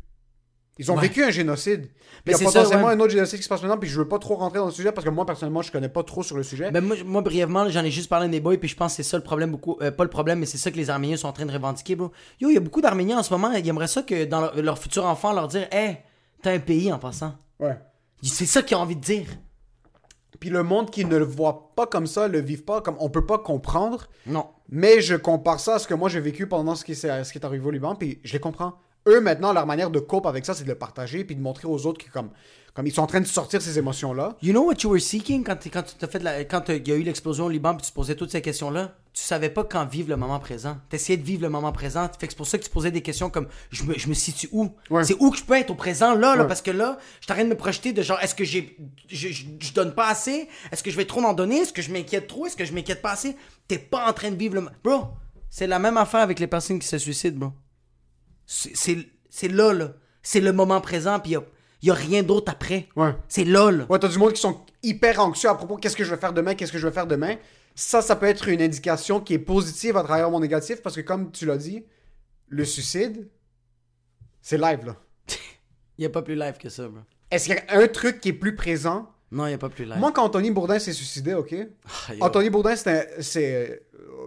Ils 0.78 0.90
ont 0.92 0.96
Ouais. 0.96 1.02
vécu 1.02 1.24
un 1.24 1.30
génocide. 1.30 1.88
Mais 2.26 2.32
il 2.32 2.32
y 2.32 2.34
a 2.34 2.38
ça, 2.38 2.44
potentiellement 2.44 2.88
ouais. 2.88 2.92
un 2.92 3.00
autre 3.00 3.12
génocide 3.12 3.38
qui 3.38 3.42
se 3.44 3.48
passe 3.48 3.62
maintenant, 3.62 3.78
puis 3.78 3.88
je 3.88 3.98
veux 3.98 4.08
pas 4.08 4.18
trop 4.18 4.34
rentrer 4.36 4.58
dans 4.58 4.66
le 4.66 4.72
sujet 4.72 4.92
parce 4.92 5.04
que 5.06 5.10
moi, 5.10 5.24
personnellement, 5.24 5.62
je 5.62 5.72
connais 5.72 5.88
pas 5.88 6.02
trop 6.02 6.22
sur 6.22 6.36
le 6.36 6.42
sujet. 6.42 6.70
Ben 6.70 6.84
moi, 6.84 6.96
moi, 7.04 7.22
brièvement, 7.22 7.66
j'en 7.70 7.82
ai 7.82 7.90
juste 7.90 8.10
parlé 8.10 8.26
à 8.26 8.28
mes 8.28 8.40
boys, 8.40 8.58
puis 8.58 8.68
je 8.68 8.76
pense 8.76 8.92
que 8.92 8.96
c'est 9.02 9.08
ça 9.08 9.16
le 9.16 9.22
problème 9.22 9.52
beaucoup. 9.52 9.78
euh, 9.80 9.90
pas 9.90 10.04
le 10.04 10.10
problème, 10.10 10.38
mais 10.40 10.46
c'est 10.46 10.58
ça 10.58 10.70
que 10.70 10.76
les 10.76 10.90
Arméniens 10.90 11.16
sont 11.16 11.28
en 11.28 11.32
train 11.32 11.46
de 11.46 11.52
revendiquer, 11.52 11.96
bro. 11.96 12.10
Yo, 12.40 12.50
il 12.50 12.54
y 12.54 12.58
a 12.58 12.60
beaucoup 12.60 12.82
d'Arméniens 12.82 13.18
en 13.18 13.22
ce 13.22 13.32
moment, 13.32 13.50
ils 13.52 13.66
aimeraient 13.66 13.86
ça 13.86 14.02
que 14.02 14.24
dans 14.26 14.40
leur, 14.42 14.60
leur 14.62 14.78
futur 14.78 15.06
enfant, 15.06 15.32
leur 15.32 15.48
dire 15.48 15.66
Hey, 15.72 15.98
t'as 16.42 16.52
un 16.52 16.58
pays 16.58 16.92
en 16.92 16.98
passant. 16.98 17.34
Ouais. 17.58 17.78
C'est 18.22 18.44
ça 18.46 18.62
qu'ils 18.62 18.76
ont 18.76 18.80
envie 18.80 18.96
de 18.96 19.00
dire. 19.00 19.26
Puis 20.40 20.50
le 20.50 20.62
monde 20.62 20.90
qui 20.90 21.06
ne 21.06 21.16
le 21.16 21.24
voit 21.24 21.72
pas 21.74 21.86
comme 21.86 22.06
ça, 22.06 22.28
le 22.28 22.40
vit 22.40 22.58
pas 22.58 22.82
comme 22.82 22.96
on 23.00 23.08
peut 23.08 23.24
pas 23.24 23.38
comprendre. 23.38 24.08
Non. 24.26 24.46
Mais 24.68 25.00
je 25.00 25.14
compare 25.14 25.60
ça 25.60 25.76
à 25.76 25.78
ce 25.78 25.88
que 25.88 25.94
moi 25.94 26.10
j'ai 26.10 26.20
vécu 26.20 26.46
pendant 26.46 26.74
ce 26.74 26.84
qui, 26.84 26.94
ce 26.94 27.06
qui 27.32 27.38
est 27.38 27.44
arrivé 27.44 27.64
au 27.66 27.70
Liban, 27.70 27.94
puis 27.94 28.20
je 28.24 28.34
les 28.34 28.40
comprends. 28.40 28.74
Eux, 29.08 29.20
maintenant, 29.20 29.52
leur 29.52 29.66
manière 29.66 29.90
de 29.90 30.00
cope 30.00 30.26
avec 30.26 30.44
ça, 30.44 30.54
c'est 30.54 30.64
de 30.64 30.68
le 30.68 30.74
partager, 30.74 31.24
puis 31.24 31.36
de 31.36 31.40
montrer 31.40 31.68
aux 31.68 31.86
autres 31.86 32.04
que 32.04 32.10
comme, 32.10 32.30
comme 32.74 32.86
ils 32.86 32.92
sont 32.92 33.02
en 33.02 33.06
train 33.06 33.20
de 33.20 33.26
sortir 33.26 33.62
ces 33.62 33.78
émotions-là. 33.78 34.36
You 34.42 34.52
know 34.52 34.64
what 34.66 34.74
you 34.82 34.90
were 34.90 35.00
seeking 35.00 35.44
quand, 35.44 35.56
quand 35.72 35.82
tu 35.82 35.94
t'as 35.96 36.08
fait 36.08 36.18
la- 36.22 36.44
quand 36.44 36.60
t'as- 36.62 36.74
il 36.74 36.86
y 36.88 36.92
a 36.92 36.96
eu 36.96 37.02
l'explosion 37.02 37.46
au 37.46 37.48
Liban 37.48 37.74
puis 37.74 37.84
tu 37.86 37.90
te 37.90 37.94
posais 37.94 38.16
toutes 38.16 38.30
ces 38.32 38.42
questions-là? 38.42 38.94
Tu 39.14 39.22
savais 39.22 39.48
pas 39.48 39.64
quand 39.64 39.86
vivre 39.86 40.10
le 40.10 40.16
moment 40.16 40.38
présent. 40.40 40.76
T'essayais 40.90 41.16
de 41.16 41.22
vivre 41.24 41.40
le 41.42 41.48
moment 41.48 41.72
présent. 41.72 42.06
Fait 42.18 42.26
que 42.26 42.32
c'est 42.32 42.36
pour 42.36 42.46
ça 42.46 42.58
que 42.58 42.64
tu 42.64 42.68
posais 42.68 42.90
des 42.90 43.00
questions 43.00 43.30
comme 43.30 43.46
je 43.70 43.84
me, 43.84 43.94
je 43.96 44.08
me 44.08 44.14
situe 44.14 44.48
où? 44.52 44.68
Ouais. 44.90 45.04
C'est 45.04 45.16
où 45.20 45.30
que 45.30 45.38
je 45.38 45.44
peux 45.44 45.54
être 45.54 45.70
au 45.70 45.74
présent 45.74 46.12
là, 46.14 46.34
là? 46.36 46.42
Ouais. 46.42 46.48
parce 46.48 46.60
que 46.60 46.70
là, 46.70 46.98
je 47.22 47.26
t'arrête 47.26 47.46
de 47.46 47.50
me 47.50 47.56
projeter 47.56 47.92
de 47.94 48.02
genre 48.02 48.18
est-ce 48.20 48.34
que 48.34 48.44
j'ai 48.44 48.76
je, 49.08 49.28
je, 49.28 49.44
je 49.58 49.72
donne 49.72 49.94
pas 49.94 50.08
assez? 50.08 50.48
Est-ce 50.70 50.82
que 50.82 50.90
je 50.90 50.96
vais 50.96 51.06
trop 51.06 51.22
en 51.22 51.32
donner? 51.32 51.58
Est-ce 51.60 51.72
que 51.72 51.80
je 51.80 51.90
m'inquiète 51.92 52.26
trop? 52.26 52.44
Est-ce 52.46 52.56
que 52.56 52.64
je 52.66 52.74
m'inquiète 52.74 53.00
pas 53.00 53.12
assez? 53.12 53.36
T'es 53.68 53.78
pas 53.78 54.06
en 54.06 54.12
train 54.12 54.30
de 54.30 54.36
vivre 54.36 54.56
le 54.56 54.66
Bro, 54.84 55.06
c'est 55.48 55.66
la 55.66 55.78
même 55.78 55.96
affaire 55.96 56.20
avec 56.20 56.38
les 56.40 56.46
personnes 56.48 56.78
qui 56.80 56.86
se 56.88 56.98
suicident, 56.98 57.38
bro. 57.38 57.52
C'est 58.46 59.48
là, 59.48 59.72
là. 59.72 59.92
C'est 60.22 60.40
le 60.40 60.52
moment 60.52 60.80
présent 60.80 61.20
puis 61.20 61.36
y 61.82 61.90
a, 61.90 61.94
rien 61.94 62.22
d'autre 62.22 62.50
après. 62.50 62.88
Ouais. 62.96 63.14
C'est 63.28 63.44
là, 63.44 63.70
là. 63.70 63.86
Ouais, 63.88 63.98
t'as 63.98 64.08
du 64.08 64.18
monde 64.18 64.32
qui 64.32 64.40
sont 64.40 64.60
hyper 64.82 65.20
anxieux 65.20 65.48
à 65.48 65.54
propos 65.54 65.76
qu'est-ce 65.76 65.96
que 65.96 66.04
je 66.04 66.10
vais 66.10 66.20
faire 66.20 66.32
demain, 66.32 66.54
qu'est-ce 66.54 66.72
que 66.72 66.78
je 66.78 66.86
vais 66.86 66.94
faire 66.94 67.06
demain. 67.06 67.36
Ça, 67.74 68.00
ça 68.00 68.16
peut 68.16 68.26
être 68.26 68.48
une 68.48 68.62
indication 68.62 69.20
qui 69.20 69.34
est 69.34 69.38
positive 69.38 69.96
à 69.96 70.02
travers 70.02 70.30
mon 70.30 70.40
négatif 70.40 70.82
parce 70.82 70.96
que, 70.96 71.02
comme 71.02 71.30
tu 71.30 71.44
l'as 71.44 71.58
dit, 71.58 71.84
le 72.48 72.64
suicide, 72.64 73.28
c'est 74.40 74.58
live, 74.58 74.86
là. 74.86 74.96
Y 75.98 76.06
a 76.06 76.10
pas 76.10 76.22
plus 76.22 76.36
live 76.36 76.56
que 76.58 76.68
ça, 76.68 76.88
bro. 76.88 77.00
Est-ce 77.30 77.46
qu'il 77.46 77.54
y 77.54 77.58
a 77.58 77.78
un 77.78 77.88
truc 77.88 78.20
qui 78.20 78.30
est 78.30 78.34
plus 78.34 78.54
présent? 78.54 79.10
Non, 79.32 79.46
y 79.46 79.52
a 79.52 79.58
pas 79.58 79.68
plus 79.68 79.84
live. 79.84 79.98
Moi, 79.98 80.12
quand 80.12 80.24
Anthony 80.24 80.50
Bourdin 80.50 80.78
s'est 80.78 80.92
suicidé, 80.92 81.34
ok? 81.34 81.54
Ah. 81.84 82.12
Anthony 82.20 82.50
Bourdin, 82.50 82.76
c'est 82.76 82.90
un, 82.90 83.22
c'est, 83.22 83.84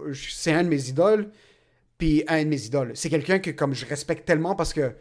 euh, 0.08 0.12
c'est 0.12 0.52
un 0.52 0.62
de 0.62 0.68
mes 0.68 0.88
idoles. 0.88 1.30
Puis 2.00 2.24
un 2.28 2.44
de 2.44 2.48
mes 2.48 2.64
idoles. 2.64 2.92
C'est 2.94 3.10
quelqu'un 3.10 3.38
que 3.40 3.50
comme 3.50 3.74
je 3.74 3.84
respecte 3.84 4.26
tellement 4.26 4.56
parce 4.56 4.72
que 4.72 4.94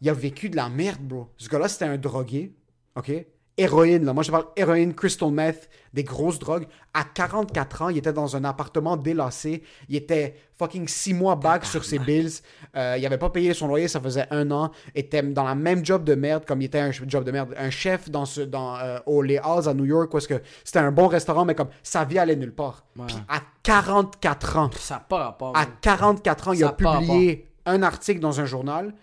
il 0.00 0.10
a 0.10 0.12
vécu 0.12 0.50
de 0.50 0.56
la 0.56 0.68
merde, 0.68 1.00
bro. 1.00 1.28
Ce 1.36 1.48
gars-là, 1.48 1.68
c'était 1.68 1.84
un 1.84 1.96
drogué. 1.96 2.52
OK? 2.96 3.12
Héroïne, 3.60 4.04
là. 4.04 4.12
Moi, 4.12 4.22
je 4.22 4.30
parle 4.30 4.46
héroïne, 4.56 4.94
crystal 4.94 5.30
meth, 5.30 5.68
des 5.92 6.04
grosses 6.04 6.38
drogues. 6.38 6.66
À 6.94 7.04
44 7.04 7.82
ans, 7.82 7.88
il 7.88 7.98
était 7.98 8.12
dans 8.12 8.36
un 8.36 8.44
appartement 8.44 8.96
délassé. 8.96 9.62
Il 9.88 9.96
était 9.96 10.34
fucking 10.58 10.88
6 10.88 11.14
mois 11.14 11.36
back 11.36 11.64
sur 11.64 11.84
ses 11.84 11.98
bills. 11.98 12.40
Euh, 12.76 12.96
il 12.98 13.04
avait 13.04 13.18
pas 13.18 13.30
payé 13.30 13.52
son 13.54 13.66
loyer, 13.68 13.88
ça 13.88 14.00
faisait 14.00 14.26
un 14.30 14.50
an. 14.50 14.70
Il 14.94 15.00
était 15.00 15.22
dans 15.22 15.44
la 15.44 15.54
même 15.54 15.84
job 15.84 16.04
de 16.04 16.14
merde, 16.14 16.44
comme 16.46 16.62
il 16.62 16.66
était 16.66 16.80
un 16.80 16.90
job 16.90 17.24
de 17.24 17.30
merde. 17.32 17.54
Un 17.58 17.70
chef 17.70 18.10
dans 18.10 18.24
ce, 18.24 18.40
dans, 18.40 18.76
euh, 18.78 18.98
au 19.06 19.22
Les 19.22 19.38
Halls 19.38 19.68
à 19.68 19.74
New 19.74 19.84
York, 19.84 20.14
est-ce 20.14 20.28
que 20.28 20.40
c'était 20.64 20.78
un 20.78 20.92
bon 20.92 21.08
restaurant, 21.08 21.44
mais 21.44 21.54
comme 21.54 21.68
sa 21.82 22.04
vie 22.04 22.18
allait 22.18 22.36
nulle 22.36 22.54
part. 22.54 22.84
Puis 23.06 23.16
à 23.28 23.40
44 23.62 24.56
ans, 24.56 24.70
Ça 24.76 24.94
n'a 24.94 25.00
pas 25.00 25.24
rapport. 25.24 25.56
à 25.56 25.64
bro. 25.64 25.74
44 25.80 26.48
ans, 26.48 26.52
il 26.52 26.60
Ça 26.60 26.68
a 26.68 26.72
publié 26.72 27.46
un 27.66 27.82
article 27.82 28.20
dans 28.20 28.40
un 28.40 28.44
journal. 28.46 28.94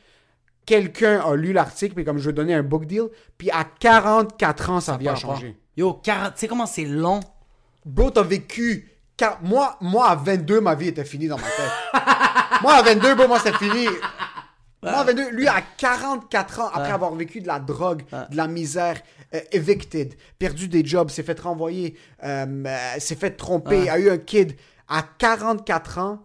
Quelqu'un 0.68 1.22
a 1.22 1.34
lu 1.36 1.54
l'article, 1.54 1.96
puis 1.96 2.04
comme 2.06 2.18
je 2.20 2.30
ai 2.30 2.34
donné 2.34 2.54
un 2.54 2.62
book 2.62 2.86
deal, 2.86 3.06
puis 3.38 3.50
à 3.50 3.64
44 3.64 4.70
ans, 4.70 4.80
sa 4.82 4.98
vie 4.98 5.06
Pas 5.06 5.12
a 5.12 5.14
rapport. 5.16 5.36
changé. 5.38 5.58
Yo, 5.76 5.94
40, 5.94 6.34
tu 6.34 6.40
sais 6.42 6.48
comment 6.48 6.66
c'est 6.66 6.86
long? 6.86 7.22
Bro, 7.86 8.12
t'as 8.12 8.22
vécu. 8.24 8.92
car- 9.16 9.40
Moi, 9.42 9.78
moi, 9.82 10.10
à 10.10 10.16
22, 10.16 10.60
ma 10.62 10.76
vie 10.76 10.90
était 10.90 11.06
finie 11.06 11.28
dans 11.28 11.38
ma 11.38 11.44
tête. 11.44 11.72
moi, 12.62 12.74
à 12.74 12.82
22, 12.84 13.16
bro, 13.16 13.28
moi, 13.28 13.40
c'était 13.40 13.58
fini. 13.58 13.88
Moi, 14.84 15.04
22, 15.06 15.30
lui, 15.32 15.48
à 15.48 15.62
44 15.78 16.60
ans, 16.60 16.68
après 16.74 16.92
avoir 16.92 17.16
vécu 17.16 17.40
de 17.42 17.48
la 17.48 17.60
drogue, 17.60 18.04
de 18.30 18.36
la 18.38 18.48
misère, 18.48 19.02
euh, 19.34 19.40
evicted, 19.52 20.16
perdu 20.38 20.68
des 20.68 20.86
jobs, 20.86 21.10
s'est 21.10 21.24
fait 21.24 21.40
renvoyer, 21.40 21.98
euh, 22.24 22.46
euh, 22.68 23.00
s'est 23.00 23.16
fait 23.16 23.32
tromper, 23.32 23.90
a 23.90 23.98
eu 24.00 24.10
un 24.10 24.18
kid. 24.18 24.54
À 24.88 25.02
44 25.02 25.98
ans, 25.98 26.20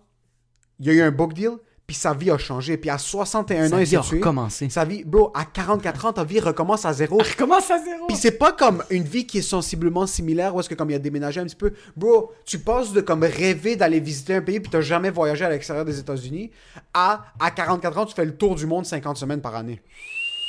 il 0.81 0.87
y 0.87 0.91
a 0.91 0.93
eu 0.95 1.03
un 1.03 1.11
book 1.13 1.33
deal, 1.33 1.53
puis 1.93 2.01
sa 2.01 2.15
vie 2.15 2.31
a 2.31 2.39
changé. 2.39 2.79
Puis 2.79 2.89
à 2.89 2.97
61 2.97 3.69
Sa 3.69 3.77
ans, 3.77 3.79
il 3.79 3.87
s'est 3.87 4.01
tué. 4.01 4.17
recommencé. 4.17 4.71
Sa 4.71 4.87
vie, 4.87 5.05
bro, 5.05 5.31
à 5.35 5.45
44 5.45 6.07
ans, 6.07 6.13
ta 6.15 6.25
vie 6.25 6.41
recommence 6.41 6.87
à 6.87 6.95
zéro. 6.95 7.21
Commence 7.37 7.71
à 7.71 7.79
zéro. 7.85 8.07
Puis 8.07 8.17
c'est 8.17 8.39
pas 8.39 8.53
comme 8.53 8.83
une 8.89 9.03
vie 9.03 9.27
qui 9.27 9.39
est 9.39 9.43
sensiblement 9.43 10.07
similaire 10.07 10.55
où 10.55 10.61
est-ce 10.61 10.71
que 10.71 10.75
comme 10.75 10.91
il 10.91 10.95
a 10.95 10.99
déménagé 10.99 11.41
un 11.41 11.45
petit 11.45 11.55
peu. 11.55 11.75
Bro, 11.95 12.33
tu 12.47 12.59
passes 12.61 12.95
de 12.95 13.03
comme 13.03 13.25
rêver 13.25 13.77
d'aller 13.77 14.01
visiter 14.01 14.35
un 14.37 14.41
pays 14.41 14.59
puis 14.59 14.71
t'as 14.71 14.81
jamais 14.81 15.11
voyagé 15.11 15.45
à 15.45 15.51
l'extérieur 15.51 15.85
des 15.85 15.99
États-Unis 15.99 16.51
à 16.95 17.27
à 17.39 17.51
44 17.51 17.99
ans 17.99 18.07
tu 18.07 18.15
fais 18.15 18.25
le 18.25 18.35
tour 18.39 18.55
du 18.55 18.65
monde 18.65 18.87
50 18.87 19.19
semaines 19.19 19.43
par 19.43 19.55
année. 19.55 19.83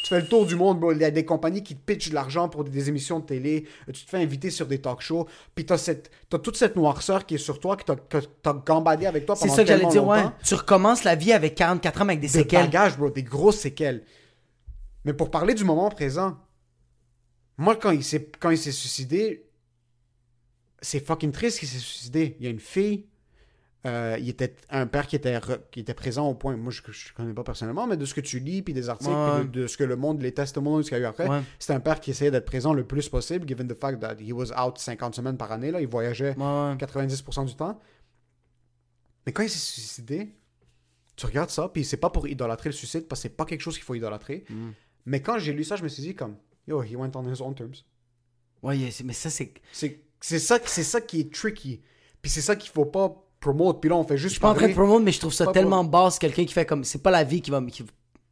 Tu 0.03 0.09
fais 0.09 0.19
le 0.19 0.27
tour 0.27 0.45
du 0.45 0.57
monde, 0.57 0.81
bro. 0.81 0.91
Il 0.91 0.99
y 0.99 1.05
a 1.05 1.11
des 1.11 1.23
compagnies 1.23 1.63
qui 1.63 1.77
te 1.77 1.81
pitchent 1.81 2.09
de 2.09 2.13
l'argent 2.13 2.49
pour 2.49 2.65
des 2.65 2.89
émissions 2.89 3.19
de 3.21 3.25
télé. 3.25 3.65
Tu 3.87 4.03
te 4.03 4.09
fais 4.09 4.17
inviter 4.17 4.49
sur 4.49 4.67
des 4.67 4.81
talk 4.81 4.99
shows. 4.99 5.27
Puis 5.55 5.65
t'as, 5.65 5.77
cette, 5.77 6.11
t'as 6.29 6.39
toute 6.39 6.57
cette 6.57 6.75
noirceur 6.75 7.25
qui 7.25 7.35
est 7.35 7.37
sur 7.37 7.57
toi, 7.57 7.77
que 7.77 7.85
t'as, 7.85 7.95
que 7.95 8.17
t'as 8.41 8.53
gambadé 8.53 9.05
avec 9.05 9.25
toi 9.25 9.37
C'est 9.37 9.43
pendant 9.47 9.55
ça 9.55 9.61
que 9.63 9.69
j'allais 9.69 9.85
dire, 9.85 10.05
ouais. 10.05 10.25
Tu 10.43 10.55
recommences 10.55 11.05
la 11.05 11.15
vie 11.15 11.31
avec 11.31 11.55
44 11.55 12.01
ans 12.01 12.03
avec 12.09 12.19
des 12.19 12.27
Des 12.27 12.33
séquelles. 12.33 12.65
bagages, 12.65 12.97
bro. 12.97 13.09
Des 13.11 13.23
grosses 13.23 13.59
séquelles. 13.59 14.03
Mais 15.05 15.13
pour 15.13 15.31
parler 15.31 15.53
du 15.53 15.63
moment 15.63 15.89
présent, 15.89 16.37
moi, 17.57 17.77
quand 17.77 17.91
il 17.91 18.03
s'est, 18.03 18.29
quand 18.41 18.49
il 18.49 18.57
s'est 18.57 18.73
suicidé, 18.73 19.45
c'est 20.81 20.99
fucking 20.99 21.31
triste 21.31 21.59
qu'il 21.59 21.69
s'est 21.69 21.79
suicidé. 21.79 22.35
Il 22.39 22.43
y 22.43 22.47
a 22.47 22.51
une 22.51 22.59
fille, 22.59 23.05
euh, 23.85 24.15
il 24.19 24.29
était 24.29 24.55
un 24.69 24.87
père 24.87 25.07
qui 25.07 25.15
était, 25.17 25.37
re- 25.37 25.59
qui 25.71 25.81
était 25.81 25.93
présent 25.93 26.27
au 26.29 26.33
point, 26.35 26.55
moi 26.55 26.71
je, 26.71 26.81
je 26.89 27.13
connais 27.13 27.33
pas 27.33 27.43
personnellement, 27.43 27.85
mais 27.85 27.97
de 27.97 28.05
ce 28.05 28.13
que 28.13 28.21
tu 28.21 28.39
lis, 28.39 28.61
puis 28.61 28.73
des 28.73 28.87
articles, 28.89 29.11
Ouais. 29.11 29.41
puis 29.41 29.49
de, 29.49 29.61
de 29.63 29.67
ce 29.67 29.75
que 29.77 29.83
le 29.83 29.95
monde, 29.97 30.21
les 30.21 30.33
testimonies 30.33 30.83
qu'il 30.83 30.93
y 30.93 30.95
a 30.95 30.99
eu 30.99 31.05
après, 31.05 31.27
Ouais. 31.27 31.41
c'était 31.59 31.73
un 31.73 31.79
père 31.81 31.99
qui 31.99 32.11
essayait 32.11 32.31
d'être 32.31 32.45
présent 32.45 32.73
le 32.73 32.85
plus 32.87 33.09
possible, 33.09 33.47
given 33.47 33.67
the 33.67 33.73
fact 33.77 33.99
that 33.99 34.15
he 34.21 34.31
was 34.31 34.51
out 34.57 34.77
50 34.77 35.13
semaines 35.15 35.37
par 35.37 35.51
année, 35.51 35.71
là, 35.71 35.81
il 35.81 35.87
voyageait 35.87 36.35
Ouais, 36.37 36.43
ouais. 36.43 36.75
90% 36.77 37.45
du 37.45 37.55
temps. 37.55 37.79
Mais 39.25 39.31
quand 39.31 39.43
il 39.43 39.49
s'est 39.49 39.57
suicidé, 39.59 40.29
tu 41.15 41.25
regardes 41.25 41.49
ça, 41.49 41.69
puis 41.69 41.83
c'est 41.85 41.97
pas 41.97 42.09
pour 42.09 42.27
idolâtrer 42.27 42.69
le 42.69 42.73
suicide, 42.73 43.07
parce 43.07 43.19
que 43.21 43.23
c'est 43.29 43.35
pas 43.35 43.45
quelque 43.45 43.61
chose 43.61 43.75
qu'il 43.75 43.83
faut 43.85 43.95
idolâtrer. 43.95 44.45
Mm. 44.49 44.69
Mais 45.05 45.21
quand 45.21 45.37
j'ai 45.39 45.53
lu 45.53 45.63
ça, 45.63 45.75
je 45.75 45.83
me 45.83 45.87
suis 45.89 46.01
dit 46.03 46.15
comme, 46.15 46.35
yo, 46.67 46.81
he 46.83 46.95
went 46.95 47.11
on 47.15 47.31
his 47.31 47.41
own 47.41 47.53
terms. 47.55 47.83
Ouais, 48.61 48.89
c'est- 48.91 49.03
mais 49.03 49.13
ça, 49.13 49.29
c'est. 49.29 49.53
C'est 49.71 49.99
c'est 50.21 50.39
ça, 50.39 50.57
c'est 50.65 50.83
ça 50.83 51.01
qui 51.01 51.19
est 51.19 51.33
tricky. 51.33 51.81
Puis 52.21 52.31
c'est 52.31 52.39
ça 52.41 52.55
qu'il 52.55 52.71
faut 52.71 52.85
pas 52.85 53.13
promote. 53.43 53.79
Puis 53.81 53.89
là, 53.89 53.95
on 53.95 54.03
fait 54.03 54.17
juste 54.17 54.29
Je 54.29 54.33
suis 54.33 54.41
pas 54.41 54.49
en 54.49 54.53
train 54.55 54.67
de 54.67 54.73
promouvoir, 54.73 55.01
mais 55.01 55.11
je 55.11 55.19
trouve 55.19 55.33
ça 55.33 55.45
tellement 55.53 55.83
basse, 55.83 56.17
quelqu'un 56.19 56.45
qui 56.45 56.53
fait 56.53 56.65
comme. 56.65 56.83
C'est 56.83 57.01
pas 57.03 57.11
la 57.11 57.23
vie 57.23 57.41
qui 57.41 57.51
va. 57.51 57.61
me- 57.61 57.69
qui- 57.69 57.85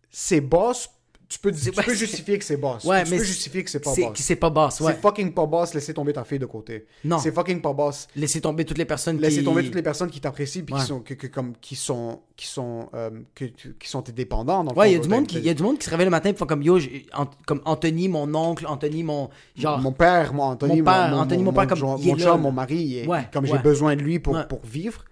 C'est 0.09 0.41
boss. 0.41 0.89
Tu 1.31 1.39
peux, 1.39 1.49
tu 1.53 1.71
peux 1.71 1.77
ouais, 1.77 1.83
c'est- 1.87 1.95
justifier 1.95 2.37
que 2.37 2.43
c'est 2.43 2.57
boss. 2.57 2.83
Ouais, 2.83 3.05
tu 3.05 3.11
mais 3.11 3.17
peux 3.19 3.23
justifier 3.23 3.63
que 3.63 3.69
c'est 3.69 3.79
pas 3.79 3.95
boss. 3.95 4.11
c'est 4.15 4.35
pas 4.35 4.49
basse, 4.49 4.81
ouais. 4.81 4.91
C'est 4.93 5.01
fucking 5.01 5.33
pas 5.33 5.45
boss, 5.45 5.73
laisser 5.73 5.93
tomber 5.93 6.11
ta 6.11 6.25
fille 6.25 6.39
de 6.39 6.45
côté. 6.45 6.85
Non. 7.05 7.19
C'est 7.19 7.31
fucking 7.31 7.61
pas 7.61 7.71
boss. 7.71 8.07
Laisser 8.17 8.41
tomber 8.41 8.65
toutes 8.65 8.77
les 8.77 8.83
personnes 8.85 9.17
Laisser 9.17 9.39
qui. 9.39 9.45
tomber 9.45 9.63
toutes 9.63 9.75
les 9.75 9.81
personnes 9.81 10.09
qui 10.09 10.19
t'apprécient 10.19 10.63
puis 10.63 10.75
Ouais. 10.75 10.81
qui 10.81 10.87
sont 10.87 10.99
que, 10.99 11.13
que- 11.13 11.27
comme 11.27 11.53
qui 11.61 11.77
sont 11.77 12.19
qui 12.35 12.47
sont 12.47 12.89
euh, 12.95 13.11
que, 13.33 13.45
qui 13.45 13.87
sont 13.87 14.01
tes 14.01 14.11
dépendants 14.11 14.63
dans 14.65 14.73
le 14.73 14.77
Ouais, 14.77 14.89
il 14.91 14.93
y 14.93 14.97
a 14.97 14.99
du 14.99 15.07
monde 15.07 15.25
qui, 15.25 15.37
il 15.37 15.45
y 15.45 15.49
a 15.49 15.53
du 15.53 15.63
monde 15.63 15.77
qui 15.77 15.85
se 15.85 15.89
réveille 15.89 16.07
le 16.07 16.11
matin 16.11 16.29
et 16.31 16.33
font 16.33 16.45
comme 16.45 16.63
yo, 16.63 16.77
Ant- 17.13 17.29
comme 17.45 17.61
Anthony, 17.65 18.09
mon 18.09 18.33
oncle, 18.35 18.65
Anthony, 18.67 19.03
mon 19.03 19.29
genre. 19.55 19.79
mon 19.79 19.91
père, 19.93 20.33
moi, 20.33 20.47
Anthony, 20.47 20.77
Mon 20.79 20.83
père, 20.83 21.13
Anthony, 21.17 21.43
mon 21.43 21.53
père, 21.53 21.67
comme, 21.67 21.79
mon, 21.79 21.97
il 21.97 22.09
est 22.09 22.11
mon 22.11 22.17
chum, 22.17 22.41
mon 22.41 22.51
mari, 22.51 23.07
comme 23.31 23.45
j'ai 23.45 23.57
besoin 23.59 23.95
de 23.95 24.01
lui 24.01 24.19
pour, 24.19 24.37
pour 24.47 24.59
vivre. 24.65 25.05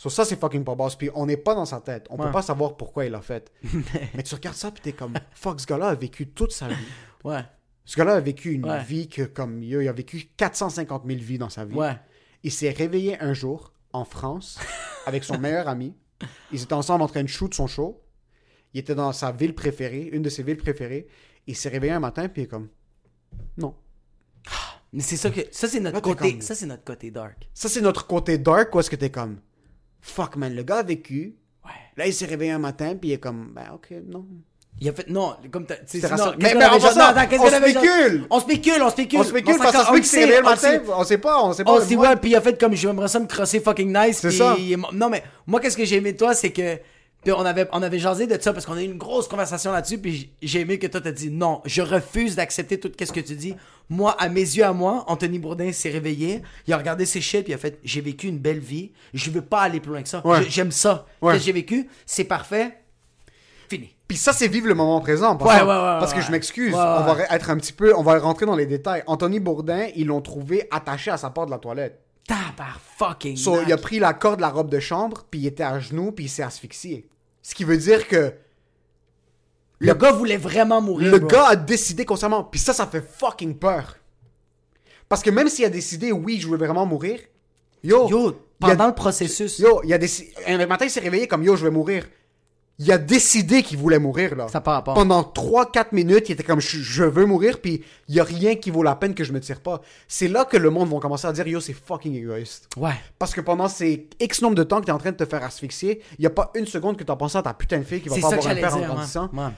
So, 0.00 0.08
ça, 0.08 0.24
c'est 0.24 0.38
fucking 0.40 0.62
pas 0.64 0.74
boss. 0.76 0.94
Puis 0.96 1.10
on 1.14 1.26
n'est 1.26 1.36
pas 1.36 1.54
dans 1.54 1.64
sa 1.66 1.80
tête. 1.80 2.06
On 2.08 2.16
Ouais. 2.16 2.26
peut 2.26 2.32
pas 2.32 2.40
savoir 2.42 2.76
pourquoi 2.76 3.04
il 3.04 3.10
l'a 3.12 3.20
fait. 3.20 3.52
Mais 4.14 4.22
tu 4.22 4.34
regardes 4.34 4.56
ça, 4.56 4.70
puis 4.70 4.80
t'es 4.80 4.92
comme, 4.92 5.12
fuck, 5.32 5.60
ce 5.60 5.66
gars-là 5.66 5.88
a 5.88 5.94
vécu 5.96 6.28
toute 6.28 6.52
sa 6.52 6.68
vie. 6.68 6.74
Ouais, 7.24 7.44
Ce 7.84 7.96
gars-là 7.96 8.14
a 8.14 8.20
vécu 8.20 8.52
une 8.52 8.64
Ouais. 8.64 8.82
vie 8.84 9.08
que, 9.08 9.22
comme, 9.22 9.62
il 9.62 9.76
a 9.76 9.82
il 9.82 9.88
a 9.88 9.92
vécu 9.92 10.30
450 10.36 11.02
000 11.06 11.18
vies 11.20 11.38
dans 11.38 11.50
sa 11.50 11.64
vie. 11.64 11.74
ouais. 11.76 11.96
Il 12.44 12.52
s'est 12.52 12.70
réveillé 12.70 13.20
un 13.20 13.34
jour 13.34 13.72
en 13.92 14.04
France 14.04 14.60
avec 15.06 15.24
son 15.24 15.36
meilleur 15.38 15.66
ami. 15.66 15.96
Ils 16.52 16.62
étaient 16.62 16.72
ensemble 16.74 17.02
en 17.02 17.08
train 17.08 17.22
de 17.24 17.28
shoot 17.28 17.52
son 17.52 17.66
show. 17.66 18.00
Il 18.74 18.78
était 18.80 18.94
dans 18.94 19.12
sa 19.12 19.32
ville 19.32 19.54
préférée, 19.54 20.08
une 20.12 20.22
de 20.22 20.28
ses 20.28 20.44
villes 20.44 20.56
préférées. 20.58 21.08
Il 21.48 21.56
s'est 21.56 21.68
réveillé 21.70 21.92
un 21.94 21.98
matin, 22.00 22.28
puis 22.28 22.42
il 22.42 22.44
est 22.44 22.48
comme, 22.48 22.68
non. 23.56 23.74
Mais 24.92 25.02
c'est 25.02 25.16
ça 25.16 25.30
que. 25.30 25.40
Ça, 25.50 25.66
c'est 25.68 25.80
notre 25.80 26.00
côté. 26.00 26.40
Ça, 26.40 26.54
c'est 26.54 26.66
notre 26.66 26.84
côté 26.84 27.10
dark. 27.10 27.48
Ça, 27.52 27.68
c'est 27.68 27.80
notre 27.80 28.06
côté 28.06 28.38
dark, 28.38 28.72
où 28.74 28.78
est-ce 28.80 28.90
que 28.90 28.96
t'es 28.96 29.10
comme, 29.10 29.40
fuck, 30.00 30.36
man, 30.36 30.54
le 30.54 30.62
gars 30.62 30.78
a 30.78 30.82
vécu. 30.82 31.34
Ouais. 31.64 31.70
Là, 31.96 32.06
il 32.06 32.14
s'est 32.14 32.26
réveillé 32.26 32.52
un 32.52 32.58
matin, 32.58 32.94
puis 33.00 33.10
il 33.10 33.12
est 33.14 33.18
comme, 33.18 33.52
ben, 33.54 33.64
ok, 33.74 33.88
non. 34.06 34.24
Il 34.80 34.88
a 34.88 34.92
fait. 34.92 35.08
Non, 35.08 35.34
comme 35.50 35.66
t'as. 35.66 35.74
tu 35.74 35.82
sais, 35.86 36.00
C'est 36.00 36.08
Mais- 36.38 36.52
qu'on 36.52 36.58
mais 36.60 36.64
en 36.66 36.78
passant, 36.78 37.10
on 37.10 37.36
qu'on 37.36 37.48
spécule. 37.50 38.26
On 38.30 38.38
spécule, 38.38 38.80
on 38.82 38.90
spécule. 38.90 39.18
On 39.18 39.24
spécule 39.24 39.56
parce 39.58 39.72
que 39.72 39.76
ça 39.78 39.82
se 39.84 39.88
on 39.88 39.90
peut 39.90 39.96
le 39.96 40.00
qu'il 40.02 40.08
s'est 40.08 40.16
sait, 40.18 40.20
réveillé 40.24 40.40
le 40.40 40.46
on 40.46 40.50
matin, 40.50 40.70
sait. 40.70 40.82
on 40.96 41.04
sait 41.04 41.18
pas, 41.18 41.42
on 41.44 41.52
sait 41.52 41.64
pas. 41.64 41.72
Oh, 41.74 41.80
c'est 41.84 41.96
Moi- 41.96 42.08
ouais, 42.10 42.16
puis 42.16 42.30
il 42.30 42.36
a 42.36 42.40
fait 42.40 42.60
comme 42.60 42.74
j'aimerais 42.74 43.08
ça 43.08 43.18
me 43.18 43.26
crosser 43.26 43.58
fucking 43.58 43.92
nice. 43.92 44.18
C'est 44.20 44.30
ça. 44.30 44.56
Non, 44.92 45.10
mais 45.10 45.24
moi, 45.48 45.60
qu'est-ce 45.60 45.76
que 45.76 45.84
j'ai 45.84 45.96
aimé 45.96 46.12
de 46.12 46.16
toi, 46.18 46.32
c'est 46.32 46.52
que. 46.52 46.78
Puis 47.24 47.32
on 47.32 47.44
avait, 47.44 47.66
on 47.72 47.82
avait 47.82 47.98
jasé 47.98 48.26
de 48.26 48.40
ça 48.40 48.52
parce 48.52 48.64
qu'on 48.64 48.76
a 48.76 48.82
eu 48.82 48.84
une 48.84 48.96
grosse 48.96 49.26
conversation 49.26 49.72
là-dessus. 49.72 49.98
Puis 49.98 50.30
j'ai 50.40 50.60
aimé 50.60 50.78
que 50.78 50.86
toi, 50.86 51.00
t'as 51.00 51.10
dit 51.10 51.30
non, 51.30 51.60
je 51.64 51.82
refuse 51.82 52.36
d'accepter 52.36 52.78
tout 52.78 52.90
ce 52.98 53.12
que 53.12 53.20
tu 53.20 53.34
dis. 53.34 53.56
Moi, 53.90 54.14
à 54.18 54.28
mes 54.28 54.40
yeux, 54.40 54.64
à 54.64 54.72
moi, 54.72 55.04
Anthony 55.08 55.38
Bourdin 55.38 55.72
s'est 55.72 55.90
réveillé. 55.90 56.42
Il 56.66 56.74
a 56.74 56.78
regardé 56.78 57.06
ses 57.06 57.20
shit. 57.20 57.42
Puis 57.42 57.52
il 57.52 57.54
a 57.54 57.58
fait 57.58 57.80
J'ai 57.82 58.00
vécu 58.00 58.28
une 58.28 58.38
belle 58.38 58.60
vie. 58.60 58.92
Je 59.14 59.30
veux 59.30 59.42
pas 59.42 59.62
aller 59.62 59.80
plus 59.80 59.90
loin 59.90 60.02
que 60.02 60.08
ça. 60.08 60.24
Ouais. 60.24 60.44
J'aime 60.48 60.70
ça. 60.70 61.06
Ouais. 61.20 61.32
Qu'est-ce 61.32 61.42
que 61.42 61.46
j'ai 61.46 61.52
vécu? 61.52 61.88
C'est 62.06 62.24
parfait. 62.24 62.78
Fini. 63.68 63.94
Puis 64.06 64.16
ça, 64.16 64.32
c'est 64.32 64.48
vivre 64.48 64.68
le 64.68 64.74
moment 64.74 65.00
présent. 65.00 65.36
par 65.36 65.48
Ouais, 65.48 65.60
ouais, 65.60 65.66
ouais, 65.66 65.98
parce 66.00 66.14
que 66.14 66.22
je 66.22 66.30
m'excuse. 66.30 66.74
On 66.74 67.02
va 67.02 67.16
être 67.30 67.50
un 67.50 67.58
petit 67.58 67.74
peu, 67.74 67.94
on 67.94 68.02
va 68.02 68.18
rentrer 68.18 68.46
dans 68.46 68.56
les 68.56 68.64
détails. 68.64 69.02
Anthony 69.06 69.38
Bourdin, 69.38 69.88
ils 69.96 70.06
l'ont 70.06 70.22
trouvé 70.22 70.66
attaché 70.70 71.10
à 71.10 71.18
sa 71.18 71.28
porte 71.28 71.48
de 71.48 71.52
la 71.52 71.58
toilette. 71.58 72.00
Tabar 72.28 72.78
fucking. 72.96 73.36
So, 73.36 73.62
il 73.62 73.72
a 73.72 73.76
pris 73.76 73.98
la 73.98 74.12
corde 74.14 74.36
de 74.36 74.42
la 74.42 74.50
robe 74.50 74.70
de 74.70 74.78
chambre, 74.78 75.24
puis 75.28 75.40
il 75.40 75.46
était 75.46 75.64
à 75.64 75.80
genoux, 75.80 76.12
puis 76.12 76.26
il 76.26 76.28
s'est 76.28 76.42
asphyxié. 76.44 77.08
Ce 77.42 77.54
qui 77.54 77.64
veut 77.64 77.76
dire 77.78 78.06
que 78.06 78.32
Le 79.80 79.94
gars 79.94 80.12
voulait 80.12 80.36
vraiment 80.36 80.80
mourir. 80.80 81.10
le 81.10 81.18
bro. 81.18 81.28
gars 81.28 81.46
a 81.48 81.56
décidé 81.56 82.04
consciemment. 82.04 82.44
Puis 82.44 82.60
ça, 82.60 82.72
ça 82.72 82.86
fait 82.86 83.00
fucking 83.02 83.56
peur. 83.58 83.96
Parce 85.08 85.22
que 85.22 85.30
même 85.30 85.48
s'il 85.48 85.64
a 85.64 85.70
décidé, 85.70 86.12
oui, 86.12 86.38
je 86.40 86.48
veux 86.48 86.58
vraiment 86.58 86.84
mourir, 86.84 87.18
yo, 87.82 88.08
Yo, 88.10 88.28
a- 88.28 88.34
pendant 88.68 88.88
le 88.88 88.94
processus. 88.94 89.58
yo, 89.58 89.80
il 89.84 89.92
a 89.94 89.98
décidé. 89.98 90.32
Un 90.46 90.66
matin, 90.66 90.84
il 90.84 90.90
s'est 90.90 91.00
réveillé 91.00 91.26
comme 91.26 91.42
yo, 91.42 91.56
je 91.56 91.64
vais 91.64 91.70
mourir. 91.70 92.06
Il 92.80 92.92
a 92.92 92.98
décidé 92.98 93.64
qu'il 93.64 93.76
voulait 93.76 93.98
mourir, 93.98 94.36
là. 94.36 94.46
Ça 94.48 94.60
part 94.60 94.84
part. 94.84 94.94
Pendant 94.94 95.22
3-4 95.22 95.86
minutes, 95.92 96.28
il 96.28 96.32
était 96.32 96.44
comme 96.44 96.60
je, 96.60 97.02
veux 97.02 97.26
mourir, 97.26 97.60
puis 97.60 97.82
il 98.08 98.14
y 98.14 98.20
a 98.20 98.24
rien 98.24 98.54
qui 98.54 98.70
vaut 98.70 98.84
la 98.84 98.94
peine 98.94 99.14
que 99.14 99.24
je 99.24 99.32
me 99.32 99.40
tire 99.40 99.60
pas. 99.60 99.80
C'est 100.06 100.28
là 100.28 100.44
que 100.44 100.56
le 100.56 100.70
monde 100.70 100.88
va 100.88 101.00
commencer 101.00 101.26
à 101.26 101.32
dire 101.32 101.48
yo, 101.48 101.58
c'est 101.58 101.72
fucking 101.72 102.14
égoïste. 102.14 102.68
Ouais. 102.76 102.94
Parce 103.18 103.34
que 103.34 103.40
pendant 103.40 103.66
ces 103.66 104.08
X 104.20 104.42
nombre 104.42 104.54
de 104.54 104.62
temps 104.62 104.80
que 104.80 104.86
t'es 104.86 104.92
en 104.92 104.98
train 104.98 105.10
de 105.10 105.16
te 105.16 105.24
faire 105.24 105.42
asphyxier, 105.42 106.02
il 106.18 106.22
y 106.22 106.26
a 106.26 106.30
pas 106.30 106.52
une 106.54 106.66
seconde 106.66 106.96
que 106.96 107.02
t'as 107.02 107.16
pensé 107.16 107.36
à 107.36 107.42
ta 107.42 107.52
putain 107.52 107.78
de 107.78 107.84
fille 107.84 108.00
qui 108.00 108.08
va 108.08 108.16
pas 108.16 108.34
avoir 108.34 108.46
un 108.46 108.54
père 108.54 108.76
en 108.76 108.78
dire. 108.78 108.88
grandissant. 108.88 109.28
man. 109.32 109.46
Ouais. 109.48 109.52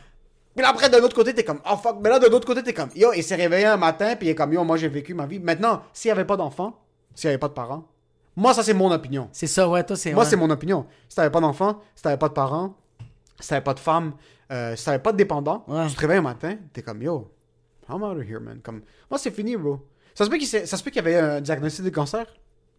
Puis 0.54 0.62
là, 0.62 0.70
après, 0.70 0.88
de 0.88 0.96
l'autre 0.96 1.14
côté, 1.14 1.32
t'es 1.34 1.44
comme, 1.44 1.60
oh 1.70 1.76
fuck. 1.76 1.98
Mais 2.00 2.08
là, 2.08 2.18
de 2.18 2.26
l'autre 2.26 2.46
côté, 2.46 2.62
t'es 2.62 2.72
comme, 2.72 2.88
yo, 2.96 3.12
il 3.14 3.22
s'est 3.22 3.36
réveillé 3.36 3.66
un 3.66 3.76
matin, 3.76 4.16
puis 4.16 4.28
il 4.28 4.30
est 4.30 4.34
comme, 4.34 4.52
yo, 4.52 4.64
moi, 4.64 4.76
j'ai 4.76 4.88
vécu 4.88 5.14
ma 5.14 5.26
vie. 5.26 5.38
Maintenant, 5.38 5.82
s'il 5.92 6.08
n'y 6.08 6.12
avait 6.12 6.24
pas 6.24 6.36
d'enfant, 6.36 6.78
s'il 7.14 7.28
n'y 7.28 7.32
avait 7.32 7.38
pas 7.38 7.48
de 7.48 7.52
parents, 7.52 7.84
moi, 8.36 8.54
ça, 8.54 8.62
c'est 8.62 8.74
mon 8.74 8.90
opinion. 8.90 9.28
C'est 9.32 9.46
ça, 9.46 9.68
ouais, 9.68 9.84
toi, 9.84 9.96
c'est. 9.96 10.12
Moi, 10.12 10.24
ouais. 10.24 10.30
c'est 10.30 10.36
mon 10.36 10.50
opinion. 10.50 10.86
Si 11.08 11.16
t'avais 11.16 11.30
pas 11.30 11.40
d'enfant, 11.40 11.80
si 11.94 12.02
t'avais 12.02 12.16
pas 12.16 12.28
de 12.28 12.34
parents, 12.34 12.74
si 13.41 13.49
t'avais 13.49 13.61
pas 13.62 13.74
de 13.74 13.80
femme, 13.80 14.12
euh, 14.53 14.76
si 14.76 14.84
t'avais 14.84 14.99
pas 14.99 15.12
de 15.12 15.16
dépendant, 15.16 15.64
Ouais. 15.68 15.86
tu 15.88 15.95
te 15.95 16.01
réveilles 16.01 16.18
un 16.18 16.22
matin, 16.22 16.57
t'es 16.72 16.82
comme, 16.82 17.03
yo, 17.03 17.30
I'm 17.88 18.03
out 18.03 18.16
of 18.16 18.24
here, 18.28 18.41
man. 18.41 18.61
Comme, 18.62 18.82
moi, 19.11 19.18
c'est 19.18 19.30
fini, 19.32 19.57
bro. 19.57 19.80
Ça 20.14 20.24
se 20.24 20.30
peut 20.30 20.36
qu'il 20.38 20.97
y 20.97 20.99
avait 20.99 21.16
un 21.16 21.41
diagnostic 21.41 21.84
de 21.84 21.91
cancer. 21.91 22.26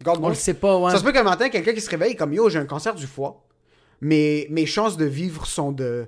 God 0.04 0.20
On 0.22 0.30
le 0.30 0.36
sait 0.36 0.54
pas, 0.54 0.78
ouais. 0.78 0.92
Ça 0.92 0.98
se 0.98 1.04
peut 1.04 1.12
qu'un 1.12 1.24
matin, 1.24 1.50
quelqu'un 1.50 1.74
qui 1.74 1.82
se 1.82 1.90
réveille 1.90 2.16
comme, 2.16 2.34
yo, 2.34 2.50
j'ai 2.50 2.60
un 2.60 2.66
cancer 2.66 2.94
du 2.96 3.08
foie. 3.08 3.44
Mais 4.00 4.48
mes 4.50 4.66
chances 4.66 4.98
de 4.98 5.06
vivre 5.06 5.46
sont 5.46 5.72
de 5.72 6.08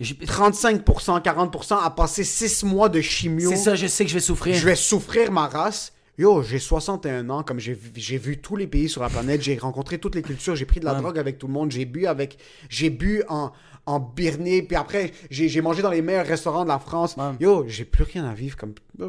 J'ai- 0.00 0.14
35%, 0.14 1.20
40% 1.20 1.76
à 1.78 1.90
passer 1.90 2.24
6 2.24 2.64
mois 2.64 2.88
de 2.88 3.00
chimio. 3.00 3.50
C'est 3.50 3.56
ça, 3.56 3.74
je 3.76 3.86
sais 3.86 4.04
que 4.04 4.10
je 4.10 4.14
vais 4.14 4.20
souffrir. 4.20 4.54
Je 4.54 4.64
vais 4.66 4.74
souffrir 4.74 5.30
ma 5.30 5.46
race. 5.46 5.92
Yo, 6.16 6.42
j'ai 6.42 6.60
61 6.60 7.28
ans, 7.30 7.42
comme 7.42 7.58
j'ai 7.58 7.74
vu- 7.74 8.38
tous 8.40 8.54
les 8.56 8.66
pays 8.68 8.88
sur 8.88 9.02
la 9.02 9.08
planète, 9.08 9.42
j'ai 9.42 9.58
rencontré 9.58 9.98
toutes 9.98 10.14
les 10.14 10.22
cultures, 10.22 10.54
j'ai 10.54 10.64
pris 10.64 10.78
de 10.78 10.84
la 10.84 10.94
Ouais. 10.94 11.00
drogue 11.00 11.18
avec 11.18 11.38
tout 11.38 11.48
le 11.48 11.52
monde, 11.52 11.72
j'ai 11.72 11.84
bu 11.86 12.06
avec, 12.06 12.38
j'ai 12.68 12.88
bu 12.90 13.24
en, 13.28 13.50
en 13.86 13.98
Birnée, 13.98 14.62
puis 14.62 14.76
après, 14.76 15.10
j'ai 15.30 15.60
mangé 15.60 15.82
dans 15.82 15.90
les 15.90 16.02
meilleurs 16.02 16.26
restaurants 16.26 16.62
de 16.62 16.68
la 16.68 16.78
France. 16.78 17.16
Ouais. 17.16 17.32
Yo, 17.40 17.64
j'ai 17.66 17.84
plus 17.84 18.04
rien 18.04 18.24
à 18.26 18.34
vivre, 18.34 18.56
comme, 18.56 18.74
Ouais. 18.98 19.08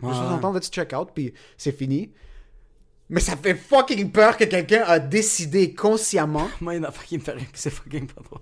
60 0.00 0.44
ans, 0.44 0.52
let's 0.52 0.70
check 0.70 0.92
out, 0.92 1.08
puis 1.14 1.32
c'est 1.56 1.76
fini. 1.76 2.12
Mais 3.08 3.20
ça 3.20 3.36
fait 3.36 3.54
fucking 3.54 4.10
peur 4.12 4.36
que 4.36 4.44
quelqu'un 4.44 4.82
a 4.86 4.98
décidé 4.98 5.74
consciemment 5.74 6.48
Moi, 6.60 6.74
il 6.74 6.76
y 6.76 6.78
a 6.78 6.78
une 6.80 6.84
affaire 6.86 7.04
qui 7.04 7.18
me 7.18 7.22
fait 7.22 7.32
rire, 7.32 7.46
c'est 7.54 7.70
fucking 7.70 8.06
pas 8.06 8.20
drôle. 8.22 8.40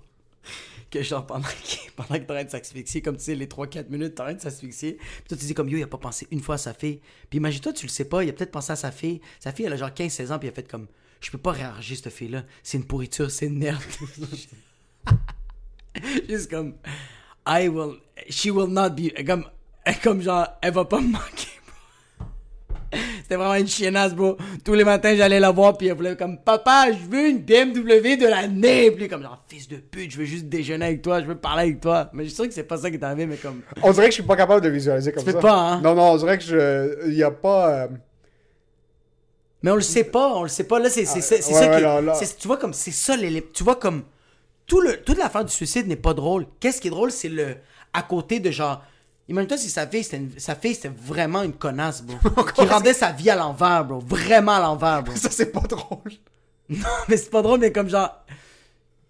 Que 0.95 1.03
genre, 1.03 1.25
pendant 1.25 1.43
que, 1.43 1.91
pendant 1.97 2.19
que 2.19 2.25
t'es 2.25 2.39
en 2.39 2.43
de 2.45 2.49
s'asphyxier, 2.49 3.01
comme 3.01 3.17
tu 3.17 3.23
sais, 3.23 3.35
les 3.35 3.47
3-4 3.47 3.89
minutes, 3.89 4.15
t'es 4.15 4.21
en 4.21 4.33
de 4.33 4.39
s'asphyxier. 4.39 4.93
Puis 4.93 5.23
toi, 5.27 5.37
tu 5.37 5.45
dis 5.45 5.53
comme 5.53 5.67
yo, 5.67 5.77
il 5.77 5.83
a 5.83 5.87
pas 5.87 5.97
pensé 5.97 6.25
une 6.31 6.39
fois 6.39 6.55
à 6.55 6.57
sa 6.57 6.73
fille. 6.73 7.01
Puis 7.29 7.37
imagine-toi, 7.37 7.73
tu 7.73 7.85
le 7.85 7.91
sais 7.91 8.05
pas, 8.05 8.23
il 8.23 8.29
a 8.29 8.33
peut-être 8.33 8.51
pensé 8.51 8.71
à 8.71 8.77
sa 8.77 8.91
fille. 8.91 9.19
Sa 9.41 9.51
fille, 9.51 9.65
elle 9.65 9.73
a 9.73 9.77
genre 9.77 9.89
15-16 9.89 10.31
ans, 10.31 10.39
puis 10.39 10.47
il 10.47 10.51
a 10.51 10.53
fait 10.53 10.69
comme 10.69 10.87
je 11.19 11.31
peux 11.31 11.37
pas 11.37 11.51
réagir, 11.51 11.97
cette 11.97 12.13
fille-là. 12.13 12.43
C'est 12.63 12.77
une 12.77 12.85
pourriture, 12.85 13.29
c'est 13.29 13.47
une 13.47 13.57
merde. 13.57 13.81
Juste 16.29 16.49
comme, 16.49 16.75
I 17.45 17.67
will, 17.67 17.97
she 18.29 18.45
will 18.45 18.69
not 18.69 18.91
be, 18.91 19.11
comme, 19.25 19.45
comme 20.01 20.21
genre, 20.21 20.47
elle 20.61 20.73
va 20.73 20.85
pas 20.85 21.01
me 21.01 21.09
manquer. 21.09 21.54
C'était 23.25 23.37
vraiment 23.37 23.55
une 23.55 23.67
chiennasse, 23.67 24.13
bro. 24.13 24.37
Tous 24.63 24.75
les 24.75 24.83
matins, 24.83 25.15
j'allais 25.15 25.39
la 25.39 25.49
voir, 25.49 25.75
puis 25.75 25.87
elle 25.87 25.95
voulait 25.95 26.15
comme, 26.15 26.37
papa, 26.37 26.89
je 26.91 27.09
veux 27.09 27.27
une 27.29 27.39
BMW 27.39 28.17
de 28.17 28.27
l'année. 28.27 28.91
Puis 28.91 29.07
comme, 29.07 29.23
genre, 29.23 29.41
fils 29.47 29.67
de 29.67 29.77
pute, 29.77 30.11
je 30.11 30.17
veux 30.19 30.25
juste 30.25 30.45
déjeuner 30.45 30.85
avec 30.85 31.01
toi, 31.01 31.21
je 31.21 31.25
veux 31.25 31.33
parler 31.35 31.63
avec 31.63 31.81
toi. 31.81 32.11
Mais 32.13 32.21
je 32.25 32.27
suis 32.29 32.35
sûr 32.35 32.47
que 32.47 32.53
c'est 32.53 32.61
pas 32.61 32.77
ça 32.77 32.91
qui 32.91 32.97
est 32.97 33.03
arrivé, 33.03 33.25
mais 33.25 33.37
comme, 33.37 33.61
On 33.81 33.91
dirait 33.93 34.05
que 34.05 34.11
je 34.11 34.17
suis 34.17 34.23
pas 34.23 34.35
capable 34.35 34.61
de 34.61 34.69
visualiser 34.69 35.11
comme 35.11 35.23
Tu 35.23 35.31
ça. 35.31 35.39
pas, 35.39 35.57
hein? 35.59 35.81
Non, 35.81 35.95
non, 35.95 36.11
on 36.11 36.17
dirait 36.17 36.37
que 36.37 36.43
je. 36.43 37.07
Il 37.07 37.15
y 37.15 37.23
a 37.23 37.31
pas. 37.31 37.69
euh, 37.71 37.87
Mais 39.63 39.71
on 39.71 39.75
le 39.75 39.81
sait 39.81 40.03
pas, 40.03 40.35
on 40.35 40.43
le 40.43 40.49
sait 40.49 40.65
pas. 40.65 40.77
Là, 40.77 40.91
c'est 40.91 41.01
ouais, 41.11 41.21
ça 41.21 41.35
ouais, 41.69 41.75
qui. 41.77 41.81
là, 41.81 42.01
là. 42.01 42.13
c'est- 42.13 42.37
Tu 42.37 42.47
vois, 42.47 42.57
comme, 42.57 42.73
c'est 42.73 42.91
ça, 42.91 43.15
l'élé- 43.17 43.47
tu 43.53 43.63
vois, 43.63 43.75
comme, 43.75 44.03
tout 44.67 44.81
le, 44.81 44.97
toute 44.97 45.17
l'affaire 45.17 45.45
du 45.45 45.51
suicide 45.51 45.87
n'est 45.87 45.95
pas 45.95 46.13
drôle. 46.13 46.45
Qu'est-ce 46.59 46.79
qui 46.79 46.89
est 46.89 46.91
drôle, 46.91 47.11
c'est 47.11 47.29
le. 47.29 47.55
À 47.91 48.03
côté 48.03 48.39
de 48.39 48.51
genre. 48.51 48.83
Imagine-toi 49.27 49.57
si 49.57 49.69
sa 49.69 49.87
fille, 49.87 50.03
c'était 50.03 50.17
une- 50.17 50.37
sa 50.39 50.55
fille, 50.55 50.75
c'était 50.75 50.91
vraiment 50.95 51.41
une 51.43 51.53
connasse, 51.53 52.01
bro. 52.03 52.17
qui 52.55 52.65
rendait 52.65 52.93
sa 52.93 53.11
vie 53.11 53.29
à 53.29 53.35
l'envers, 53.35 53.83
bro. 53.85 53.99
Vraiment 53.99 54.53
à 54.53 54.59
l'envers, 54.59 55.03
bro. 55.03 55.15
Ça, 55.15 55.29
c'est 55.31 55.51
pas 55.51 55.61
drôle. 55.61 56.11
Non, 56.69 56.79
mais 57.07 57.17
c'est 57.17 57.29
pas 57.29 57.43
drôle, 57.43 57.59
mais 57.59 57.71
comme 57.71 57.89
genre. 57.89 58.23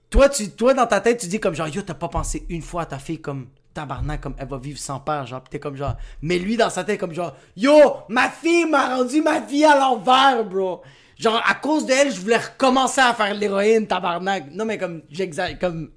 Toi, 0.10 0.28
tu, 0.30 0.50
toi, 0.52 0.74
dans 0.74 0.86
ta 0.88 1.00
tête, 1.02 1.20
tu 1.22 1.28
dis 1.28 1.40
comme 1.40 1.56
genre, 1.56 1.68
yo, 1.70 1.82
t'as 1.82 1.94
pas 1.94 2.10
pensé 2.10 2.46
une 2.50 2.62
fois 2.62 2.82
à 2.82 2.86
ta 2.86 3.00
fille 3.00 3.22
comme 3.22 3.48
tabarnak, 3.74 4.20
comme 4.22 4.36
elle 4.38 4.48
va 4.48 4.58
vivre 4.58 4.78
sans 4.80 5.00
père, 5.00 5.26
genre, 5.26 5.42
pis 5.42 5.52
t'es 5.52 5.60
comme 5.60 5.76
genre. 5.78 5.96
Mais 6.22 6.38
lui, 6.38 6.58
dans 6.58 6.70
sa 6.70 6.84
tête, 6.84 7.00
comme 7.00 7.14
genre, 7.14 7.34
yo, 7.58 7.72
ma 8.10 8.30
fille 8.30 8.66
m'a 8.66 8.98
rendu 8.98 9.22
ma 9.22 9.40
vie 9.40 9.64
à 9.66 9.78
l'envers, 9.78 10.44
bro. 10.46 10.82
Genre, 11.18 11.42
à 11.46 11.54
cause 11.56 11.86
d'elle, 11.86 12.14
je 12.14 12.20
voulais 12.20 12.38
recommencer 12.38 13.00
à 13.02 13.14
faire 13.14 13.34
l'héroïne, 13.34 13.88
tabarnak. 13.88 14.52
Non, 14.52 14.66
mais 14.66 14.78
comme, 14.78 15.02
j'exagère, 15.10 15.58
comme. 15.60 15.92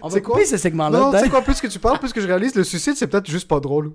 On 0.00 0.08
va 0.08 0.20
couper 0.20 0.44
ce 0.44 0.56
segment-là. 0.56 0.98
Non, 0.98 1.12
tu 1.12 1.18
sais 1.18 1.28
quoi, 1.28 1.42
plus 1.42 1.60
que 1.60 1.66
tu 1.66 1.78
parles, 1.78 1.98
plus 1.98 2.12
que 2.12 2.20
je 2.20 2.26
réalise, 2.26 2.54
le 2.54 2.64
suicide, 2.64 2.94
c'est 2.96 3.06
peut-être 3.06 3.30
juste 3.30 3.48
pas 3.48 3.60
drôle. 3.60 3.92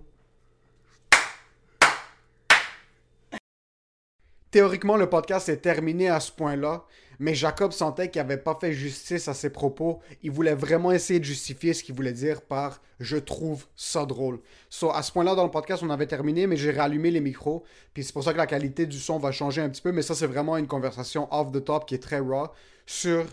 Théoriquement, 4.50 4.96
le 4.96 5.10
podcast 5.10 5.50
est 5.50 5.58
terminé 5.58 6.10
à 6.10 6.22
ce 6.22 6.32
point-là, 6.32 6.86
mais 7.20 7.36
Jacob 7.36 7.74
sentait 7.74 8.10
qu'il 8.10 8.22
n'avait 8.22 8.38
pas 8.38 8.58
fait 8.60 8.72
justice 8.72 9.28
à 9.28 9.34
ses 9.34 9.50
propos. 9.50 10.00
Il 10.24 10.32
voulait 10.32 10.56
vraiment 10.56 10.92
essayer 10.92 11.20
de 11.20 11.26
justifier 11.26 11.74
ce 11.74 11.84
qu'il 11.84 11.94
voulait 11.94 12.14
dire 12.14 12.42
par 12.42 12.82
«je 13.00 13.18
trouve 13.18 13.66
ça 13.76 14.06
drôle». 14.06 14.40
So, 14.70 14.92
à 14.92 15.04
ce 15.04 15.12
point-là, 15.12 15.36
dans 15.36 15.44
le 15.44 15.52
podcast, 15.52 15.84
on 15.84 15.90
avait 15.90 16.08
terminé, 16.08 16.48
mais 16.48 16.56
j'ai 16.56 16.72
rallumé 16.72 17.12
les 17.12 17.20
micros, 17.20 17.66
puis 17.94 18.04
c'est 18.04 18.14
pour 18.14 18.24
ça 18.24 18.32
que 18.32 18.38
la 18.38 18.48
qualité 18.48 18.86
du 18.86 19.00
son 19.00 19.20
va 19.20 19.32
changer 19.32 19.62
un 19.62 19.70
petit 19.70 19.82
peu, 19.82 19.92
mais 19.92 20.02
ça, 20.02 20.16
c'est 20.16 20.28
vraiment 20.28 20.56
une 20.58 20.68
conversation 20.68 21.28
off 21.32 21.52
the 21.52 21.64
top 21.64 21.86
qui 21.86 21.96
est 21.96 22.02
très 22.02 22.20
raw 22.20 22.48
sur 22.86 23.26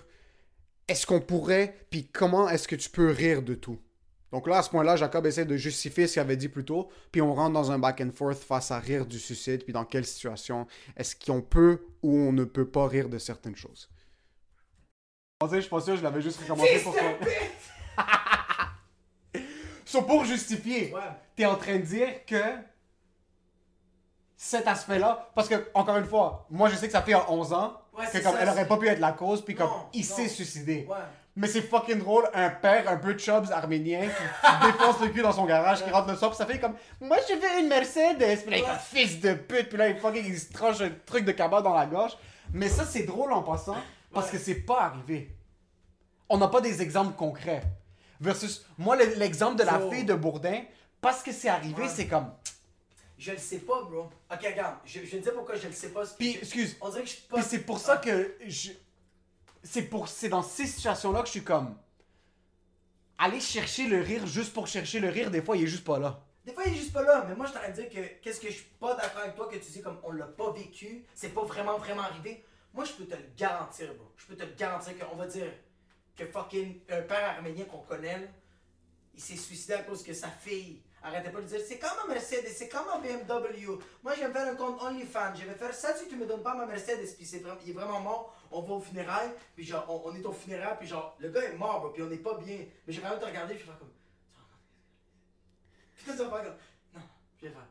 est-ce 0.88 1.06
qu'on 1.06 1.20
pourrait, 1.20 1.86
puis 1.90 2.06
comment 2.06 2.48
est-ce 2.48 2.68
que 2.68 2.76
tu 2.76 2.90
peux 2.90 3.10
rire 3.10 3.42
de 3.42 3.54
tout? 3.54 3.78
Donc 4.32 4.48
là, 4.48 4.58
à 4.58 4.62
ce 4.62 4.70
point-là, 4.70 4.96
Jacob 4.96 5.26
essaie 5.26 5.44
de 5.44 5.56
justifier 5.56 6.08
ce 6.08 6.14
qu'il 6.14 6.20
avait 6.20 6.36
dit 6.36 6.48
plus 6.48 6.64
tôt, 6.64 6.90
puis 7.12 7.22
on 7.22 7.34
rentre 7.34 7.52
dans 7.52 7.70
un 7.70 7.78
back 7.78 8.00
and 8.00 8.10
forth 8.12 8.42
face 8.42 8.72
à 8.72 8.80
rire 8.80 9.06
du 9.06 9.18
suicide, 9.18 9.62
puis 9.62 9.72
dans 9.72 9.84
quelle 9.84 10.04
situation 10.04 10.66
est-ce 10.96 11.14
qu'on 11.14 11.40
peut 11.40 11.86
ou 12.02 12.16
on 12.18 12.32
ne 12.32 12.42
peut 12.42 12.68
pas 12.68 12.88
rire 12.88 13.08
de 13.08 13.18
certaines 13.18 13.54
choses. 13.54 13.88
Je 15.48 15.60
suis 15.60 15.70
pas 15.70 15.80
sûr, 15.80 15.96
je 15.96 16.02
l'avais 16.02 16.20
juste 16.20 16.40
recommencé 16.40 16.80
pour 16.82 16.96
toi. 16.96 17.02
so, 19.84 20.02
pour 20.02 20.24
justifier, 20.24 20.92
t'es 21.36 21.44
en 21.44 21.56
train 21.56 21.76
de 21.76 21.84
dire 21.84 22.24
que 22.26 22.42
cet 24.36 24.66
aspect-là, 24.66 25.30
parce 25.34 25.48
que, 25.48 25.70
encore 25.74 25.96
une 25.96 26.06
fois, 26.06 26.46
moi 26.50 26.68
je 26.68 26.76
sais 26.76 26.86
que 26.86 26.92
ça 26.92 27.02
fait 27.02 27.14
11 27.14 27.52
ans 27.52 27.80
Ouais, 27.96 28.04
que 28.06 28.10
c'est 28.12 28.22
comme 28.22 28.32
ça, 28.34 28.38
elle 28.42 28.48
aurait 28.48 28.66
pas 28.66 28.76
pu 28.76 28.88
être 28.88 28.98
la 29.00 29.12
cause, 29.12 29.44
puis 29.44 29.54
comme 29.54 29.68
Non, 29.70 29.86
il 29.92 30.04
s'est 30.04 30.28
suicidé. 30.28 30.86
Ouais. 30.88 30.96
Mais 31.36 31.48
c'est 31.48 31.62
fucking 31.62 31.98
drôle, 31.98 32.28
un 32.32 32.48
père 32.50 32.88
un 32.88 32.96
peu 32.96 33.16
chubs 33.18 33.50
arménien 33.50 34.02
qui 34.08 34.66
défonce 34.66 35.00
le 35.00 35.08
cul 35.08 35.22
dans 35.22 35.32
son 35.32 35.44
garage, 35.46 35.82
qui 35.84 35.90
rentre 35.90 36.08
le 36.08 36.16
soir, 36.16 36.30
puis 36.30 36.38
ça 36.38 36.46
fait 36.46 36.60
comme 36.60 36.74
Moi 37.00 37.16
je 37.28 37.34
veux 37.34 37.60
une 37.60 37.68
Mercedes, 37.68 38.42
puis 38.46 38.60
là 38.62 38.78
il 38.92 38.98
fils 38.98 39.20
de 39.20 39.34
pute, 39.34 39.68
puis 39.68 39.78
là 39.78 39.88
il 39.88 39.96
fucking 39.98 40.24
il 40.24 40.38
se 40.38 40.52
tranche 40.52 40.80
un 40.80 40.90
truc 41.04 41.24
de 41.24 41.32
cabas 41.32 41.60
dans 41.60 41.74
la 41.74 41.86
gorge. 41.86 42.16
Mais 42.52 42.68
ça 42.68 42.84
c'est 42.84 43.02
drôle 43.02 43.32
en 43.32 43.42
passant, 43.42 43.76
parce 44.12 44.30
que 44.30 44.38
c'est 44.38 44.54
pas 44.54 44.82
arrivé. 44.82 45.34
On 46.28 46.38
n'a 46.38 46.48
pas 46.48 46.60
des 46.60 46.80
exemples 46.82 47.14
concrets. 47.16 47.62
Versus, 48.20 48.64
moi 48.78 48.94
le- 48.96 49.14
l'exemple 49.16 49.56
de 49.56 49.64
la 49.64 49.80
fille 49.90 50.04
de 50.04 50.14
Bourdin, 50.14 50.60
parce 51.00 51.20
que 51.22 51.32
c'est 51.32 51.48
arrivé, 51.48 51.82
Ouais. 51.82 51.88
c'est 51.88 52.06
comme. 52.06 52.30
Je 53.24 53.32
le 53.32 53.38
sais 53.38 53.60
pas, 53.60 53.82
bro. 53.84 54.10
Ok, 54.30 54.40
regarde, 54.44 54.76
je, 54.84 55.00
je 55.00 55.04
vais 55.04 55.18
te 55.18 55.22
dire 55.22 55.32
pourquoi 55.32 55.54
je 55.54 55.66
le 55.66 55.72
sais 55.72 55.88
pas. 55.88 56.04
Puis, 56.18 56.36
excuse, 56.36 56.76
On 56.78 56.90
dirait 56.90 57.04
que 57.04 57.08
je 57.08 57.14
suis 57.14 57.22
pas. 57.22 57.36
Puis 57.36 57.46
c'est 57.48 57.60
pour 57.60 57.78
ça 57.78 57.96
que 57.96 58.34
je... 58.46 58.72
c'est 59.62 59.84
pour 59.84 60.08
c'est 60.08 60.28
dans 60.28 60.42
ces 60.42 60.66
situations 60.66 61.10
là 61.10 61.20
que 61.20 61.26
je 61.26 61.32
suis 61.32 61.42
comme 61.42 61.74
aller 63.16 63.40
chercher 63.40 63.86
le 63.86 64.02
rire 64.02 64.26
juste 64.26 64.52
pour 64.52 64.66
chercher 64.66 65.00
le 65.00 65.08
rire 65.08 65.30
des 65.30 65.40
fois 65.40 65.56
il 65.56 65.62
est 65.62 65.68
juste 65.68 65.84
pas 65.84 65.98
là. 65.98 66.20
Des 66.44 66.52
fois, 66.52 66.64
il 66.66 66.74
est 66.74 66.76
juste 66.76 66.92
pas 66.92 67.00
là, 67.02 67.24
mais 67.26 67.34
moi, 67.34 67.46
je 67.46 67.52
t'aurais 67.54 67.72
dire 67.72 67.88
que 67.88 68.20
qu'est-ce 68.20 68.38
que 68.38 68.48
je 68.48 68.56
suis 68.56 68.70
pas 68.78 68.94
d'accord 68.94 69.22
avec 69.22 69.34
toi 69.34 69.48
que 69.48 69.56
tu 69.56 69.70
dis 69.70 69.80
comme 69.80 69.98
on 70.02 70.12
l'a 70.12 70.26
pas 70.26 70.52
vécu, 70.52 71.06
c'est 71.14 71.30
pas 71.30 71.42
vraiment, 71.44 71.78
vraiment 71.78 72.02
arrivé. 72.02 72.44
Moi, 72.74 72.84
je 72.84 72.92
peux 72.92 73.06
te 73.06 73.14
le 73.14 73.24
garantir, 73.34 73.94
bro. 73.94 74.12
Je 74.18 74.26
peux 74.26 74.36
te 74.36 74.42
le 74.42 74.52
garantir 74.52 74.92
qu'on 74.98 75.16
va 75.16 75.26
dire 75.26 75.50
que 76.14 76.26
fucking 76.26 76.80
un 76.90 77.00
père 77.00 77.30
arménien 77.36 77.64
qu'on 77.64 77.78
connaît, 77.78 78.18
là, 78.18 78.26
il 79.14 79.22
s'est 79.22 79.36
suicidé 79.36 79.72
à 79.72 79.82
cause 79.84 80.02
que 80.02 80.12
sa 80.12 80.28
fille 80.28 80.82
arrêtait 81.04 81.30
pas 81.30 81.40
de 81.40 81.46
dire 81.46 81.60
c'est 81.66 81.78
comme 81.78 81.90
un 82.04 82.08
Mercedes, 82.08 82.48
c'est 82.48 82.68
comme 82.68 82.88
un 82.88 82.98
BMW. 82.98 83.78
Moi, 84.02 84.14
j'aime 84.16 84.32
faire 84.32 84.48
un 84.52 84.54
compte 84.56 84.82
OnlyFans, 84.82 85.34
je 85.34 85.44
vais 85.44 85.54
faire 85.54 85.74
ça 85.74 85.94
si 85.94 86.08
tu 86.08 86.16
me 86.16 86.26
donnes 86.26 86.42
pas 86.42 86.54
ma 86.54 86.66
Mercedes, 86.66 87.14
puis 87.16 87.24
c'est 87.26 87.38
vraiment, 87.38 87.60
il 87.64 87.70
est 87.70 87.74
vraiment 87.74 88.00
mort. 88.00 88.36
On 88.50 88.62
va 88.62 88.74
au 88.74 88.80
funérailles, 88.80 89.30
puis 89.54 89.64
genre, 89.64 89.84
on, 89.88 90.10
on 90.10 90.14
est 90.14 90.24
au 90.24 90.32
funérailles, 90.32 90.76
puis 90.78 90.88
genre, 90.88 91.16
le 91.18 91.28
gars 91.30 91.42
est 91.42 91.56
mort, 91.56 91.80
bro, 91.80 91.90
puis 91.90 92.02
on 92.02 92.10
est 92.10 92.16
pas 92.16 92.36
bien. 92.38 92.58
Mais 92.86 92.92
j'ai 92.92 93.00
vraiment 93.00 93.18
te 93.18 93.24
regarder, 93.24 93.54
puis 93.54 93.64
je 93.64 93.66
vais 93.66 93.72
faire 93.72 93.78
comme. 93.78 93.92
Puis 95.94 96.04
tu 96.04 96.10
vas 96.12 96.16
faire 96.16 96.44
comme. 96.44 96.56
Non, 96.94 97.02
je 97.40 97.46
vais 97.46 97.52
faire. 97.52 97.66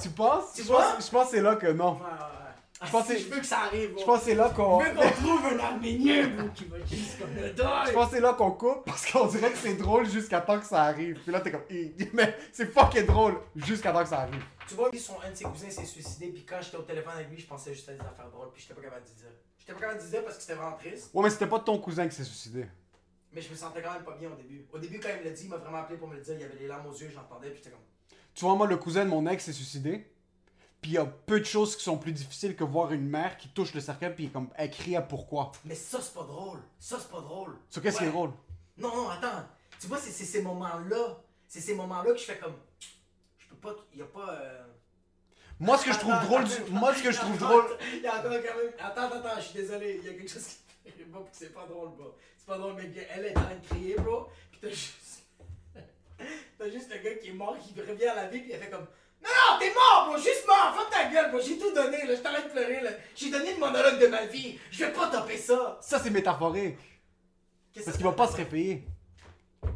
Tu 0.00 0.10
penses? 0.10 0.52
Tu 0.54 0.62
je 0.62 0.66
vois? 0.68 0.92
pense, 0.92 1.06
je 1.06 1.10
pense 1.10 1.30
que 1.30 1.36
c'est 1.36 1.42
là 1.42 1.56
que 1.56 1.66
non. 1.66 1.94
Ouais, 1.94 2.00
ouais, 2.00 2.08
ouais. 2.10 2.39
Je 2.82 2.90
pense 2.90 3.04
Ah, 3.10 3.14
si, 3.14 3.22
je 3.24 3.28
veux 3.28 3.40
que 3.40 3.46
ça 3.46 3.58
arrive, 3.60 3.94
Je 3.98 4.04
pense 4.04 4.22
c'est 4.22 4.34
là 4.34 4.48
qu'on 4.50 4.80
Je 4.80 4.88
veux 4.88 4.94
qu'on 4.94 5.10
trouve 5.10 5.44
un 5.46 5.58
Arménien, 5.58 6.28
bro, 6.28 6.48
qui 6.48 6.64
va 6.64 6.78
juste 6.86 7.18
comme 7.18 7.34
le 7.34 7.48
je 7.54 7.92
pense 7.92 8.10
c'est 8.10 8.20
là 8.20 8.32
qu'on 8.32 8.52
coupe 8.52 8.84
parce 8.86 9.10
qu'on 9.10 9.26
dirait 9.26 9.50
que 9.50 9.58
c'est 9.58 9.74
drôle 9.74 10.08
jusqu'à 10.08 10.40
temps 10.40 10.58
que 10.58 10.64
ça 10.64 10.84
arrive. 10.84 11.18
Puis 11.22 11.30
là 11.30 11.40
t'es 11.40 11.50
comme 11.50 11.64
mais 12.14 12.34
c'est 12.52 12.72
fucking 12.72 13.04
drôle 13.04 13.38
jusqu'à 13.54 13.92
temps 13.92 14.02
que 14.02 14.08
ça 14.08 14.20
arrive. 14.20 14.42
Tu 14.66 14.74
vois, 14.74 14.90
son, 14.96 15.20
un 15.20 15.30
de 15.30 15.34
ses 15.34 15.44
cousins 15.44 15.68
s'est 15.68 15.84
suicidé, 15.84 16.28
puis 16.28 16.44
quand 16.44 16.56
j'étais 16.62 16.76
au 16.76 16.82
téléphone 16.82 17.12
avec 17.16 17.28
lui, 17.28 17.38
je 17.38 17.46
pensais 17.46 17.74
juste 17.74 17.88
à 17.88 17.92
des 17.92 18.00
affaires 18.00 18.30
drôles, 18.30 18.50
puis 18.52 18.62
j'étais 18.62 18.74
pas 18.74 18.82
capable 18.82 19.02
de 19.04 19.10
dire. 19.10 19.30
J'étais 19.58 19.72
pas 19.74 19.80
capable 19.80 20.00
de 20.02 20.06
dire 20.06 20.24
parce 20.24 20.36
que 20.36 20.42
c'était 20.42 20.54
vraiment 20.54 20.76
triste, 20.76 21.10
Ouais 21.12 21.22
mais 21.24 21.30
c'était 21.30 21.46
pas 21.48 21.58
ton 21.60 21.78
cousin 21.78 22.08
qui 22.08 22.14
s'est 22.14 22.24
suicidé. 22.24 22.66
mais 23.32 23.42
je 23.42 23.50
me 23.50 23.56
sentais 23.56 23.82
quand 23.82 23.92
même 23.92 24.04
pas 24.04 24.16
bien 24.16 24.30
au 24.30 24.36
début. 24.36 24.64
Au 24.72 24.78
début, 24.78 24.98
quand 25.00 25.08
il 25.14 25.20
me 25.20 25.24
l'a 25.24 25.30
dit, 25.36 25.44
il 25.44 25.50
m'a 25.50 25.56
vraiment 25.58 25.78
appelé 25.78 25.98
pour 25.98 26.08
me 26.08 26.14
le 26.14 26.22
dire, 26.22 26.34
il 26.34 26.40
y 26.40 26.44
avait 26.44 26.56
les 26.58 26.66
larmes 26.66 26.86
aux 26.86 26.94
yeux, 26.94 27.10
j'entendais, 27.12 27.50
puis 27.50 27.58
j'étais 27.58 27.70
comme. 27.70 27.84
Tu 28.32 28.44
vois 28.44 28.54
moi 28.54 28.66
le 28.66 28.76
cousin 28.78 29.04
de 29.04 29.10
mon 29.10 29.26
ex 29.26 29.44
s'est 29.44 29.52
suicidé. 29.52 30.06
Puis 30.80 30.92
il 30.92 30.94
y 30.94 30.98
a 30.98 31.04
peu 31.04 31.38
de 31.40 31.44
choses 31.44 31.76
qui 31.76 31.84
sont 31.84 31.98
plus 31.98 32.12
difficiles 32.12 32.56
que 32.56 32.64
voir 32.64 32.92
une 32.92 33.06
mère 33.06 33.36
qui 33.36 33.48
touche 33.48 33.74
le 33.74 33.80
cercueil 33.80 34.14
puis 34.14 34.30
comme 34.30 34.48
elle 34.56 34.70
crie 34.70 34.96
à 34.96 35.02
pourquoi. 35.02 35.52
Mais 35.64 35.74
ça, 35.74 36.00
c'est 36.00 36.14
pas 36.14 36.22
drôle. 36.22 36.58
Ça, 36.78 36.98
c'est 36.98 37.10
pas 37.10 37.20
drôle. 37.20 37.56
So 37.68 37.80
qu'est-ce 37.80 37.98
qui 37.98 38.04
est 38.04 38.10
drôle? 38.10 38.30
Non, 38.78 38.94
non, 38.96 39.08
attends. 39.10 39.44
Tu 39.78 39.86
vois, 39.86 39.98
c'est 39.98 40.10
c'est 40.10 40.24
ces 40.24 40.42
moments-là. 40.42 41.18
C'est 41.48 41.60
ces 41.60 41.74
moments-là 41.74 42.12
que 42.12 42.18
je 42.18 42.24
fais 42.24 42.38
comme. 42.38 42.54
Je 43.38 43.48
peux 43.48 43.56
pas. 43.56 43.76
Il 43.92 43.98
y 43.98 44.02
a 44.02 44.06
pas. 44.06 44.30
euh, 44.30 44.64
Moi, 45.58 45.76
ce 45.76 45.84
que 45.84 45.92
je 45.92 45.98
trouve 45.98 46.12
Attends, 46.12 46.24
drôle, 46.26 46.42
attends, 46.42 46.64
du- 46.64 46.70
moi, 46.72 46.94
ce 46.94 47.02
que 47.02 47.12
je 47.12 47.18
trouve 47.18 47.34
attends, 47.34 47.48
drôle, 47.48 47.76
Il 47.94 48.00
y 48.00 48.06
a 48.06 48.18
encore 48.18 48.30
quand 48.30 48.56
même. 48.56 48.72
Attends, 48.78 49.02
attends, 49.02 49.16
attends, 49.28 49.36
je 49.40 49.44
suis 49.46 49.54
désolé. 49.60 50.00
Il 50.02 50.06
y 50.06 50.14
a 50.14 50.14
quelque 50.14 50.30
chose 50.30 50.46
qui 50.46 50.56
puis 50.84 51.04
c'est 51.32 51.52
pas 51.52 51.66
drôle, 51.66 51.90
bro. 51.90 52.14
C'est 52.38 52.46
pas 52.46 52.56
drôle, 52.58 52.74
mais 52.74 52.90
elle 53.14 53.26
est 53.26 53.36
en 53.36 53.42
train 53.42 53.54
de 53.56 53.66
crier, 53.66 53.94
bro. 53.96 54.28
Puis 54.50 54.60
t'as 54.62 54.68
juste. 54.70 55.24
t'as 56.58 56.70
juste 56.70 56.90
le 56.94 56.98
gars 57.02 57.14
qui 57.16 57.28
est 57.28 57.32
mort, 57.34 57.56
qui 57.58 57.78
revient 57.80 58.06
à 58.06 58.14
la 58.14 58.28
vie, 58.28 58.40
puis 58.40 58.52
elle 58.52 58.60
fait 58.60 58.70
comme. 58.70 58.86
Non, 59.22 59.28
non, 59.28 59.58
t'es 59.58 59.72
mort, 59.74 60.06
bro, 60.08 60.16
juste 60.16 60.46
mort, 60.46 60.74
ferme 60.74 60.90
ta 60.90 61.04
gueule, 61.12 61.30
bro, 61.30 61.40
j'ai 61.40 61.58
tout 61.58 61.72
donné, 61.74 62.06
là, 62.06 62.14
je 62.14 62.20
t'arrête 62.20 62.46
de 62.46 62.50
pleurer, 62.50 62.80
là. 62.80 62.90
J'ai 63.14 63.30
donné 63.30 63.52
le 63.54 63.58
monologue 63.60 64.00
de 64.00 64.06
ma 64.06 64.24
vie, 64.26 64.58
je 64.70 64.84
vais 64.84 64.92
pas 64.92 65.08
topper 65.08 65.36
ça. 65.36 65.78
ça 65.82 65.98
c'est 66.02 66.10
métaphorique. 66.10 66.78
Qu'est-ce 67.72 67.84
Parce 67.84 67.96
qu'il 67.98 68.06
va 68.06 68.12
pas 68.12 68.26
se 68.28 68.36
réveiller. 68.36 68.84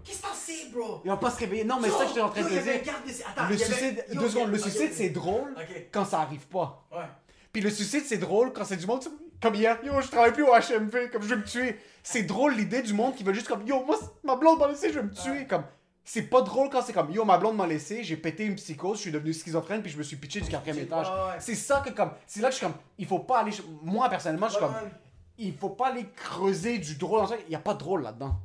Qu'est-ce 0.03 0.23
que 0.23 0.27
t'en 0.27 0.35
sais, 0.35 0.67
bro? 0.73 1.01
Il 1.05 1.11
va 1.11 1.17
pas 1.19 1.31
se 1.31 1.39
réveiller. 1.39 1.65
Non, 1.65 1.79
mais 1.79 1.89
c'est 1.91 1.99
ça 1.99 2.07
j'étais 2.07 2.21
en 2.23 2.31
train 2.31 2.41
de 2.43 2.47
Yo, 2.49 2.53
il 2.53 2.57
y 2.57 2.59
avait 2.71 2.79
dire. 2.81 2.95
Attends, 3.31 3.49
Le 3.49 3.55
il 3.55 3.61
y 3.61 3.63
avait- 3.65 3.73
suicide, 3.75 4.05
yo, 4.13 4.21
deux 4.21 4.29
secondes, 4.31 4.51
le 4.51 4.59
suicide 4.59 4.89
ok. 4.91 4.93
c'est 4.95 5.09
drôle 5.11 5.55
Ok. 5.57 5.87
quand 5.93 6.05
ça 6.07 6.21
arrive 6.21 6.47
pas. 6.49 6.87
Ouais. 6.91 7.05
Puis 7.53 7.61
le 7.63 7.71
suicide 7.71 8.03
c'est 8.07 8.17
drôle 8.19 8.53
quand 8.53 8.65
c'est 8.65 8.77
du 8.77 8.87
monde, 8.87 9.01
tu- 9.03 9.09
comme 9.43 9.55
hier, 9.55 9.79
yo, 9.85 10.01
je 10.01 10.09
travaille 10.09 10.33
plus 10.33 10.43
au 10.43 10.53
HMV, 10.55 11.11
comme 11.11 11.23
je 11.23 11.29
vais 11.29 11.37
me 11.37 11.45
tuer. 11.45 11.79
C'est 12.03 12.23
drôle 12.23 12.55
l'idée 12.55 12.81
du 12.83 12.95
monde 12.95 13.15
qui 13.15 13.23
veut 13.25 13.35
juste 13.35 13.47
comme, 13.47 13.67
yo, 13.67 13.85
moi, 13.85 13.97
c'est- 14.01 14.09
ma 14.27 14.37
blonde 14.37 14.59
m'a 14.59 14.69
laissé, 14.69 14.89
je 14.91 14.99
vais 14.99 15.03
me 15.05 15.13
tuer. 15.15 15.47
Comme, 15.47 15.65
c'est 16.05 16.23
pas 16.25 16.43
drôle 16.43 16.69
quand 16.71 16.83
c'est 16.83 16.93
comme, 16.93 17.11
yo, 17.11 17.25
ma 17.25 17.39
blonde 17.39 17.57
m'a 17.57 17.67
laissé, 17.67 18.05
j'ai 18.05 18.17
pété 18.17 18.45
une 18.45 18.57
psychose, 18.57 18.99
je 18.99 19.03
suis 19.03 19.11
devenu 19.13 19.33
schizophrène, 19.33 19.83
puis 19.83 19.91
je 19.91 19.97
me 19.99 20.03
suis 20.03 20.17
pitché 20.17 20.41
du 20.41 20.51
quatrième 20.51 20.79
étage. 20.79 21.09
ouais. 21.09 21.37
C'est 21.41 21.55
ça 21.55 21.81
que 21.81 21.91
comme, 21.91 22.13
c'est 22.27 22.41
là 22.41 22.49
que 22.49 22.53
je 22.55 22.59
suis 22.59 22.67
comme, 22.67 22.77
il 22.99 23.07
faut 23.07 23.21
pas 23.21 23.41
aller, 23.41 23.53
moi 23.83 24.09
personnellement, 24.09 24.49
je 24.49 24.55
suis 24.55 24.63
Ouais, 24.65 24.71
comme, 24.71 24.91
il 25.39 25.57
faut 25.57 25.71
pas 25.71 25.89
aller 25.89 26.07
creuser 26.15 26.79
du 26.79 26.95
drôle 26.97 27.21
dans 27.23 27.27
ça. 27.29 27.37
Il 27.47 27.53
y 27.53 27.57
a 27.57 27.59
pas 27.61 27.75
de 27.75 27.79
drôle 27.79 28.03
là-dedans. 28.03 28.37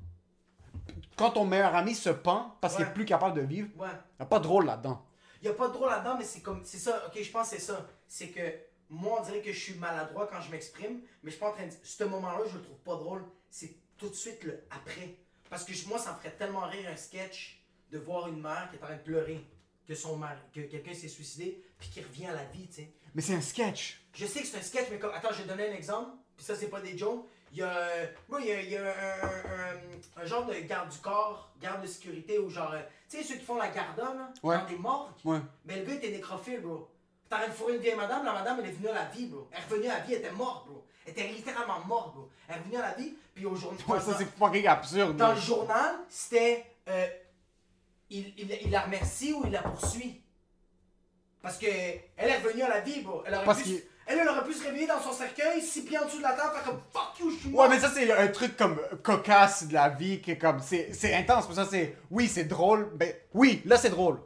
Quand 1.17 1.31
ton 1.31 1.45
meilleur 1.45 1.75
ami 1.75 1.93
se 1.95 2.09
pend 2.09 2.55
parce 2.61 2.75
qu'il 2.75 2.85
est 2.85 2.93
plus 2.93 3.05
capable 3.05 3.35
de 3.39 3.45
vivre, 3.45 3.67
Ouais. 3.77 3.87
il 4.17 4.21
y 4.21 4.23
a 4.23 4.25
pas 4.25 4.39
de 4.39 4.43
drôle 4.43 4.65
là-dedans. 4.65 5.05
Il 5.41 5.45
y 5.47 5.49
a 5.49 5.53
pas 5.53 5.67
de 5.67 5.73
drôle 5.73 5.89
là-dedans, 5.89 6.15
mais 6.17 6.23
c'est 6.23 6.39
comme. 6.41 6.61
C'est 6.63 6.77
ça, 6.77 7.03
ok, 7.07 7.21
je 7.21 7.29
pense 7.31 7.49
que 7.49 7.57
c'est 7.57 7.61
ça. 7.61 7.85
C'est 8.07 8.29
que 8.29 8.41
moi, 8.89 9.19
on 9.19 9.23
dirait 9.23 9.41
que 9.41 9.51
je 9.53 9.59
suis 9.59 9.73
maladroit 9.75 10.27
quand 10.31 10.41
je 10.41 10.49
m'exprime, 10.51 11.01
mais 11.23 11.29
je 11.29 11.31
suis 11.31 11.39
pas 11.39 11.49
en 11.49 11.53
train 11.53 11.65
de. 11.65 11.71
Ce 11.83 12.03
moment-là, 12.05 12.39
je 12.49 12.57
le 12.57 12.63
trouve 12.63 12.77
pas 12.79 12.95
drôle. 12.95 13.23
C'est 13.49 13.75
tout 13.97 14.09
de 14.09 14.13
suite 14.15 14.43
le 14.43 14.63
après. 14.71 15.15
Parce 15.49 15.63
que 15.65 15.71
moi, 15.87 15.97
ça 15.97 16.13
me 16.13 16.17
ferait 16.17 16.35
tellement 16.35 16.61
rire 16.67 16.89
un 16.91 16.95
sketch 16.95 17.61
de 17.91 17.97
voir 17.97 18.27
une 18.27 18.41
mère 18.41 18.67
qui 18.69 18.77
est 18.77 18.83
en 18.83 18.85
train 18.85 18.95
de 18.95 19.01
pleurer, 19.01 19.43
que 19.87 19.95
son 19.95 20.15
mari, 20.17 20.39
que 20.53 20.61
quelqu'un 20.61 20.93
s'est 20.93 21.07
suicidé, 21.07 21.63
puis 21.79 21.89
qui 21.89 22.01
revient 22.01 22.27
à 22.27 22.33
la 22.35 22.43
vie, 22.45 22.67
tu 22.67 22.75
sais. 22.75 22.93
Mais 23.15 23.21
c'est 23.23 23.33
un 23.33 23.41
sketch. 23.41 24.01
Je 24.13 24.25
sais 24.27 24.41
que 24.41 24.47
c'est 24.47 24.57
un 24.57 24.61
sketch, 24.61 24.87
mais 24.91 24.99
comme. 24.99 25.11
Attends, 25.13 25.29
je 25.31 25.37
vais 25.37 25.43
te 25.43 25.47
donner 25.49 25.69
un 25.69 25.73
exemple. 25.73 26.11
Puis 26.37 26.45
ça, 26.45 26.55
c'est 26.55 26.67
pas 26.67 26.79
des 26.81 26.95
jokes. 26.97 27.25
Il 27.51 27.57
y 27.57 27.63
a. 27.63 27.89
Moi, 28.27 28.39
il 28.41 28.47
y 28.47 28.51
a, 28.51 28.61
il 28.61 28.69
y 28.69 28.77
a 28.77 28.83
un, 28.83 29.27
un- 29.27 30.21
un 30.21 30.25
genre 30.25 30.45
de 30.45 30.53
garde 30.53 30.89
du 30.91 30.97
corps, 30.99 31.51
garde 31.59 31.81
de 31.81 31.87
sécurité, 31.87 32.37
ou 32.37 32.49
genre. 32.51 32.71
euh, 32.73 32.81
Tu 33.09 33.17
sais, 33.17 33.23
ceux 33.23 33.35
qui 33.39 33.45
font 33.45 33.55
la 33.57 33.69
garda, 33.69 34.13
là, 34.13 34.31
Ouais. 34.43 34.57
dans 34.59 34.65
des 34.67 34.75
morgues. 34.77 35.11
Ouais. 35.25 35.39
Mais 35.65 35.77
le 35.79 35.85
gars 35.85 35.95
était 35.95 36.11
nécrophile, 36.11 36.61
bro. 36.61 36.87
T'as 37.27 37.37
rien 37.39 37.47
de 37.47 37.53
fourrer 37.53 37.75
une 37.75 37.81
vieille 37.81 37.95
madame, 37.95 38.23
la 38.23 38.33
madame, 38.33 38.59
elle 38.59 38.69
est 38.69 38.73
venue 38.73 38.89
à 38.89 38.93
la 38.93 39.05
vie, 39.05 39.25
bro. 39.25 39.47
Elle 39.51 39.59
est 39.59 39.63
revenue 39.63 39.87
à 39.87 39.97
la 39.97 40.03
vie, 40.03 40.13
elle 40.13 40.19
était 40.19 40.31
morte, 40.31 40.67
bro. 40.67 40.85
Elle 41.17 41.23
était 41.25 41.33
littéralement 41.33 41.79
morte, 41.85 42.13
bro. 42.15 42.29
Elle 42.47 42.55
est 42.55 42.59
revenue 42.59 42.77
à 42.77 42.81
la 42.81 42.93
vie, 42.93 43.13
puis 43.33 43.45
au 43.45 43.55
journal. 43.55 43.79
Ouais, 43.87 43.99
ça, 43.99 44.15
c'est 44.17 44.25
fucking 44.37 44.67
absurde. 44.67 45.17
Dans 45.17 45.33
le 45.33 45.39
journal, 45.39 45.95
c'était. 46.09 46.65
euh, 46.87 47.07
il, 48.09 48.33
il, 48.37 48.57
il 48.65 48.71
la 48.71 48.81
remercie 48.81 49.33
ou 49.33 49.43
il 49.45 49.51
la 49.51 49.61
poursuit. 49.61 50.21
Parce 51.41 51.57
que 51.57 51.65
elle 51.67 52.29
est 52.29 52.37
revenue 52.39 52.63
à 52.63 52.69
la 52.69 52.81
vie, 52.81 53.01
bro. 53.01 53.23
Elle 53.25 53.33
aurait, 53.35 53.45
Parce 53.45 53.61
pu, 53.61 53.81
elle, 54.07 54.19
elle 54.19 54.27
aurait 54.27 54.43
pu 54.43 54.53
se 54.53 54.63
réveiller 54.63 54.87
dans 54.87 54.99
son 54.99 55.13
cercueil, 55.13 55.61
six 55.61 55.83
pieds 55.83 55.97
en 55.97 56.05
dessous 56.05 56.17
de 56.17 56.23
la 56.23 56.33
table, 56.33 56.53
faire 56.53 56.63
comme 56.63 56.81
fuck 56.91 57.19
you, 57.19 57.31
je 57.31 57.37
suis 57.37 57.49
Ouais, 57.49 57.69
mais 57.69 57.79
ça, 57.79 57.89
c'est 57.89 58.11
un 58.11 58.27
truc 58.27 58.57
comme 58.57 58.79
cocasse 59.03 59.67
de 59.67 59.73
la 59.73 59.89
vie, 59.89 60.21
qui 60.21 60.31
est 60.31 60.37
comme. 60.37 60.59
C'est 60.59 61.13
intense, 61.13 61.47
mais 61.47 61.55
ça, 61.55 61.65
c'est. 61.65 61.95
Oui, 62.11 62.27
c'est 62.27 62.43
drôle. 62.45 62.91
Ben, 62.95 63.13
oui, 63.33 63.61
là, 63.65 63.77
c'est 63.77 63.89
drôle. 63.89 64.19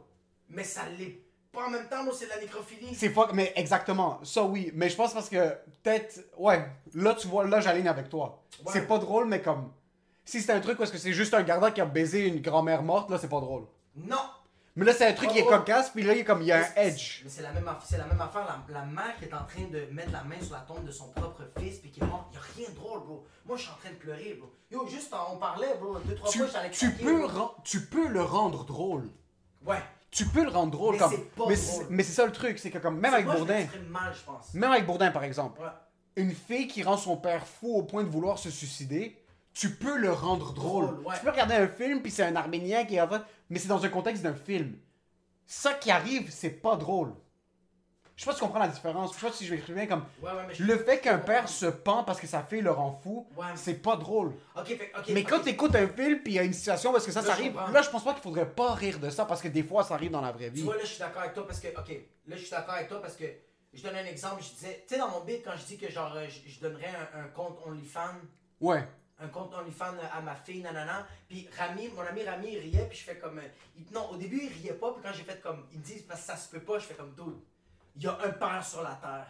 Mais 0.48 0.64
ça 0.64 0.82
l'est 0.98 1.20
pas 1.54 1.66
en 1.66 1.70
même 1.70 1.88
temps, 1.88 2.04
c'est 2.12 2.26
de 2.26 2.30
la 2.30 2.40
nécrophilie. 2.40 2.94
C'est 2.94 3.08
fuck, 3.08 3.32
mais 3.32 3.52
exactement. 3.56 4.20
Ça, 4.24 4.42
oui. 4.42 4.70
Mais 4.74 4.88
je 4.90 4.96
pense 4.96 5.14
parce 5.14 5.28
que, 5.28 5.54
peut-être. 5.82 6.20
Ouais, 6.36 6.66
là, 6.94 7.14
tu 7.14 7.28
vois, 7.28 7.46
là, 7.46 7.60
j'aligne 7.60 7.88
avec 7.88 8.08
toi. 8.10 8.42
Ouais. 8.64 8.72
C'est 8.72 8.86
pas 8.86 8.98
drôle, 8.98 9.26
mais 9.26 9.40
comme. 9.40 9.72
Si 10.26 10.40
c'était 10.40 10.54
un 10.54 10.60
truc 10.60 10.78
parce 10.78 10.90
que 10.90 10.98
c'est 10.98 11.12
juste 11.12 11.34
un 11.34 11.42
gardien 11.42 11.70
qui 11.70 11.80
a 11.80 11.84
baisé 11.86 12.26
une 12.26 12.40
grand-mère 12.40 12.82
morte, 12.82 13.10
là, 13.10 13.18
c'est 13.18 13.28
pas 13.28 13.40
drôle. 13.40 13.64
Non! 13.96 14.16
Mais 14.76 14.84
là, 14.84 14.92
c'est 14.92 15.06
un 15.06 15.12
truc 15.12 15.30
qui 15.30 15.38
est 15.38 15.44
cocasse, 15.44 15.90
puis 15.90 16.02
là, 16.02 16.14
il 16.14 16.18
y 16.18 16.20
a 16.22 16.24
comme. 16.24 16.42
Il 16.42 16.48
y 16.48 16.52
a 16.52 16.58
un 16.58 16.74
edge. 16.74 17.18
c'est- 17.18 17.24
Mais 17.24 17.30
c'est 17.30 17.42
la, 17.42 17.52
même 17.52 17.70
c'est 17.84 17.96
la 17.98 18.06
même 18.06 18.20
affaire. 18.20 18.44
La, 18.68 18.80
la 18.80 18.84
mère 18.84 19.16
qui 19.18 19.26
est 19.26 19.32
en 19.34 19.44
train 19.44 19.62
de 19.70 19.86
mettre 19.92 20.10
la 20.10 20.24
main 20.24 20.40
sur 20.42 20.54
la 20.54 20.62
tombe 20.62 20.84
de 20.84 20.90
son 20.90 21.10
propre 21.10 21.42
fils 21.58 21.78
puis 21.78 21.90
qui 21.92 22.00
est 22.00 22.06
mort. 22.06 22.28
Y 22.32 22.36
a 22.36 22.40
rien 22.56 22.68
de 22.70 22.74
drôle, 22.74 23.00
bro. 23.00 23.24
Moi, 23.46 23.56
je 23.56 23.62
suis 23.62 23.70
en 23.70 23.76
train 23.76 23.90
de 23.90 23.94
pleurer, 23.94 24.34
bro. 24.40 24.50
Yo, 24.72 24.84
juste, 24.88 25.14
on 25.32 25.36
parlait, 25.36 25.76
bro. 25.80 25.98
Deux, 26.00 26.16
trois 26.16 26.28
Tu, 26.28 26.38
fois, 26.38 26.48
j'allais 26.52 26.70
tu, 26.70 26.90
peux 26.90 27.22
tu 27.62 27.80
peux 27.86 28.08
le 28.08 28.22
rendre 28.22 28.64
drôle. 28.64 29.08
Ouais. 29.64 29.78
Tu 30.14 30.26
peux 30.26 30.44
le 30.44 30.48
rendre 30.50 30.70
drôle 30.70 30.92
Mais 30.94 30.98
comme. 31.00 31.10
c'est 31.10 31.30
pas 31.34 31.44
mais 31.48 31.56
drôle. 31.56 31.86
mais 31.90 32.02
c'est 32.04 32.12
ça 32.12 32.24
le 32.24 32.30
truc, 32.32 32.58
c'est 32.60 32.70
que 32.70 32.78
comme. 32.78 33.00
Même 33.00 33.12
avec 33.14 33.26
Moi, 33.26 33.34
Bourdin. 33.34 33.54
m'exprime 33.54 33.86
mal, 33.88 34.14
je 34.14 34.22
pense. 34.22 34.54
Même 34.54 34.70
avec 34.70 34.86
Bourdin, 34.86 35.10
par 35.10 35.24
exemple. 35.24 35.60
Ouais. 35.60 35.66
Une 36.16 36.30
fille 36.32 36.68
qui 36.68 36.84
rend 36.84 36.96
son 36.96 37.16
père 37.16 37.44
fou 37.46 37.74
au 37.78 37.82
point 37.82 38.04
de 38.04 38.08
vouloir 38.08 38.38
se 38.38 38.48
suicider, 38.48 39.18
tu 39.52 39.70
peux 39.70 39.96
le 39.98 40.12
rendre 40.12 40.52
drôle. 40.52 40.84
Drôle, 40.86 41.06
ouais. 41.06 41.14
Tu 41.18 41.24
peux 41.24 41.30
regarder 41.30 41.54
un 41.54 41.66
film, 41.66 42.00
puis 42.00 42.12
c'est 42.12 42.22
un 42.22 42.36
Arménien 42.36 42.84
qui 42.84 42.94
est 42.94 43.00
en 43.00 43.08
train... 43.08 43.24
Mais 43.50 43.58
c'est 43.58 43.66
dans 43.68 43.84
un 43.84 43.88
contexte 43.88 44.22
d'un 44.22 44.34
film. 44.34 44.76
Ça 45.46 45.74
qui 45.74 45.90
arrive, 45.90 46.30
c'est 46.30 46.50
pas 46.50 46.76
drôle. 46.76 47.12
Je 48.16 48.22
sais 48.22 48.26
pas 48.26 48.32
si 48.32 48.38
tu 48.38 48.44
comprends 48.44 48.60
la 48.60 48.68
différence. 48.68 49.12
Je 49.14 49.18
sais 49.20 49.26
pas 49.26 49.32
si 49.32 49.44
je 49.44 49.50
vais 49.50 49.56
exprimer 49.56 49.88
comme... 49.88 50.04
Ouais, 50.22 50.30
ouais, 50.30 50.44
mais 50.46 50.54
je- 50.54 50.62
Le 50.62 50.78
fait 50.78 51.00
qu'un 51.00 51.18
père 51.18 51.48
se 51.48 51.66
pend 51.66 52.04
parce 52.04 52.20
que 52.20 52.26
sa 52.28 52.42
fille 52.44 52.60
le 52.60 52.70
rend 52.70 52.92
fou, 53.02 53.26
Ouais. 53.36 53.46
c'est 53.56 53.82
pas 53.82 53.96
drôle. 53.96 54.32
Ok, 54.56 54.66
fait, 54.66 54.92
ok. 54.96 55.08
Mais 55.08 55.24
quand 55.24 55.40
t'écoutes 55.40 55.74
un 55.74 55.88
film, 55.88 56.20
puis 56.20 56.32
il 56.34 56.36
y 56.36 56.38
a 56.38 56.44
une 56.44 56.52
situation 56.52 56.92
parce 56.92 57.04
que 57.06 57.10
ça, 57.12 57.22
Là, 57.22 57.26
ça 57.26 57.32
je 57.34 57.40
arrive, 57.40 57.52
comprends. 57.54 57.72
là, 57.72 57.82
je 57.82 57.90
pense 57.90 58.04
pas 58.04 58.12
qu'il 58.12 58.22
faudrait 58.22 58.48
pas 58.48 58.72
rire 58.74 59.00
de 59.00 59.10
ça 59.10 59.24
parce 59.24 59.42
que 59.42 59.48
des 59.48 59.64
fois, 59.64 59.82
ça 59.82 59.94
arrive 59.94 60.12
dans 60.12 60.20
la 60.20 60.30
vraie 60.30 60.46
Tu 60.50 60.56
vie. 60.56 60.62
vois, 60.62 60.76
là, 60.76 60.82
je 60.84 60.88
suis 60.90 61.00
d'accord 61.00 61.22
avec 61.22 61.34
toi 61.34 61.44
parce 61.46 61.58
que, 61.58 61.68
ok, 61.68 61.88
là, 62.28 62.36
je 62.36 62.42
suis 62.42 62.50
d'accord 62.50 62.74
avec 62.74 62.88
toi 62.88 63.00
parce 63.02 63.16
que, 63.16 63.24
je 63.72 63.82
donne 63.82 63.96
un 63.96 64.04
exemple, 64.06 64.40
je 64.44 64.50
disais, 64.54 64.84
tu 64.86 64.94
sais, 64.94 65.00
dans 65.00 65.08
mon 65.08 65.24
bit, 65.24 65.42
quand 65.44 65.56
je 65.56 65.64
dis 65.64 65.76
que, 65.76 65.90
genre, 65.90 66.14
euh, 66.14 66.26
je, 66.28 66.48
je 66.48 66.60
donnerais 66.60 66.92
un, 67.14 67.22
un 67.22 67.28
compte 67.34 67.58
OnlyFans, 67.66 68.20
Ouais. 68.60 68.84
un 69.18 69.26
compte 69.26 69.52
OnlyFans 69.52 69.96
à 70.16 70.20
ma 70.20 70.36
fille, 70.36 70.62
nanana, 70.62 71.04
puis 71.28 71.48
Rami, 71.58 71.88
mon 71.88 72.02
ami 72.02 72.22
Rami, 72.22 72.50
il 72.52 72.58
riait, 72.60 72.86
puis 72.88 72.96
je 72.96 73.02
fais 73.02 73.16
comme, 73.18 73.38
euh, 73.38 73.48
il- 73.76 73.92
non, 73.92 74.08
au 74.10 74.16
début, 74.16 74.40
il 74.44 74.52
riait 74.62 74.74
pas, 74.74 74.92
puis 74.92 75.02
quand 75.02 75.12
j'ai 75.12 75.24
fait 75.24 75.40
comme, 75.40 75.66
il 75.72 75.80
me 75.80 75.84
dit, 75.84 76.04
parce 76.08 76.20
que 76.20 76.26
ça 76.28 76.36
se 76.36 76.48
peut 76.48 76.60
pas, 76.60 76.78
je 76.78 76.84
fais 76.84 76.94
comme, 76.94 77.12
dude, 77.16 77.34
il 77.96 78.02
y 78.02 78.06
a 78.06 78.18
un 78.24 78.30
père 78.30 78.64
sur 78.64 78.82
la 78.82 78.94
terre 78.94 79.26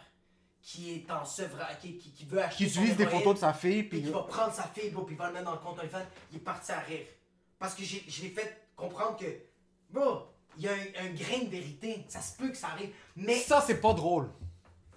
qui 0.63 0.95
est 0.95 1.11
en 1.11 1.25
sevrage, 1.25 1.79
qui, 1.81 1.99
qui, 1.99 2.11
qui 2.13 2.25
veut 2.25 2.43
acheter 2.43 2.65
Qui 2.65 2.71
utilise 2.71 2.97
des 2.97 3.07
photos 3.07 3.35
de 3.35 3.39
sa 3.41 3.53
fille, 3.53 3.83
puis 3.83 4.03
qui 4.03 4.11
va 4.11 4.23
prendre 4.23 4.53
sa 4.53 4.63
fille, 4.65 4.91
bro, 4.91 5.03
puis 5.05 5.15
il 5.15 5.19
va 5.19 5.27
le 5.29 5.35
mettre 5.35 5.45
dans 5.45 5.53
le 5.53 5.59
compte 5.59 5.79
OnlyFans, 5.79 5.99
il 6.33 6.37
est 6.39 6.41
parti 6.41 6.73
à 6.73 6.79
rire. 6.81 7.07
Parce 7.59 7.75
que 7.75 7.85
je 7.85 8.23
l'ai 8.23 8.31
fait 8.31 8.69
comprendre 8.75 9.17
que, 9.19 9.27
bro, 9.91 10.23
il 10.57 10.65
y 10.65 10.69
a 10.69 10.73
un, 10.73 11.07
un 11.07 11.13
grain 11.13 11.45
de 11.45 11.51
vérité. 11.51 12.05
Ça 12.09 12.21
se 12.21 12.37
peut 12.37 12.49
que 12.49 12.57
ça 12.57 12.69
arrive. 12.69 12.91
Mais. 13.17 13.37
Ça, 13.37 13.63
c'est 13.67 13.81
pas 13.81 13.93
drôle. 13.93 14.31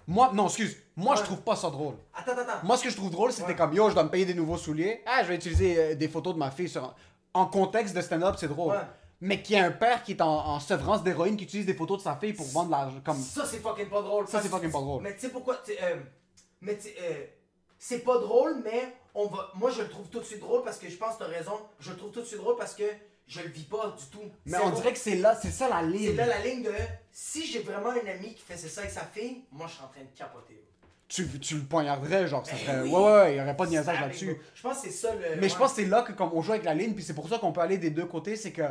Moi, 0.06 0.30
non, 0.32 0.46
excuse. 0.46 0.76
Moi, 0.96 1.16
je 1.16 1.22
trouve 1.22 1.42
pas 1.42 1.54
ça 1.56 1.68
drôle. 1.68 1.96
Attends, 2.14 2.32
attends, 2.32 2.40
attends. 2.42 2.66
Moi, 2.66 2.76
ce 2.78 2.84
que 2.84 2.90
je 2.90 2.96
trouve 2.96 3.10
drôle, 3.10 3.30
c'était 3.32 3.48
Ouais. 3.48 3.56
comme 3.56 3.74
yo, 3.74 3.88
je 3.90 3.94
dois 3.94 4.04
me 4.04 4.08
payer 4.08 4.24
des 4.24 4.34
nouveaux 4.34 4.56
souliers. 4.56 5.02
Ah, 5.06 5.22
je 5.22 5.28
vais 5.28 5.34
utiliser 5.36 5.78
euh, 5.78 5.94
des 5.94 6.08
photos 6.08 6.32
de 6.34 6.38
ma 6.38 6.50
fille 6.50 6.68
sur. 6.68 6.94
En 7.34 7.44
contexte 7.46 7.94
de 7.94 8.00
stand-up, 8.00 8.36
c'est 8.38 8.48
drôle. 8.48 8.72
Ouais. 8.74 8.80
Mais 9.20 9.42
qu'il 9.42 9.56
y 9.56 9.58
a 9.58 9.64
un 9.64 9.72
père 9.72 10.02
qui 10.04 10.12
est 10.12 10.20
en, 10.20 10.28
en 10.28 10.60
sevrance 10.60 11.02
d'héroïne 11.02 11.36
qui 11.36 11.44
utilise 11.44 11.66
des 11.66 11.74
photos 11.74 11.98
de 11.98 12.02
sa 12.04 12.16
fille 12.16 12.32
pour 12.34 12.46
vendre 12.46 12.70
l'argent. 12.70 13.00
Comme... 13.04 13.20
Ça, 13.20 13.44
c'est 13.44 13.58
fucking 13.58 13.88
pas 13.88 14.00
drôle. 14.02 14.28
Ça, 14.28 14.40
c'est 14.40 14.48
fucking 14.48 14.70
pas 14.70 14.78
drôle. 14.80 15.02
Mais 15.02 15.14
tu 15.14 15.20
sais 15.22 15.28
pourquoi. 15.30 15.60
euh, 15.82 15.96
mais 16.60 16.76
tu 16.78 16.88
euh, 17.00 17.24
c'est 17.78 18.00
pas 18.00 18.18
drôle, 18.18 18.60
mais 18.64 18.94
on 19.14 19.26
va. 19.26 19.50
Moi, 19.54 19.70
je 19.70 19.82
le 19.82 19.88
trouve 19.88 20.06
tout 20.08 20.20
de 20.20 20.24
suite 20.24 20.40
drôle 20.40 20.62
parce 20.62 20.78
que 20.78 20.88
je 20.88 20.96
pense 20.96 21.14
que 21.14 21.24
t'as 21.24 21.30
raison. 21.30 21.52
Je 21.80 21.90
le 21.90 21.96
trouve 21.96 22.12
tout 22.12 22.20
de 22.20 22.26
suite 22.26 22.40
drôle 22.40 22.56
parce 22.56 22.74
que 22.74 22.84
je 23.26 23.40
le 23.40 23.48
vis 23.48 23.64
pas 23.64 23.94
du 23.98 24.04
tout. 24.06 24.24
Mais 24.46 24.56
C'est 24.58 24.64
on 24.64 24.70
dirait 24.70 24.92
que 24.92 24.98
c'est 24.98 25.16
là, 25.16 25.36
c'est 25.40 25.50
ça 25.50 25.68
la 25.68 25.80
C'est 25.80 25.86
ligne. 25.86 26.16
là 26.16 26.26
la 26.26 26.38
ligne 26.40 26.62
de. 26.62 26.72
Si 27.10 27.44
j'ai 27.46 27.60
vraiment 27.60 27.90
un 27.90 28.06
ami 28.08 28.34
qui 28.34 28.42
faisait 28.42 28.68
ça 28.68 28.82
avec 28.82 28.92
sa 28.92 29.02
fille, 29.02 29.44
moi, 29.50 29.66
je 29.68 29.74
suis 29.74 29.82
en 29.82 29.88
train 29.88 30.00
de 30.02 30.16
capoter. 30.16 30.64
Tu, 31.08 31.26
tu 31.40 31.54
le 31.56 31.62
poignarderais, 31.62 32.28
genre, 32.28 32.44
ça 32.46 32.52
Ben 32.52 32.58
serait. 32.58 32.80
oui. 32.82 32.90
Ouais, 32.90 33.02
ouais, 33.02 33.34
il 33.34 33.38
y 33.38 33.40
aurait 33.40 33.56
pas 33.56 33.64
de 33.66 33.70
niaisage 33.70 34.00
là-dessus. 34.00 34.26
bro. 34.34 34.42
Je 34.54 34.62
pense 34.62 34.76
que 34.80 34.88
c'est 34.88 34.92
ça 34.94 35.14
le. 35.14 35.40
Mais 35.40 35.48
je 35.48 35.56
pense 35.56 35.70
que 35.72 35.76
c'est 35.82 35.88
là 35.88 36.02
que 36.02 36.12
comme 36.12 36.30
on 36.34 36.42
joue 36.42 36.52
avec 36.52 36.64
la 36.64 36.74
ligne, 36.74 36.94
puis 36.94 37.02
c'est 37.02 37.14
pour 37.14 37.28
ça 37.28 37.38
qu'on 37.38 37.50
peut 37.52 37.60
aller 37.62 37.78
des 37.78 37.90
deux 37.90 38.06
côtés, 38.06 38.36
c'est 38.36 38.52
que 38.52 38.62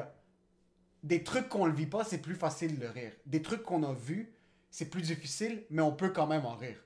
des 1.07 1.23
trucs 1.23 1.47
qu'on 1.49 1.65
le 1.65 1.73
vit 1.73 1.85
pas, 1.87 2.03
c'est 2.03 2.17
plus 2.19 2.35
facile 2.35 2.77
de 2.79 2.85
rire. 2.87 3.11
Des 3.25 3.41
trucs 3.41 3.63
qu'on 3.63 3.83
a 3.83 3.93
vus, 3.93 4.33
c'est 4.69 4.85
plus 4.89 5.01
difficile, 5.01 5.63
mais 5.69 5.81
on 5.81 5.91
peut 5.93 6.09
quand 6.09 6.27
même 6.27 6.45
en 6.45 6.55
rire. 6.55 6.77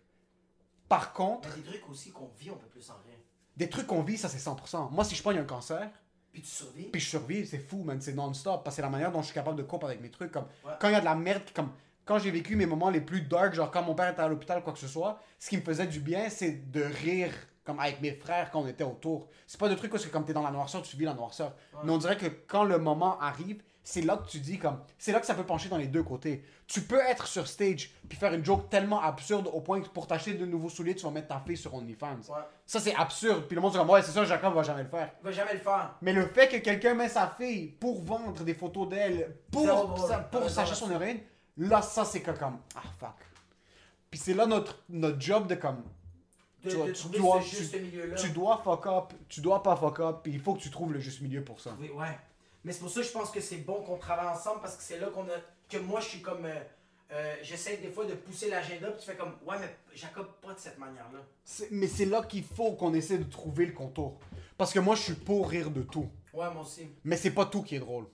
Par 0.87 1.13
contre, 1.13 1.49
Mais 1.55 1.61
des 1.63 1.69
trucs 1.69 1.89
aussi 1.89 2.11
qu'on 2.11 2.29
vit, 2.37 2.51
on 2.51 2.55
peut 2.57 2.67
plus 2.67 2.89
en 2.89 2.95
rire. 3.05 3.17
des 3.57 3.69
trucs 3.69 3.87
qu'on 3.87 4.03
vit, 4.03 4.17
ça 4.17 4.29
c'est 4.29 4.37
100%. 4.39 4.89
Moi, 4.91 5.03
si 5.03 5.15
je 5.15 5.23
pogne 5.23 5.37
un 5.39 5.43
cancer, 5.45 5.89
Puis 6.33 6.41
tu 6.41 6.47
survis. 6.49 6.83
puis 6.85 7.01
je 7.01 7.07
survis, 7.09 7.47
c'est 7.47 7.57
fou, 7.59 7.83
man, 7.83 7.99
c'est 8.01 8.13
non-stop, 8.13 8.63
parce 8.63 8.75
que 8.75 8.77
c'est 8.77 8.81
la 8.81 8.89
manière 8.89 9.11
dont 9.11 9.21
je 9.21 9.27
suis 9.27 9.33
capable 9.33 9.57
de 9.57 9.63
couper 9.63 9.85
avec 9.87 10.01
mes 10.01 10.09
trucs. 10.11 10.31
Comme 10.31 10.45
Ouais. 10.65 10.71
quand 10.79 10.87
il 10.89 10.93
y 10.93 10.95
a 10.95 10.99
de 10.99 11.05
la 11.05 11.15
merde, 11.15 11.43
comme 11.53 11.71
quand 12.05 12.19
j'ai 12.19 12.31
vécu 12.31 12.55
mes 12.55 12.65
moments 12.65 12.89
les 12.89 13.01
plus 13.01 13.21
dark, 13.21 13.53
genre 13.53 13.71
quand 13.71 13.83
mon 13.83 13.95
père 13.95 14.09
était 14.09 14.21
à 14.21 14.27
l'hôpital 14.27 14.63
quoi 14.63 14.73
que 14.73 14.79
ce 14.79 14.87
soit, 14.87 15.19
ce 15.39 15.49
qui 15.49 15.57
me 15.57 15.61
faisait 15.61 15.87
du 15.87 15.99
bien, 15.99 16.29
c'est 16.29 16.71
de 16.71 16.81
rire 16.83 17.33
comme 17.63 17.79
avec 17.79 18.01
mes 18.01 18.11
frères 18.13 18.49
quand 18.51 18.61
on 18.61 18.67
était 18.67 18.83
autour. 18.83 19.29
C'est 19.47 19.59
pas 19.59 19.69
de 19.69 19.75
trucs 19.75 19.91
parce 19.91 20.05
que 20.05 20.09
comme 20.11 20.25
t'es 20.25 20.33
dans 20.33 20.41
la 20.43 20.51
noirceur, 20.51 20.81
tu 20.81 20.97
vis 20.97 21.05
la 21.05 21.13
noirceur. 21.13 21.55
Mais 21.83 21.91
on 21.91 21.97
dirait 21.97 22.17
que 22.17 22.25
quand 22.47 22.63
le 22.63 22.79
moment 22.79 23.19
arrive, 23.19 23.61
c'est 23.83 24.01
là 24.01 24.17
que 24.17 24.27
tu 24.29 24.39
dis 24.39 24.59
comme, 24.59 24.79
c'est 24.97 25.11
là 25.11 25.19
que 25.19 25.25
ça 25.25 25.33
peut 25.33 25.43
pencher 25.45 25.67
dans 25.69 25.77
les 25.77 25.87
deux 25.87 26.03
côtés. 26.03 26.43
Tu 26.67 26.81
peux 26.81 26.99
être 26.99 27.25
sur 27.27 27.47
stage 27.47 27.91
puis 28.07 28.17
faire 28.17 28.33
une 28.33 28.45
joke 28.45 28.69
tellement 28.69 29.01
absurde 29.01 29.49
au 29.51 29.59
point 29.61 29.81
que 29.81 29.89
pour 29.89 30.05
t'acheter 30.07 30.35
de 30.35 30.45
nouveaux 30.45 30.69
souliers, 30.69 30.95
tu 30.95 31.03
vas 31.03 31.11
mettre 31.11 31.27
ta 31.29 31.39
fille 31.39 31.57
sur 31.57 31.73
OnlyFans. 31.73 32.17
Ouais. 32.29 32.35
Ça 32.65 32.79
c'est 32.79 32.93
absurde. 32.95 33.45
Puis 33.47 33.55
le 33.55 33.61
monde 33.61 33.71
dit 33.71 33.77
comme, 33.77 33.89
ouais, 33.89 34.01
c'est 34.03 34.11
ça, 34.11 34.23
Jacob 34.23 34.53
va 34.53 34.63
jamais 34.63 34.83
le 34.83 34.89
faire. 34.89 35.11
Il 35.21 35.25
va 35.25 35.31
jamais 35.31 35.53
le 35.53 35.59
faire. 35.59 35.95
Mais 36.01 36.13
le 36.13 36.27
fait 36.27 36.47
que 36.47 36.57
quelqu'un 36.57 36.93
met 36.93 37.09
sa 37.09 37.27
fille 37.37 37.67
pour 37.67 38.03
vendre 38.03 38.43
des 38.43 38.53
photos 38.53 38.87
d'elle, 38.87 39.35
pour, 39.51 39.63
sa- 40.07 40.17
pour 40.19 40.49
s'acheter 40.49 40.75
son 40.75 40.91
héroïne, 40.91 41.19
là, 41.57 41.81
ça, 41.81 42.05
c'est 42.05 42.21
comme, 42.21 42.59
ah, 42.75 42.81
fuck. 42.99 43.15
Puis 44.09 44.19
c'est 44.19 44.33
là 44.33 44.45
notre, 44.45 44.83
notre 44.89 45.19
job 45.19 45.47
de 45.47 45.55
comme, 45.55 45.83
De, 46.63 46.69
tu, 46.69 46.77
de 46.77 46.91
tu 46.91 47.07
dois, 47.17 47.39
tu, 47.41 47.55
tu 48.15 48.29
dois 48.29 48.61
fuck 48.63 48.85
up, 48.87 49.13
tu 49.27 49.41
dois 49.41 49.63
pas 49.63 49.75
fuck 49.75 49.99
up, 50.01 50.17
puis 50.23 50.33
il 50.33 50.39
faut 50.39 50.53
que 50.53 50.59
tu 50.59 50.69
trouves 50.69 50.93
le 50.93 50.99
juste 50.99 51.21
milieu 51.21 51.43
pour 51.43 51.59
ça. 51.59 51.75
Oui, 51.79 51.89
ouais. 51.89 52.17
Mais 52.63 52.71
c'est 52.73 52.79
pour 52.79 52.89
ça 52.89 53.01
que 53.01 53.07
je 53.07 53.11
pense 53.11 53.31
que 53.31 53.41
c'est 53.41 53.57
bon 53.57 53.81
qu'on 53.83 53.97
travaille 53.97 54.27
ensemble 54.27 54.61
parce 54.61 54.75
que 54.75 54.83
c'est 54.83 54.99
là 54.99 55.07
qu'on 55.07 55.23
a. 55.23 55.35
Que 55.69 55.77
moi, 55.77 55.99
je 55.99 56.09
suis 56.09 56.21
comme. 56.21 56.45
euh, 56.45 56.59
euh, 57.11 57.35
J'essaie 57.41 57.77
des 57.77 57.89
fois 57.89 58.05
de 58.05 58.13
pousser 58.13 58.49
l'agenda, 58.49 58.91
puis 58.91 58.99
tu 58.99 59.05
fais 59.11 59.15
comme. 59.17 59.33
Ouais, 59.45 59.57
mais 59.59 59.75
Jacob, 59.95 60.27
pas 60.41 60.53
de 60.53 60.59
cette 60.59 60.77
manière-là. 60.77 61.19
Mais 61.71 61.87
c'est 61.87 62.05
là 62.05 62.21
qu'il 62.23 62.43
faut 62.43 62.73
qu'on 62.73 62.93
essaie 62.93 63.17
de 63.17 63.23
trouver 63.29 63.65
le 63.65 63.73
contour. 63.73 64.19
Parce 64.57 64.71
que 64.73 64.79
moi, 64.79 64.95
je 64.95 65.01
suis 65.01 65.13
pour 65.13 65.49
rire 65.49 65.71
de 65.71 65.81
tout. 65.81 66.09
Ouais, 66.33 66.49
moi 66.53 66.61
aussi. 66.61 66.87
Mais 67.03 67.17
c'est 67.17 67.31
pas 67.31 67.45
tout 67.45 67.63
qui 67.63 67.75
est 67.75 67.79
drôle. 67.79 68.05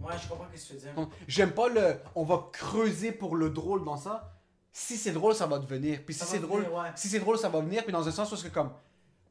Ouais, 0.00 0.14
je 0.20 0.28
comprends 0.28 0.46
ce 0.54 0.60
que 0.62 0.66
tu 0.68 0.72
veux 0.74 0.80
dire. 0.80 0.94
Donc, 0.94 1.10
J'aime 1.28 1.52
pas 1.52 1.68
le. 1.68 1.96
On 2.14 2.24
va 2.24 2.48
creuser 2.52 3.12
pour 3.12 3.36
le 3.36 3.50
drôle 3.50 3.84
dans 3.84 3.96
ça. 3.96 4.32
Si 4.72 4.96
c'est 4.96 5.12
drôle, 5.12 5.34
ça 5.34 5.46
va 5.46 5.58
devenir. 5.58 6.02
Puis 6.04 6.14
si 6.14 6.20
Ça 6.20 6.26
c'est 6.26 6.38
drôle, 6.38 6.62
venir, 6.62 6.74
ouais. 6.76 6.88
si 6.96 7.08
c'est 7.08 7.18
drôle, 7.20 7.38
ça 7.38 7.48
va 7.50 7.60
venir. 7.60 7.84
Puis 7.84 7.92
dans 7.92 8.08
un 8.08 8.10
sens 8.10 8.30
parce 8.30 8.42
que 8.42 8.48
comme, 8.48 8.72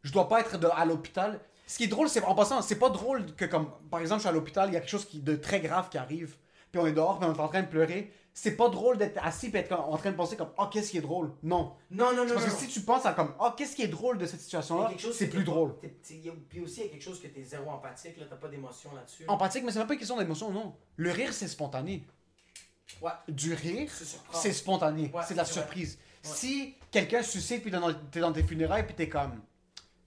je 0.03 0.11
dois 0.13 0.29
pas 0.29 0.39
être 0.41 0.57
de- 0.59 0.67
à 0.67 0.85
l'hôpital. 0.85 1.39
Ce 1.71 1.77
qui 1.77 1.85
est 1.85 1.87
drôle, 1.87 2.09
c'est 2.09 2.21
en 2.25 2.35
passant, 2.35 2.61
c'est 2.61 2.77
pas 2.77 2.89
drôle 2.89 3.33
que 3.33 3.45
comme, 3.45 3.71
par 3.89 4.01
exemple, 4.01 4.19
je 4.19 4.23
suis 4.23 4.29
à 4.29 4.33
l'hôpital, 4.33 4.69
il 4.69 4.73
y 4.73 4.75
a 4.75 4.81
quelque 4.81 4.89
chose 4.89 5.05
qui, 5.05 5.21
de 5.21 5.37
très 5.37 5.61
grave 5.61 5.87
qui 5.87 5.97
arrive. 5.97 6.35
Puis 6.69 6.81
on 6.81 6.85
est 6.85 6.91
dehors, 6.91 7.17
puis 7.17 7.29
on 7.29 7.33
est 7.33 7.39
en 7.39 7.47
train 7.47 7.61
de 7.61 7.67
pleurer. 7.67 8.11
C'est 8.33 8.57
pas 8.57 8.67
drôle 8.67 8.97
d'être 8.97 9.17
assis 9.25 9.49
puis 9.49 9.59
être 9.59 9.71
en 9.71 9.95
train 9.95 10.11
de 10.11 10.17
penser 10.17 10.35
comme, 10.35 10.51
oh 10.57 10.65
qu'est-ce 10.65 10.91
qui 10.91 10.97
est 10.97 11.01
drôle? 11.01 11.31
Non. 11.43 11.71
Non, 11.89 12.13
non, 12.13 12.25
non. 12.25 12.33
Parce 12.33 12.45
que 12.45 12.51
non. 12.51 12.57
si 12.57 12.67
tu 12.67 12.81
penses 12.81 13.05
à 13.05 13.13
comme, 13.13 13.33
oh 13.39 13.51
qu'est-ce 13.55 13.77
qui 13.77 13.83
est 13.83 13.87
drôle 13.87 14.17
de 14.17 14.25
cette 14.25 14.41
situation-là, 14.41 14.91
c'est 15.13 15.29
plus 15.29 15.45
drôle. 15.45 15.75
Puis 16.49 16.59
aussi, 16.59 16.81
il 16.81 16.83
y 16.83 16.89
a 16.89 16.91
quelque 16.91 17.01
chose 17.01 17.21
que 17.21 17.27
t'es 17.27 17.41
zéro 17.41 17.69
empathique, 17.69 18.17
là, 18.17 18.25
t'as 18.29 18.35
pas 18.35 18.49
d'émotion 18.49 18.93
là-dessus. 18.93 19.23
Empathique, 19.29 19.63
mais 19.63 19.71
c'est 19.71 19.79
même 19.79 19.87
pas 19.87 19.93
une 19.93 19.99
question 19.99 20.17
d'émotion, 20.17 20.51
non. 20.51 20.75
Le 20.97 21.11
rire, 21.11 21.31
c'est 21.31 21.47
spontané. 21.47 22.05
Ouais. 23.01 23.11
Du 23.29 23.53
rire, 23.53 23.89
C'est 24.33 24.51
spontané. 24.51 25.09
Ouais, 25.13 25.21
c'est 25.25 25.35
de 25.35 25.39
la 25.39 25.45
surprise. 25.45 25.97
Ouais. 26.25 26.31
Si 26.35 26.75
quelqu'un 26.91 27.23
suicide 27.23 27.61
puis 27.61 27.71
t'es 27.71 27.79
dans, 27.79 27.93
t'es 27.93 28.19
dans 28.19 28.33
tes 28.33 28.43
funérailles 28.43 28.85
puis 28.85 28.93
t'es 28.93 29.07
comme 29.07 29.39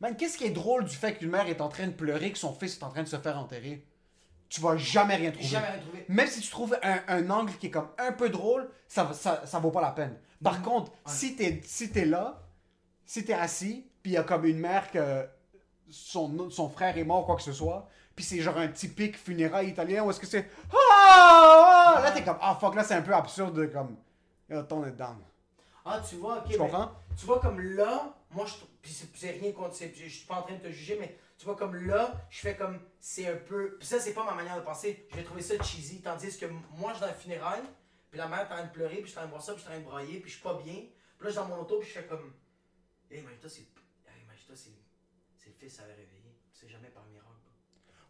Man, 0.00 0.16
qu'est-ce 0.16 0.36
qui 0.36 0.44
est 0.44 0.50
drôle 0.50 0.84
du 0.84 0.94
fait 0.94 1.14
qu'une 1.14 1.30
mère 1.30 1.46
est 1.48 1.60
en 1.60 1.68
train 1.68 1.86
de 1.86 1.92
pleurer 1.92 2.32
que 2.32 2.38
son 2.38 2.52
fils 2.52 2.76
est 2.78 2.82
en 2.82 2.90
train 2.90 3.02
de 3.02 3.08
se 3.08 3.16
faire 3.16 3.38
enterrer? 3.38 3.86
Tu 4.48 4.60
vas 4.60 4.76
jamais 4.76 5.16
rien 5.16 5.30
trouver. 5.30 5.48
Jamais 5.48 5.66
rien 5.68 5.78
trouver. 5.78 6.04
Même 6.08 6.26
si 6.26 6.40
tu 6.40 6.50
trouves 6.50 6.76
un, 6.82 7.00
un 7.08 7.30
angle 7.30 7.52
qui 7.54 7.66
est 7.66 7.70
comme 7.70 7.88
un 7.98 8.12
peu 8.12 8.28
drôle, 8.28 8.68
ça, 8.86 9.12
ça, 9.12 9.42
ça 9.46 9.58
vaut 9.58 9.70
pas 9.70 9.80
la 9.80 9.90
peine. 9.90 10.16
Par 10.42 10.62
contre, 10.62 10.92
si 11.06 11.36
t'es 11.36 11.60
si 11.64 11.90
là, 12.04 12.42
si 13.06 13.24
t'es 13.24 13.32
assis, 13.32 13.86
puis 14.02 14.12
il 14.12 14.14
y 14.14 14.18
a 14.18 14.22
comme 14.22 14.44
une 14.44 14.58
mère 14.58 14.90
que 14.90 15.26
son, 15.90 16.50
son 16.50 16.68
frère 16.68 16.96
est 16.98 17.04
mort 17.04 17.22
ou 17.22 17.26
quoi 17.26 17.36
que 17.36 17.42
ce 17.42 17.52
soit, 17.52 17.88
puis 18.14 18.24
c'est 18.24 18.40
genre 18.40 18.58
un 18.58 18.68
typique 18.68 19.16
funérail 19.16 19.70
italien 19.70 20.04
où 20.04 20.10
est-ce 20.10 20.20
que 20.20 20.26
c'est 20.26 20.48
ah, 20.72 21.96
ah! 21.96 22.00
là 22.04 22.10
t'es 22.12 22.22
comme 22.22 22.38
ah 22.40 22.56
fuck 22.60 22.74
là 22.76 22.84
c'est 22.84 22.94
un 22.94 23.02
peu 23.02 23.14
absurde 23.14 23.58
de 23.58 23.66
comme 23.66 23.96
ton 24.68 24.84
est 24.84 24.92
down. 24.92 25.16
Ah, 25.84 26.00
tu 26.08 26.16
vois, 26.16 26.38
ok. 26.38 26.50
Tu 26.50 26.58
comprends? 26.58 26.90
Tu 27.18 27.26
vois, 27.26 27.40
comme 27.40 27.60
là, 27.60 28.14
moi, 28.34 28.46
je. 28.46 28.54
Puis 28.82 28.92
c'est 29.14 29.30
rien 29.30 29.52
contre. 29.52 29.74
c'est- 29.74 29.94
Je 29.94 30.08
suis 30.08 30.26
pas 30.26 30.36
en 30.36 30.42
train 30.42 30.54
de 30.56 30.60
te 30.62 30.70
juger, 30.70 30.96
mais 31.00 31.18
tu 31.38 31.44
vois, 31.46 31.56
comme 31.56 31.74
là, 31.74 32.12
je 32.30 32.38
fais 32.40 32.56
comme. 32.56 32.80
C'est 33.00 33.26
un 33.26 33.36
peu. 33.36 33.76
Puis 33.78 33.86
ça, 33.88 33.98
c'est 34.00 34.12
pas 34.14 34.24
ma 34.24 34.34
manière 34.34 34.56
de 34.56 34.62
penser. 34.64 35.06
Je 35.10 35.16
vais 35.16 35.24
trouver 35.24 35.42
ça 35.42 35.54
cheesy. 35.62 36.02
Tandis 36.02 36.36
que 36.38 36.46
moi, 36.76 36.90
je 36.92 36.96
suis 36.96 37.00
dans 37.06 37.12
le 37.12 37.18
funérail, 37.18 37.62
puis 38.10 38.18
la 38.18 38.28
mère 38.28 38.40
est 38.40 38.44
en 38.44 38.56
train 38.56 38.64
de 38.64 38.70
pleurer, 38.72 38.96
puis 38.96 39.06
je 39.06 39.10
suis 39.10 39.18
en 39.18 39.20
train 39.22 39.26
de 39.26 39.30
voir 39.30 39.42
ça, 39.42 39.52
puis 39.54 39.62
je 39.62 39.66
suis 39.66 39.72
en 39.72 39.76
train 39.76 39.84
de 39.84 39.90
brailler, 39.90 40.20
puis 40.20 40.30
je 40.30 40.34
suis 40.36 40.42
pas 40.42 40.54
bien. 40.62 40.74
Puis 40.74 40.84
là, 41.20 41.26
je 41.26 41.30
suis 41.30 41.36
dans 41.36 41.46
mon 41.46 41.58
auto, 41.62 41.78
puis 41.78 41.88
je 41.88 41.94
fais 41.94 42.06
comme. 42.06 42.32
Hey, 43.10 43.20
imagine-toi, 43.20 43.50
c'est. 43.50 43.60
Hey, 43.60 44.22
imagine-toi, 44.24 44.56
c'est. 44.56 44.70
C'est 45.38 45.48
le 45.50 45.54
fils, 45.58 45.74
ça 45.76 45.82
avait 45.82 45.92
réveillé. 45.92 46.36
C'est 46.52 46.68
jamais 46.68 46.88
par 46.88 47.04
miracle. 47.06 47.28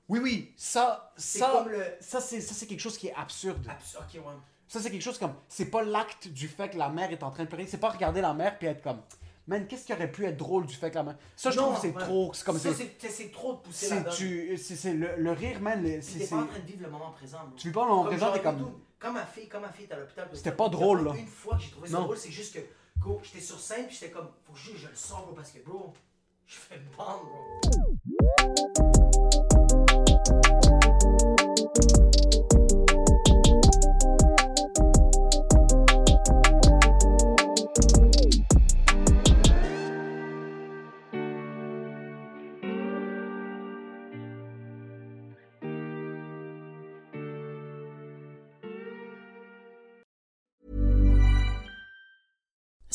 Oui 0.09 0.21
oui, 0.23 0.55
ça 0.59 1.13
C'est 1.17 1.39
ça 1.39 1.51
comme 1.51 1.71
le- 1.71 1.97
ça 2.01 2.21
c'est 2.21 2.43
ça 2.43 2.53
c'est 2.53 2.67
quelque 2.67 2.81
chose 2.81 2.99
qui 2.99 3.07
est 3.09 3.15
absurde. 3.15 3.67
Abs- 3.67 3.97
ok, 3.97 4.15
ouais. 4.27 4.35
Ça, 4.69 4.81
c'est 4.81 4.91
quelque 4.91 5.03
chose 5.03 5.19
comme. 5.19 5.35
C'est 5.49 5.71
pas 5.71 5.83
l'acte 5.83 6.29
du 6.29 6.47
fait 6.49 6.69
que 6.71 6.77
la 6.77 6.89
mère 6.91 7.11
est 7.11 7.23
en 7.23 7.31
train 7.31 7.45
de 7.45 7.49
pleurer. 7.49 7.67
C'est 7.67 7.79
pas 7.79 7.91
regarder 7.91 8.21
la 8.21 8.35
mère 8.35 8.59
puis 8.59 8.67
être 8.69 8.83
comme. 8.83 9.01
Man, 9.47 9.67
qu'est-ce 9.67 9.85
qui 9.85 9.93
aurait 9.93 10.11
pu 10.11 10.25
être 10.25 10.39
drôle 10.39 10.65
du 10.67 10.75
fait 10.75 10.89
que 10.91 10.95
la 10.95 11.03
mère. 11.03 11.17
Ça, 11.37 11.51
je 11.51 11.57
Non, 11.57 11.65
trouve 11.65 11.75
que 11.77 11.83
c'est 11.83 11.95
ouais. 11.95 12.03
trop. 12.03 12.33
C'est 12.33 12.45
comme 12.47 12.59
Ça, 12.59 12.71
c'est. 12.73 13.31
trop 13.31 13.53
de 13.53 13.59
pousser 13.59 13.95
tu- 14.17 14.57
c'est- 14.57 14.95
le, 14.95 15.17
le 15.19 15.33
rire, 15.33 15.61
man. 15.61 15.85
c'est- 16.01 16.19
t'es 16.21 16.27
pas 16.27 16.37
en 16.37 16.47
train 16.47 16.61
de 16.61 16.65
vivre 16.67 16.83
le 16.85 16.89
moment 16.91 17.11
présent. 17.11 17.41
bro. 17.47 17.55
Tu 17.57 17.69
vis 17.69 17.75
pas 17.75 17.83
le 17.83 17.89
moment 17.91 18.05
Comme 18.05 18.11
présent, 18.13 18.33
t'es 18.33 18.41
comme- 18.41 18.73
Quand 18.99 19.13
ma 19.13 19.27
fille, 19.27 19.47
quand 19.49 19.61
ma 19.61 19.71
fille 19.71 19.85
est 19.85 19.93
à 19.93 19.99
l'hôpital. 19.99 20.27
C'était 20.33 20.53
pas 20.53 20.71
drôle, 20.71 21.05
là. 21.05 21.13
Une 21.15 21.27
fois 21.27 21.57
que 21.57 21.63
j'ai 21.63 21.71
trouvé 21.71 21.89
ça 21.91 21.99
drôle, 21.99 22.17
c'est 22.17 22.31
juste 22.31 22.55
que, 22.55 22.61
go, 22.99 23.21
j'étais 23.23 23.41
sur 23.45 23.61
scène, 23.61 23.87
puis 23.87 23.95
j'étais 24.01 24.11
comme, 24.13 24.31
faut 24.45 24.55
juste 24.55 24.77
que 24.77 24.81
je 24.81 24.89
le 24.89 24.97
sors, 24.97 25.27
bro, 25.27 25.35
parce 25.35 25.51
que, 25.51 25.59
bro, 25.59 25.93
je 26.47 26.57
fais 26.57 26.81
bande, 26.97 27.21
bro. 27.29 27.61